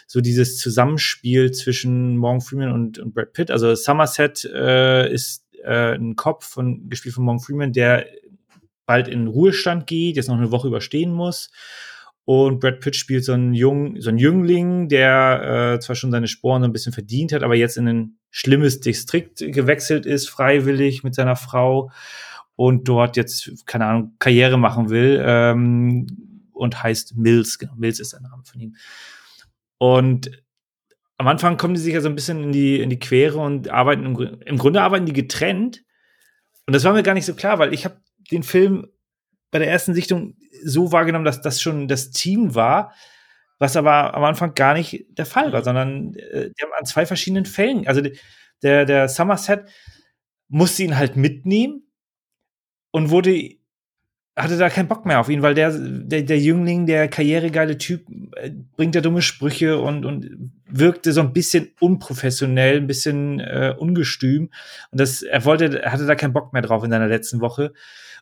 so 0.08 0.20
dieses 0.20 0.58
Zusammenspiel 0.58 1.52
zwischen 1.52 2.16
Morgan 2.16 2.40
Freeman 2.40 2.72
und, 2.72 2.98
und 2.98 3.14
Brad 3.14 3.32
Pitt. 3.32 3.50
Also 3.50 3.74
Somerset 3.74 4.44
äh, 4.44 5.12
ist 5.12 5.44
äh, 5.64 5.94
ein 5.94 6.16
Kopf 6.16 6.46
von, 6.46 6.88
gespielt 6.88 7.14
von 7.14 7.24
Morgan 7.24 7.40
Freeman, 7.40 7.72
der 7.72 8.06
bald 8.86 9.08
in 9.08 9.26
Ruhestand 9.26 9.86
geht, 9.86 10.16
jetzt 10.16 10.28
noch 10.28 10.36
eine 10.36 10.52
Woche 10.52 10.68
überstehen 10.68 11.12
muss. 11.12 11.50
Und 12.24 12.58
Brad 12.58 12.80
Pitt 12.80 12.96
spielt 12.96 13.24
so 13.24 13.32
einen, 13.32 13.54
Jung, 13.54 14.00
so 14.00 14.08
einen 14.08 14.18
Jüngling, 14.18 14.88
der 14.88 15.74
äh, 15.74 15.80
zwar 15.80 15.94
schon 15.94 16.10
seine 16.10 16.26
Sporen 16.26 16.62
so 16.62 16.68
ein 16.68 16.72
bisschen 16.72 16.92
verdient 16.92 17.32
hat, 17.32 17.44
aber 17.44 17.54
jetzt 17.54 17.76
in 17.76 17.86
ein 17.86 18.18
schlimmes 18.30 18.80
Distrikt 18.80 19.38
gewechselt 19.38 20.06
ist, 20.06 20.28
freiwillig 20.28 21.04
mit 21.04 21.14
seiner 21.14 21.36
Frau 21.36 21.90
und 22.56 22.88
dort 22.88 23.16
jetzt, 23.16 23.66
keine 23.66 23.86
Ahnung, 23.86 24.16
Karriere 24.18 24.58
machen 24.58 24.88
will 24.88 25.22
ähm, 25.24 26.06
und 26.52 26.82
heißt 26.82 27.16
Mills. 27.16 27.58
Genau, 27.58 27.74
Mills 27.76 28.00
ist 28.00 28.14
der 28.14 28.20
Name 28.20 28.42
von 28.44 28.60
ihm. 28.60 28.76
Und 29.78 30.30
am 31.18 31.28
Anfang 31.28 31.58
kommen 31.58 31.74
die 31.74 31.80
sich 31.80 31.94
ja 31.94 32.00
so 32.00 32.08
ein 32.08 32.14
bisschen 32.14 32.42
in 32.42 32.52
die, 32.52 32.80
in 32.80 32.90
die 32.90 32.98
Quere 32.98 33.38
und 33.38 33.68
arbeiten 33.68 34.04
im, 34.04 34.40
im 34.44 34.58
Grunde 34.58 34.82
arbeiten 34.82 35.06
die 35.06 35.12
getrennt. 35.12 35.84
Und 36.66 36.74
das 36.74 36.84
war 36.84 36.94
mir 36.94 37.02
gar 37.02 37.14
nicht 37.14 37.26
so 37.26 37.34
klar, 37.34 37.58
weil 37.58 37.72
ich 37.72 37.84
habe 37.84 38.00
den 38.30 38.42
Film 38.42 38.88
bei 39.50 39.58
der 39.58 39.70
ersten 39.70 39.94
Sichtung 39.94 40.36
so 40.64 40.92
wahrgenommen, 40.92 41.24
dass 41.24 41.42
das 41.42 41.60
schon 41.60 41.88
das 41.88 42.10
Team 42.10 42.54
war, 42.54 42.92
was 43.58 43.76
aber 43.76 44.14
am 44.14 44.24
Anfang 44.24 44.54
gar 44.54 44.74
nicht 44.74 45.06
der 45.10 45.26
Fall 45.26 45.52
war, 45.52 45.62
sondern 45.62 46.14
äh, 46.14 46.50
die 46.50 46.62
haben 46.62 46.72
an 46.78 46.86
zwei 46.86 47.06
verschiedenen 47.06 47.46
Fällen, 47.46 47.86
also 47.86 48.02
der, 48.62 48.84
der 48.84 49.08
Somerset 49.08 49.68
musste 50.48 50.82
ihn 50.82 50.96
halt 50.96 51.16
mitnehmen 51.16 51.85
und 52.96 53.10
wurde 53.10 53.50
hatte 54.34 54.56
da 54.56 54.70
keinen 54.70 54.88
Bock 54.88 55.04
mehr 55.04 55.20
auf 55.20 55.28
ihn, 55.28 55.42
weil 55.42 55.54
der, 55.54 55.70
der, 55.70 56.22
der 56.22 56.38
Jüngling, 56.38 56.86
der 56.86 57.08
karrieregeile 57.08 57.76
Typ, 57.76 58.06
äh, 58.36 58.50
bringt 58.76 58.94
ja 58.94 59.02
dumme 59.02 59.20
Sprüche 59.20 59.78
und, 59.78 60.06
und 60.06 60.52
wirkte 60.66 61.12
so 61.12 61.20
ein 61.20 61.34
bisschen 61.34 61.72
unprofessionell, 61.80 62.78
ein 62.78 62.86
bisschen 62.86 63.40
äh, 63.40 63.74
ungestüm. 63.76 64.50
Und 64.90 65.00
das, 65.00 65.20
er 65.22 65.44
wollte, 65.44 65.82
hatte 65.90 66.06
da 66.06 66.14
keinen 66.14 66.32
Bock 66.32 66.54
mehr 66.54 66.62
drauf 66.62 66.84
in 66.84 66.90
seiner 66.90 67.06
letzten 67.06 67.40
Woche 67.40 67.74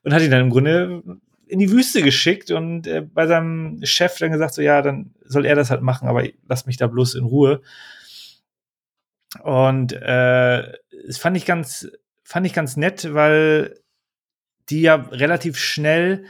und 0.03 0.13
hat 0.13 0.23
ihn 0.23 0.31
dann 0.33 0.43
im 0.43 0.51
Grunde 0.51 1.03
in 1.47 1.61
die 1.61 1.71
Wüste 1.71 2.03
geschickt 2.03 2.51
und 2.51 2.89
äh, 2.89 3.01
bei 3.03 3.29
seinem 3.29 3.79
Chef 3.85 4.19
dann 4.19 4.33
gesagt, 4.33 4.55
so 4.55 4.63
ja, 4.63 4.83
dann 4.83 5.15
soll 5.25 5.47
er 5.47 5.55
das 5.55 5.71
halt 5.71 5.83
machen, 5.83 6.09
aber 6.09 6.25
lass 6.49 6.67
mich 6.67 6.79
da 6.79 6.89
bloß 6.89 7.15
in 7.15 7.25
Ruhe. 7.25 7.61
Und 9.43 9.93
äh, 9.93 10.73
das 11.07 11.19
fand 11.19 11.37
ich 11.37 11.45
ganz, 11.45 11.89
fand 12.25 12.47
ich 12.47 12.53
ganz 12.53 12.77
nett, 12.77 13.15
weil 13.15 13.84
die 14.71 14.83
ja 14.83 14.95
relativ 14.95 15.59
schnell 15.59 16.27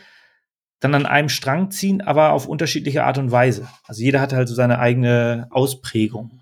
dann 0.81 0.95
an 0.95 1.07
einem 1.07 1.29
Strang 1.29 1.71
ziehen, 1.71 2.03
aber 2.03 2.33
auf 2.33 2.47
unterschiedliche 2.47 3.05
Art 3.05 3.17
und 3.19 3.31
Weise. 3.31 3.69
Also 3.85 4.03
jeder 4.03 4.21
hatte 4.21 4.37
halt 4.37 4.49
so 4.49 4.55
seine 4.55 4.79
eigene 4.79 5.49
Ausprägung. 5.51 6.41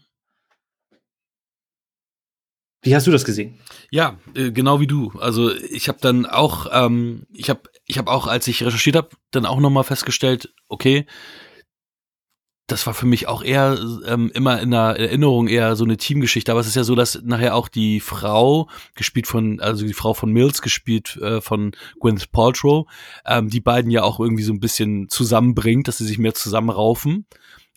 Wie 2.84 2.96
hast 2.96 3.06
du 3.06 3.12
das 3.12 3.24
gesehen? 3.24 3.60
Ja, 3.90 4.18
äh, 4.34 4.50
genau 4.50 4.80
wie 4.80 4.88
du. 4.88 5.12
Also 5.20 5.54
ich 5.54 5.88
habe 5.88 5.98
dann 6.00 6.26
auch, 6.26 6.66
ähm, 6.72 7.26
ich 7.32 7.48
habe, 7.48 7.62
ich 7.86 7.96
habe 7.98 8.10
auch, 8.10 8.26
als 8.26 8.48
ich 8.48 8.64
recherchiert 8.64 8.96
habe, 8.96 9.10
dann 9.30 9.46
auch 9.46 9.60
nochmal 9.60 9.84
festgestellt, 9.84 10.52
okay, 10.68 11.06
das 12.68 12.86
war 12.86 12.94
für 12.94 13.06
mich 13.06 13.26
auch 13.26 13.42
eher 13.42 13.78
ähm, 14.06 14.30
immer 14.34 14.60
in 14.60 14.70
der 14.70 14.96
Erinnerung 14.98 15.48
eher 15.48 15.76
so 15.76 15.84
eine 15.84 15.96
Teamgeschichte. 15.96 16.52
Aber 16.52 16.60
es 16.60 16.66
ist 16.66 16.76
ja 16.76 16.84
so, 16.84 16.94
dass 16.94 17.20
nachher 17.22 17.54
auch 17.54 17.68
die 17.68 18.00
Frau 18.00 18.68
gespielt 18.94 19.26
von, 19.26 19.60
also 19.60 19.84
die 19.84 19.92
Frau 19.92 20.14
von 20.14 20.32
Mills 20.32 20.62
gespielt 20.62 21.16
äh, 21.16 21.40
von 21.40 21.72
Gwyneth 22.00 22.30
Paltrow, 22.30 22.86
ähm, 23.26 23.50
die 23.50 23.60
beiden 23.60 23.90
ja 23.90 24.02
auch 24.02 24.20
irgendwie 24.20 24.44
so 24.44 24.52
ein 24.52 24.60
bisschen 24.60 25.08
zusammenbringt, 25.08 25.88
dass 25.88 25.98
sie 25.98 26.06
sich 26.06 26.18
mehr 26.18 26.34
zusammenraufen 26.34 27.26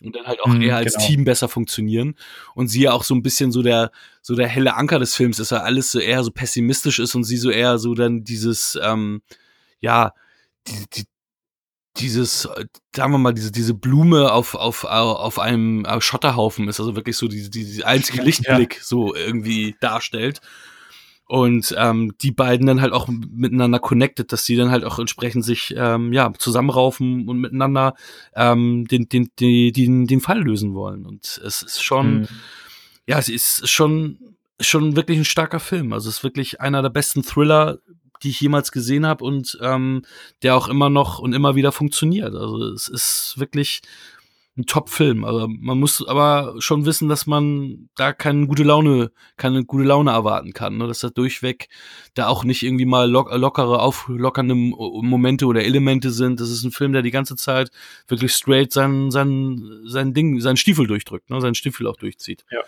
und 0.02 0.14
dann 0.14 0.26
halt 0.26 0.40
auch 0.40 0.48
Mhm, 0.48 0.62
eher 0.62 0.76
als 0.76 0.94
genau. 0.94 1.06
Team 1.06 1.24
besser 1.24 1.48
funktionieren. 1.48 2.14
Und 2.54 2.68
sie 2.68 2.82
ja 2.82 2.92
auch 2.92 3.04
so 3.04 3.14
ein 3.14 3.22
bisschen 3.22 3.50
so 3.50 3.62
der, 3.62 3.90
so 4.22 4.34
der 4.34 4.48
helle 4.48 4.76
Anker 4.76 4.98
des 4.98 5.14
Films 5.14 5.38
ist, 5.38 5.52
weil 5.52 5.60
alles 5.60 5.90
so 5.90 5.98
eher 5.98 6.22
so 6.22 6.30
pessimistisch 6.30 6.98
ist 6.98 7.14
und 7.14 7.24
sie 7.24 7.38
so 7.38 7.50
eher 7.50 7.78
so 7.78 7.94
dann 7.94 8.22
dieses, 8.22 8.78
ähm, 8.82 9.22
ja, 9.80 10.12
die, 10.68 10.86
die, 10.94 11.04
dieses, 11.98 12.48
sagen 12.94 13.12
wir 13.12 13.18
mal, 13.18 13.32
diese, 13.32 13.52
diese 13.52 13.74
Blume 13.74 14.32
auf, 14.32 14.54
auf, 14.54 14.84
auf 14.84 15.38
einem 15.38 15.86
Schotterhaufen 16.00 16.68
ist, 16.68 16.80
also 16.80 16.96
wirklich 16.96 17.16
so 17.16 17.28
diese, 17.28 17.50
diese 17.50 17.86
einzige 17.86 18.22
Lichtblick 18.22 18.76
ja. 18.76 18.82
so 18.82 19.14
irgendwie 19.14 19.76
darstellt. 19.80 20.40
Und 21.28 21.74
ähm, 21.76 22.12
die 22.20 22.30
beiden 22.30 22.68
dann 22.68 22.80
halt 22.80 22.92
auch 22.92 23.08
miteinander 23.08 23.80
connected, 23.80 24.30
dass 24.30 24.44
sie 24.44 24.54
dann 24.54 24.70
halt 24.70 24.84
auch 24.84 25.00
entsprechend 25.00 25.44
sich 25.44 25.74
ähm, 25.76 26.12
ja 26.12 26.32
zusammenraufen 26.38 27.28
und 27.28 27.40
miteinander 27.40 27.94
ähm, 28.36 28.86
den, 28.86 29.08
den, 29.08 29.30
den, 29.40 29.72
den, 29.72 30.06
den 30.06 30.20
Fall 30.20 30.40
lösen 30.40 30.74
wollen. 30.74 31.04
Und 31.04 31.40
es 31.44 31.62
ist 31.62 31.82
schon, 31.82 32.20
mhm. 32.20 32.28
ja, 33.08 33.18
es 33.18 33.28
ist 33.28 33.68
schon 33.68 34.18
schon 34.60 34.96
wirklich 34.96 35.18
ein 35.18 35.24
starker 35.24 35.60
Film. 35.60 35.92
Also 35.92 36.08
es 36.08 36.18
ist 36.18 36.24
wirklich 36.24 36.60
einer 36.60 36.82
der 36.82 36.90
besten 36.90 37.22
Thriller, 37.22 37.78
die 38.22 38.30
ich 38.30 38.40
jemals 38.40 38.72
gesehen 38.72 39.06
habe 39.06 39.24
und 39.24 39.58
ähm, 39.62 40.02
der 40.42 40.56
auch 40.56 40.68
immer 40.68 40.90
noch 40.90 41.18
und 41.18 41.32
immer 41.32 41.54
wieder 41.54 41.72
funktioniert. 41.72 42.34
Also 42.34 42.64
es 42.72 42.88
ist 42.88 43.34
wirklich 43.38 43.82
ein 44.58 44.64
Top-Film. 44.64 45.24
Also 45.24 45.48
man 45.48 45.78
muss 45.78 46.06
aber 46.06 46.54
schon 46.58 46.86
wissen, 46.86 47.08
dass 47.08 47.26
man 47.26 47.90
da 47.94 48.12
keine 48.12 48.46
gute 48.46 48.62
Laune, 48.62 49.12
keine 49.36 49.64
gute 49.64 49.84
Laune 49.84 50.12
erwarten 50.12 50.52
kann. 50.54 50.78
Ne? 50.78 50.86
Dass 50.86 51.00
da 51.00 51.10
durchweg 51.10 51.68
da 52.14 52.28
auch 52.28 52.42
nicht 52.42 52.62
irgendwie 52.62 52.86
mal 52.86 53.10
lock 53.10 53.30
lockere, 53.34 53.80
auflockernde 53.80 54.54
Momente 54.54 55.46
oder 55.46 55.64
Elemente 55.64 56.10
sind. 56.10 56.40
Das 56.40 56.50
ist 56.50 56.64
ein 56.64 56.72
Film, 56.72 56.92
der 56.92 57.02
die 57.02 57.10
ganze 57.10 57.36
Zeit 57.36 57.70
wirklich 58.08 58.32
straight 58.32 58.72
sein, 58.72 59.10
sein, 59.10 59.62
sein 59.84 60.14
Ding, 60.14 60.40
seinen 60.40 60.56
Stiefel 60.56 60.86
durchdrückt, 60.86 61.28
ne? 61.28 61.40
seinen 61.40 61.54
Stiefel 61.54 61.86
auch 61.86 61.96
durchzieht. 61.96 62.44
Ja. 62.50 62.60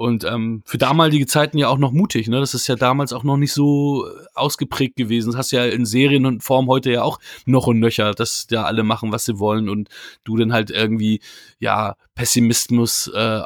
Und 0.00 0.24
ähm, 0.24 0.62
für 0.64 0.78
damalige 0.78 1.26
Zeiten 1.26 1.58
ja 1.58 1.68
auch 1.68 1.76
noch 1.76 1.92
mutig, 1.92 2.26
ne? 2.26 2.40
Das 2.40 2.54
ist 2.54 2.66
ja 2.68 2.74
damals 2.74 3.12
auch 3.12 3.22
noch 3.22 3.36
nicht 3.36 3.52
so 3.52 4.08
ausgeprägt 4.32 4.96
gewesen. 4.96 5.32
Das 5.32 5.36
hast 5.36 5.50
ja 5.50 5.66
in 5.66 5.84
Serien 5.84 6.24
und 6.24 6.42
Form 6.42 6.68
heute 6.68 6.90
ja 6.90 7.02
auch 7.02 7.18
noch 7.44 7.66
und 7.66 7.80
nöcher, 7.80 8.12
dass 8.12 8.46
ja 8.50 8.62
alle 8.62 8.82
machen, 8.82 9.12
was 9.12 9.26
sie 9.26 9.38
wollen 9.38 9.68
und 9.68 9.90
du 10.24 10.38
dann 10.38 10.54
halt 10.54 10.70
irgendwie, 10.70 11.20
ja, 11.58 11.96
Pessimismus 12.14 13.08
äh, 13.14 13.42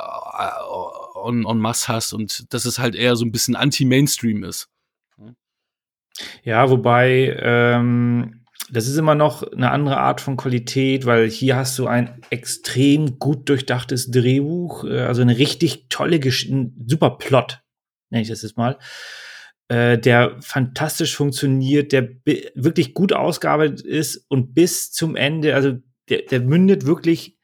on, 1.17 1.45
on 1.45 1.59
mass 1.59 1.89
hast 1.89 2.13
und 2.13 2.55
dass 2.55 2.67
es 2.67 2.79
halt 2.79 2.95
eher 2.95 3.17
so 3.17 3.25
ein 3.25 3.33
bisschen 3.33 3.57
anti-Mainstream 3.57 4.45
ist. 4.45 4.69
Ja, 6.45 6.71
wobei 6.71 7.37
ähm, 7.37 8.44
das 8.75 8.89
ist 8.89 8.97
immer 8.97 9.15
noch 9.15 9.43
eine 9.43 9.71
andere 9.71 9.99
Art 9.99 10.21
von 10.21 10.37
Qualität, 10.37 11.07
weil 11.07 11.31
hier 11.31 11.57
hast 11.57 11.79
du 11.79 11.87
ein 11.87 12.21
extrem 12.31 13.19
gut 13.19 13.49
durchdachtes 13.49 14.11
Drehbuch, 14.11 14.85
äh, 14.85 15.01
also 15.01 15.23
eine 15.23 15.39
richtig 15.39 15.89
tolle, 15.89 16.21
Gesch 16.21 16.51
super 16.87 17.11
Plot, 17.19 17.63
nenne 18.11 18.23
ich 18.23 18.29
das 18.29 18.43
jetzt 18.43 18.57
mal, 18.57 18.79
äh, 19.69 19.97
der 19.97 20.37
fantastisch 20.41 21.17
funktioniert, 21.17 21.93
der 21.93 22.09
wirklich 22.55 22.95
gut 22.95 23.13
ausgearbeitet 23.13 23.81
ist 23.81 24.27
und 24.29 24.55
bis 24.55 24.93
zum 24.93 25.17
Ende, 25.17 25.55
also 25.55 25.79
der, 26.09 26.23
der 26.23 26.41
mündet 26.41 26.85
wirklich 26.85 27.39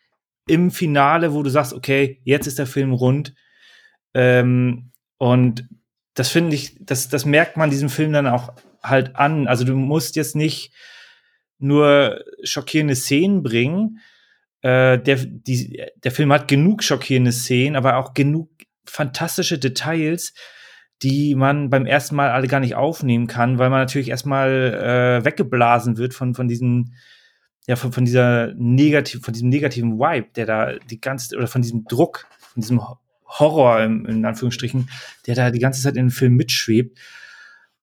im 0.46 0.70
Finale, 0.70 1.32
wo 1.32 1.42
du 1.42 1.50
sagst, 1.50 1.72
okay, 1.72 2.20
jetzt 2.24 2.46
ist 2.46 2.58
der 2.58 2.66
Film 2.66 2.92
rund. 2.92 3.34
Ähm, 4.14 4.90
und 5.16 5.68
das 6.14 6.28
finde 6.28 6.56
ich, 6.56 6.76
das, 6.80 7.08
das 7.08 7.24
merkt 7.24 7.56
man 7.56 7.70
diesem 7.70 7.88
Film 7.88 8.12
dann 8.12 8.26
auch 8.26 8.52
halt 8.82 9.16
an. 9.16 9.46
Also 9.46 9.64
du 9.64 9.76
musst 9.76 10.16
jetzt 10.16 10.34
nicht 10.34 10.72
nur 11.62 12.24
schockierende 12.42 12.96
Szenen 12.96 13.42
bringen. 13.42 14.00
Äh, 14.62 14.98
der, 14.98 15.16
die, 15.16 15.82
der 16.02 16.12
Film 16.12 16.32
hat 16.32 16.48
genug 16.48 16.82
schockierende 16.82 17.32
Szenen, 17.32 17.76
aber 17.76 17.96
auch 17.96 18.14
genug 18.14 18.50
fantastische 18.84 19.58
Details, 19.58 20.34
die 21.02 21.34
man 21.34 21.70
beim 21.70 21.86
ersten 21.86 22.14
Mal 22.14 22.30
alle 22.30 22.48
gar 22.48 22.60
nicht 22.60 22.74
aufnehmen 22.74 23.26
kann, 23.26 23.58
weil 23.58 23.70
man 23.70 23.80
natürlich 23.80 24.10
erstmal 24.10 25.20
äh, 25.20 25.24
weggeblasen 25.24 25.96
wird 25.96 26.12
von, 26.12 26.34
von 26.34 26.46
diesen, 26.46 26.94
ja, 27.66 27.76
von, 27.76 27.92
von 27.92 28.04
dieser 28.04 28.52
negativ, 28.54 29.22
von 29.22 29.32
diesem 29.32 29.48
negativen 29.48 29.98
Vibe, 29.98 30.28
der 30.36 30.46
da 30.46 30.72
die 30.78 31.00
ganze, 31.00 31.36
oder 31.36 31.46
von 31.46 31.62
diesem 31.62 31.84
Druck, 31.84 32.26
von 32.38 32.60
diesem 32.60 32.82
Horror 33.24 33.80
in, 33.82 34.04
in 34.04 34.24
Anführungsstrichen, 34.24 34.90
der 35.26 35.36
da 35.36 35.50
die 35.50 35.60
ganze 35.60 35.80
Zeit 35.82 35.96
in 35.96 36.06
den 36.06 36.10
Film 36.10 36.34
mitschwebt. 36.34 36.98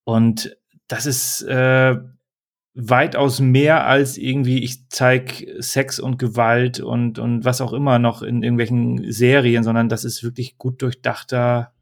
Und 0.04 0.56
das 0.88 1.06
ist, 1.06 1.42
äh, 1.44 1.96
weitaus 2.80 3.40
mehr 3.40 3.88
als 3.88 4.18
irgendwie, 4.18 4.64
ich 4.64 4.88
zeig 4.90 5.48
Sex 5.58 6.00
und 6.00 6.20
Gewalt 6.20 6.80
und, 6.80 7.18
und 7.18 7.44
was 7.44 7.60
auch 7.60 7.74
immer 7.74 7.98
noch 7.98 8.22
in 8.22 8.44
irgendwelchen 8.44 9.12
Serien, 9.12 9.64
sondern 9.64 9.90
das 9.90 10.04
ist 10.04 10.24
wirklich 10.24 10.60
gut 10.60 10.84
durchdachter, 10.84 11.74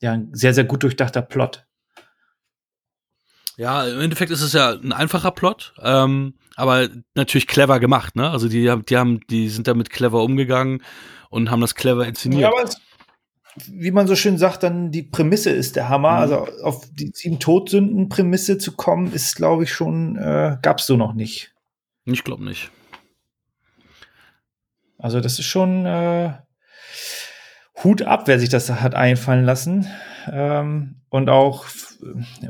ja, 0.00 0.12
ein 0.12 0.30
sehr, 0.32 0.54
sehr 0.54 0.64
gut 0.64 0.82
durchdachter 0.82 1.20
Plot. 1.20 1.66
Ja, 3.58 3.86
im 3.86 4.00
Endeffekt 4.00 4.30
ist 4.30 4.40
es 4.40 4.54
ja 4.54 4.70
ein 4.70 4.92
einfacher 4.92 5.32
Plot, 5.32 5.74
ähm, 5.82 6.32
aber 6.56 6.88
natürlich 7.14 7.46
clever 7.46 7.78
gemacht, 7.78 8.16
ne? 8.16 8.30
Also 8.30 8.48
die, 8.48 8.72
die 8.88 8.96
haben, 8.96 9.20
die 9.28 9.50
sind 9.50 9.68
damit 9.68 9.90
clever 9.90 10.22
umgegangen 10.22 10.82
und 11.28 11.50
haben 11.50 11.60
das 11.60 11.74
clever 11.74 12.06
inszeniert. 12.06 12.40
Ja, 12.40 12.48
aber 12.48 12.62
es 12.64 12.80
wie 13.66 13.90
man 13.90 14.06
so 14.06 14.16
schön 14.16 14.38
sagt, 14.38 14.62
dann 14.62 14.90
die 14.90 15.02
Prämisse 15.02 15.50
ist 15.50 15.76
der 15.76 15.88
Hammer. 15.88 16.12
Mhm. 16.12 16.18
Also 16.18 16.48
auf 16.62 16.88
die 16.92 17.10
sieben 17.14 17.38
Todsünden-Prämisse 17.38 18.58
zu 18.58 18.76
kommen, 18.76 19.12
ist, 19.12 19.36
glaube 19.36 19.64
ich, 19.64 19.72
schon, 19.72 20.16
äh, 20.16 20.56
gab's 20.62 20.86
so 20.86 20.96
noch 20.96 21.14
nicht. 21.14 21.54
Ich 22.04 22.24
glaube 22.24 22.44
nicht. 22.44 22.70
Also, 24.98 25.20
das 25.20 25.38
ist 25.38 25.46
schon 25.46 25.86
äh, 25.86 26.34
Hut 27.82 28.02
ab, 28.02 28.26
wer 28.26 28.38
sich 28.38 28.50
das 28.50 28.70
hat 28.70 28.94
einfallen 28.94 29.44
lassen. 29.44 29.86
Ähm, 30.30 31.00
und 31.08 31.30
auch 31.30 31.66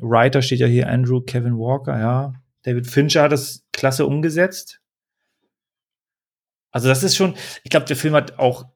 Writer 0.01 0.43
steht 0.43 0.61
ja 0.61 0.67
hier 0.67 0.89
Andrew 0.89 1.21
Kevin 1.21 1.57
Walker, 1.57 1.99
ja. 1.99 2.33
David 2.63 2.87
Fincher 2.89 3.23
hat 3.23 3.33
das 3.33 3.65
klasse 3.73 4.05
umgesetzt. 4.05 4.81
Also, 6.73 6.89
das 6.89 7.03
ist 7.03 7.17
schon, 7.17 7.35
ich 7.63 7.71
glaube, 7.71 7.87
der 7.87 7.97
Film 7.97 8.15
hat 8.15 8.39
auch 8.39 8.67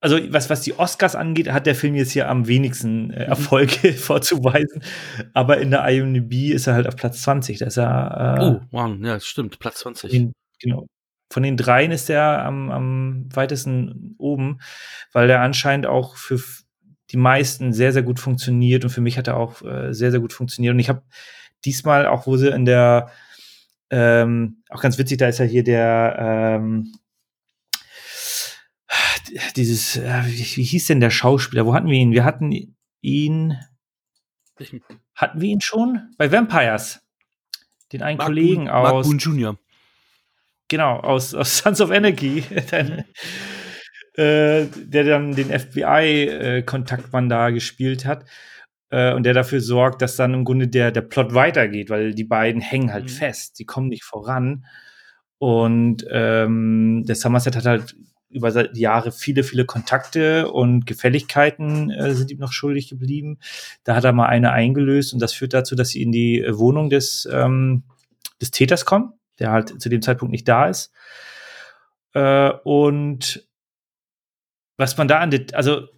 also 0.00 0.18
was, 0.32 0.48
was 0.48 0.60
die 0.60 0.78
Oscars 0.78 1.16
angeht, 1.16 1.50
hat 1.50 1.66
der 1.66 1.74
Film 1.74 1.94
jetzt 1.94 2.12
hier 2.12 2.28
am 2.28 2.46
wenigsten 2.46 3.10
äh, 3.10 3.24
mhm. 3.24 3.30
Erfolge 3.30 3.92
vorzuweisen. 3.94 4.82
Aber 5.34 5.58
in 5.58 5.70
der 5.70 5.86
IMDb 5.88 6.52
ist 6.52 6.66
er 6.66 6.74
halt 6.74 6.86
auf 6.86 6.96
Platz 6.96 7.22
20. 7.22 7.58
Da 7.58 7.66
ist 7.66 7.78
er, 7.78 8.36
äh, 8.38 8.42
oh, 8.42 8.60
wow, 8.70 8.96
ja, 9.02 9.18
stimmt, 9.20 9.58
Platz 9.58 9.80
20. 9.80 10.12
In, 10.12 10.32
genau. 10.60 10.86
Von 11.30 11.42
den 11.42 11.56
dreien 11.56 11.90
ist 11.90 12.08
er 12.08 12.44
am, 12.44 12.70
am 12.70 13.28
weitesten 13.34 14.14
oben, 14.18 14.60
weil 15.12 15.26
der 15.26 15.42
anscheinend 15.42 15.86
auch 15.86 16.16
für 16.16 16.40
die 17.10 17.18
meisten 17.18 17.72
sehr, 17.72 17.92
sehr 17.92 18.02
gut 18.02 18.20
funktioniert. 18.20 18.84
Und 18.84 18.90
für 18.90 19.00
mich 19.00 19.18
hat 19.18 19.26
er 19.26 19.36
auch 19.36 19.62
äh, 19.62 19.92
sehr, 19.92 20.10
sehr 20.10 20.20
gut 20.20 20.32
funktioniert. 20.32 20.72
Und 20.72 20.78
ich 20.78 20.88
habe 20.88 21.02
diesmal, 21.64 22.06
auch 22.06 22.26
wo 22.26 22.36
sie 22.36 22.48
in 22.48 22.64
der, 22.64 23.10
ähm, 23.90 24.62
auch 24.70 24.80
ganz 24.80 24.96
witzig, 24.96 25.18
da 25.18 25.28
ist 25.28 25.38
ja 25.38 25.44
hier 25.44 25.64
der, 25.64 26.16
ähm, 26.18 26.92
dieses, 29.56 29.96
äh, 29.96 30.22
wie, 30.26 30.56
wie, 30.56 30.64
hieß 30.64 30.86
denn 30.86 31.00
der 31.00 31.10
Schauspieler? 31.10 31.66
Wo 31.66 31.74
hatten 31.74 31.88
wir 31.88 31.98
ihn? 31.98 32.12
Wir 32.12 32.24
hatten 32.24 32.76
ihn. 33.00 33.58
Hatten 35.14 35.40
wir 35.40 35.48
ihn 35.48 35.60
schon? 35.60 36.14
Bei 36.18 36.30
Vampires. 36.30 37.00
Den 37.92 38.02
einen 38.02 38.18
Mark 38.18 38.28
Kollegen 38.28 38.66
Boone, 38.66 38.74
aus. 38.74 38.92
Mark 38.92 39.04
Boone 39.04 39.18
Jr. 39.18 39.58
Genau, 40.68 41.00
aus, 41.00 41.34
aus 41.34 41.58
Sons 41.58 41.80
of 41.80 41.90
Energy. 41.90 42.44
Dann, 42.70 43.04
äh, 44.14 44.66
der 44.74 45.04
dann 45.04 45.36
den 45.36 45.56
FBI-Kontaktmann 45.56 47.26
äh, 47.26 47.28
da 47.28 47.50
gespielt 47.50 48.04
hat. 48.04 48.24
Äh, 48.90 49.14
und 49.14 49.22
der 49.22 49.32
dafür 49.32 49.60
sorgt, 49.60 50.02
dass 50.02 50.16
dann 50.16 50.34
im 50.34 50.44
Grunde 50.44 50.66
der, 50.66 50.90
der 50.90 51.02
Plot 51.02 51.34
weitergeht, 51.34 51.88
weil 51.88 52.14
die 52.14 52.24
beiden 52.24 52.60
hängen 52.60 52.92
halt 52.92 53.04
mhm. 53.04 53.10
fest. 53.10 53.58
Die 53.60 53.64
kommen 53.64 53.88
nicht 53.88 54.04
voran. 54.04 54.64
Und 55.38 56.04
ähm, 56.10 57.04
der 57.06 57.14
Somerset 57.14 57.54
hat 57.54 57.66
halt 57.66 57.94
über 58.30 58.50
die 58.50 58.80
Jahre 58.80 59.12
viele, 59.12 59.42
viele 59.42 59.64
Kontakte 59.64 60.50
und 60.50 60.86
Gefälligkeiten 60.86 61.90
äh, 61.90 62.14
sind 62.14 62.30
ihm 62.30 62.38
noch 62.38 62.52
schuldig 62.52 62.88
geblieben. 62.88 63.38
Da 63.84 63.94
hat 63.94 64.04
er 64.04 64.12
mal 64.12 64.26
eine 64.26 64.52
eingelöst 64.52 65.12
und 65.12 65.20
das 65.20 65.32
führt 65.32 65.54
dazu, 65.54 65.74
dass 65.74 65.90
sie 65.90 66.02
in 66.02 66.12
die 66.12 66.40
äh, 66.40 66.58
Wohnung 66.58 66.90
des, 66.90 67.28
ähm, 67.32 67.84
des 68.40 68.50
Täters 68.50 68.84
kommen, 68.84 69.14
der 69.38 69.50
halt 69.50 69.80
zu 69.80 69.88
dem 69.88 70.02
Zeitpunkt 70.02 70.32
nicht 70.32 70.46
da 70.46 70.68
ist. 70.68 70.92
Äh, 72.14 72.50
und 72.64 73.48
was 74.76 74.96
man 74.96 75.08
da 75.08 75.20
an, 75.20 75.46
also 75.54 75.88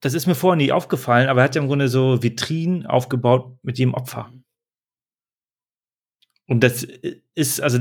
das 0.00 0.14
ist 0.14 0.26
mir 0.26 0.34
vorher 0.34 0.56
nie 0.56 0.72
aufgefallen, 0.72 1.28
aber 1.28 1.42
er 1.42 1.44
hat 1.44 1.54
ja 1.54 1.62
im 1.62 1.68
Grunde 1.68 1.88
so 1.88 2.22
Vitrinen 2.22 2.86
aufgebaut 2.86 3.58
mit 3.62 3.78
jedem 3.78 3.94
Opfer. 3.94 4.32
Und 6.46 6.64
das 6.64 6.82
äh, 6.84 7.20
ist, 7.34 7.60
also 7.60 7.78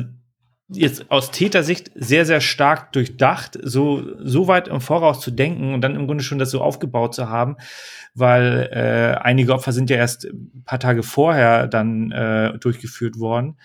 jetzt 0.70 1.10
aus 1.10 1.32
Tätersicht 1.32 1.92
sehr, 1.96 2.26
sehr 2.26 2.42
stark 2.42 2.94
durchdacht, 2.94 3.58
so, 3.62 4.04
so 4.20 4.48
weit 4.48 4.68
im 4.68 4.82
Voraus 4.82 5.20
zu 5.20 5.32
denken 5.32 5.74
und 5.74 5.82
dann 5.82 5.96
im 5.96 6.06
Grunde 6.06 6.24
schon 6.24 6.38
das 6.38 6.52
so 6.52 6.62
aufgebaut 6.62 7.16
zu 7.16 7.30
haben, 7.30 7.58
weil 8.14 8.70
äh, 8.72 9.20
einige 9.20 9.54
Opfer 9.54 9.72
sind 9.72 9.90
ja 9.90 9.98
erst 9.98 10.26
ein 10.26 10.64
paar 10.66 10.80
Tage 10.80 11.04
vorher 11.04 11.68
dann 11.68 12.12
äh, 12.12 12.58
durchgeführt 12.60 13.20
worden. 13.20 13.58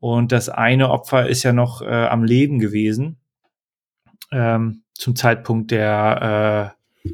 Und 0.00 0.30
das 0.30 0.48
eine 0.48 0.90
Opfer 0.90 1.28
ist 1.28 1.42
ja 1.42 1.52
noch 1.52 1.82
äh, 1.82 1.86
am 1.86 2.22
Leben 2.22 2.60
gewesen 2.60 3.16
ähm, 4.30 4.82
zum 4.94 5.16
Zeitpunkt 5.16 5.70
der, 5.72 6.74
äh, 7.04 7.10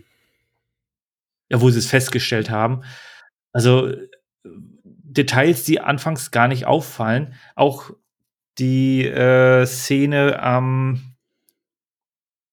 ja, 1.49 1.61
wo 1.61 1.71
sie 1.71 1.79
es 1.79 1.87
festgestellt 1.87 2.51
haben. 2.51 2.83
Also 3.53 3.93
Details, 5.15 5.65
die 5.65 5.81
anfangs 5.81 6.31
gar 6.31 6.49
nicht 6.49 6.67
auffallen, 6.67 7.35
auch 7.55 7.91
die 8.59 9.05
äh, 9.05 9.67
Szene 9.67 10.41
am. 10.41 11.17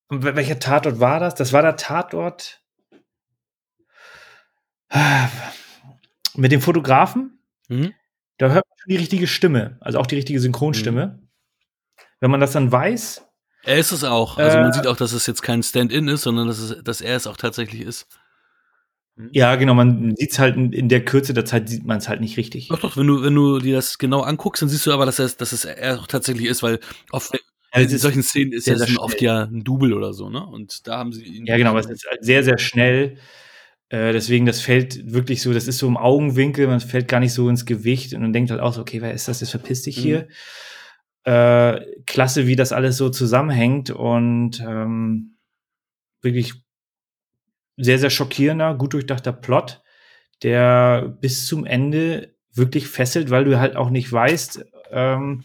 welcher 0.10 0.60
Tatort 0.60 1.00
war 1.00 1.20
das? 1.20 1.36
Das 1.36 1.54
war 1.54 1.62
der 1.62 1.76
Tatort. 1.76 2.62
Mit 6.36 6.52
dem 6.52 6.62
Fotografen. 6.62 7.40
Mhm. 7.70 7.94
Da 8.38 8.50
hört 8.50 8.66
man 8.68 8.78
schon 8.80 8.90
die 8.90 8.98
richtige 8.98 9.28
Stimme, 9.28 9.78
also 9.82 10.00
auch 10.00 10.08
die 10.08 10.16
richtige 10.16 10.40
Synchronstimme. 10.40 11.08
Mhm. 11.08 11.28
Wenn 12.20 12.32
man 12.32 12.40
das 12.40 12.52
dann 12.52 12.72
weiß. 12.72 13.26
Er 13.64 13.78
ist 13.78 13.92
es 13.92 14.04
auch. 14.04 14.38
Also 14.38 14.58
äh, 14.58 14.62
man 14.62 14.74
sieht 14.74 14.88
auch, 14.88 14.98
dass 14.98 15.14
es 15.14 15.28
jetzt 15.28 15.44
kein 15.44 15.64
Stand-in 15.64 16.08
ist, 16.08 16.24
sondern 16.24 16.48
dass, 16.48 16.60
es, 16.60 16.84
dass 16.84 17.02
er 17.02 17.16
es 17.16 17.28
auch 17.28 17.38
tatsächlich 17.38 17.82
ist. 17.82 18.08
Mhm. 19.16 19.30
Ja, 19.34 19.56
genau, 19.56 19.74
man 19.74 20.16
sieht 20.16 20.32
es 20.32 20.40
halt 20.40 20.56
in, 20.56 20.90
der 20.90 21.04
Kürze 21.04 21.34
der 21.34 21.46
Zeit 21.46 21.70
sieht 21.70 21.86
man 21.86 21.98
es 21.98 22.08
halt 22.08 22.22
nicht 22.22 22.38
richtig. 22.38 22.70
Doch, 22.70 22.80
doch, 22.80 22.98
wenn 22.98 23.08
du, 23.08 23.24
wenn 23.24 23.36
du 23.36 23.60
dir 23.60 23.76
das 23.76 23.98
genau 23.98 24.22
anguckst, 24.22 24.62
dann 24.62 24.70
siehst 24.70 24.86
du 24.86 24.92
aber, 24.92 25.06
dass, 25.06 25.20
er, 25.20 25.30
dass 25.30 25.52
es 25.52 25.66
er 25.66 26.00
auch 26.00 26.08
tatsächlich 26.08 26.48
ist, 26.48 26.64
weil 26.64 26.80
oft 27.12 27.34
ja, 27.74 27.82
in 27.82 27.90
solchen 27.90 28.24
Szenen 28.24 28.52
ist 28.52 28.68
ja 28.68 28.76
oft 28.98 29.22
ja 29.22 29.44
ein 29.44 29.64
Double 29.64 29.94
oder 29.94 30.14
so, 30.14 30.30
ne? 30.30 30.46
Und 30.46 30.88
da 30.88 30.98
haben 30.98 31.14
sie 31.14 31.24
ihn. 31.24 31.46
Ja, 31.46 31.58
genau, 31.58 31.72
aber 31.72 31.80
es 31.80 31.90
ist 31.90 32.06
halt 32.10 32.24
sehr, 32.24 32.44
sehr 32.44 32.58
schnell. 32.58 33.18
Äh, 33.90 34.14
deswegen, 34.14 34.46
das 34.46 34.62
fällt 34.62 35.12
wirklich 35.12 35.42
so, 35.42 35.54
das 35.54 35.68
ist 35.68 35.78
so 35.78 35.88
im 35.88 35.98
Augenwinkel, 35.98 36.68
man 36.68 36.80
fällt 36.80 37.08
gar 37.08 37.20
nicht 37.20 37.34
so 37.34 37.50
ins 37.50 37.66
Gewicht 37.66 38.14
und 38.14 38.22
man 38.22 38.34
denkt 38.34 38.52
halt 38.52 38.62
auch 38.62 38.74
so, 38.74 38.82
okay, 38.82 39.02
wer 39.02 39.14
ist 39.14 39.28
das? 39.28 39.42
Jetzt 39.42 39.52
verpiss 39.52 39.84
dich 39.84 39.98
mhm. 39.98 40.02
hier. 40.02 40.28
Äh, 41.24 41.82
klasse, 42.06 42.48
wie 42.48 42.56
das 42.56 42.72
alles 42.72 42.98
so 42.98 43.10
zusammenhängt 43.10 43.90
und 43.90 44.60
ähm, 44.62 45.38
wirklich 46.22 46.54
sehr, 47.78 48.00
sehr 48.00 48.10
schockierender, 48.10 48.76
gut 48.76 48.94
durchdachter 48.94 49.34
Plot, 49.34 49.82
der 50.44 51.16
bis 51.22 51.46
zum 51.46 51.66
Ende 51.66 52.36
wirklich 52.54 52.88
fesselt, 52.88 53.30
weil 53.30 53.46
du 53.46 53.60
halt 53.60 53.76
auch 53.76 53.90
nicht 53.90 54.12
weißt, 54.12 54.66
ähm, 54.92 55.44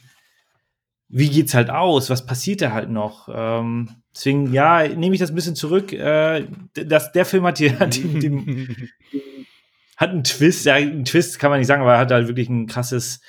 wie 1.09 1.29
geht's 1.29 1.55
halt 1.55 1.71
aus, 1.71 2.11
was 2.11 2.27
passiert 2.27 2.63
da 2.63 2.73
halt 2.73 2.91
noch. 2.91 3.29
Ähm, 3.33 3.91
deswegen, 4.15 4.53
ja, 4.53 4.87
nehme 4.89 5.15
ich 5.15 5.21
das 5.21 5.31
ein 5.31 5.37
bisschen 5.37 5.55
zurück. 5.55 5.93
Äh, 5.93 6.47
das, 6.75 7.13
der 7.13 7.25
Film 7.25 7.45
hat 7.45 7.59
hier 7.59 7.79
hat, 7.79 7.97
den, 7.97 8.21
den, 8.21 8.91
hat 9.97 10.11
einen 10.11 10.25
Twist, 10.25 10.67
ja, 10.67 10.75
einen 10.75 11.05
Twist 11.05 11.39
kann 11.39 11.51
man 11.51 11.61
nicht 11.61 11.69
sagen, 11.69 11.83
aber 11.83 11.95
er 11.95 12.01
hat 12.01 12.11
halt 12.11 12.27
wirklich 12.27 12.49
ein 12.49 12.67
krasses, 12.67 13.21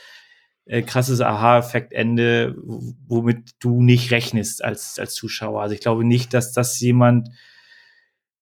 äh, 0.65 0.81
krasses 0.81 1.21
Aha-Effekt-Ende, 1.21 2.55
womit 2.57 3.51
du 3.59 3.81
nicht 3.81 4.11
rechnest 4.11 4.63
als, 4.63 4.97
als 4.97 5.13
Zuschauer. 5.13 5.61
Also 5.61 5.75
ich 5.75 5.81
glaube 5.81 6.03
nicht, 6.03 6.33
dass 6.33 6.53
das 6.53 6.79
jemand 6.79 7.29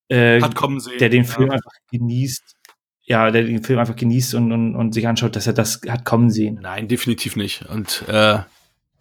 äh, 0.09 0.41
Hat 0.41 0.55
kommen 0.55 0.79
sehen, 0.79 0.97
der 0.99 1.09
den 1.09 1.25
Film 1.25 1.47
ja. 1.47 1.53
einfach 1.53 1.71
genießt, 1.91 2.55
ja, 3.03 3.31
der 3.31 3.43
den 3.43 3.63
Film 3.63 3.79
einfach 3.79 3.95
genießt 3.95 4.35
und, 4.35 4.51
und, 4.51 4.75
und 4.75 4.93
sich 4.93 5.07
anschaut, 5.07 5.35
dass 5.35 5.47
er 5.47 5.53
das 5.53 5.81
hat 5.87 6.05
kommen 6.05 6.29
sehen. 6.29 6.59
Nein, 6.61 6.87
definitiv 6.87 7.35
nicht. 7.35 7.65
Und 7.67 8.03
äh, 8.07 8.39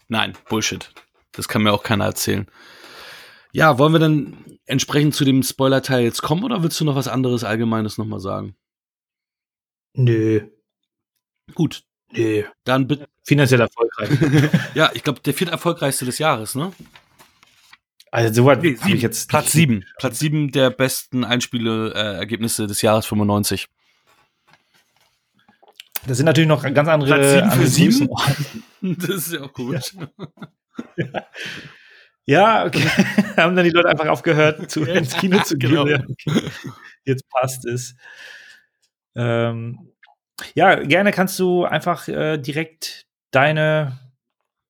nein, 0.09 0.35
Bullshit. 0.49 0.91
Das 1.33 1.49
kann 1.49 1.63
mir 1.63 1.73
auch 1.73 1.83
keiner 1.83 2.05
erzählen. 2.05 2.47
Ja, 3.53 3.79
wollen 3.79 3.93
wir 3.93 4.01
dann 4.01 4.59
entsprechend 4.67 5.15
zu 5.15 5.25
dem 5.25 5.43
Spoiler-Teil 5.43 6.05
jetzt 6.05 6.23
kommen 6.23 6.45
oder 6.45 6.63
willst 6.63 6.81
du 6.81 6.85
noch 6.85 6.97
was 6.97 7.09
anderes 7.09 7.45
Allgemeines 7.45 7.99
nochmal 7.99 8.21
sagen? 8.21 8.57
Nö. 9.95 10.49
Gut. 11.55 11.85
Nö. 12.13 12.45
Dann 12.65 12.87
bitte. 12.87 13.09
Finanziell 13.23 13.61
erfolgreich. 13.61 14.11
ja, 14.75 14.91
ich 14.93 15.03
glaube, 15.03 15.21
der 15.21 15.35
viert 15.35 15.51
erfolgreichste 15.51 16.05
des 16.05 16.19
Jahres, 16.19 16.55
ne? 16.55 16.73
Also 18.15 18.33
so 18.33 18.45
weit 18.47 18.63
nee, 18.63 18.77
ich 18.87 19.03
jetzt. 19.03 19.29
Platz 19.29 19.51
sieben. 19.51 19.85
Platz 19.99 20.21
sieben 20.21 20.53
der 20.53 20.71
besten 20.71 21.25
Einspiele-Ergebnisse 21.25 22.69
des 22.69 22.81
Jahres 22.81 23.07
95. 23.07 23.67
Das 26.07 26.19
sind 26.19 26.27
natürlich 26.27 26.47
noch 26.47 26.63
ganz 26.63 26.89
andere. 26.89 27.13
Platz 27.13 27.33
sieben 27.33 27.51
für 27.51 27.67
sieben? 27.67 28.09
Das 29.01 29.09
ist 29.09 29.33
ja 29.33 29.41
auch 29.41 29.53
gut. 29.53 29.95
Ja, 30.97 31.27
ja 32.25 32.67
okay. 32.67 32.87
Haben 33.37 33.57
dann 33.57 33.65
die 33.65 33.73
Leute 33.73 33.89
einfach 33.89 34.07
aufgehört, 34.07 34.71
zu, 34.71 34.85
ins 34.85 35.17
Kino 35.17 35.43
zu 35.43 35.59
gehen. 35.59 35.71
Genau. 35.71 35.83
Okay. 35.83 36.51
Jetzt 37.05 37.29
passt 37.31 37.67
es. 37.67 37.97
Ähm, 39.17 39.89
ja, 40.55 40.77
gerne 40.77 41.11
kannst 41.11 41.37
du 41.41 41.65
einfach 41.65 42.07
äh, 42.07 42.39
direkt 42.39 43.07
deine 43.33 44.04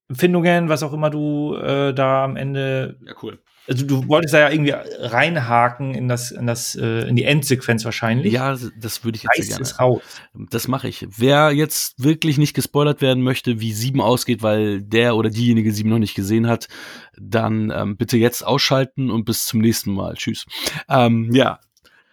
Empfindungen, 0.08 0.68
was 0.68 0.82
auch 0.82 0.92
immer 0.92 1.10
du 1.10 1.56
äh, 1.56 1.94
da 1.94 2.24
am 2.24 2.36
Ende. 2.36 2.98
Ja, 3.06 3.14
cool. 3.22 3.38
Also 3.66 3.86
du 3.86 4.06
wolltest 4.08 4.34
da 4.34 4.40
ja 4.40 4.50
irgendwie 4.50 4.74
reinhaken 4.74 5.94
in 5.94 6.06
das, 6.06 6.30
in 6.30 6.46
das, 6.46 6.74
äh, 6.74 7.08
in 7.08 7.16
die 7.16 7.24
Endsequenz 7.24 7.84
wahrscheinlich. 7.86 8.32
Ja, 8.32 8.54
das 8.78 9.04
würde 9.04 9.16
ich 9.16 9.22
jetzt 9.22 9.38
Reiß 9.38 9.48
gerne. 9.48 9.62
Es 9.62 9.80
raus. 9.80 10.02
Das 10.34 10.68
mache 10.68 10.88
ich. 10.88 11.06
Wer 11.16 11.50
jetzt 11.52 12.02
wirklich 12.02 12.36
nicht 12.36 12.52
gespoilert 12.52 13.00
werden 13.00 13.22
möchte, 13.22 13.60
wie 13.60 13.72
sieben 13.72 14.02
ausgeht, 14.02 14.42
weil 14.42 14.82
der 14.82 15.16
oder 15.16 15.30
diejenige 15.30 15.72
sieben 15.72 15.88
noch 15.88 15.98
nicht 15.98 16.14
gesehen 16.14 16.46
hat, 16.46 16.68
dann 17.16 17.72
ähm, 17.74 17.96
bitte 17.96 18.18
jetzt 18.18 18.46
ausschalten 18.46 19.10
und 19.10 19.24
bis 19.24 19.46
zum 19.46 19.60
nächsten 19.60 19.94
Mal. 19.94 20.14
Tschüss. 20.14 20.44
Ähm, 20.90 21.30
ja. 21.32 21.58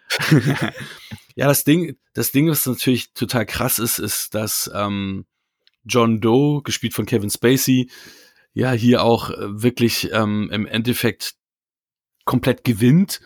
ja, 1.35 1.47
das 1.47 1.65
Ding, 1.65 1.97
das 2.13 2.31
Ding, 2.31 2.49
was 2.49 2.65
natürlich 2.65 3.13
total 3.13 3.45
krass 3.45 3.77
ist, 3.77 3.99
ist, 3.99 4.35
dass 4.35 4.71
ähm, 4.73 5.25
John 5.83 6.21
Doe, 6.21 6.61
gespielt 6.63 6.93
von 6.93 7.05
Kevin 7.05 7.29
Spacey, 7.29 7.89
ja 8.53 8.71
hier 8.71 9.03
auch 9.03 9.29
äh, 9.29 9.61
wirklich 9.61 10.09
ähm, 10.11 10.49
im 10.51 10.65
Endeffekt 10.65 11.35
komplett 12.25 12.63
gewinnt, 12.63 13.21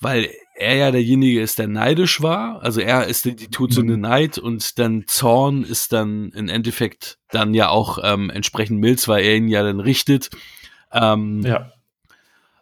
weil 0.00 0.30
er 0.54 0.76
ja 0.76 0.90
derjenige 0.90 1.40
ist, 1.40 1.58
der 1.58 1.68
neidisch 1.68 2.22
war. 2.22 2.62
Also 2.62 2.80
er 2.80 3.06
ist 3.06 3.24
die, 3.24 3.36
die 3.36 3.48
Todsünde 3.48 3.96
mhm. 3.96 4.02
Neid 4.02 4.38
und 4.38 4.78
dann 4.78 5.04
Zorn 5.06 5.64
ist 5.64 5.92
dann 5.92 6.30
im 6.30 6.48
Endeffekt 6.48 7.18
dann 7.30 7.52
ja 7.52 7.68
auch 7.68 7.98
ähm, 8.02 8.30
entsprechend 8.30 8.80
Mills, 8.80 9.06
weil 9.06 9.24
er 9.24 9.36
ihn 9.36 9.48
ja 9.48 9.62
dann 9.62 9.80
richtet. 9.80 10.30
Ähm, 10.92 11.42
ja. 11.42 11.72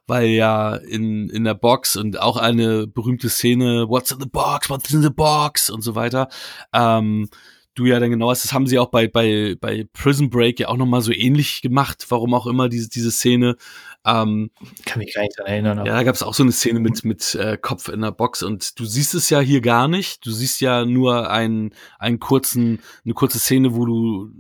Weil 0.06 0.28
ja 0.28 0.74
in, 0.74 1.30
in 1.30 1.44
der 1.44 1.54
Box 1.54 1.96
und 1.96 2.20
auch 2.20 2.36
eine 2.36 2.86
berühmte 2.86 3.30
Szene, 3.30 3.88
What's 3.88 4.10
in 4.10 4.20
the 4.20 4.28
box? 4.28 4.68
What's 4.70 4.92
in 4.92 5.02
the 5.02 5.10
box? 5.10 5.70
und 5.70 5.82
so 5.82 5.94
weiter. 5.94 6.28
Ähm, 6.72 7.28
du 7.74 7.86
ja 7.86 7.98
dann 8.00 8.10
genau 8.10 8.30
hast, 8.30 8.44
das 8.44 8.52
haben 8.52 8.66
sie 8.66 8.78
auch 8.78 8.90
bei, 8.90 9.08
bei, 9.08 9.56
bei 9.60 9.86
Prison 9.92 10.30
Break 10.30 10.60
ja 10.60 10.68
auch 10.68 10.76
nochmal 10.76 11.02
so 11.02 11.12
ähnlich 11.12 11.62
gemacht, 11.62 12.06
warum 12.08 12.34
auch 12.34 12.46
immer 12.46 12.68
diese, 12.68 12.88
diese 12.88 13.10
Szene. 13.10 13.56
Ähm, 14.04 14.50
Kann 14.84 14.98
mich 15.00 15.14
gar 15.14 15.22
nicht 15.22 15.38
daran 15.38 15.52
erinnern. 15.52 15.78
Aber. 15.78 15.88
Ja, 15.88 15.94
da 15.94 16.02
gab 16.02 16.14
es 16.14 16.22
auch 16.22 16.34
so 16.34 16.42
eine 16.42 16.52
Szene 16.52 16.80
mit, 16.80 17.04
mit 17.04 17.34
äh, 17.34 17.56
Kopf 17.56 17.88
in 17.88 18.02
der 18.02 18.12
Box 18.12 18.42
und 18.42 18.78
du 18.78 18.84
siehst 18.84 19.14
es 19.14 19.30
ja 19.30 19.40
hier 19.40 19.60
gar 19.60 19.88
nicht. 19.88 20.24
Du 20.24 20.30
siehst 20.30 20.60
ja 20.60 20.84
nur 20.84 21.30
einen, 21.30 21.74
einen 21.98 22.20
kurzen, 22.20 22.80
eine 23.04 23.14
kurze 23.14 23.38
Szene, 23.38 23.74
wo 23.74 23.86
du 23.86 24.30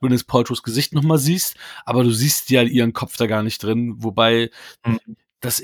Gwyneth 0.00 0.26
Paltrow's 0.26 0.62
Gesicht 0.62 0.94
nochmal 0.94 1.18
siehst, 1.18 1.56
aber 1.84 2.04
du 2.04 2.10
siehst 2.10 2.50
ja 2.50 2.62
ihren 2.62 2.92
Kopf 2.92 3.16
da 3.16 3.26
gar 3.26 3.42
nicht 3.42 3.62
drin, 3.62 3.94
wobei 3.98 4.50
mhm. 4.84 4.98
das 5.40 5.62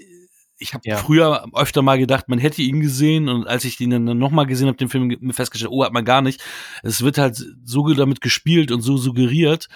ich 0.60 0.74
habe 0.74 0.86
ja. 0.86 0.98
früher 0.98 1.46
öfter 1.54 1.82
mal 1.82 1.98
gedacht, 1.98 2.28
man 2.28 2.38
hätte 2.38 2.62
ihn 2.62 2.80
gesehen 2.80 3.28
und 3.28 3.48
als 3.48 3.64
ich 3.64 3.80
ihn 3.80 3.90
dann 3.90 4.18
nochmal 4.18 4.46
gesehen 4.46 4.68
habe, 4.68 4.76
den 4.76 4.90
Film 4.90 5.32
festgestellt, 5.32 5.72
oh, 5.72 5.82
hat 5.82 5.92
man 5.92 6.04
gar 6.04 6.20
nicht. 6.20 6.42
Es 6.82 7.02
wird 7.02 7.18
halt 7.18 7.42
so 7.64 7.92
damit 7.94 8.20
gespielt 8.20 8.70
und 8.70 8.82
so 8.82 8.98
suggeriert, 8.98 9.68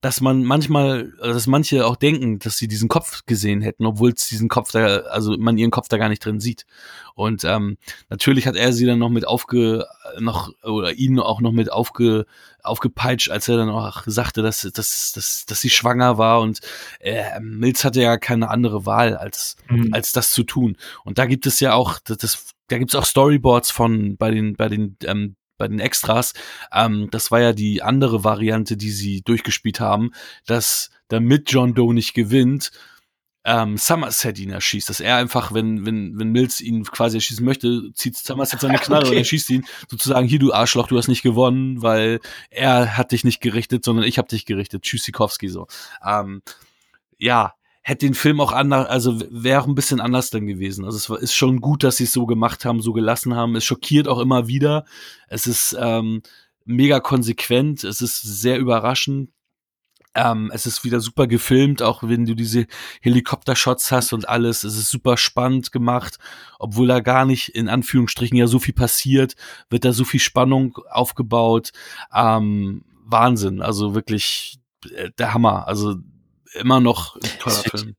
dass 0.00 0.22
man 0.22 0.44
manchmal, 0.44 1.12
dass 1.20 1.46
manche 1.46 1.86
auch 1.86 1.96
denken, 1.96 2.38
dass 2.38 2.56
sie 2.56 2.68
diesen 2.68 2.88
Kopf 2.88 3.26
gesehen 3.26 3.60
hätten, 3.60 3.84
obwohl 3.84 4.12
es 4.12 4.28
diesen 4.28 4.48
Kopf 4.48 4.72
da, 4.72 5.00
also 5.00 5.36
man 5.38 5.58
ihren 5.58 5.70
Kopf 5.70 5.88
da 5.88 5.98
gar 5.98 6.08
nicht 6.08 6.24
drin 6.24 6.40
sieht. 6.40 6.64
Und 7.14 7.44
ähm, 7.44 7.76
natürlich 8.08 8.46
hat 8.46 8.56
er 8.56 8.72
sie 8.72 8.86
dann 8.86 8.98
noch 8.98 9.10
mit 9.10 9.26
aufge, 9.26 9.84
noch 10.18 10.52
oder 10.62 10.94
ihn 10.94 11.18
auch 11.18 11.42
noch 11.42 11.52
mit 11.52 11.70
aufge, 11.70 12.24
aufgepeitscht, 12.62 13.30
als 13.30 13.48
er 13.48 13.58
dann 13.58 13.68
auch 13.68 14.02
sagte, 14.06 14.40
dass, 14.40 14.62
dass, 14.62 15.12
dass, 15.12 15.44
dass 15.46 15.60
sie 15.60 15.70
schwanger 15.70 16.16
war 16.16 16.40
und 16.40 16.60
äh, 17.00 17.38
Mills 17.40 17.84
hatte 17.84 18.00
ja 18.00 18.16
keine 18.16 18.48
andere 18.48 18.86
Wahl, 18.86 19.16
als, 19.16 19.56
mhm. 19.68 19.92
als 19.92 20.12
das 20.12 20.30
zu 20.32 20.44
tun. 20.44 20.78
Und 21.04 21.18
da 21.18 21.26
gibt 21.26 21.44
es 21.44 21.60
ja 21.60 21.74
auch, 21.74 21.98
das, 21.98 22.16
das 22.18 22.54
da 22.68 22.78
gibt's 22.78 22.94
auch 22.94 23.04
Storyboards 23.04 23.70
von 23.70 24.16
bei 24.16 24.30
den 24.30 24.54
bei 24.54 24.68
den 24.68 24.96
ähm, 25.04 25.34
bei 25.60 25.68
den 25.68 25.78
Extras, 25.78 26.32
ähm, 26.72 27.08
das 27.12 27.30
war 27.30 27.40
ja 27.40 27.52
die 27.52 27.82
andere 27.82 28.24
Variante, 28.24 28.76
die 28.76 28.90
sie 28.90 29.20
durchgespielt 29.20 29.78
haben, 29.78 30.10
dass 30.46 30.90
damit 31.08 31.52
John 31.52 31.74
Doe 31.74 31.94
nicht 31.94 32.14
gewinnt, 32.14 32.72
ähm, 33.44 33.76
Somerset 33.76 34.38
ihn 34.38 34.50
erschießt, 34.50 34.88
dass 34.88 35.00
er 35.00 35.16
einfach, 35.16 35.52
wenn, 35.54 35.86
wenn, 35.86 36.18
wenn 36.18 36.30
Mills 36.30 36.60
ihn 36.60 36.84
quasi 36.84 37.18
erschießen 37.18 37.44
möchte, 37.44 37.90
zieht 37.94 38.16
Somerset 38.16 38.60
seine 38.60 38.78
Knarre 38.78 39.02
okay. 39.02 39.12
und 39.12 39.18
erschießt 39.18 39.50
ihn 39.50 39.64
sozusagen, 39.88 40.26
hier 40.26 40.38
du 40.38 40.52
Arschloch, 40.52 40.88
du 40.88 40.98
hast 40.98 41.08
nicht 41.08 41.22
gewonnen, 41.22 41.82
weil 41.82 42.20
er 42.50 42.96
hat 42.96 43.12
dich 43.12 43.24
nicht 43.24 43.40
gerichtet, 43.40 43.84
sondern 43.84 44.04
ich 44.04 44.18
habe 44.18 44.28
dich 44.28 44.44
gerichtet, 44.44 44.82
Tschüssikowski 44.82 45.48
so. 45.48 45.68
Ähm, 46.04 46.42
ja, 47.18 47.54
hätte 47.90 48.06
den 48.06 48.14
Film 48.14 48.40
auch 48.40 48.52
anders, 48.52 48.86
also 48.86 49.20
wäre 49.30 49.60
auch 49.60 49.66
ein 49.66 49.74
bisschen 49.74 50.00
anders 50.00 50.30
dann 50.30 50.46
gewesen. 50.46 50.84
Also 50.84 51.16
es 51.16 51.22
ist 51.22 51.34
schon 51.34 51.60
gut, 51.60 51.82
dass 51.82 51.96
sie 51.96 52.04
es 52.04 52.12
so 52.12 52.24
gemacht 52.24 52.64
haben, 52.64 52.80
so 52.80 52.92
gelassen 52.92 53.34
haben. 53.34 53.56
Es 53.56 53.64
schockiert 53.64 54.06
auch 54.06 54.20
immer 54.20 54.46
wieder. 54.46 54.84
Es 55.26 55.48
ist 55.48 55.76
ähm, 55.78 56.22
mega 56.64 57.00
konsequent, 57.00 57.82
es 57.82 58.00
ist 58.00 58.22
sehr 58.22 58.58
überraschend. 58.58 59.30
Ähm, 60.14 60.50
es 60.54 60.66
ist 60.66 60.84
wieder 60.84 61.00
super 61.00 61.26
gefilmt, 61.26 61.82
auch 61.82 62.04
wenn 62.04 62.26
du 62.26 62.34
diese 62.34 62.66
Helikoptershots 63.00 63.90
hast 63.90 64.12
und 64.12 64.28
alles. 64.28 64.62
Es 64.62 64.76
ist 64.76 64.90
super 64.90 65.16
spannend 65.16 65.72
gemacht, 65.72 66.18
obwohl 66.60 66.86
da 66.86 67.00
gar 67.00 67.24
nicht 67.24 67.48
in 67.48 67.68
Anführungsstrichen 67.68 68.38
ja 68.38 68.46
so 68.46 68.60
viel 68.60 68.74
passiert, 68.74 69.34
wird 69.68 69.84
da 69.84 69.92
so 69.92 70.04
viel 70.04 70.20
Spannung 70.20 70.78
aufgebaut. 70.90 71.70
Ähm, 72.14 72.84
Wahnsinn, 73.04 73.60
also 73.60 73.96
wirklich 73.96 74.60
äh, 74.94 75.10
der 75.18 75.34
Hammer. 75.34 75.66
Also 75.66 75.96
immer 76.54 76.80
noch 76.80 77.16
ein 77.16 77.20
toller 77.38 77.56
Es 77.56 77.64
wird- 77.64 77.80
Film. 77.80 77.96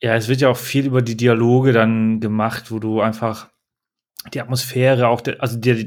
Ja, 0.00 0.14
es 0.16 0.28
wird 0.28 0.40
ja 0.42 0.48
auch 0.48 0.56
viel 0.56 0.86
über 0.86 1.00
die 1.00 1.16
Dialoge 1.16 1.72
dann 1.72 2.20
gemacht, 2.20 2.70
wo 2.70 2.78
du 2.78 3.00
einfach 3.00 3.48
die 4.34 4.40
Atmosphäre, 4.40 5.08
auch 5.08 5.20
der, 5.22 5.40
also 5.40 5.56
der 5.58 5.84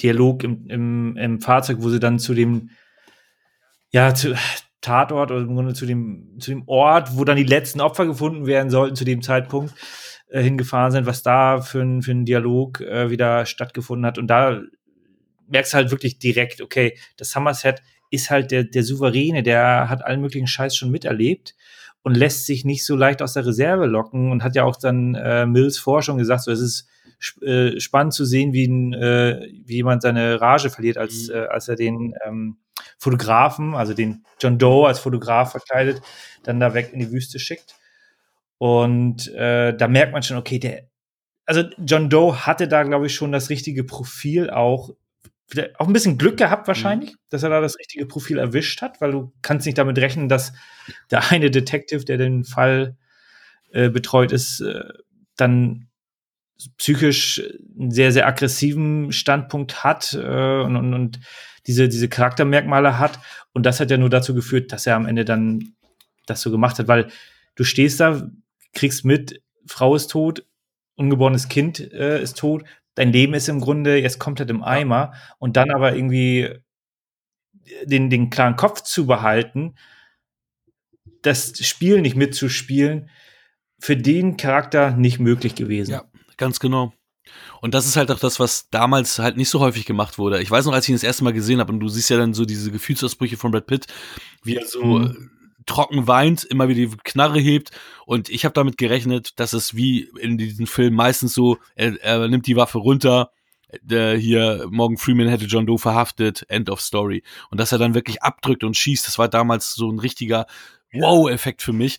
Dialog 0.00 0.42
im, 0.44 0.66
im, 0.68 1.16
im 1.16 1.40
Fahrzeug, 1.40 1.78
wo 1.80 1.90
sie 1.90 2.00
dann 2.00 2.18
zu 2.18 2.32
dem, 2.34 2.70
ja, 3.90 4.14
zu 4.14 4.34
Tatort 4.80 5.32
oder 5.32 5.40
im 5.40 5.54
Grunde 5.54 5.74
zu 5.74 5.86
dem, 5.86 6.36
zu 6.38 6.50
dem 6.50 6.62
Ort, 6.66 7.16
wo 7.16 7.24
dann 7.24 7.36
die 7.36 7.42
letzten 7.44 7.80
Opfer 7.80 8.06
gefunden 8.06 8.46
werden 8.46 8.70
sollten, 8.70 8.94
zu 8.96 9.04
dem 9.04 9.22
Zeitpunkt 9.22 9.74
äh, 10.28 10.40
hingefahren 10.42 10.92
sind, 10.92 11.06
was 11.06 11.22
da 11.22 11.60
für 11.60 11.82
ein, 11.82 12.00
für 12.00 12.12
ein 12.12 12.24
Dialog 12.24 12.80
äh, 12.80 13.10
wieder 13.10 13.44
stattgefunden 13.44 14.06
hat. 14.06 14.18
Und 14.18 14.28
da 14.28 14.62
merkst 15.48 15.72
du 15.72 15.76
halt 15.78 15.90
wirklich 15.90 16.18
direkt, 16.18 16.60
okay, 16.62 16.96
das 17.16 17.30
Somerset 17.30 17.82
ist 18.10 18.30
halt 18.30 18.50
der, 18.50 18.64
der 18.64 18.82
Souveräne, 18.82 19.42
der 19.42 19.88
hat 19.88 20.04
allen 20.04 20.20
möglichen 20.20 20.46
Scheiß 20.46 20.76
schon 20.76 20.90
miterlebt 20.90 21.54
und 22.02 22.16
lässt 22.16 22.46
sich 22.46 22.64
nicht 22.64 22.84
so 22.84 22.96
leicht 22.96 23.22
aus 23.22 23.34
der 23.34 23.46
Reserve 23.46 23.86
locken 23.86 24.30
und 24.30 24.42
hat 24.42 24.54
ja 24.54 24.64
auch 24.64 24.76
dann 24.76 25.14
äh, 25.14 25.46
Mills 25.46 25.78
schon 25.78 26.18
gesagt, 26.18 26.42
so 26.42 26.50
es 26.50 26.60
ist 26.60 26.88
sp 27.20 27.42
äh, 27.44 27.80
spannend 27.80 28.14
zu 28.14 28.24
sehen, 28.24 28.52
wie, 28.52 28.66
ein, 28.66 28.92
äh, 28.94 29.48
wie 29.64 29.76
jemand 29.76 30.02
seine 30.02 30.40
Rage 30.40 30.70
verliert, 30.70 30.98
als, 30.98 31.28
Mhm. 31.28 31.34
äh, 31.34 31.46
als 31.46 31.68
er 31.68 31.76
den 31.76 32.14
ähm, 32.24 32.58
Fotografen, 32.98 33.74
also 33.74 33.92
den 33.94 34.24
John 34.40 34.58
Doe 34.58 34.86
als 34.86 35.00
Fotograf 35.00 35.50
verkleidet, 35.50 36.00
dann 36.44 36.60
da 36.60 36.74
weg 36.74 36.90
in 36.92 37.00
die 37.00 37.10
Wüste 37.10 37.38
schickt. 37.38 37.74
Und 38.58 39.28
äh, 39.34 39.76
da 39.76 39.88
merkt 39.88 40.12
man 40.12 40.22
schon, 40.22 40.36
okay, 40.36 40.58
der, 40.58 40.88
also 41.46 41.62
John 41.78 42.10
Doe 42.10 42.46
hatte 42.46 42.68
da, 42.68 42.82
glaube 42.84 43.06
ich, 43.06 43.14
schon 43.14 43.32
das 43.32 43.50
richtige 43.50 43.84
Profil 43.84 44.50
auch. 44.50 44.90
Auch 45.78 45.86
ein 45.86 45.92
bisschen 45.92 46.18
Glück 46.18 46.36
gehabt 46.36 46.68
wahrscheinlich, 46.68 47.14
dass 47.30 47.42
er 47.42 47.48
da 47.48 47.60
das 47.60 47.78
richtige 47.78 48.04
Profil 48.04 48.38
erwischt 48.38 48.82
hat, 48.82 49.00
weil 49.00 49.12
du 49.12 49.32
kannst 49.40 49.64
nicht 49.64 49.78
damit 49.78 49.98
rechnen, 49.98 50.28
dass 50.28 50.52
der 51.10 51.30
eine 51.30 51.50
Detective, 51.50 52.04
der 52.04 52.18
den 52.18 52.44
Fall 52.44 52.96
äh, 53.70 53.88
betreut 53.88 54.32
ist, 54.32 54.60
äh, 54.60 54.84
dann 55.36 55.88
psychisch 56.76 57.42
einen 57.78 57.90
sehr, 57.90 58.12
sehr 58.12 58.26
aggressiven 58.26 59.12
Standpunkt 59.12 59.84
hat 59.84 60.12
äh, 60.14 60.60
und, 60.60 60.76
und, 60.76 60.92
und 60.94 61.20
diese, 61.66 61.88
diese 61.88 62.08
Charaktermerkmale 62.08 62.98
hat. 62.98 63.20
Und 63.52 63.64
das 63.64 63.80
hat 63.80 63.90
ja 63.90 63.96
nur 63.96 64.10
dazu 64.10 64.34
geführt, 64.34 64.72
dass 64.72 64.86
er 64.86 64.96
am 64.96 65.06
Ende 65.06 65.24
dann 65.24 65.74
das 66.26 66.40
so 66.40 66.50
gemacht 66.50 66.78
hat, 66.78 66.88
weil 66.88 67.08
du 67.54 67.64
stehst 67.64 68.00
da, 68.00 68.28
kriegst 68.74 69.04
mit, 69.04 69.42
Frau 69.66 69.94
ist 69.94 70.08
tot, 70.08 70.44
ungeborenes 70.96 71.48
Kind 71.48 71.80
äh, 71.92 72.20
ist 72.20 72.38
tot, 72.38 72.64
dein 72.98 73.12
Leben 73.12 73.32
ist 73.34 73.48
im 73.48 73.60
Grunde 73.60 73.96
jetzt 73.96 74.18
komplett 74.18 74.50
im 74.50 74.64
Eimer 74.64 75.12
und 75.38 75.56
dann 75.56 75.70
aber 75.70 75.94
irgendwie 75.94 76.48
den, 77.84 78.10
den 78.10 78.28
klaren 78.28 78.56
Kopf 78.56 78.82
zu 78.82 79.06
behalten, 79.06 79.76
das 81.22 81.64
Spiel 81.64 82.00
nicht 82.00 82.16
mitzuspielen, 82.16 83.08
für 83.78 83.96
den 83.96 84.36
Charakter 84.36 84.90
nicht 84.90 85.20
möglich 85.20 85.54
gewesen. 85.54 85.92
Ja, 85.92 86.04
ganz 86.36 86.58
genau. 86.58 86.92
Und 87.60 87.74
das 87.74 87.86
ist 87.86 87.96
halt 87.96 88.10
auch 88.10 88.18
das, 88.18 88.40
was 88.40 88.68
damals 88.70 89.20
halt 89.20 89.36
nicht 89.36 89.50
so 89.50 89.60
häufig 89.60 89.84
gemacht 89.86 90.18
wurde. 90.18 90.42
Ich 90.42 90.50
weiß 90.50 90.64
noch, 90.64 90.72
als 90.72 90.86
ich 90.86 90.90
ihn 90.90 90.96
das 90.96 91.04
erste 91.04 91.22
Mal 91.22 91.32
gesehen 91.32 91.60
habe, 91.60 91.72
und 91.72 91.78
du 91.78 91.88
siehst 91.88 92.10
ja 92.10 92.16
dann 92.16 92.34
so 92.34 92.44
diese 92.44 92.72
Gefühlsausbrüche 92.72 93.36
von 93.36 93.52
Brad 93.52 93.66
Pitt, 93.66 93.86
wie 94.42 94.56
er 94.56 94.66
so 94.66 94.82
Mhm. 94.82 95.37
Trocken 95.68 96.06
weint, 96.06 96.44
immer 96.44 96.68
wieder 96.68 96.90
die 96.90 96.96
Knarre 97.04 97.38
hebt. 97.38 97.70
Und 98.06 98.28
ich 98.28 98.44
habe 98.44 98.54
damit 98.54 98.76
gerechnet, 98.76 99.38
dass 99.38 99.52
es 99.52 99.76
wie 99.76 100.10
in 100.20 100.38
diesen 100.38 100.66
Filmen 100.66 100.96
meistens 100.96 101.34
so, 101.34 101.58
er, 101.76 102.02
er 102.02 102.26
nimmt 102.28 102.46
die 102.46 102.56
Waffe 102.56 102.78
runter, 102.78 103.30
der 103.82 104.16
hier 104.16 104.66
Morgan 104.70 104.96
Freeman 104.96 105.28
hätte 105.28 105.44
John 105.44 105.66
Doe 105.66 105.78
verhaftet, 105.78 106.44
End 106.48 106.70
of 106.70 106.80
Story. 106.80 107.22
Und 107.50 107.60
dass 107.60 107.72
er 107.72 107.78
dann 107.78 107.94
wirklich 107.94 108.22
abdrückt 108.22 108.64
und 108.64 108.76
schießt, 108.76 109.06
das 109.06 109.18
war 109.18 109.28
damals 109.28 109.74
so 109.74 109.90
ein 109.90 109.98
richtiger 109.98 110.46
Wow-Effekt 110.92 111.60
für 111.60 111.74
mich. 111.74 111.98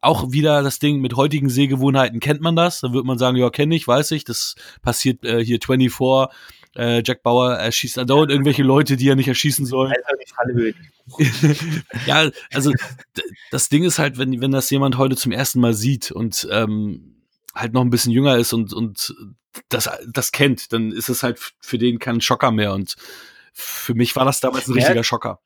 Auch 0.00 0.32
wieder 0.32 0.62
das 0.62 0.78
Ding 0.78 1.00
mit 1.00 1.14
heutigen 1.14 1.50
Sehgewohnheiten 1.50 2.20
kennt 2.20 2.40
man 2.40 2.56
das. 2.56 2.80
Dann 2.80 2.94
wird 2.94 3.04
man 3.04 3.18
sagen, 3.18 3.36
ja, 3.36 3.50
kenne 3.50 3.74
ich, 3.74 3.86
weiß 3.86 4.12
ich. 4.12 4.24
Das 4.24 4.54
passiert 4.82 5.24
äh, 5.24 5.44
hier 5.44 5.58
24. 5.62 6.34
Äh, 6.76 7.02
Jack 7.04 7.22
Bauer 7.22 7.54
erschießt 7.54 7.98
andauernd 7.98 8.30
irgendwelche 8.30 8.62
Leute, 8.62 8.96
die 8.96 9.08
er 9.08 9.16
nicht 9.16 9.28
erschießen 9.28 9.66
soll. 9.66 9.92
Ja, 12.06 12.30
also 12.52 12.72
das 13.50 13.70
Ding 13.70 13.82
ist 13.82 13.98
halt, 13.98 14.18
wenn, 14.18 14.40
wenn 14.42 14.50
das 14.50 14.68
jemand 14.68 14.98
heute 14.98 15.16
zum 15.16 15.32
ersten 15.32 15.58
Mal 15.58 15.72
sieht 15.72 16.10
und 16.10 16.46
ähm, 16.50 17.16
halt 17.54 17.72
noch 17.72 17.80
ein 17.80 17.90
bisschen 17.90 18.12
jünger 18.12 18.36
ist 18.36 18.52
und, 18.52 18.72
und 18.72 19.14
das, 19.68 19.88
das 20.06 20.32
kennt, 20.32 20.72
dann 20.72 20.92
ist 20.92 21.08
es 21.08 21.22
halt 21.22 21.38
für 21.60 21.78
den 21.78 21.98
kein 21.98 22.20
Schocker 22.20 22.50
mehr. 22.50 22.74
Und 22.74 22.96
für 23.52 23.94
mich 23.94 24.14
war 24.16 24.24
das 24.24 24.40
damals 24.40 24.68
ein 24.68 24.74
richtiger 24.74 25.04
Schocker. 25.04 25.40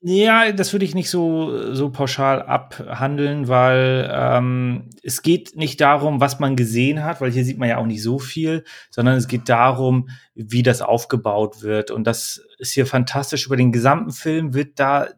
Ja, 0.00 0.52
das 0.52 0.72
würde 0.72 0.84
ich 0.84 0.94
nicht 0.94 1.10
so, 1.10 1.74
so 1.74 1.90
pauschal 1.90 2.40
abhandeln, 2.42 3.48
weil 3.48 4.08
ähm, 4.12 4.90
es 5.02 5.22
geht 5.22 5.56
nicht 5.56 5.80
darum, 5.80 6.20
was 6.20 6.38
man 6.38 6.54
gesehen 6.54 7.02
hat, 7.02 7.20
weil 7.20 7.32
hier 7.32 7.44
sieht 7.44 7.58
man 7.58 7.68
ja 7.68 7.78
auch 7.78 7.86
nicht 7.86 8.02
so 8.04 8.20
viel, 8.20 8.62
sondern 8.90 9.16
es 9.16 9.26
geht 9.26 9.48
darum, 9.48 10.08
wie 10.36 10.62
das 10.62 10.82
aufgebaut 10.82 11.62
wird. 11.62 11.90
Und 11.90 12.04
das 12.06 12.40
ist 12.58 12.74
hier 12.74 12.86
fantastisch. 12.86 13.46
Über 13.46 13.56
den 13.56 13.72
gesamten 13.72 14.12
Film 14.12 14.54
wird 14.54 14.78
da, 14.78 15.08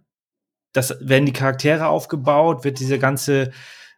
das 0.73 0.97
werden 1.03 1.27
die 1.27 1.35
Charaktere 1.35 1.89
aufgebaut, 1.89 2.65
wird 2.65 2.81
diese 2.81 2.99
ganze, 2.99 3.51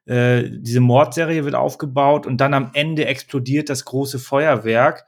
äh, 0.06 0.50
diese 0.50 0.80
Mordserie 0.80 1.44
wird 1.44 1.54
aufgebaut 1.54 2.26
und 2.26 2.38
dann 2.40 2.54
am 2.54 2.70
Ende 2.74 3.06
explodiert 3.06 3.68
das 3.68 3.84
große 3.84 4.18
Feuerwerk. 4.18 5.06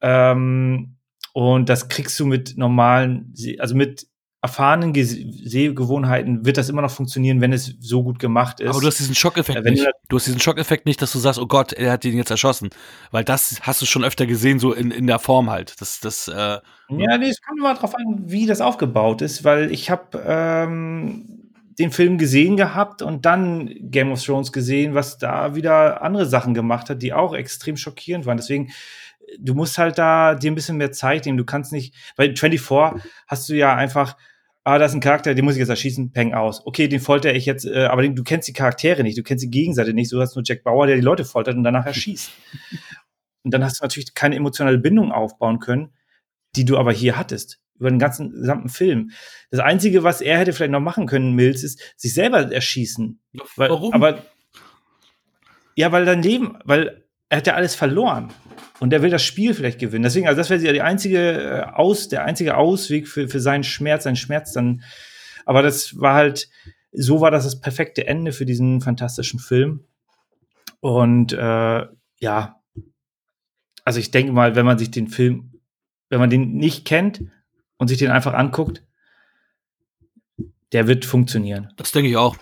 Ähm, 0.00 0.96
und 1.34 1.68
das 1.68 1.88
kriegst 1.88 2.18
du 2.18 2.26
mit 2.26 2.58
normalen, 2.58 3.32
also 3.60 3.76
mit 3.76 4.07
erfahrenen 4.40 4.92
Ge 4.92 5.02
Sehgewohnheiten 5.04 6.44
wird 6.44 6.56
das 6.56 6.68
immer 6.68 6.82
noch 6.82 6.90
funktionieren, 6.90 7.40
wenn 7.40 7.52
es 7.52 7.74
so 7.80 8.02
gut 8.04 8.18
gemacht 8.18 8.60
ist. 8.60 8.70
Aber 8.70 8.80
du 8.80 8.86
hast 8.86 8.98
diesen 9.00 9.14
Schockeffekt 9.14 9.58
Ja, 9.58 9.64
wenn 9.64 9.74
nicht. 9.74 9.84
du- 9.86 9.90
Du 10.08 10.16
hast 10.16 10.26
diesen 10.26 10.40
Schockeffekt 10.40 10.86
nicht, 10.86 11.02
dass 11.02 11.12
du 11.12 11.18
sagst, 11.18 11.38
oh 11.38 11.46
Gott, 11.46 11.72
er 11.72 11.92
hat 11.92 12.04
ihn 12.04 12.16
jetzt 12.16 12.30
erschossen. 12.30 12.70
Weil 13.10 13.24
das 13.24 13.58
hast 13.62 13.82
du 13.82 13.86
schon 13.86 14.04
öfter 14.04 14.26
gesehen, 14.26 14.58
so 14.58 14.72
in, 14.72 14.90
in 14.90 15.06
der 15.06 15.18
Form 15.18 15.50
halt. 15.50 15.74
Das, 15.80 16.00
das, 16.00 16.28
äh, 16.28 16.32
Ja, 16.32 17.18
nee, 17.18 17.28
es 17.28 17.42
kommt 17.42 17.58
immer 17.58 17.74
drauf 17.74 17.94
an, 17.94 18.22
wie 18.26 18.46
das 18.46 18.60
aufgebaut 18.60 19.20
ist, 19.22 19.44
weil 19.44 19.70
ich 19.72 19.90
habe 19.90 20.22
ähm, 20.26 21.50
den 21.78 21.90
Film 21.92 22.16
gesehen 22.18 22.56
gehabt 22.56 23.02
und 23.02 23.26
dann 23.26 23.70
Game 23.90 24.10
of 24.12 24.24
Thrones 24.24 24.52
gesehen, 24.52 24.94
was 24.94 25.18
da 25.18 25.54
wieder 25.54 26.02
andere 26.02 26.26
Sachen 26.26 26.54
gemacht 26.54 26.88
hat, 26.90 27.02
die 27.02 27.12
auch 27.12 27.34
extrem 27.34 27.76
schockierend 27.76 28.24
waren. 28.26 28.36
Deswegen, 28.38 28.70
du 29.38 29.54
musst 29.54 29.78
halt 29.78 29.98
da 29.98 30.34
dir 30.34 30.50
ein 30.50 30.54
bisschen 30.54 30.76
mehr 30.76 30.92
Zeit 30.92 31.26
nehmen. 31.26 31.38
Du 31.38 31.44
kannst 31.44 31.72
nicht, 31.72 31.94
bei 32.16 32.34
24 32.34 33.02
hast 33.26 33.48
du 33.48 33.54
ja 33.54 33.74
einfach, 33.74 34.16
ah, 34.64 34.78
das 34.78 34.92
ist 34.92 34.96
ein 34.96 35.00
Charakter, 35.00 35.34
den 35.34 35.44
muss 35.44 35.54
ich 35.54 35.60
jetzt 35.60 35.68
erschießen, 35.68 36.12
peng 36.12 36.34
aus. 36.34 36.64
Okay, 36.66 36.88
den 36.88 37.00
folter 37.00 37.34
ich 37.34 37.46
jetzt, 37.46 37.64
äh, 37.66 37.86
aber 37.86 38.02
den, 38.02 38.14
du 38.14 38.22
kennst 38.22 38.48
die 38.48 38.52
Charaktere 38.52 39.02
nicht, 39.02 39.18
du 39.18 39.22
kennst 39.22 39.44
die 39.44 39.50
Gegenseite 39.50 39.94
nicht. 39.94 40.12
Du 40.12 40.20
hast 40.20 40.34
nur 40.36 40.44
Jack 40.44 40.64
Bauer, 40.64 40.86
der 40.86 40.96
die 40.96 41.02
Leute 41.02 41.24
foltert 41.24 41.56
und 41.56 41.64
danach 41.64 41.86
erschießt. 41.86 42.30
und 43.44 43.54
dann 43.54 43.64
hast 43.64 43.80
du 43.80 43.84
natürlich 43.84 44.14
keine 44.14 44.36
emotionale 44.36 44.78
Bindung 44.78 45.12
aufbauen 45.12 45.58
können 45.58 45.92
die 46.56 46.64
du 46.64 46.76
aber 46.76 46.92
hier 46.92 47.16
hattest, 47.16 47.60
über 47.78 47.90
den 47.90 47.98
ganzen 47.98 48.32
gesamten 48.32 48.68
Film. 48.68 49.10
Das 49.50 49.60
Einzige, 49.60 50.02
was 50.02 50.20
er 50.20 50.38
hätte 50.38 50.52
vielleicht 50.52 50.72
noch 50.72 50.80
machen 50.80 51.06
können, 51.06 51.34
Mills, 51.34 51.62
ist 51.62 51.80
sich 51.96 52.14
selber 52.14 52.52
erschießen. 52.52 53.20
Weil, 53.56 53.70
Warum? 53.70 53.92
Aber 53.92 54.22
ja, 55.76 55.92
weil 55.92 56.04
dein 56.04 56.22
Leben, 56.22 56.58
weil 56.64 57.04
er 57.28 57.38
hat 57.38 57.46
ja 57.46 57.54
alles 57.54 57.74
verloren 57.74 58.32
und 58.80 58.92
er 58.92 59.02
will 59.02 59.10
das 59.10 59.22
Spiel 59.22 59.54
vielleicht 59.54 59.78
gewinnen. 59.78 60.04
Deswegen, 60.04 60.28
also 60.28 60.38
das 60.38 60.50
wäre 60.50 60.62
ja 60.62 60.72
die 60.72 60.82
einzige 60.82 61.18
äh, 61.18 61.62
aus, 61.72 62.08
der 62.08 62.24
einzige 62.24 62.56
Ausweg 62.56 63.08
für, 63.08 63.28
für 63.28 63.40
seinen 63.40 63.64
Schmerz, 63.64 64.04
seinen 64.04 64.16
Schmerz 64.16 64.52
dann. 64.52 64.82
Aber 65.44 65.62
das 65.62 65.98
war 65.98 66.14
halt, 66.14 66.48
so 66.92 67.20
war 67.20 67.30
das 67.30 67.44
das 67.44 67.60
perfekte 67.60 68.06
Ende 68.06 68.32
für 68.32 68.46
diesen 68.46 68.80
fantastischen 68.80 69.40
Film. 69.40 69.84
Und 70.80 71.32
äh, 71.32 71.86
ja, 72.20 72.60
also 73.84 74.00
ich 74.00 74.10
denke 74.10 74.32
mal, 74.32 74.54
wenn 74.54 74.66
man 74.66 74.78
sich 74.78 74.90
den 74.90 75.08
Film, 75.08 75.60
wenn 76.08 76.20
man 76.20 76.30
den 76.30 76.52
nicht 76.54 76.84
kennt 76.84 77.22
und 77.78 77.88
sich 77.88 77.98
den 77.98 78.10
einfach 78.10 78.34
anguckt, 78.34 78.84
der 80.72 80.86
wird 80.86 81.04
funktionieren. 81.04 81.72
das 81.76 81.92
denke 81.92 82.10
ich 82.10 82.16
auch. 82.16 82.36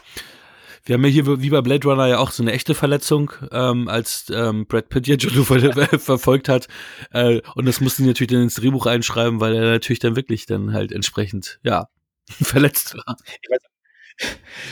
Wir 0.87 0.95
haben 0.95 1.05
ja 1.05 1.11
hier 1.11 1.43
wie 1.43 1.51
bei 1.51 1.61
Blade 1.61 1.87
Runner 1.87 2.07
ja 2.07 2.19
auch 2.19 2.31
so 2.31 2.45
eine 2.45 2.53
echte 2.53 2.75
Verletzung, 2.75 3.33
ähm, 3.51 3.89
als 3.89 4.27
ähm, 4.33 4.67
Brad 4.67 4.89
Pitt 4.89 5.09
jetzt 5.09 5.29
schon 5.29 5.45
ver 5.45 5.99
verfolgt 5.99 6.49
hat. 6.49 6.69
Äh, 7.11 7.41
und 7.57 7.67
das 7.67 7.81
mussten 7.81 8.05
die 8.05 8.09
natürlich 8.09 8.31
dann 8.31 8.43
ins 8.43 8.55
Drehbuch 8.55 8.87
einschreiben, 8.87 9.41
weil 9.41 9.55
er 9.57 9.73
natürlich 9.73 9.99
dann 9.99 10.15
wirklich 10.15 10.47
dann 10.47 10.73
halt 10.73 10.93
entsprechend, 10.93 11.59
ja, 11.65 11.89
verletzt 12.29 12.95
war. 12.95 13.17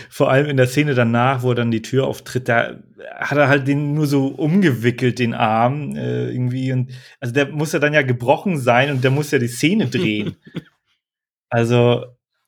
Vor 0.09 0.31
allem 0.31 0.47
in 0.47 0.57
der 0.57 0.69
Szene 0.69 0.95
danach, 0.95 1.43
wo 1.43 1.51
er 1.51 1.57
dann 1.57 1.71
die 1.71 1.83
Tür 1.83 2.07
auftritt, 2.07 2.49
da 2.49 2.79
hat 3.17 3.37
er 3.37 3.49
halt 3.49 3.69
den 3.69 3.93
nur 3.93 4.07
so 4.07 4.29
umgewickelt, 4.29 5.19
den 5.19 5.35
Arm, 5.35 5.97
äh, 5.97 6.31
irgendwie. 6.31 6.73
Und 6.73 6.93
also 7.21 7.35
der 7.35 7.51
muss 7.51 7.73
ja 7.73 7.79
dann 7.79 7.93
ja 7.93 8.03
gebrochen 8.03 8.57
sein 8.57 8.91
und 8.91 9.05
der 9.05 9.11
muss 9.11 9.33
ja 9.33 9.39
die 9.39 9.49
Szene 9.49 9.89
drehen. 9.89 10.37
also, 11.51 12.07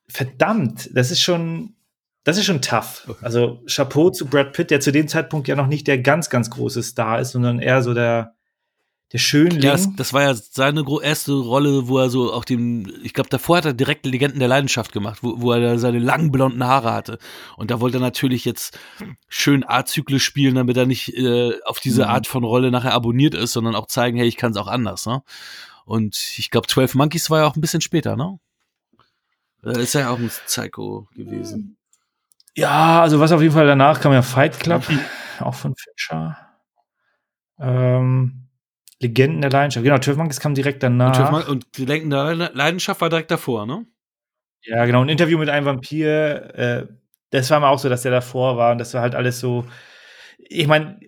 verdammt, 0.09 0.89
das 0.95 1.11
ist 1.11 1.21
schon, 1.21 1.76
das 2.27 2.39
ist 2.39 2.45
schon 2.47 2.61
tough. 2.61 3.09
Also, 3.23 3.63
Chapeau 3.69 4.11
zu 4.11 4.27
Brad 4.27 4.53
Pitt, 4.53 4.73
der 4.73 4.81
zu 4.81 4.91
dem 4.91 5.07
Zeitpunkt 5.07 5.47
ja 5.47 5.55
noch 5.55 5.69
nicht 5.69 5.87
der 5.87 5.99
ganz, 5.99 6.29
ganz 6.29 6.51
große 6.51 6.83
Star 6.83 7.21
ist, 7.21 7.31
sondern 7.31 7.61
eher 7.61 7.83
so 7.85 7.95
der, 7.95 8.35
der 9.13 9.19
Schönling. 9.19 9.63
Ja, 9.63 9.71
das, 9.71 9.95
das 9.95 10.13
war 10.13 10.23
ja 10.23 10.35
seine 10.35 10.85
erste 11.05 11.35
Rolle, 11.35 11.87
wo 11.87 12.01
er 12.01 12.11
so 12.11 12.33
auch 12.33 12.45
den, 12.45 12.93
ich 13.05 13.15
glaube, 13.15 13.31
davor 13.31 13.59
hat 13.59 13.67
er 13.67 13.75
direkt 13.75 14.07
Legenden 14.07 14.41
der 14.41 14.49
Leidenschaft 14.49 14.91
gemacht, 14.91 15.21
wo, 15.23 15.41
wo 15.41 15.53
er 15.53 15.61
da 15.61 15.79
seine 15.79 16.01
langen 16.01 16.33
blonden 16.33 16.65
Haare 16.65 16.93
hatte. 16.93 17.19
Und 17.57 17.71
da 17.71 17.81
wollte 17.81 17.99
er 17.99 18.01
natürlich 18.01 18.45
jetzt 18.45 18.77
schön 19.29 19.63
azyklisch 19.65 20.25
spielen, 20.25 20.57
damit 20.57 20.77
er 20.77 20.87
nicht 20.87 21.17
äh, 21.17 21.53
auf 21.65 21.79
diese 21.79 22.03
Mhm. 22.03 22.09
Art 22.09 22.27
von 22.27 22.43
Rolle 22.43 22.73
nachher 22.73 22.93
abonniert 22.93 23.35
ist, 23.35 23.53
sondern 23.53 23.77
auch 23.77 23.87
zeigen, 23.87 24.19
hey, 24.19 24.27
ich 24.27 24.37
kann 24.37 24.51
es 24.51 24.59
auch 24.59 24.67
anders, 24.67 25.07
ne? 25.07 25.23
Und 25.85 26.17
ich 26.39 26.51
glaube, 26.51 26.67
12 26.67 26.97
Monkeys 26.97 27.31
war 27.31 27.43
ja 27.43 27.47
auch 27.47 27.55
ein 27.55 27.61
bisschen 27.61 27.83
später, 27.83 28.17
ne? 28.17 28.41
Da 29.63 29.71
ist 29.71 29.95
er 29.95 30.01
ja 30.01 30.11
auch 30.11 30.19
ein 30.19 30.29
Psycho 30.47 31.07
gewesen. 31.15 31.77
Ja, 32.57 33.03
also 33.03 33.21
was 33.21 33.33
auf 33.33 33.43
jeden 33.43 33.53
Fall 33.55 33.67
danach 33.67 34.01
kam 34.01 34.13
ja 34.13 34.23
Fight 34.23 34.59
Club, 34.59 34.83
auch 35.41 35.55
von 35.55 35.75
Fincher. 35.77 36.39
Ähm, 37.59 38.49
Legenden 39.01 39.43
der 39.43 39.51
Leidenschaft. 39.51 39.85
Genau, 39.85 39.99
12 39.99 40.17
Monkeys 40.17 40.41
kam 40.41 40.55
direkt 40.55 40.83
danach. 40.83 41.09
Und, 41.09 41.15
12 41.17 41.31
Mon- 41.31 41.43
und 41.45 41.67
die 41.77 41.85
Legenden 41.85 42.11
der 42.11 42.51
Leidenschaft 42.55 43.01
war 43.03 43.11
direkt 43.11 43.31
davor, 43.31 43.67
ne? 43.67 43.85
Ja, 44.63 44.85
genau, 44.87 45.03
ein 45.03 45.09
Interview 45.11 45.39
mit 45.39 45.49
einem 45.51 45.67
Vampir. 45.67 46.55
Äh, 46.55 46.87
das 47.31 47.51
war 47.51 47.61
mal 47.61 47.69
auch 47.71 47.79
so, 47.79 47.89
dass 47.91 48.03
der 48.03 48.13
davor 48.13 48.57
war 48.57 48.73
und 48.73 48.79
das 48.79 48.95
war 48.95 49.03
halt 49.03 49.15
alles 49.15 49.39
so. 49.39 49.67
Ich 50.39 50.67
meine, 50.67 50.99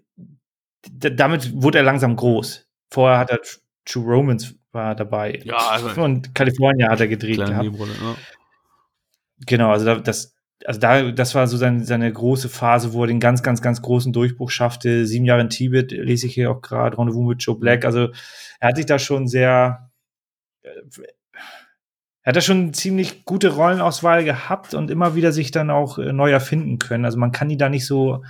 damit 0.91 1.53
wurde 1.62 1.79
er 1.79 1.85
langsam 1.85 2.15
groß. 2.16 2.66
Vorher 2.91 3.19
hat 3.19 3.31
er 3.31 3.41
True 3.87 4.05
Romance 4.05 4.55
war 4.73 4.95
dabei. 4.95 5.41
Ja, 5.45 5.57
also- 5.57 6.01
Und 6.03 6.35
California 6.35 6.91
hat 6.91 7.01
er 7.01 7.09
gedreht 7.09 7.37
Kleine 7.37 7.51
gehabt. 7.53 7.65
Nebenrolle, 7.65 7.93
ne? 7.93 8.16
Genau, 9.47 9.70
also 9.70 9.87
da, 9.87 9.95
das, 9.97 10.35
also 10.64 10.80
da, 10.80 11.10
das 11.12 11.35
war 11.35 11.47
so 11.47 11.56
seine, 11.56 11.85
seine 11.85 12.12
große 12.12 12.48
Phase, 12.48 12.93
wo 12.93 13.05
er 13.05 13.06
den 13.06 13.20
ganz, 13.20 13.43
ganz, 13.43 13.62
ganz 13.62 13.80
großen 13.80 14.12
Durchbruch 14.12 14.51
schaffte. 14.51 15.06
Sieben 15.06 15.24
Jahre 15.24 15.43
in 15.43 15.51
Tibet 15.51 15.93
lese 15.93 16.26
ich 16.26 16.35
hier 16.35 16.51
auch 16.51 16.62
gerade, 16.62 16.98
Rendezvous 16.98 17.28
mit 17.28 17.43
Joe 17.43 17.56
Black. 17.59 17.85
Also 17.85 18.09
er 18.60 18.68
hat 18.68 18.76
sich 18.76 18.86
da 18.86 18.98
schon 18.98 19.28
sehr, 19.28 19.90
äh, 20.62 20.70
er 22.22 22.30
hat 22.30 22.36
da 22.36 22.40
schon 22.40 22.74
ziemlich 22.74 23.24
gute 23.24 23.55
Rollenauswahl 23.55 24.24
gehabt 24.24 24.74
und 24.74 24.90
immer 24.90 25.14
wieder 25.14 25.32
sich 25.32 25.51
dann 25.51 25.70
auch 25.70 25.98
äh, 25.98 26.12
neu 26.12 26.30
erfinden 26.30 26.78
können. 26.78 27.05
Also 27.05 27.18
man 27.18 27.32
kann 27.32 27.48
die 27.48 27.56
da 27.56 27.68
nicht 27.68 27.86
so 27.86 28.24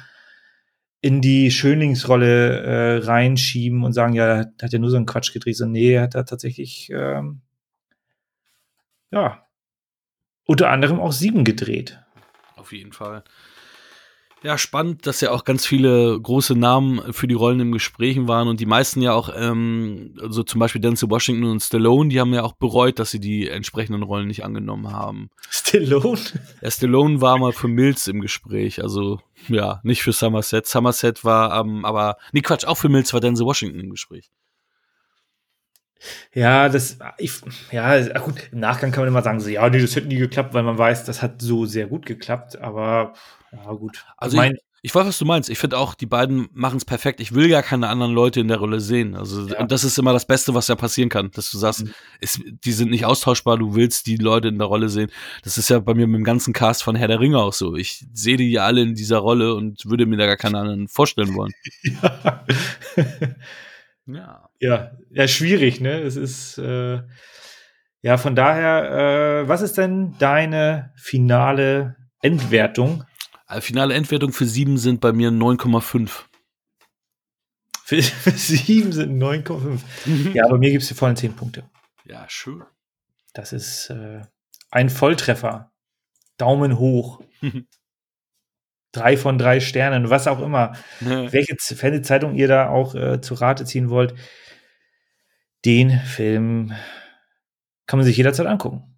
in 1.00 1.20
die 1.22 1.50
Schönlingsrolle 1.50 2.60
äh, 2.60 2.96
reinschieben 2.98 3.84
und 3.84 3.92
sagen, 3.92 4.14
ja, 4.14 4.44
hat 4.60 4.72
ja 4.72 4.78
nur 4.78 4.90
so 4.90 4.96
einen 4.96 5.06
Quatsch 5.06 5.32
gedreht. 5.32 5.56
So, 5.56 5.66
nee, 5.66 5.92
er 5.92 6.02
hat 6.02 6.14
da 6.14 6.24
tatsächlich, 6.24 6.90
ähm, 6.92 7.40
ja, 9.10 9.44
unter 10.44 10.70
anderem 10.70 10.98
auch 10.98 11.12
sieben 11.12 11.44
gedreht. 11.44 12.00
Auf 12.69 12.73
jeden 12.74 12.93
Fall. 12.93 13.24
Ja, 14.43 14.59
spannend, 14.59 15.07
dass 15.07 15.23
ja 15.23 15.31
auch 15.31 15.45
ganz 15.45 15.65
viele 15.65 16.20
große 16.20 16.55
Namen 16.55 17.15
für 17.15 17.27
die 17.27 17.35
Rollen 17.35 17.61
im 17.61 17.73
Gesprächen 17.73 18.28
waren 18.28 18.47
und 18.47 18.61
die 18.61 18.66
meisten 18.66 19.01
ja 19.01 19.15
auch, 19.15 19.31
ähm, 19.35 20.15
also 20.20 20.43
zum 20.43 20.59
Beispiel 20.59 20.82
Denzel 20.82 21.09
Washington 21.09 21.45
und 21.47 21.61
Stallone, 21.61 22.11
die 22.11 22.20
haben 22.20 22.35
ja 22.35 22.43
auch 22.43 22.53
bereut, 22.53 22.99
dass 22.99 23.11
sie 23.11 23.20
die 23.20 23.49
entsprechenden 23.49 24.03
Rollen 24.03 24.28
nicht 24.28 24.45
angenommen 24.45 24.93
haben. 24.93 25.31
Stallone? 25.49 26.20
Ja, 26.61 26.70
Stallone 26.70 27.23
war 27.23 27.39
mal 27.39 27.53
für 27.53 27.69
Mills 27.69 28.07
im 28.07 28.20
Gespräch, 28.20 28.82
also 28.82 29.19
ja, 29.49 29.81
nicht 29.82 30.03
für 30.03 30.12
Somerset. 30.12 30.66
Somerset 30.66 31.24
war, 31.24 31.59
ähm, 31.59 31.86
aber, 31.86 32.19
nee, 32.32 32.43
Quatsch, 32.43 32.66
auch 32.66 32.77
für 32.77 32.90
Mills 32.90 33.15
war 33.15 33.20
Denzel 33.20 33.47
Washington 33.47 33.81
im 33.81 33.90
Gespräch. 33.90 34.31
Ja, 36.34 36.68
das, 36.68 36.98
ich, 37.18 37.32
ja, 37.72 37.98
ach 38.14 38.22
gut, 38.22 38.48
im 38.52 38.60
Nachgang 38.60 38.92
kann 38.92 39.02
man 39.02 39.08
immer 39.08 39.22
sagen, 39.22 39.40
so, 39.40 39.48
ja, 39.48 39.68
nee, 39.68 39.80
das 39.80 39.96
hätte 39.96 40.06
nie 40.08 40.16
geklappt, 40.16 40.54
weil 40.54 40.62
man 40.62 40.78
weiß, 40.78 41.04
das 41.04 41.22
hat 41.22 41.42
so 41.42 41.66
sehr 41.66 41.86
gut 41.86 42.06
geklappt, 42.06 42.56
aber, 42.60 43.14
ja, 43.52 43.72
gut. 43.72 44.04
Also 44.16 44.36
mein, 44.36 44.52
ich, 44.54 44.60
ich 44.82 44.94
weiß, 44.94 45.06
was 45.08 45.18
du 45.18 45.24
meinst. 45.24 45.50
Ich 45.50 45.58
finde 45.58 45.76
auch, 45.76 45.94
die 45.94 46.06
beiden 46.06 46.48
machen 46.52 46.76
es 46.76 46.84
perfekt. 46.84 47.18
Ich 47.18 47.34
will 47.34 47.48
gar 47.48 47.64
keine 47.64 47.88
anderen 47.88 48.12
Leute 48.12 48.38
in 48.38 48.46
der 48.46 48.58
Rolle 48.58 48.78
sehen. 48.78 49.16
Also, 49.16 49.48
Ja. 49.48 49.58
und 49.58 49.72
das 49.72 49.82
ist 49.82 49.98
immer 49.98 50.12
das 50.12 50.24
Beste, 50.24 50.54
was 50.54 50.68
ja 50.68 50.76
passieren 50.76 51.08
kann, 51.08 51.32
dass 51.32 51.50
du 51.50 51.58
sagst, 51.58 51.84
Mhm. 51.84 51.94
es, 52.20 52.40
die 52.44 52.72
sind 52.72 52.90
nicht 52.90 53.04
austauschbar, 53.04 53.58
du 53.58 53.74
willst 53.74 54.06
die 54.06 54.16
Leute 54.16 54.46
in 54.46 54.58
der 54.58 54.68
Rolle 54.68 54.88
sehen. 54.88 55.10
Das 55.42 55.58
ist 55.58 55.68
ja 55.68 55.80
bei 55.80 55.94
mir 55.94 56.06
mit 56.06 56.18
dem 56.18 56.24
ganzen 56.24 56.52
Cast 56.52 56.84
von 56.84 56.94
Herr 56.94 57.08
der 57.08 57.18
Ringe 57.18 57.38
auch 57.38 57.52
so. 57.52 57.74
Ich 57.74 58.06
sehe 58.14 58.36
die 58.36 58.52
ja 58.52 58.64
alle 58.66 58.82
in 58.82 58.94
dieser 58.94 59.18
Rolle 59.18 59.54
und 59.54 59.84
würde 59.86 60.06
mir 60.06 60.16
da 60.16 60.26
gar 60.26 60.36
keinen 60.36 60.54
anderen 60.54 60.86
vorstellen 60.86 61.34
wollen. 61.34 61.52
ja. 61.82 62.44
Ja. 64.06 64.47
Ja, 64.60 64.93
ja, 65.10 65.28
schwierig, 65.28 65.80
ne? 65.80 66.01
Es 66.01 66.16
ist, 66.16 66.59
äh, 66.59 67.01
ja, 68.02 68.16
von 68.18 68.35
daher, 68.36 69.43
äh, 69.44 69.48
was 69.48 69.62
ist 69.62 69.78
denn 69.78 70.14
deine 70.18 70.93
finale 70.97 71.97
Endwertung 72.22 73.05
Also 73.47 73.62
finale 73.62 73.94
Endwertung 73.94 74.32
für 74.32 74.47
sieben 74.47 74.78
sind 74.78 75.01
bei 75.01 75.12
mir 75.12 75.30
9,5. 75.30 76.10
Für, 77.85 78.02
für 78.02 78.30
sieben 78.32 78.93
sind 78.93 79.20
9,5. 79.22 80.32
Ja, 80.35 80.47
bei 80.48 80.59
mir 80.59 80.70
gibt 80.70 80.82
es 80.82 80.89
die 80.89 80.94
vollen 80.94 81.16
10 81.16 81.35
Punkte. 81.35 81.68
Ja, 82.05 82.24
schön. 82.28 82.62
Das 83.35 83.52
ist 83.52 83.90
äh, 83.90 84.22
ein 84.70 84.90
Volltreffer. 84.90 85.70
Daumen 86.39 86.78
hoch. 86.78 87.20
drei 88.93 89.16
von 89.16 89.39
drei 89.39 89.60
Sternen, 89.60 90.10
was 90.10 90.26
auch 90.26 90.40
immer. 90.40 90.72
Welche 91.01 91.56
Z- 91.56 91.78
Fernsehzeitung 91.78 92.35
ihr 92.35 92.48
da 92.48 92.68
auch 92.68 92.94
äh, 92.94 93.20
zu 93.20 93.35
Rate 93.35 93.64
ziehen 93.64 93.90
wollt, 93.90 94.14
den 95.64 95.90
Film 96.01 96.72
kann 97.86 97.98
man 97.98 98.06
sich 98.06 98.16
jederzeit 98.16 98.47
angucken. 98.47 98.89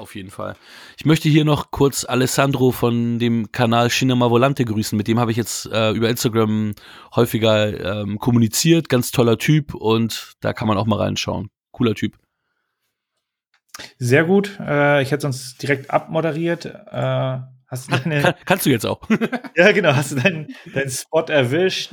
Auf 0.00 0.14
jeden 0.14 0.30
Fall. 0.30 0.56
Ich 0.96 1.04
möchte 1.04 1.28
hier 1.28 1.44
noch 1.44 1.70
kurz 1.70 2.04
Alessandro 2.04 2.72
von 2.72 3.18
dem 3.18 3.52
Kanal 3.52 3.90
Cinema 3.90 4.30
Volante 4.30 4.64
grüßen. 4.64 4.96
Mit 4.96 5.08
dem 5.08 5.20
habe 5.20 5.30
ich 5.30 5.36
jetzt 5.36 5.66
äh, 5.66 5.90
über 5.90 6.08
Instagram 6.08 6.74
häufiger 7.14 8.00
ähm, 8.00 8.18
kommuniziert. 8.18 8.88
Ganz 8.88 9.10
toller 9.10 9.36
Typ 9.36 9.74
und 9.74 10.36
da 10.40 10.54
kann 10.54 10.68
man 10.68 10.78
auch 10.78 10.86
mal 10.86 10.96
reinschauen. 10.96 11.50
Cooler 11.72 11.94
Typ. 11.94 12.16
Sehr 13.98 14.24
gut. 14.24 14.58
Äh, 14.58 15.02
ich 15.02 15.10
hätte 15.10 15.22
sonst 15.22 15.60
direkt 15.62 15.90
abmoderiert. 15.90 16.64
Äh, 16.64 17.38
hast 17.66 17.88
du 17.92 17.96
deine, 17.96 18.22
Kann, 18.22 18.34
kannst 18.46 18.64
du 18.64 18.70
jetzt 18.70 18.86
auch. 18.86 19.02
ja, 19.54 19.72
genau, 19.72 19.94
hast 19.94 20.12
du 20.12 20.16
deinen, 20.16 20.48
deinen 20.72 20.90
Spot 20.90 21.24
erwischt. 21.24 21.92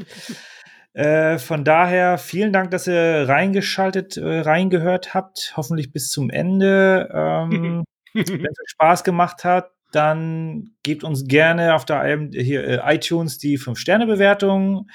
Äh, 0.93 1.37
von 1.37 1.63
daher 1.63 2.17
vielen 2.17 2.51
Dank, 2.51 2.71
dass 2.71 2.87
ihr 2.87 3.27
reingeschaltet, 3.27 4.17
äh, 4.17 4.39
reingehört 4.39 5.13
habt. 5.13 5.53
Hoffentlich 5.55 5.91
bis 5.91 6.09
zum 6.09 6.29
Ende. 6.29 7.09
Ähm, 7.13 7.83
Wenn 8.13 8.23
es 8.23 8.59
euch 8.59 8.69
Spaß 8.69 9.03
gemacht 9.03 9.43
hat, 9.43 9.71
dann 9.91 10.71
gebt 10.83 11.03
uns 11.03 11.27
gerne 11.27 11.75
auf 11.75 11.85
der 11.85 12.03
hier, 12.31 12.63
äh, 12.67 12.95
iTunes 12.95 13.37
die 13.37 13.59
5-Sterne-Bewertung 13.59 14.89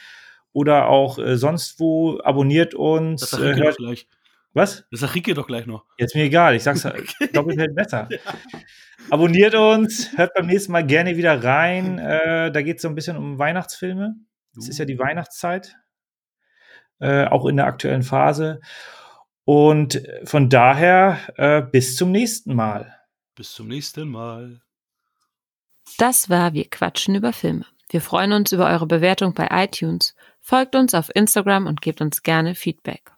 oder 0.52 0.88
auch 0.88 1.18
äh, 1.18 1.36
sonst 1.36 1.78
wo. 1.80 2.20
Abonniert 2.22 2.74
uns. 2.74 3.20
Das 3.20 3.30
sagt 3.30 3.42
Äh, 3.42 3.56
hört, 3.56 3.76
gleich. 3.76 4.08
was? 4.52 4.84
Das 4.90 5.00
sagt 5.00 5.14
Rike 5.14 5.34
doch 5.34 5.46
gleich 5.46 5.66
noch. 5.66 5.84
Jetzt 5.98 6.14
mir 6.14 6.24
egal, 6.24 6.54
ich 6.56 6.62
sag's 6.62 6.82
doppelt 7.32 7.58
hält 7.58 7.74
besser. 7.74 8.08
Abonniert 9.10 9.54
uns, 9.54 10.16
hört 10.16 10.34
beim 10.34 10.46
nächsten 10.46 10.72
Mal 10.72 10.86
gerne 10.86 11.16
wieder 11.16 11.42
rein. 11.42 11.98
Äh, 11.98 12.52
da 12.52 12.62
geht 12.62 12.76
es 12.76 12.82
so 12.82 12.88
ein 12.88 12.94
bisschen 12.94 13.16
um 13.16 13.38
Weihnachtsfilme. 13.38 14.14
Es 14.56 14.68
ist 14.68 14.78
ja 14.78 14.84
die 14.84 14.98
Weihnachtszeit, 14.98 15.76
äh, 17.02 17.26
auch 17.26 17.46
in 17.46 17.56
der 17.56 17.66
aktuellen 17.66 18.02
Phase. 18.02 18.60
Und 19.44 20.02
von 20.24 20.48
daher 20.48 21.18
äh, 21.36 21.62
bis 21.62 21.96
zum 21.96 22.12
nächsten 22.12 22.54
Mal. 22.54 22.96
Bis 23.34 23.52
zum 23.52 23.68
nächsten 23.68 24.08
Mal. 24.08 24.62
Das 25.98 26.30
war 26.30 26.54
Wir 26.54 26.70
quatschen 26.70 27.14
über 27.14 27.32
Filme. 27.32 27.66
Wir 27.90 28.00
freuen 28.00 28.32
uns 28.32 28.52
über 28.52 28.70
eure 28.70 28.86
Bewertung 28.86 29.34
bei 29.34 29.48
iTunes. 29.50 30.14
Folgt 30.40 30.76
uns 30.76 30.94
auf 30.94 31.10
Instagram 31.14 31.66
und 31.66 31.82
gebt 31.82 32.00
uns 32.00 32.22
gerne 32.22 32.54
Feedback. 32.54 33.11